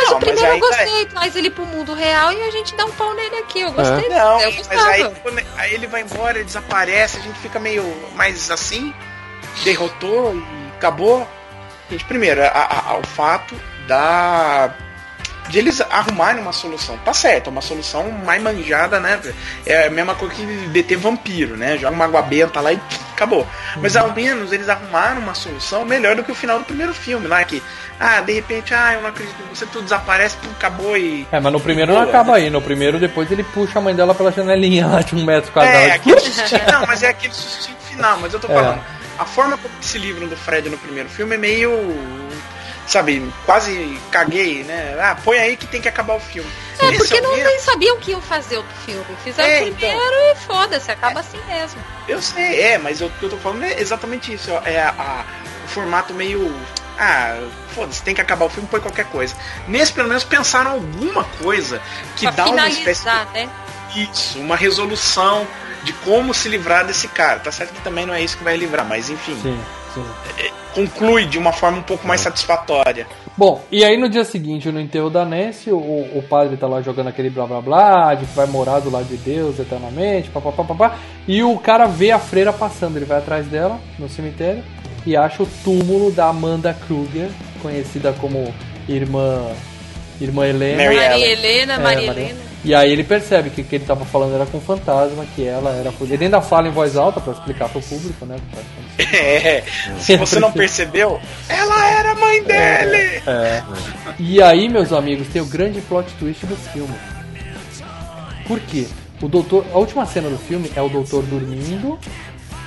Mas 0.00 0.08
Não, 0.10 0.16
o 0.16 0.20
primeiro 0.20 0.46
eu 0.48 0.52
ainda 0.54 0.66
é- 0.66 0.84
gostei, 0.84 1.06
traz 1.06 1.36
ele 1.36 1.50
pro 1.50 1.66
mundo 1.66 1.92
real 1.94 2.32
e 2.32 2.42
a 2.42 2.50
gente 2.50 2.74
dá 2.74 2.84
um 2.86 2.90
pau 2.92 3.12
nele 3.14 3.36
aqui. 3.36 3.60
Eu 3.60 3.72
gostei. 3.72 4.08
Não, 4.08 4.40
eu 4.40 4.52
mas 4.68 4.86
aí, 4.86 5.14
quando- 5.22 5.42
aí 5.56 5.74
ele 5.74 5.86
vai 5.86 6.00
embora, 6.02 6.38
ele 6.38 6.44
desaparece, 6.44 7.18
a 7.18 7.20
gente 7.20 7.38
fica 7.38 7.58
meio 7.58 7.84
mais 8.14 8.50
assim, 8.50 8.94
derrotou 9.64 10.34
e 10.34 10.72
acabou. 10.76 11.26
Gente, 11.90 12.04
primeiro, 12.04 12.42
a- 12.42 12.46
a- 12.48 12.90
a- 12.92 12.98
o 12.98 13.06
fato 13.06 13.54
da. 13.86 14.74
De 15.50 15.58
eles 15.58 15.80
arrumarem 15.80 16.40
uma 16.40 16.52
solução. 16.52 16.96
Tá 17.04 17.12
certo, 17.12 17.48
é 17.48 17.50
uma 17.50 17.60
solução 17.60 18.10
mais 18.24 18.40
manjada, 18.42 19.00
né? 19.00 19.20
É 19.66 19.86
a 19.86 19.90
mesma 19.90 20.14
coisa 20.14 20.34
que 20.34 20.44
deter 20.68 20.96
vampiro, 20.96 21.56
né? 21.56 21.76
Joga 21.76 21.94
uma 21.94 22.04
água 22.04 22.22
benta 22.22 22.60
lá 22.60 22.72
e 22.72 22.80
acabou. 23.12 23.46
Mas 23.76 23.96
ao 23.96 24.12
menos 24.12 24.52
eles 24.52 24.68
arrumaram 24.68 25.20
uma 25.20 25.34
solução 25.34 25.84
melhor 25.84 26.14
do 26.16 26.22
que 26.22 26.30
o 26.32 26.34
final 26.34 26.58
do 26.58 26.64
primeiro 26.64 26.94
filme, 26.94 27.26
lá 27.26 27.42
que, 27.44 27.62
ah, 27.98 28.20
de 28.20 28.32
repente, 28.32 28.72
ah, 28.72 28.94
eu 28.94 29.02
não 29.02 29.08
acredito 29.08 29.34
em 29.42 29.54
você, 29.54 29.66
tudo 29.66 29.82
desaparece, 29.84 30.36
pum, 30.36 30.50
acabou 30.52 30.96
e. 30.96 31.26
É, 31.32 31.40
mas 31.40 31.52
no 31.52 31.60
primeiro 31.60 31.92
não 31.92 32.00
acaba 32.02 32.36
aí. 32.36 32.48
No 32.48 32.62
primeiro, 32.62 32.98
depois 32.98 33.30
ele 33.30 33.42
puxa 33.42 33.78
a 33.78 33.82
mãe 33.82 33.94
dela 33.94 34.14
pela 34.14 34.30
janelinha 34.32 34.86
lá 34.86 35.02
de 35.02 35.14
um 35.16 35.24
metro 35.24 35.50
quadrado. 35.52 35.76
É, 35.76 35.90
aquele 35.92 36.20
sustinho, 36.20 36.62
não, 36.72 36.86
mas 36.86 37.02
é 37.02 37.08
aquele 37.08 37.34
sustinho 37.34 37.76
final, 37.88 38.18
mas 38.20 38.32
eu 38.32 38.40
tô 38.40 38.46
É. 38.50 38.54
falando. 38.54 38.80
A 39.18 39.24
forma 39.26 39.58
como 39.58 39.74
se 39.82 39.98
livram 39.98 40.28
do 40.28 40.36
Fred 40.36 40.70
no 40.70 40.78
primeiro 40.78 41.08
filme 41.08 41.34
é 41.34 41.38
meio. 41.38 41.70
Sabe, 42.90 43.32
quase 43.46 44.00
caguei, 44.10 44.64
né? 44.64 44.98
Ah, 45.00 45.16
põe 45.22 45.38
aí 45.38 45.56
que 45.56 45.64
tem 45.64 45.80
que 45.80 45.88
acabar 45.88 46.16
o 46.16 46.20
filme. 46.20 46.50
É, 46.80 46.86
Nesse 46.86 46.98
porque 46.98 47.20
não 47.20 47.36
nem 47.36 47.60
sabiam 47.60 47.96
que 47.98 48.10
iam 48.10 48.20
fazer 48.20 48.56
outro 48.56 48.74
filme. 48.84 49.04
Fizeram 49.22 49.48
É, 49.48 49.62
o 49.62 49.68
então. 49.68 49.76
primeiro 49.78 50.14
e 50.32 50.34
foda-se, 50.44 50.90
acaba 50.90 51.20
assim 51.20 51.38
mesmo. 51.46 51.80
Eu 52.08 52.20
sei, 52.20 52.60
é, 52.60 52.78
mas 52.78 53.00
eu- 53.00 53.06
o 53.06 53.10
que 53.12 53.22
eu 53.22 53.30
tô 53.30 53.36
falando 53.36 53.62
é 53.62 53.80
exatamente 53.80 54.34
isso. 54.34 54.50
ó, 54.52 54.60
É 54.64 54.80
a- 54.80 54.88
a- 54.98 55.24
o 55.64 55.68
formato 55.68 56.12
meio. 56.12 56.52
Ah, 56.98 57.38
foda-se, 57.76 58.02
tem 58.02 58.12
que 58.12 58.20
acabar 58.20 58.46
o 58.46 58.50
filme, 58.50 58.68
põe 58.68 58.80
qualquer 58.80 59.04
coisa. 59.06 59.36
Nesse, 59.68 59.92
pelo 59.92 60.08
menos, 60.08 60.24
pensaram 60.24 60.72
alguma 60.72 61.22
coisa 61.40 61.80
que 62.16 62.22
pra 62.26 62.32
dá 62.44 62.46
uma 62.50 62.68
espécie 62.68 63.02
finalizar, 63.02 63.32
né? 63.32 63.48
Isso, 63.94 64.40
uma 64.40 64.56
resolução 64.56 65.46
de 65.84 65.92
como 65.92 66.34
se 66.34 66.48
livrar 66.48 66.84
desse 66.84 67.06
cara. 67.06 67.38
Tá 67.38 67.52
certo 67.52 67.72
que 67.72 67.80
também 67.82 68.04
não 68.04 68.12
é 68.14 68.20
isso 68.20 68.36
que 68.36 68.42
vai 68.44 68.56
livrar, 68.56 68.84
mas 68.84 69.08
enfim. 69.10 69.38
Sim, 69.40 69.60
sim. 69.94 70.04
Conclui 70.74 71.26
de 71.26 71.36
uma 71.36 71.52
forma 71.52 71.78
um 71.78 71.82
pouco 71.82 72.06
mais 72.06 72.20
satisfatória. 72.20 73.06
Bom, 73.36 73.60
e 73.72 73.84
aí 73.84 73.96
no 73.96 74.08
dia 74.08 74.24
seguinte, 74.24 74.70
no 74.70 74.80
enterro 74.80 75.10
da 75.10 75.24
Nancy, 75.24 75.70
o, 75.72 75.76
o 75.76 76.24
padre 76.28 76.56
tá 76.56 76.66
lá 76.68 76.80
jogando 76.80 77.08
aquele 77.08 77.28
blá 77.30 77.44
blá 77.46 77.60
blá, 77.60 78.14
de 78.14 78.24
que 78.26 78.34
vai 78.36 78.46
morar 78.46 78.78
do 78.80 78.88
lado 78.90 79.06
de 79.06 79.16
Deus 79.16 79.58
eternamente, 79.58 80.28
papapá, 80.30 80.62
papá, 80.62 80.96
e 81.26 81.42
o 81.42 81.58
cara 81.58 81.86
vê 81.86 82.10
a 82.12 82.18
freira 82.18 82.52
passando, 82.52 82.96
ele 82.96 83.04
vai 83.04 83.18
atrás 83.18 83.46
dela 83.46 83.80
no 83.98 84.08
cemitério 84.08 84.62
e 85.06 85.16
acha 85.16 85.42
o 85.42 85.48
túmulo 85.64 86.12
da 86.12 86.26
Amanda 86.28 86.72
Kruger, 86.86 87.30
conhecida 87.62 88.14
como 88.20 88.54
irmã 88.88 89.46
irmã 90.20 90.46
Helena. 90.46 90.84
Mary 90.84 90.96
Maria. 90.96 91.26
Helena, 91.32 91.72
É, 91.74 91.78
Maria 91.78 92.06
Maria- 92.06 92.22
Helena. 92.24 92.49
E 92.62 92.74
aí 92.74 92.92
ele 92.92 93.04
percebe 93.04 93.48
que 93.48 93.62
o 93.62 93.64
que 93.64 93.76
ele 93.76 93.84
tava 93.86 94.04
falando 94.04 94.34
era 94.34 94.44
com 94.44 94.58
o 94.58 94.60
fantasma, 94.60 95.24
que 95.34 95.46
ela 95.46 95.70
era. 95.70 95.92
Ele 96.02 96.24
ainda 96.24 96.42
fala 96.42 96.68
em 96.68 96.70
voz 96.70 96.96
alta 96.96 97.20
pra 97.20 97.32
explicar 97.32 97.68
pro 97.68 97.80
público, 97.80 98.26
né? 98.26 98.36
É, 99.00 99.64
se 99.98 100.14
você 100.18 100.38
não 100.38 100.52
percebeu, 100.52 101.18
ela 101.48 101.86
era 101.86 102.10
a 102.10 102.14
mãe 102.14 102.42
dele! 102.42 103.22
É. 103.26 103.62
E 104.18 104.42
aí, 104.42 104.68
meus 104.68 104.92
amigos, 104.92 105.26
tem 105.28 105.40
o 105.40 105.46
grande 105.46 105.80
plot 105.80 106.12
twist 106.18 106.44
do 106.44 106.54
filme. 106.54 106.94
Por 108.46 108.60
quê? 108.60 108.86
O 109.22 109.28
doutor, 109.28 109.64
a 109.72 109.78
última 109.78 110.04
cena 110.04 110.28
do 110.28 110.36
filme 110.36 110.70
é 110.76 110.82
o 110.82 110.88
doutor 110.90 111.22
dormindo 111.22 111.98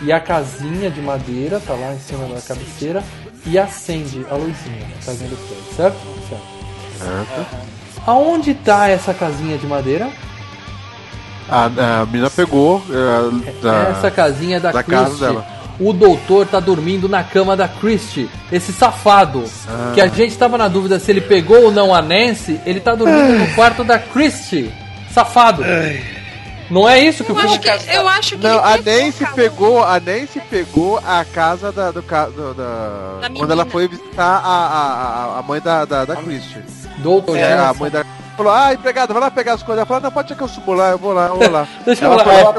e 0.01 0.11
a 0.11 0.19
casinha 0.19 0.89
de 0.89 1.01
madeira 1.01 1.59
tá 1.59 1.73
lá 1.73 1.93
em 1.93 1.99
cima 1.99 2.27
da 2.27 2.41
cabeceira 2.41 3.03
e 3.45 3.57
acende 3.59 4.25
a 4.29 4.35
luzinha, 4.35 4.87
tá 5.05 5.11
vendo 5.11 5.33
o 5.33 5.37
Fred, 5.37 5.75
certo? 5.75 5.97
Certo. 6.97 7.72
Aonde 8.05 8.53
tá 8.53 8.87
essa 8.89 9.13
casinha 9.13 9.57
de 9.57 9.65
madeira? 9.67 10.09
A, 11.49 11.65
a 12.01 12.05
menina 12.05 12.29
pegou 12.29 12.81
é, 12.89 13.61
da, 13.61 13.89
essa 13.89 14.09
casinha 14.09 14.57
é 14.57 14.59
da, 14.59 14.71
da 14.71 14.83
Christie. 14.83 15.03
casa 15.05 15.17
dela. 15.27 15.45
O 15.79 15.91
doutor 15.91 16.45
tá 16.45 16.59
dormindo 16.59 17.09
na 17.09 17.23
cama 17.23 17.55
da 17.57 17.67
Christie. 17.67 18.29
Esse 18.51 18.71
safado. 18.71 19.43
Ah. 19.67 19.91
Que 19.93 19.99
a 20.01 20.07
gente 20.07 20.37
tava 20.37 20.57
na 20.57 20.67
dúvida 20.67 20.99
se 20.99 21.11
ele 21.11 21.19
pegou 21.21 21.63
ou 21.65 21.71
não 21.71 21.93
a 21.93 22.01
Nancy. 22.01 22.59
Ele 22.65 22.79
tá 22.79 22.93
dormindo 22.95 23.39
no 23.39 23.55
quarto 23.55 23.83
da 23.83 23.97
Christie. 23.97 24.71
Safado. 25.11 25.63
Não 26.69 26.87
é 26.87 26.99
isso 26.99 27.23
que 27.23 27.31
o 27.31 27.35
Eu 27.35 27.41
filme 27.41 27.55
acho 27.57 27.59
que, 27.85 27.95
eu 27.95 28.07
acho 28.07 28.37
que 28.37 28.47
Não, 28.47 28.63
a 28.63 28.77
Nancy 28.77 29.25
pegou, 29.35 29.83
a 29.83 29.99
Nancy 29.99 30.39
pegou 30.49 30.97
a 31.05 31.25
casa 31.25 31.71
da, 31.71 31.91
do, 31.91 32.01
da, 32.01 33.19
Da 33.21 33.29
quando 33.35 33.51
ela 33.51 33.65
foi 33.65 33.87
visitar 33.87 34.41
a, 34.43 35.35
a, 35.35 35.39
a- 35.39 35.43
mãe 35.43 35.59
da, 35.59 35.85
da, 35.85 36.05
da 36.05 36.15
Christian. 36.15 36.61
Doutor, 36.97 37.37
É, 37.37 37.49
já- 37.57 37.69
a 37.69 37.73
mãe 37.73 37.89
da 37.91 38.05
falou, 38.35 38.51
ah, 38.51 38.73
empregada, 38.73 39.13
vai 39.13 39.21
lá 39.21 39.29
pegar 39.29 39.53
as 39.53 39.61
coisas. 39.61 39.77
Ela 39.79 39.85
falou, 39.85 40.01
não, 40.01 40.11
pode 40.11 40.27
ser 40.29 40.35
que 40.35 40.41
eu 40.41 40.47
subo 40.47 40.73
lá, 40.73 40.89
eu 40.89 40.97
vou 40.97 41.13
lá, 41.13 41.27
eu 41.27 41.37
vou 41.37 41.51
lá. 41.51 41.67
Deixa 41.85 42.05
eu 42.05 42.13
ela 42.13 42.23
falar. 42.23 42.35
era 42.39 42.49
a 42.49 42.51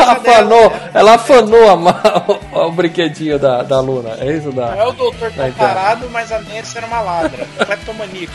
ela 0.00 0.14
dela. 0.14 0.32
afanou, 0.32 0.72
ela 0.94 1.14
afanou 1.14 1.70
a 1.70 2.37
ma- 2.52 2.66
o, 2.66 2.72
brinquedinho 2.72 3.38
da, 3.38 3.62
da 3.62 3.80
Luna. 3.80 4.16
É 4.20 4.32
isso 4.36 4.50
da. 4.52 4.70
Não 4.72 4.80
é 4.80 4.86
o 4.88 4.92
doutor 4.92 5.30
tá 5.32 5.48
parado, 5.56 6.08
mas 6.10 6.30
a 6.32 6.40
Nancy 6.40 6.76
era 6.78 6.86
uma 6.86 7.00
ladra. 7.00 7.46
Kleptomaníaco. 7.64 8.32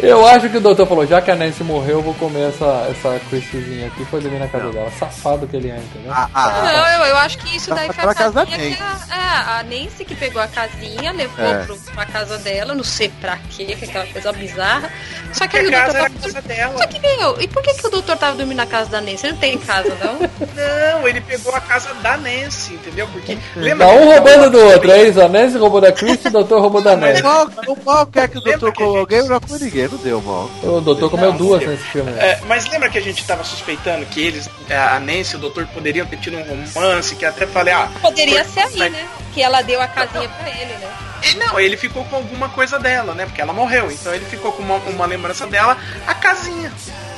Eu 0.00 0.26
acho 0.26 0.48
que 0.50 0.56
o 0.56 0.60
doutor 0.60 0.86
falou, 0.86 1.06
já 1.06 1.20
que 1.20 1.30
a 1.30 1.34
Nancy 1.36 1.62
morreu, 1.64 1.96
eu 1.98 2.02
vou 2.02 2.14
comer 2.14 2.48
essa, 2.50 2.86
essa 2.90 3.18
Christiezinha 3.28 3.86
aqui. 3.88 4.04
Foi 4.06 4.20
dormir 4.20 4.38
na 4.38 4.48
casa 4.48 4.70
dela. 4.70 4.90
Safado 4.98 5.46
que 5.46 5.56
ele 5.56 5.70
é, 5.70 5.76
entendeu? 5.76 6.12
Ah, 6.12 6.28
ah, 6.34 6.62
Não, 6.62 6.88
eu, 7.04 7.10
eu 7.10 7.16
acho 7.18 7.38
que 7.38 7.56
isso 7.56 7.74
daí 7.74 7.86
foi 7.92 8.04
a 8.04 8.06
Pra 8.06 8.14
casa 8.14 8.32
da 8.32 8.46
casinha 8.46 8.76
que 8.76 8.82
a, 8.82 9.16
é, 9.16 9.60
a 9.60 9.62
Nancy 9.62 10.04
que 10.04 10.14
pegou 10.14 10.40
a 10.42 10.46
casinha, 10.48 11.12
levou 11.12 11.44
É. 11.46 11.64
pro, 11.64 11.76
pra 11.94 12.06
casa 12.06 12.38
dela, 12.38 12.74
não 12.74 12.84
sei 12.84 13.08
pra 13.20 13.36
quê, 13.50 13.64
que 13.66 13.84
é 13.84 13.88
aquela 13.88 14.06
coisa 14.06 14.32
bizarra. 14.32 14.90
Só 15.32 15.46
que 15.46 15.56
aí 15.56 15.66
o 15.66 15.68
a 15.68 15.72
casa 15.72 15.92
doutor 15.92 15.96
era 15.98 16.06
a 16.06 16.10
casa 16.22 16.42
dela. 16.42 16.78
Só 16.78 16.86
que, 16.86 16.98
meu, 17.00 17.40
e 17.40 17.48
por 17.48 17.62
que, 17.62 17.74
que 17.74 17.86
o 17.86 17.90
doutor 17.90 18.16
tava 18.16 18.36
dormindo 18.36 18.56
na 18.56 18.66
casa 18.66 18.90
da 18.90 19.00
Nancy? 19.00 19.26
Ele 19.26 19.32
não 19.32 19.40
tem 19.40 19.58
casa, 19.58 19.96
não? 20.02 20.14
Não, 20.20 21.08
ele 21.08 21.20
pegou 21.20 21.54
a 21.54 21.60
casa 21.60 21.92
da 21.94 22.16
Nancy, 22.16 22.74
entendeu? 22.74 23.08
Porque. 23.08 23.36
Tá 23.56 23.62
Lembra 23.62 23.86
um 23.88 23.90
que 23.90 23.96
ele 24.02 24.12
roubando 24.12 24.50
do 24.50 24.58
outro, 24.66 24.90
é 24.92 25.02
isso? 25.08 25.20
A 25.20 25.28
Nancy 25.28 25.56
roubou 25.56 25.80
da 25.80 25.90
Christie, 25.90 26.28
o 26.28 26.30
doutor 26.30 26.60
roubou 26.60 26.82
da 26.82 26.94
Nancy. 26.94 27.22
o 27.22 27.76
mal 27.84 28.06
quer 28.06 28.28
que 28.28 28.36
o 28.38 28.40
doutor 28.42 28.72
com 28.74 28.84
alguém 28.98 29.22
não 29.26 29.40
com 29.40 29.56
ninguém, 29.56 29.88
não 29.88 29.98
deu 29.98 30.20
mal. 30.20 30.50
O 30.62 30.80
doutor 30.80 31.10
comeu 31.10 31.30
Não, 31.30 31.38
duas 31.38 31.62
não 31.62 31.68
nesse 31.70 31.84
filme. 31.84 32.10
É, 32.18 32.38
mas 32.46 32.68
lembra 32.68 32.90
que 32.90 32.98
a 32.98 33.02
gente 33.02 33.24
tava 33.26 33.42
suspeitando 33.44 34.04
que 34.06 34.20
eles, 34.26 34.48
a 34.70 35.00
Nancy 35.00 35.34
e 35.34 35.36
o 35.36 35.38
doutor 35.38 35.66
poderiam 35.68 36.06
ter 36.06 36.18
tido 36.18 36.36
um 36.36 36.42
romance, 36.42 37.14
que 37.14 37.24
até 37.24 37.46
falei, 37.46 37.72
ah. 37.72 37.88
Poderia 38.02 38.44
por- 38.44 38.52
ser 38.52 38.60
aí, 38.82 38.90
né? 38.90 39.06
Que 39.32 39.42
ela 39.42 39.62
deu 39.62 39.80
a 39.80 39.86
casinha 39.86 40.28
pra 40.28 40.48
ele, 40.50 40.72
né? 40.74 40.88
E 41.30 41.34
não, 41.36 41.58
ele 41.58 41.76
ficou 41.76 42.04
com 42.04 42.16
alguma 42.16 42.48
coisa 42.48 42.78
dela, 42.78 43.14
né? 43.14 43.26
Porque 43.26 43.40
ela 43.40 43.52
morreu. 43.52 43.90
Então 43.90 44.14
ele 44.14 44.24
ficou 44.24 44.52
com 44.52 44.62
uma, 44.62 44.76
uma 44.76 45.06
lembrança 45.06 45.46
dela, 45.46 45.76
a 46.06 46.14
casinha. 46.14 46.72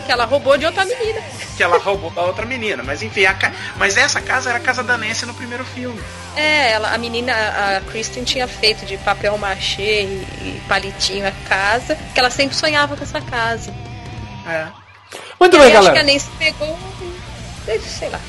Que 0.06 0.12
ela 0.12 0.24
roubou 0.24 0.56
de 0.56 0.64
outra 0.64 0.85
menina. 0.85 1.20
Que 1.56 1.62
ela 1.62 1.78
roubou 1.78 2.10
da 2.10 2.22
outra 2.22 2.47
menina. 2.47 2.82
Mas 2.82 3.02
enfim, 3.02 3.26
a 3.26 3.35
ca... 3.35 3.52
mas 3.76 3.97
essa 3.97 4.20
casa 4.20 4.48
era 4.48 4.59
a 4.59 4.62
casa 4.62 4.82
da 4.82 4.97
Nancy 4.97 5.26
no 5.26 5.35
primeiro 5.35 5.64
filme. 5.64 6.01
É, 6.35 6.72
ela, 6.72 6.94
a 6.94 6.98
menina, 6.98 7.32
a 7.32 7.80
Kristen 7.90 8.24
tinha 8.24 8.48
feito 8.48 8.86
de 8.86 8.97
papel 8.98 9.36
machê 9.36 10.02
e, 10.02 10.06
e 10.40 10.62
palitinho 10.66 11.28
a 11.28 11.32
casa, 11.48 11.94
que 12.14 12.18
ela 12.18 12.30
sempre 12.30 12.56
sonhava 12.56 12.97
com 12.97 13.02
essa 13.02 13.20
casa. 13.20 13.74
É. 14.47 14.66
Muito 15.39 15.56
e 15.56 15.59
bem, 15.59 15.68
aí 15.68 15.76
acho 15.76 15.90
que 15.90 15.94
galera. 15.94 16.10
a 16.10 16.12
Nancy 16.12 16.30
pegou 16.39 16.78
sei 17.76 18.09
lá. 18.09 18.20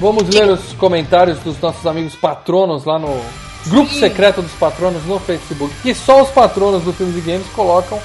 Vamos 0.00 0.28
ler 0.28 0.48
os 0.48 0.72
comentários 0.72 1.38
dos 1.38 1.60
nossos 1.60 1.86
amigos 1.86 2.16
patronos 2.16 2.84
lá 2.84 2.98
no 2.98 3.22
grupo 3.68 3.92
secreto 3.92 4.42
dos 4.42 4.52
patronos 4.52 5.04
no 5.04 5.18
Facebook. 5.18 5.74
Que 5.82 5.94
só 5.94 6.22
os 6.22 6.30
patronos 6.30 6.82
do 6.82 6.92
Filmes 6.92 7.16
e 7.16 7.20
Games 7.20 7.46
colocam 7.48 8.00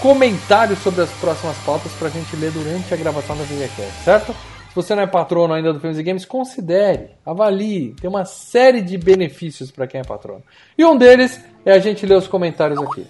comentários 0.00 0.78
sobre 0.80 1.02
as 1.02 1.10
próximas 1.10 1.56
pautas 1.58 1.92
pra 1.92 2.08
gente 2.08 2.34
ler 2.36 2.50
durante 2.52 2.92
a 2.92 2.96
gravação 2.96 3.36
da 3.36 3.44
VGCast, 3.44 4.04
certo? 4.04 4.32
Se 4.68 4.74
você 4.74 4.94
não 4.94 5.02
é 5.02 5.06
patrono 5.06 5.54
ainda 5.54 5.72
do 5.72 5.80
Filmes 5.80 5.98
e 5.98 6.02
Games, 6.02 6.24
considere, 6.24 7.10
avalie. 7.24 7.94
Tem 8.00 8.08
uma 8.08 8.24
série 8.24 8.80
de 8.80 8.96
benefícios 8.96 9.70
pra 9.70 9.86
quem 9.86 10.00
é 10.00 10.04
patrono. 10.04 10.42
E 10.76 10.84
um 10.84 10.96
deles 10.96 11.40
é 11.64 11.72
a 11.72 11.78
gente 11.78 12.06
ler 12.06 12.16
os 12.16 12.28
comentários 12.28 12.78
aqui. 12.80 13.06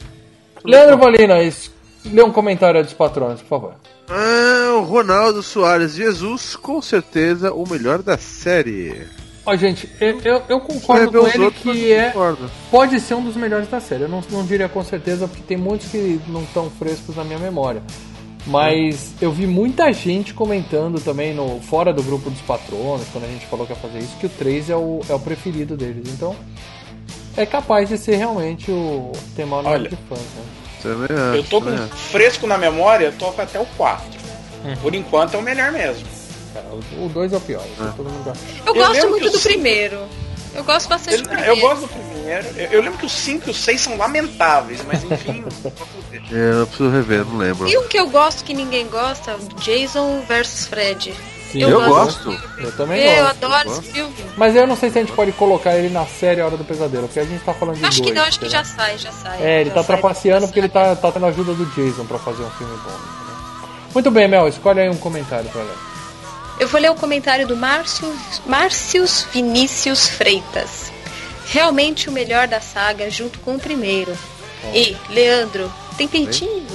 Leandro 0.65 0.97
Valina, 0.97 1.35
lê 2.07 2.23
um 2.23 2.33
comentário 2.33 2.83
dos 2.83 2.93
patronos, 2.93 3.43
por 3.43 3.49
favor. 3.49 3.75
Ah, 4.09 4.77
o 4.77 4.83
Ronaldo 4.83 5.43
Soares 5.43 5.95
Jesus, 5.95 6.57
com 6.57 6.81
certeza 6.81 7.53
o 7.53 7.69
melhor 7.69 8.03
da 8.03 8.17
série. 8.17 9.07
Ó, 9.49 9.57
gente, 9.57 9.89
eu, 9.99 10.21
eu, 10.23 10.43
eu 10.47 10.61
concordo 10.61 11.21
com 11.21 11.27
ele 11.27 11.45
outros, 11.45 11.63
que 11.63 11.91
é, 11.91 12.11
concordo. 12.11 12.51
pode 12.71 13.01
ser 13.01 13.15
um 13.15 13.25
dos 13.25 13.35
melhores 13.35 13.67
da 13.67 13.81
série. 13.81 14.03
Eu 14.03 14.09
não, 14.09 14.23
não 14.31 14.45
diria 14.45 14.69
com 14.69 14.85
certeza, 14.85 15.27
porque 15.27 15.43
tem 15.43 15.57
muitos 15.57 15.91
que 15.91 16.21
não 16.29 16.43
estão 16.43 16.69
frescos 16.69 17.17
na 17.17 17.25
minha 17.25 17.39
memória. 17.39 17.83
Mas 18.47 19.15
eu 19.23 19.33
vi 19.33 19.47
muita 19.47 19.91
gente 19.91 20.35
comentando 20.35 21.01
também 21.01 21.33
no 21.33 21.61
fora 21.61 21.95
do 21.95 22.03
grupo 22.03 22.29
dos 22.29 22.43
patronos, 22.43 23.07
quando 23.11 23.25
a 23.25 23.29
gente 23.29 23.47
falou 23.47 23.65
que 23.65 23.73
ia 23.73 23.79
fazer 23.79 24.01
isso, 24.01 24.19
que 24.21 24.27
o 24.27 24.29
3 24.29 24.69
é 24.69 24.77
o, 24.77 25.01
é 25.09 25.15
o 25.15 25.19
preferido 25.19 25.79
deles. 25.79 26.13
Então, 26.13 26.37
é 27.35 27.47
capaz 27.47 27.89
de 27.89 27.97
ser 27.97 28.17
realmente 28.17 28.71
o 28.71 29.13
tema 29.35 29.63
Olha, 29.65 29.89
de 29.89 29.97
fãs. 29.97 30.19
Né? 30.19 30.45
Também 30.83 31.09
Eu 31.35 31.45
tô 31.45 31.63
com 31.63 31.75
fresco 31.89 32.47
na 32.47 32.59
memória, 32.59 33.07
eu 33.07 33.13
tô 33.13 33.33
com 33.33 33.41
até 33.41 33.59
o 33.59 33.65
4. 33.79 34.05
Uhum. 34.65 34.77
Por 34.77 34.95
enquanto 34.95 35.37
é 35.37 35.39
o 35.39 35.43
melhor 35.43 35.73
mesmo. 35.73 36.18
O 36.99 37.09
2 37.09 37.33
é 37.33 37.37
o 37.37 37.41
pior, 37.41 37.65
isso 37.67 37.93
todo 37.97 38.09
mundo 38.11 38.25
gosta. 38.25 38.45
Eu, 38.67 38.75
Eu 38.75 38.75
gosto 38.75 39.09
muito 39.09 39.25
que 39.25 39.31
do 39.31 39.37
o 39.37 39.39
cinco- 39.41 39.53
primeiro. 39.55 40.01
Eu 40.55 40.65
gosto 40.65 40.89
bastante 40.89 41.17
Eu, 41.19 41.23
do 41.23 41.29
eu 41.31 41.37
primeiro. 41.37 41.61
gosto 41.61 41.81
do 41.83 41.89
primeiro. 41.89 42.47
Eu, 42.57 42.67
eu 42.73 42.83
lembro 42.83 42.99
que 42.99 43.07
o 43.07 43.09
5 43.09 43.49
e 43.49 43.51
o 43.51 43.55
6 43.55 43.81
são 43.81 43.97
lamentáveis, 43.97 44.81
mas 44.87 45.05
enfim. 45.05 45.45
É, 46.33 46.61
eu 46.61 46.67
preciso 46.67 46.91
rever, 46.91 47.25
não 47.25 47.37
lembro. 47.39 47.69
E 47.69 47.77
um 47.79 47.87
que 47.87 47.99
eu 47.99 48.09
gosto 48.09 48.43
que 48.45 48.55
ninguém 48.55 48.87
gosta, 48.89 49.37
Jason 49.61 50.23
vs 50.27 50.67
Fred. 50.67 51.15
Sim, 51.53 51.63
eu 51.63 51.81
gosto. 51.87 52.31
Eu 52.59 52.73
também 52.73 53.01
Eu 53.03 53.23
gosto. 53.25 53.45
adoro 53.45 53.55
eu 53.69 53.73
esse 53.73 53.81
gosto. 53.81 53.93
filme. 53.95 54.15
Mas 54.37 54.55
eu 54.57 54.67
não 54.67 54.77
sei 54.77 54.91
se 54.91 54.99
a 54.99 55.01
gente 55.03 55.13
pode 55.15 55.33
colocar 55.33 55.75
ele 55.77 55.89
na 55.89 56.05
série 56.07 56.41
Hora 56.43 56.57
do 56.59 56.65
Pesadelo, 56.65 57.07
porque 57.07 57.21
a 57.21 57.25
gente 57.25 57.43
tá 57.43 57.55
falando 57.55 57.77
de 57.79 57.85
Acho 57.87 57.99
que 57.99 58.03
dois, 58.05 58.15
não, 58.17 58.23
acho 58.25 58.41
que 58.41 58.49
já 58.51 58.65
sai, 58.65 58.99
já 58.99 59.11
sai. 59.13 59.43
É, 59.43 59.61
ele 59.63 59.71
tá 59.71 59.77
sai. 59.83 59.97
trapaceando 59.97 60.47
porque 60.47 60.59
ele 60.61 60.69
tá, 60.69 60.95
tá 60.97 61.11
tendo 61.13 61.25
a 61.25 61.29
ajuda 61.31 61.55
do 61.55 61.65
Jason 61.67 62.05
pra 62.05 62.19
fazer 62.19 62.43
um 62.43 62.51
filme 62.51 62.77
bom. 62.85 62.91
entendeu? 62.91 63.69
Muito 63.95 64.11
bem, 64.11 64.29
Mel, 64.29 64.47
escolhe 64.49 64.81
aí 64.81 64.91
um 64.91 64.97
comentário 64.97 65.49
pra 65.51 65.63
ler. 65.63 65.73
Eu 66.59 66.67
vou 66.67 66.81
ler 66.81 66.91
o 66.91 66.95
comentário 66.95 67.47
do 67.47 67.57
Márcio, 67.57 68.13
Márcios 68.45 69.27
Vinícius 69.33 70.09
Freitas. 70.09 70.93
Realmente 71.47 72.09
o 72.09 72.13
melhor 72.13 72.49
da 72.49 72.61
saga, 72.61 73.11
junto 73.11 73.39
com 73.41 73.55
o 73.55 73.61
primeiro. 73.61 74.17
E, 74.75 74.97
Leandro, 75.09 75.73
tem 75.97 76.09
peitinho? 76.09 76.67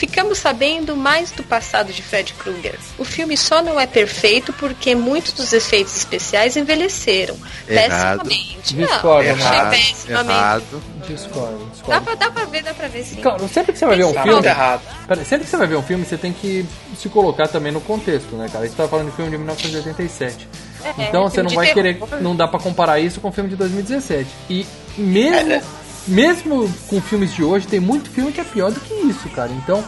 Ficamos 0.00 0.38
sabendo 0.38 0.96
mais 0.96 1.30
do 1.30 1.42
passado 1.42 1.92
de 1.92 2.00
Fred 2.02 2.32
Krueger. 2.32 2.78
O 2.96 3.04
filme 3.04 3.36
só 3.36 3.60
não 3.60 3.78
é 3.78 3.86
perfeito 3.86 4.50
porque 4.54 4.94
muitos 4.94 5.32
dos 5.34 5.52
efeitos 5.52 5.94
especiais 5.94 6.56
envelheceram 6.56 7.36
Errado. 7.68 8.22
pessimamente. 8.26 8.74
Discordo, 8.74 9.28
não, 9.28 9.34
achei 9.34 9.46
Errado, 9.46 9.70
pessimamente. 9.70 10.30
errado. 10.38 10.82
Discordo, 11.06 11.58
Dá 11.58 11.70
discordo. 11.74 12.00
pra, 12.04 12.14
dá 12.14 12.30
pra 12.30 12.44
ver, 12.46 12.62
dá 12.62 12.72
pra 12.72 12.88
ver 12.88 13.04
sim. 13.04 13.16
Claro, 13.16 13.46
sempre 13.46 13.72
que 13.74 13.78
você 13.78 13.84
vai 13.84 13.96
ver 13.98 14.04
um 14.06 14.12
Tá 14.14 14.22
filme. 14.22 14.46
errado. 14.46 14.80
Pera, 15.06 15.22
sempre 15.24 15.44
que 15.44 15.50
você 15.50 15.56
vai 15.58 15.66
ver 15.66 15.76
um 15.76 15.82
filme, 15.82 16.06
você 16.06 16.16
tem 16.16 16.32
que 16.32 16.64
se 16.98 17.10
colocar 17.10 17.46
também 17.48 17.70
no 17.70 17.82
contexto, 17.82 18.34
né, 18.36 18.48
cara? 18.50 18.64
A 18.64 18.66
gente 18.68 18.76
tá 18.78 18.88
falando 18.88 19.10
de 19.10 19.16
filme 19.16 19.30
de 19.30 19.36
1987. 19.36 20.48
É, 20.82 21.08
então 21.08 21.24
você 21.24 21.34
filme 21.34 21.50
não 21.50 21.56
vai 21.56 21.74
terror. 21.74 22.08
querer. 22.08 22.22
Não 22.22 22.34
dá 22.34 22.48
pra 22.48 22.58
comparar 22.58 22.98
isso 23.00 23.20
com 23.20 23.28
o 23.28 23.32
filme 23.32 23.50
de 23.50 23.56
2017. 23.56 24.26
E 24.48 24.66
mesmo, 24.96 25.52
É, 25.52 25.62
mesmo 26.06 26.72
com 26.88 27.00
filmes 27.00 27.32
de 27.34 27.42
hoje, 27.44 27.66
tem 27.66 27.80
muito 27.80 28.10
filme 28.10 28.32
que 28.32 28.40
é 28.40 28.44
pior 28.44 28.70
do 28.70 28.80
que 28.80 28.94
isso, 28.94 29.28
cara. 29.30 29.50
Então. 29.52 29.84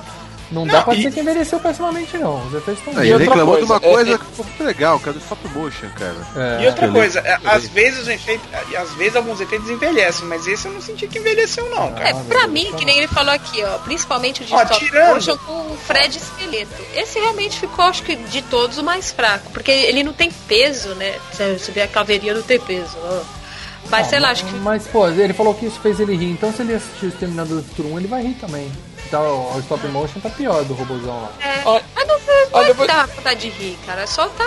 Não, 0.51 0.67
dá 0.67 0.75
Não, 0.75 0.85
pra 0.85 0.93
e- 0.93 0.97
dizer 0.99 1.13
que 1.13 1.21
envelheceu 1.21 1.59
pessimamente, 1.59 2.19
não. 2.19 2.47
Os 2.47 2.53
efeitos 2.53 2.87
estão 2.87 2.93
Aí, 3.01 3.07
ele 3.09 3.13
outra 3.15 3.29
reclamou 3.31 3.57
de 3.57 3.65
uma 3.65 3.81
coisa, 3.81 3.95
coisa 3.95 4.15
é- 4.15 4.19
que 4.19 4.25
ficou 4.27 4.45
muito 4.45 4.65
legal, 4.65 5.01
que 5.01 5.09
é 5.09 5.13
do 5.15 5.19
stop 5.19 5.49
motion, 5.49 5.89
cara. 5.99 6.17
É. 6.37 6.63
E 6.63 6.67
outra 6.67 6.89
Beleza. 6.89 7.23
coisa, 7.23 7.27
é, 7.27 7.39
às 7.49 7.69
vezes 7.69 8.07
o 8.07 8.11
efeito, 8.11 8.43
às 8.77 8.91
vezes 8.93 9.17
alguns 9.17 9.41
efeitos 9.41 9.71
envelhecem, 9.71 10.27
mas 10.29 10.47
esse 10.47 10.67
eu 10.69 10.73
não 10.73 10.83
senti 10.83 11.09
que 11.09 11.19
envelheceu 11.21 11.71
não, 11.71 11.91
cara. 11.95 12.11
É, 12.11 12.13
pra 12.25 12.47
mim, 12.49 12.71
que 12.77 12.85
nem 12.85 12.99
ele 12.99 13.09
falou 13.09 13.33
aqui, 13.33 13.65
ó, 13.65 13.79
principalmente 13.79 14.43
o 14.43 14.45
de 14.45 14.53
Ó, 14.53 14.63
stop 14.63 14.79
tirando- 14.85 15.15
motion 15.15 15.39
com 15.39 15.53
o 15.73 15.79
Fred 15.87 16.19
Esqueleto. 16.19 16.83
Esse 16.97 17.19
realmente 17.19 17.59
ficou, 17.59 17.87
acho 17.87 18.03
que, 18.03 18.15
de 18.15 18.43
todos 18.43 18.77
o 18.77 18.85
mais 18.85 19.11
fraco, 19.11 19.51
porque 19.55 19.71
ele 19.71 20.03
não 20.05 20.13
tem 20.13 20.31
peso, 20.47 20.91
né? 20.97 21.15
Você 21.33 21.59
você 21.59 21.73
vê 21.73 21.81
a 21.81 21.89
caveirinha 21.89 22.35
não 22.35 22.43
tem 22.43 22.61
peso. 22.61 22.95
ó. 23.03 23.42
Mas 23.91 24.07
Ah, 24.07 24.11
sei 24.11 24.21
lá, 24.21 24.29
mas- 24.29 24.39
acho 24.43 24.51
que. 24.51 24.57
Mas, 24.61 24.87
pô, 24.87 25.09
ele 25.09 25.33
falou 25.33 25.55
que 25.55 25.67
isso 25.67 25.79
fez 25.81 26.01
ele 26.01 26.17
rir, 26.17 26.31
então 26.31 26.53
se 26.53 26.63
ele 26.63 26.75
assistir 26.75 27.07
o 27.07 27.09
Exterminador 27.09 27.59
do 27.59 27.65
Futuro 27.65 27.89
1, 27.95 27.99
ele 27.99 28.09
vai 28.09 28.23
rir 28.23 28.35
também. 28.35 28.71
Então 29.07 29.55
o 29.55 29.59
stop 29.61 29.87
motion 29.89 30.21
tá 30.21 30.31
pior 30.31 30.65
do 30.65 30.73
robôzão 30.73 31.21
lá. 31.23 31.33
É, 31.41 31.61
Olha- 31.67 31.85
mas 31.95 32.07
não, 32.09 32.19
não 32.19 32.25
olha, 32.53 32.71
é 32.71 32.75
que 32.75 32.87
dá 32.87 33.07
vontade 33.07 33.41
de 33.41 33.49
rir, 33.51 33.79
cara. 33.85 34.07
Só 34.07 34.27
tá, 34.29 34.45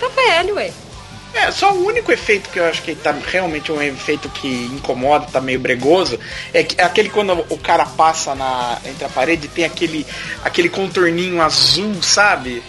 tá 0.00 0.08
velho, 0.08 0.54
ué. 0.54 0.72
É, 1.34 1.50
só 1.50 1.70
o 1.74 1.84
único 1.84 2.10
efeito 2.10 2.48
que 2.48 2.58
eu 2.58 2.64
acho 2.66 2.80
que 2.82 2.94
tá 2.94 3.14
realmente 3.30 3.70
um 3.70 3.82
efeito 3.82 4.26
que 4.30 4.70
incomoda, 4.72 5.26
tá 5.30 5.38
meio 5.38 5.60
bregoso, 5.60 6.18
é, 6.54 6.62
que, 6.62 6.80
é 6.80 6.84
aquele 6.84 7.10
quando 7.10 7.44
o 7.50 7.58
cara 7.58 7.84
passa 7.84 8.34
na, 8.34 8.78
entre 8.86 9.04
a 9.04 9.08
parede 9.10 9.44
e 9.44 9.48
tem 9.50 9.64
aquele, 9.66 10.06
aquele 10.42 10.70
contorninho 10.70 11.42
azul, 11.42 12.02
sabe? 12.02 12.62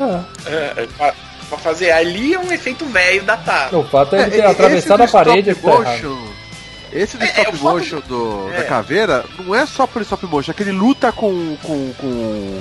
Ah, 0.00 0.24
É, 0.46 0.88
é, 1.00 1.14
pra, 1.48 1.56
pra 1.56 1.58
fazer 1.58 1.90
ali 1.90 2.34
é 2.34 2.38
um 2.38 2.52
efeito 2.52 2.84
velho 2.86 3.22
datado. 3.22 3.78
o 3.80 3.84
fato 3.84 4.16
é 4.16 4.22
ele 4.22 4.30
ter 4.32 4.40
É, 4.40 4.46
atravessado 4.46 5.00
a 5.00 5.04
esse 5.04 5.12
do 5.12 5.24
parede 5.24 5.54
tá 5.54 5.68
motion, 5.68 6.18
Esse 6.92 7.16
do 7.16 7.24
stop 7.24 7.56
motion 7.58 8.00
do, 8.08 8.50
É. 8.52 8.58
da 8.58 8.64
caveira 8.64 9.24
não 9.38 9.54
é 9.54 9.66
só 9.66 9.86
pelo 9.86 10.02
stop 10.04 10.24
motion, 10.26 10.50
é 10.50 10.54
que 10.54 10.62
ele 10.62 10.72
luta 10.72 11.12
com, 11.12 11.56
com, 11.62 11.92
com, 11.94 12.60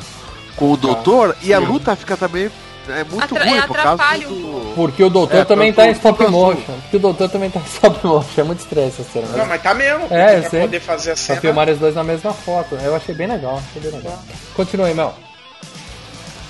com 0.56 0.72
o 0.72 0.78
doutor 0.78 1.36
e 1.42 1.54
a 1.54 1.60
luta 1.60 1.96
fica 1.96 2.16
também 2.18 2.50
é 2.88 3.04
muito 3.04 3.24
Atra- 3.24 3.44
ruim 3.46 3.58
é, 3.58 3.62
por 3.66 3.76
causa 3.78 4.04
do... 4.28 4.74
Porque 4.76 5.04
o 5.04 5.10
doutor 5.10 5.38
É, 5.40 5.44
também 5.46 5.74
tá 5.74 5.88
em 5.88 5.92
stop 5.94 6.18
pro 6.20 6.28
azul. 6.28 6.40
motion. 6.54 6.74
Porque 6.84 6.98
o 6.98 7.00
doutor 7.00 7.30
também 7.30 7.50
tá 7.50 7.60
em 7.60 7.64
stop 7.74 8.06
motion. 8.06 8.42
É 8.42 8.44
muito 8.44 8.60
estranho 8.60 8.88
essa 8.90 9.04
cena. 9.04 9.26
Não, 9.36 9.46
mas 9.48 9.60
tá 9.64 9.74
mesmo. 9.74 10.06
É, 10.12 10.42
pra 10.42 10.60
poder 10.60 10.80
fazer 10.82 11.10
a 11.10 11.14
Pra 11.16 11.24
cena. 11.24 11.42
filmar 11.42 11.68
os 11.68 11.80
dois 11.80 11.96
na 11.96 12.04
mesma 12.04 12.32
foto. 12.32 12.76
Eu 12.76 12.96
achei 12.96 13.16
bem 13.16 13.26
legal. 13.26 13.60
Achei 13.72 13.82
bem 13.90 14.00
legal. 14.00 14.20
Continua 14.56 14.86
aí, 14.86 14.94
Mel. 14.94 15.16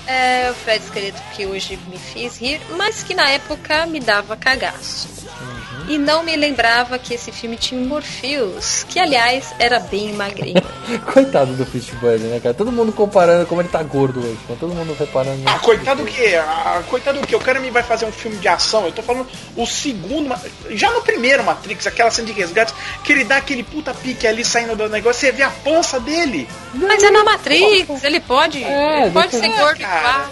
É 0.06 0.50
o 0.50 0.54
Fred 0.54 0.84
Esqueleto 0.84 1.20
que 1.34 1.46
hoje 1.46 1.78
me 1.88 1.98
fez 1.98 2.38
rir, 2.38 2.60
mas 2.76 3.02
que 3.02 3.14
na 3.14 3.28
época 3.28 3.86
me 3.86 3.98
dava 3.98 4.36
cagaço. 4.36 5.08
E 5.88 5.98
não 5.98 6.22
me 6.22 6.34
lembrava 6.34 6.98
que 6.98 7.14
esse 7.14 7.30
filme 7.30 7.56
tinha 7.56 7.80
um 7.80 7.84
Morpheus, 7.86 8.84
que 8.88 8.98
aliás 8.98 9.54
era 9.58 9.78
bem 9.78 10.12
magrinho. 10.14 10.60
Coitado 11.12 11.52
do 11.54 11.64
Fishbud, 11.64 12.18
né, 12.24 12.40
cara? 12.40 12.54
Todo 12.54 12.72
mundo 12.72 12.92
comparando 12.92 13.46
como 13.46 13.60
ele 13.60 13.68
tá 13.68 13.82
gordo 13.82 14.20
hoje. 14.20 14.38
Né? 14.48 14.56
Todo 14.58 14.74
mundo 14.74 14.96
reparando. 14.98 15.42
Ah, 15.46 15.58
coitado 15.58 16.02
do 16.02 16.10
que? 16.10 16.34
Ah, 16.34 16.82
coitado 16.88 17.20
do 17.20 17.26
que? 17.26 17.36
O 17.36 17.40
cara 17.40 17.60
me 17.60 17.70
vai 17.70 17.82
fazer 17.82 18.04
um 18.04 18.12
filme 18.12 18.36
de 18.38 18.48
ação. 18.48 18.84
Eu 18.86 18.92
tô 18.92 19.02
falando 19.02 19.26
o 19.56 19.64
segundo. 19.66 20.34
Já 20.70 20.90
no 20.90 21.02
primeiro 21.02 21.44
Matrix, 21.44 21.86
aquela 21.86 22.10
cena 22.10 22.26
de 22.26 22.32
resgate, 22.32 22.74
que 23.04 23.12
ele 23.12 23.24
dá 23.24 23.36
aquele 23.36 23.62
puta 23.62 23.94
pique 23.94 24.26
ali 24.26 24.44
saindo 24.44 24.74
do 24.74 24.88
negócio, 24.88 25.20
você 25.20 25.30
vê 25.32 25.42
a 25.44 25.50
pança 25.50 26.00
dele. 26.00 26.48
Mas 26.74 27.02
é 27.02 27.10
na 27.10 27.22
Matrix, 27.24 28.02
ele 28.02 28.20
pode, 28.20 28.62
É, 28.64 29.02
ele 29.02 29.10
pode 29.12 29.30
ser 29.30 29.48
gordo 29.48 29.80
igual. 29.80 30.26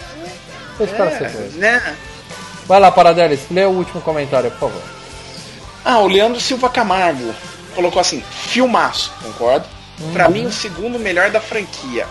Deixa 0.78 0.94
o 0.94 0.96
cara 0.96 1.10
ser 1.18 1.30
gordo. 1.30 1.58
né? 1.58 1.96
Vai 2.66 2.80
lá, 2.80 2.90
Paradelis. 2.90 3.40
Lê 3.50 3.64
o 3.64 3.70
último 3.70 4.00
comentário, 4.00 4.50
por 4.52 4.58
favor. 4.70 4.82
Ah, 5.84 5.98
o 5.98 6.06
Leandro 6.08 6.40
Silva 6.40 6.68
Camargo 6.68 7.34
colocou 7.74 8.00
assim: 8.00 8.22
filmaço, 8.30 9.12
concordo? 9.22 9.66
Pra 10.12 10.28
mim, 10.28 10.46
o 10.46 10.52
segundo 10.52 10.98
melhor 10.98 11.30
da 11.30 11.40
franquia. 11.40 12.06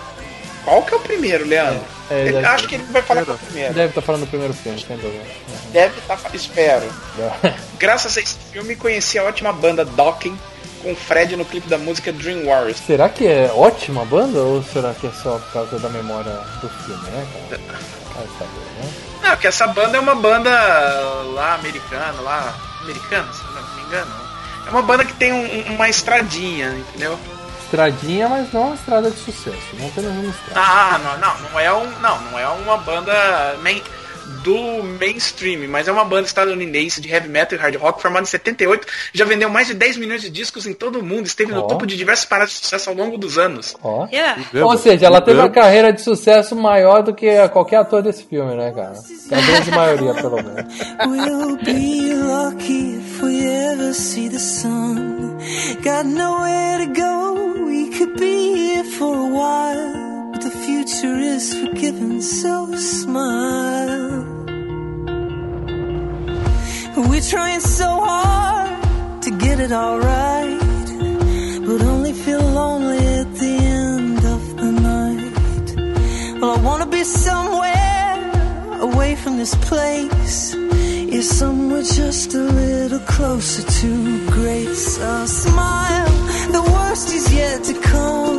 Qual 0.63 0.81
que 0.83 0.93
é 0.93 0.97
o 0.97 0.99
primeiro, 1.01 1.45
Leandro? 1.45 1.81
É, 2.09 2.21
Ele- 2.21 2.31
deve- 2.33 2.45
acho 2.45 2.67
que 2.67 2.75
ele 2.75 2.83
vai 2.85 3.01
falar 3.01 3.23
que 3.25 3.31
é 3.31 3.33
o 3.33 3.37
primeiro. 3.37 3.73
Deve 3.73 3.89
estar 3.89 4.01
falando 4.01 4.21
do 4.21 4.27
primeiro 4.27 4.53
filme, 4.53 4.79
sem 4.79 4.95
dúvida. 4.97 5.23
Deve 5.71 5.99
estar. 5.99 6.17
espero. 6.33 6.85
Graças 7.77 8.17
a 8.17 8.21
esse 8.21 8.35
filme, 8.51 8.75
conheci 8.75 9.17
a 9.19 9.23
ótima 9.23 9.51
banda 9.51 9.83
Docking 9.83 10.37
com 10.81 10.91
o 10.93 10.95
Fred 10.95 11.35
no 11.35 11.43
clipe 11.43 11.67
da 11.67 11.77
música 11.77 12.11
Dream 12.13 12.45
Wars. 12.45 12.77
Será 12.85 13.09
que 13.09 13.25
é 13.27 13.51
ótima 13.53 14.05
banda 14.05 14.39
ou 14.39 14.63
será 14.63 14.93
que 14.93 15.07
é 15.07 15.11
só 15.11 15.37
por 15.39 15.51
causa 15.51 15.79
da 15.79 15.89
memória 15.89 16.31
do 16.61 16.69
filme, 16.69 17.03
né, 17.09 17.27
cara? 17.49 17.61
Vai 18.15 18.27
saber, 18.37 18.81
né? 18.81 18.91
Não, 19.23 19.29
porque 19.31 19.47
essa 19.47 19.67
banda 19.67 19.97
é 19.97 19.99
uma 19.99 20.15
banda 20.15 20.49
lá 21.33 21.55
americana, 21.55 22.21
lá. 22.21 22.55
Americana, 22.83 23.31
se 23.33 23.43
não 23.43 23.63
me 23.75 23.81
engano. 23.83 24.11
É 24.65 24.69
uma 24.69 24.81
banda 24.81 25.03
que 25.05 25.13
tem 25.13 25.31
um- 25.33 25.75
uma 25.75 25.89
estradinha, 25.89 26.69
entendeu? 26.69 27.19
Estradinha, 27.65 28.29
mas 28.29 28.51
não 28.53 28.67
uma 28.67 28.75
estrada 28.75 29.09
de 29.09 29.17
sucesso. 29.17 29.57
Não 29.73 29.87
apenas 29.87 30.11
uma 30.11 30.29
estrada. 30.29 30.59
Ah, 30.61 30.99
não, 31.03 31.17
não, 31.17 31.49
não 31.49 31.59
é 31.59 31.73
um. 31.73 31.89
Não, 31.99 32.21
não 32.21 32.39
é 32.39 32.47
uma 32.47 32.77
banda 32.77 33.55
main- 33.61 33.83
do 34.43 34.83
mainstream, 34.83 35.67
mas 35.69 35.87
é 35.87 35.91
uma 35.91 36.05
banda 36.05 36.27
estadunidense 36.27 36.99
de 37.01 37.09
heavy 37.09 37.29
metal 37.29 37.57
e 37.57 37.61
hard 37.61 37.75
rock 37.75 38.01
formada 38.01 38.23
em 38.23 38.29
78, 38.29 38.85
já 39.13 39.25
vendeu 39.25 39.49
mais 39.49 39.67
de 39.67 39.73
10 39.73 39.97
milhões 39.97 40.21
de 40.21 40.29
discos 40.29 40.67
em 40.67 40.73
todo 40.73 40.99
o 40.99 41.03
mundo, 41.03 41.25
esteve 41.25 41.53
Ó. 41.53 41.55
no 41.55 41.67
topo 41.67 41.85
de 41.85 41.95
diversas 41.95 42.25
paradas 42.25 42.53
de 42.53 42.59
sucesso 42.59 42.89
ao 42.89 42.95
longo 42.95 43.17
dos 43.17 43.37
anos. 43.37 43.75
Ó. 43.81 44.07
Yeah. 44.11 44.41
Ou 44.61 44.77
seja, 44.77 45.05
ela 45.05 45.21
teve 45.21 45.39
uma 45.39 45.49
carreira 45.49 45.91
de 45.91 46.01
sucesso 46.01 46.55
maior 46.55 47.01
do 47.01 47.13
que 47.13 47.47
qualquer 47.49 47.77
ator 47.77 48.01
desse 48.01 48.23
filme, 48.23 48.55
né, 48.55 48.71
cara? 48.71 48.93
A 49.31 49.41
grande 49.41 49.71
maioria, 49.71 50.13
pelo 50.13 50.35
menos. 50.35 50.73
We'll 51.05 51.57
be 51.57 52.13
lucky 52.13 52.97
if 52.97 53.21
we 53.21 53.45
ever 53.45 53.93
see 53.93 54.29
the 54.29 54.39
sun. 54.39 55.37
Got 55.83 56.05
nowhere 56.05 56.85
to 56.85 56.93
go, 56.93 57.65
we 57.65 57.89
could 57.89 58.17
be 58.19 58.55
here 58.55 58.83
for 58.83 59.15
a 59.15 59.27
while. 59.27 60.31
But 60.31 60.41
the 60.41 60.49
future 60.49 61.19
is 61.19 61.53
forgiving, 61.53 62.21
so 62.21 62.73
smile. 62.75 64.32
We're 66.95 67.21
trying 67.21 67.59
so 67.59 67.87
hard 67.87 69.23
to 69.23 69.31
get 69.31 69.59
it 69.59 69.71
all 69.71 69.97
right, 69.97 70.59
but 71.65 71.81
only 71.81 72.13
feel 72.13 72.39
lonely 72.39 73.03
at 73.21 73.33
the 73.33 73.55
end 73.81 74.17
of 74.23 74.57
the 74.57 74.71
night. 74.71 76.39
Well, 76.39 76.51
I 76.51 76.61
wanna 76.61 76.85
be 76.85 77.03
somewhere 77.03 78.81
away 78.81 79.15
from 79.15 79.37
this 79.37 79.55
place. 79.55 80.53
Yeah, 80.53 81.21
somewhere 81.21 81.81
just 81.81 82.35
a 82.35 82.43
little 82.61 82.99
closer 83.15 83.63
to 83.63 84.29
grace. 84.29 84.99
A 84.99 85.27
smile, 85.27 86.11
the 86.51 86.61
worst 86.73 87.11
is 87.11 87.33
yet 87.33 87.63
to 87.63 87.73
come. 87.81 88.32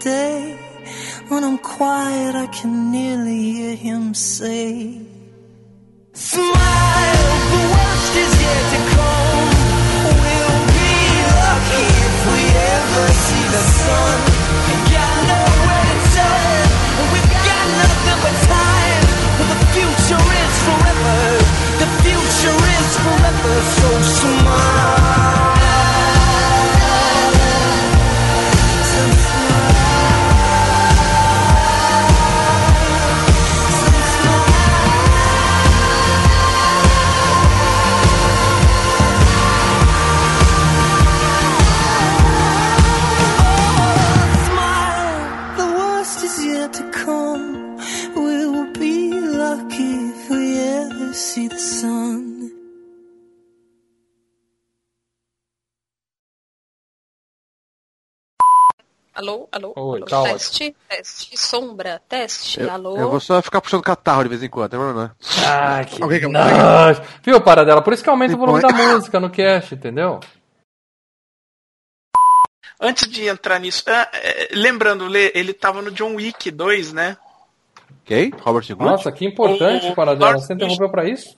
Day. 0.00 0.56
When 1.28 1.44
I'm 1.44 1.58
quiet, 1.58 2.34
I 2.34 2.46
can 2.46 2.90
nearly 2.90 3.52
hear 3.52 3.76
him 3.76 4.14
say, 4.14 5.03
Alô, 59.24 59.48
alô, 59.50 59.72
Oi, 59.74 59.96
alô. 60.00 60.06
tá 60.06 60.20
ótimo. 60.20 60.34
teste, 60.34 60.76
teste, 60.86 61.36
sombra, 61.38 62.02
teste, 62.06 62.60
Eu, 62.60 62.70
alô. 62.70 62.96
eu 62.98 63.08
vou 63.10 63.18
só 63.20 63.40
ficar 63.40 63.62
puxando 63.62 63.82
catarro 63.82 64.22
de 64.22 64.28
vez 64.28 64.42
em 64.42 64.50
quando, 64.50 64.74
não 64.76 64.90
é 64.90 64.92
né? 64.92 65.10
Ah, 65.46 65.82
que 65.82 66.02
Alguém 66.02 66.20
quer- 66.20 66.28
nojo. 66.28 67.00
Viu, 67.22 67.40
Paradela? 67.40 67.80
Por 67.80 67.94
isso 67.94 68.04
que 68.04 68.10
aumenta 68.10 68.34
o 68.34 68.38
volume 68.38 68.60
da 68.60 68.68
música 68.68 69.18
no 69.18 69.30
cast, 69.30 69.74
entendeu? 69.74 70.20
Antes 72.78 73.08
de 73.08 73.26
entrar 73.28 73.58
nisso, 73.60 73.84
ah, 73.86 74.10
é, 74.12 74.48
lembrando, 74.52 75.06
Lê, 75.06 75.32
ele 75.34 75.54
tava 75.54 75.80
no 75.80 75.90
John 75.90 76.16
Wick 76.16 76.50
2, 76.50 76.92
né? 76.92 77.16
Quem? 78.04 78.30
Robert 78.42 78.66
Good? 78.68 78.84
Nossa, 78.84 79.10
que 79.10 79.24
importante, 79.24 79.86
O- 79.86 79.94
Paradela. 79.94 80.36
Você 80.38 80.52
interrompeu 80.52 80.90
pra 80.90 81.08
isso? 81.08 81.34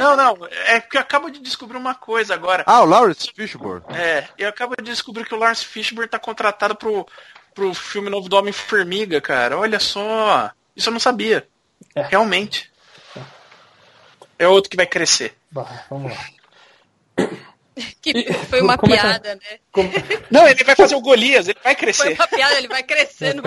Não, 0.00 0.16
não, 0.16 0.46
é 0.66 0.80
que 0.80 0.96
eu 0.96 1.00
acabo 1.00 1.30
de 1.30 1.38
descobrir 1.38 1.76
uma 1.76 1.94
coisa 1.94 2.34
agora. 2.34 2.64
Ah, 2.66 2.82
o 2.82 2.86
Lawrence 2.86 3.30
Fishburne. 3.34 3.84
É, 3.96 4.26
eu 4.36 4.48
acabo 4.48 4.74
de 4.76 4.82
descobrir 4.84 5.24
que 5.24 5.34
o 5.34 5.38
Lawrence 5.38 5.64
Fishburne 5.64 6.08
tá 6.08 6.18
contratado 6.18 6.74
pro, 6.74 7.06
pro 7.54 7.72
filme 7.74 8.10
novo 8.10 8.28
do 8.28 8.36
Homem-Formiga, 8.36 9.20
cara. 9.20 9.58
Olha 9.58 9.78
só. 9.78 10.50
Isso 10.74 10.88
eu 10.88 10.92
não 10.92 11.00
sabia. 11.00 11.46
Realmente. 11.94 12.70
É 14.38 14.48
outro 14.48 14.70
que 14.70 14.76
vai 14.76 14.86
crescer. 14.86 15.36
Bah, 15.50 15.84
vamos 15.88 16.12
lá. 16.12 17.26
Que 18.02 18.32
foi 18.50 18.60
uma 18.60 18.76
como 18.76 18.92
é 18.92 18.96
que- 18.96 19.02
piada, 19.02 19.34
né? 19.36 19.58
Não, 20.30 20.46
ele 20.46 20.64
vai 20.64 20.74
fazer 20.74 20.94
o 20.94 21.00
Golias, 21.00 21.48
ele 21.48 21.58
vai 21.62 21.74
crescer. 21.74 22.02
Foi 22.02 22.14
uma 22.14 22.26
piada, 22.26 22.54
ele 22.58 22.68
vai 22.68 22.82
crescendo. 22.82 23.42